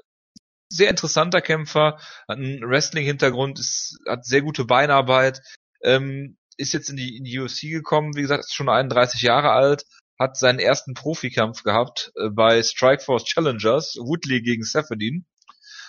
sehr 0.69 0.90
interessanter 0.90 1.40
Kämpfer, 1.40 1.98
hat 2.28 2.39
einen 2.39 2.61
Wrestling-Hintergrund, 2.61 3.59
hat 4.06 4.27
sehr 4.27 4.43
gute 4.43 4.66
Beinarbeit, 4.66 5.40
ähm, 5.82 6.36
ist 6.59 6.74
jetzt 6.74 6.90
in 6.90 6.97
die, 6.97 7.16
in 7.16 7.24
die 7.24 7.39
UFC 7.40 7.62
gekommen, 7.70 8.15
wie 8.16 8.23
gesagt, 8.23 8.44
ist 8.44 8.55
schon 8.55 8.69
31 8.69 9.23
Jahre 9.23 9.51
alt, 9.51 9.85
hat 10.19 10.36
seinen 10.36 10.59
ersten 10.59 10.95
Profikampf 10.95 11.62
gehabt 11.62 12.12
äh, 12.16 12.28
bei 12.31 12.62
Strikeforce 12.62 13.24
Challengers, 13.24 13.97
Woodley 13.97 14.43
gegen 14.43 14.62
Safedin. 14.62 15.27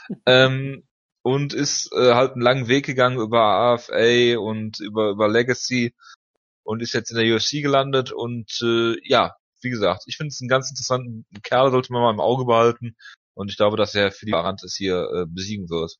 ähm, 0.25 0.87
und 1.25 1.53
ist 1.53 1.91
äh, 1.93 2.13
halt 2.13 2.33
einen 2.33 2.43
langen 2.43 2.67
Weg 2.67 2.85
gegangen 2.85 3.19
über 3.19 3.41
AFA 3.41 4.37
und 4.37 4.79
über, 4.79 5.09
über 5.09 5.27
Legacy 5.27 5.95
und 6.63 6.83
ist 6.83 6.93
jetzt 6.93 7.09
in 7.09 7.17
der 7.17 7.35
UFC 7.35 7.63
gelandet 7.63 8.11
und 8.11 8.61
äh, 8.61 8.95
ja, 9.03 9.35
wie 9.61 9.71
gesagt, 9.71 10.03
ich 10.05 10.17
finde 10.17 10.27
es 10.27 10.39
einen 10.39 10.49
ganz 10.49 10.69
interessanten 10.69 11.25
Kerl, 11.41 11.71
sollte 11.71 11.91
man 11.91 12.03
mal 12.03 12.13
im 12.13 12.19
Auge 12.19 12.45
behalten 12.45 12.95
und 13.33 13.49
ich 13.49 13.57
glaube, 13.57 13.75
dass 13.75 13.95
er 13.95 14.11
für 14.11 14.27
die 14.27 14.35
Arantes 14.35 14.75
hier 14.75 15.09
äh, 15.15 15.25
besiegen 15.27 15.67
wird. 15.69 15.97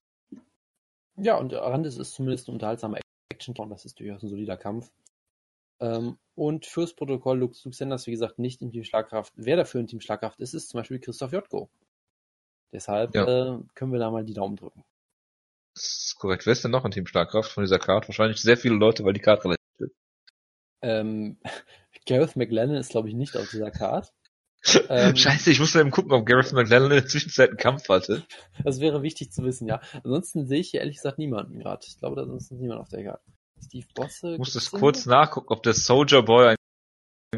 Ja, 1.17 1.37
und 1.37 1.53
Arantes 1.55 1.97
ist 1.97 2.13
zumindest 2.13 2.47
ein 2.47 2.53
unterhaltsamer 2.53 2.99
action 3.31 3.55
und 3.57 3.69
das 3.71 3.85
ist 3.85 3.99
durchaus 3.99 4.21
ein 4.21 4.29
solider 4.29 4.57
Kampf. 4.57 4.91
Ähm, 5.79 6.17
und 6.35 6.65
fürs 6.65 6.93
Protokoll 6.93 7.39
Luke, 7.39 7.57
Luke 7.63 7.75
Sanders, 7.75 8.07
wie 8.07 8.11
gesagt, 8.11 8.39
nicht 8.39 8.61
im 8.61 8.71
Team 8.71 8.83
Schlagkraft. 8.83 9.33
Wer 9.35 9.57
dafür 9.57 9.81
im 9.81 9.87
Team 9.87 10.01
Schlagkraft 10.01 10.39
ist, 10.39 10.53
ist 10.53 10.69
zum 10.69 10.79
Beispiel 10.79 10.99
Christoph 10.99 11.31
Jotko. 11.31 11.69
Deshalb 12.71 13.15
ja. 13.15 13.55
äh, 13.55 13.59
können 13.73 13.91
wir 13.91 13.99
da 13.99 14.11
mal 14.11 14.25
die 14.25 14.33
Daumen 14.33 14.55
drücken. 14.55 14.83
Das 15.73 15.83
ist 15.83 16.15
korrekt. 16.17 16.45
Wer 16.45 16.53
ist 16.53 16.63
denn 16.63 16.71
noch 16.71 16.85
im 16.85 16.91
Team 16.91 17.07
Schlagkraft 17.07 17.51
von 17.51 17.63
dieser 17.63 17.79
Karte? 17.79 18.07
Wahrscheinlich 18.09 18.41
sehr 18.41 18.57
viele 18.57 18.75
Leute, 18.75 19.03
weil 19.03 19.13
die 19.13 19.19
Karte 19.21 19.45
relativ 19.45 19.65
ähm, 20.85 21.37
Gareth 22.07 22.35
McLennan 22.35 22.77
ist, 22.77 22.91
glaube 22.91 23.09
ich, 23.09 23.15
nicht 23.15 23.35
auf 23.35 23.49
dieser 23.49 23.71
Card. 23.71 24.11
Ähm, 24.89 25.15
Scheiße, 25.15 25.51
ich 25.51 25.59
musste 25.59 25.79
eben 25.79 25.91
gucken, 25.91 26.11
ob 26.11 26.25
Gareth 26.25 26.51
McLennan 26.51 26.89
in 26.89 26.97
der 26.97 27.05
Zwischenzeit 27.05 27.49
einen 27.49 27.57
Kampf 27.57 27.87
hatte. 27.87 28.23
Das 28.63 28.79
wäre 28.79 29.03
wichtig 29.03 29.31
zu 29.31 29.43
wissen, 29.43 29.67
ja. 29.67 29.79
Ansonsten 30.03 30.47
sehe 30.47 30.59
ich 30.59 30.71
hier 30.71 30.79
ehrlich 30.79 30.95
gesagt 30.95 31.19
niemanden 31.19 31.59
gerade. 31.59 31.85
Ich 31.87 31.99
glaube, 31.99 32.15
da 32.15 32.35
ist 32.35 32.51
niemand 32.51 32.81
auf 32.81 32.89
der 32.89 33.03
Card. 33.03 33.21
Steve 33.63 33.87
Bosse. 33.93 34.33
Ich 34.33 34.37
muss 34.37 34.53
das 34.53 34.71
kurz 34.71 35.05
nachgucken, 35.05 35.53
ob 35.53 35.63
der 35.63 35.73
Soldier 35.73 36.23
Boy 36.23 36.55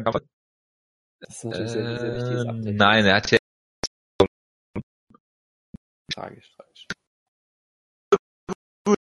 hat. 0.04 0.24
Das 1.20 1.36
ist 1.36 1.44
natürlich 1.44 1.70
äh, 1.70 1.72
sehr, 1.72 1.98
sehr 1.98 2.14
wichtiges 2.14 2.44
ähm, 2.44 2.50
Update. 2.50 2.76
Nein, 2.76 3.06
er 3.06 3.16
hat 3.16 3.30
ja 3.30 3.38
tragisch, 6.18 6.52
tragisch. 6.56 6.86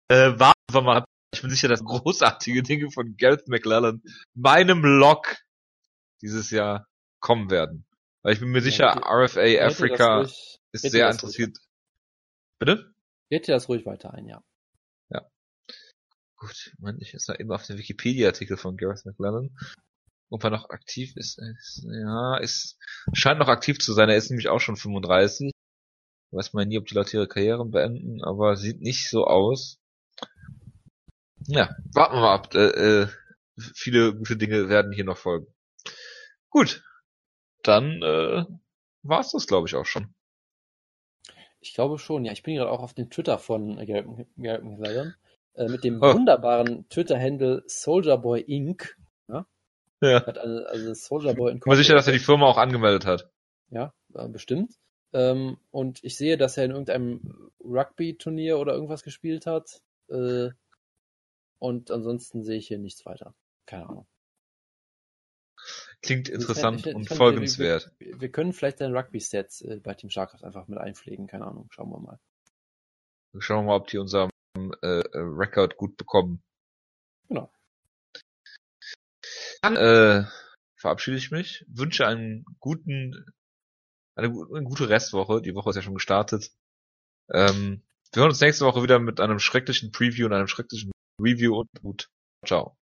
Äh, 0.09 0.39
warten 0.39 0.61
wir 0.71 0.83
mal. 0.83 1.05
Ich 1.33 1.43
bin 1.43 1.51
sicher, 1.51 1.69
dass 1.69 1.85
großartige 1.85 2.63
Dinge 2.63 2.91
von 2.91 3.17
Gareth 3.17 3.49
McLellan 3.49 4.03
meinem 4.35 4.85
Log 4.85 5.37
dieses 6.23 6.51
Jahr 6.51 6.87
kommen 7.21 7.51
werden. 7.51 7.85
Weil 8.23 8.35
ich 8.35 8.41
bin 8.41 8.51
mir 8.51 8.63
sicher, 8.63 8.87
ja, 8.87 9.25
RFA 9.25 9.67
Africa 9.67 10.19
ruhig, 10.19 10.61
ist 10.73 10.91
sehr 10.91 11.11
interessiert. 11.11 11.59
Bitte? 12.59 12.95
Geht 13.29 13.49
dir 13.49 13.53
das 13.53 13.69
ruhig 13.69 13.85
weiter 13.85 14.15
ein. 14.15 14.27
Ja. 14.27 14.43
Gut, 16.37 16.75
Moment, 16.79 17.01
ich 17.01 17.15
ist 17.15 17.29
da 17.29 17.35
eben 17.35 17.51
auf 17.51 17.67
den 17.67 17.79
Wikipedia-Artikel 17.79 18.57
von 18.59 18.77
Gareth 18.77 19.07
McLellan. 19.07 19.57
Ob 20.29 20.45
er 20.45 20.51
noch 20.51 20.69
aktiv 20.69 21.17
ist, 21.17 21.39
ist, 21.39 21.87
ja, 21.89 22.37
ist, 22.37 22.79
scheint 23.15 23.39
noch 23.39 23.49
aktiv 23.49 23.79
zu 23.79 23.95
sein. 23.95 24.09
Er 24.11 24.17
ist 24.17 24.29
nämlich 24.29 24.49
auch 24.49 24.61
schon 24.61 24.77
35. 24.77 25.53
Weiß 26.33 26.53
man 26.53 26.69
nie, 26.69 26.79
ob 26.79 26.87
die 26.87 26.95
Leute 26.95 27.17
ihre 27.17 27.29
Karrieren 27.29 27.71
beenden, 27.71 28.23
aber 28.23 28.57
sieht 28.57 28.81
nicht 28.81 29.09
so 29.09 29.25
aus. 29.27 29.79
Ja, 31.47 31.75
warten 31.95 32.17
wir 32.17 32.21
mal 32.21 32.35
ab. 32.35 32.55
Äh, 32.55 33.05
äh, 33.05 33.09
viele 33.75 34.15
gute 34.15 34.37
Dinge 34.37 34.69
werden 34.69 34.93
hier 34.93 35.05
noch 35.05 35.17
folgen. 35.17 35.47
Gut, 36.51 36.83
dann 37.63 38.03
äh, 38.03 38.45
war's 39.03 39.31
das, 39.31 39.47
glaube 39.47 39.69
ich, 39.69 39.75
auch 39.75 39.87
schon. 39.87 40.15
Ich 41.61 41.73
glaube 41.73 41.99
schon, 41.99 42.25
ja. 42.25 42.33
Ich 42.33 42.43
bin 42.43 42.57
gerade 42.57 42.71
auch 42.71 42.83
auf 42.83 42.95
dem 42.95 43.11
Twitter 43.11 43.39
von 43.39 43.77
Garrett 43.87 44.07
McLaren 44.65 45.17
äh, 45.57 45.69
mit 45.69 45.85
dem 45.85 46.03
oh. 46.03 46.15
wunderbaren 46.15 46.89
Twitter-Handle 46.89 47.65
Soldierboy 47.67 48.41
Inc. 48.41 48.97
Ja. 49.29 49.47
ja. 50.03 50.27
Hat 50.27 50.39
also, 50.39 50.67
also 50.67 50.95
Soldierboy 50.95 51.51
in 51.51 51.57
Ich 51.59 51.63
bin 51.63 51.71
mir 51.71 51.77
sicher, 51.77 51.95
dass 51.95 52.07
er 52.07 52.13
die 52.13 52.19
Firma 52.19 52.47
auch 52.47 52.59
angemeldet 52.59 53.07
hat. 53.07 53.31
Ja. 53.71 53.93
äh, 54.15 54.29
bestimmt. 54.29 54.75
Ähm, 55.13 55.59
und 55.71 56.05
ich 56.05 56.17
sehe, 56.17 56.37
dass 56.37 56.57
er 56.57 56.65
in 56.65 56.73
irgendeinem 56.73 57.51
Rugby-Turnier 57.61 58.59
oder 58.59 58.75
irgendwas 58.75 59.03
gespielt 59.03 59.47
hat. 59.47 59.81
Äh, 60.09 60.51
und 61.59 61.91
ansonsten 61.91 62.45
sehe 62.45 62.59
ich 62.59 62.69
hier 62.69 62.79
nichts 62.79 63.07
weiter. 63.07 63.35
Keine 63.65 63.89
Ahnung. 63.89 64.07
Klingt 66.03 66.29
interessant 66.29 66.81
Ich 66.81 66.87
ich 66.87 66.95
und 66.95 67.09
folgenswert. 67.09 67.91
Wir, 67.99 68.21
wir 68.21 68.29
können 68.31 68.53
vielleicht 68.53 68.81
deine 68.81 68.95
Rugby-Stats 68.95 69.63
äh, 69.63 69.81
bei 69.83 69.95
Team 69.95 70.11
Starcraft 70.11 70.45
einfach 70.45 70.69
mit 70.69 70.79
einpflegen. 70.79 71.27
Keine 71.27 71.47
Ahnung. 71.47 71.69
Schauen 71.71 71.91
wir 71.91 71.99
mal. 71.99 72.19
Schauen 73.39 73.65
wir 73.65 73.69
mal, 73.69 73.77
ob 73.77 73.89
die 73.89 73.99
unserem 73.99 74.31
äh, 74.83 75.01
äh, 75.01 75.09
Record 75.15 75.77
gut 75.77 75.97
bekommen. 75.97 76.43
Genau. 77.29 77.51
Dann 79.63 79.77
äh, 79.77 80.25
verabschiede 80.77 81.17
ich 81.17 81.31
mich, 81.31 81.65
wünsche 81.69 82.07
einen 82.07 82.45
guten, 82.61 83.33
eine, 84.15 84.29
eine 84.29 84.65
gute 84.65 84.89
Restwoche. 84.89 85.43
Die 85.43 85.55
Woche 85.55 85.71
ist 85.71 85.77
ja 85.77 85.83
schon 85.83 85.95
gestartet. 85.95 86.53
Ähm, 87.33 87.83
wir 88.13 88.21
hören 88.21 88.31
uns 88.31 88.41
nächste 88.41 88.65
Woche 88.65 88.83
wieder 88.83 88.99
mit 88.99 89.21
einem 89.21 89.39
schrecklichen 89.39 89.91
Preview 89.91 90.27
und 90.27 90.33
einem 90.33 90.47
schrecklichen 90.47 90.93
Review 91.21 91.59
und 91.59 91.69
gut. 91.83 92.09
Ciao. 92.45 92.77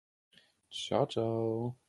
Ciao, 0.71 1.07
ciao. 1.07 1.82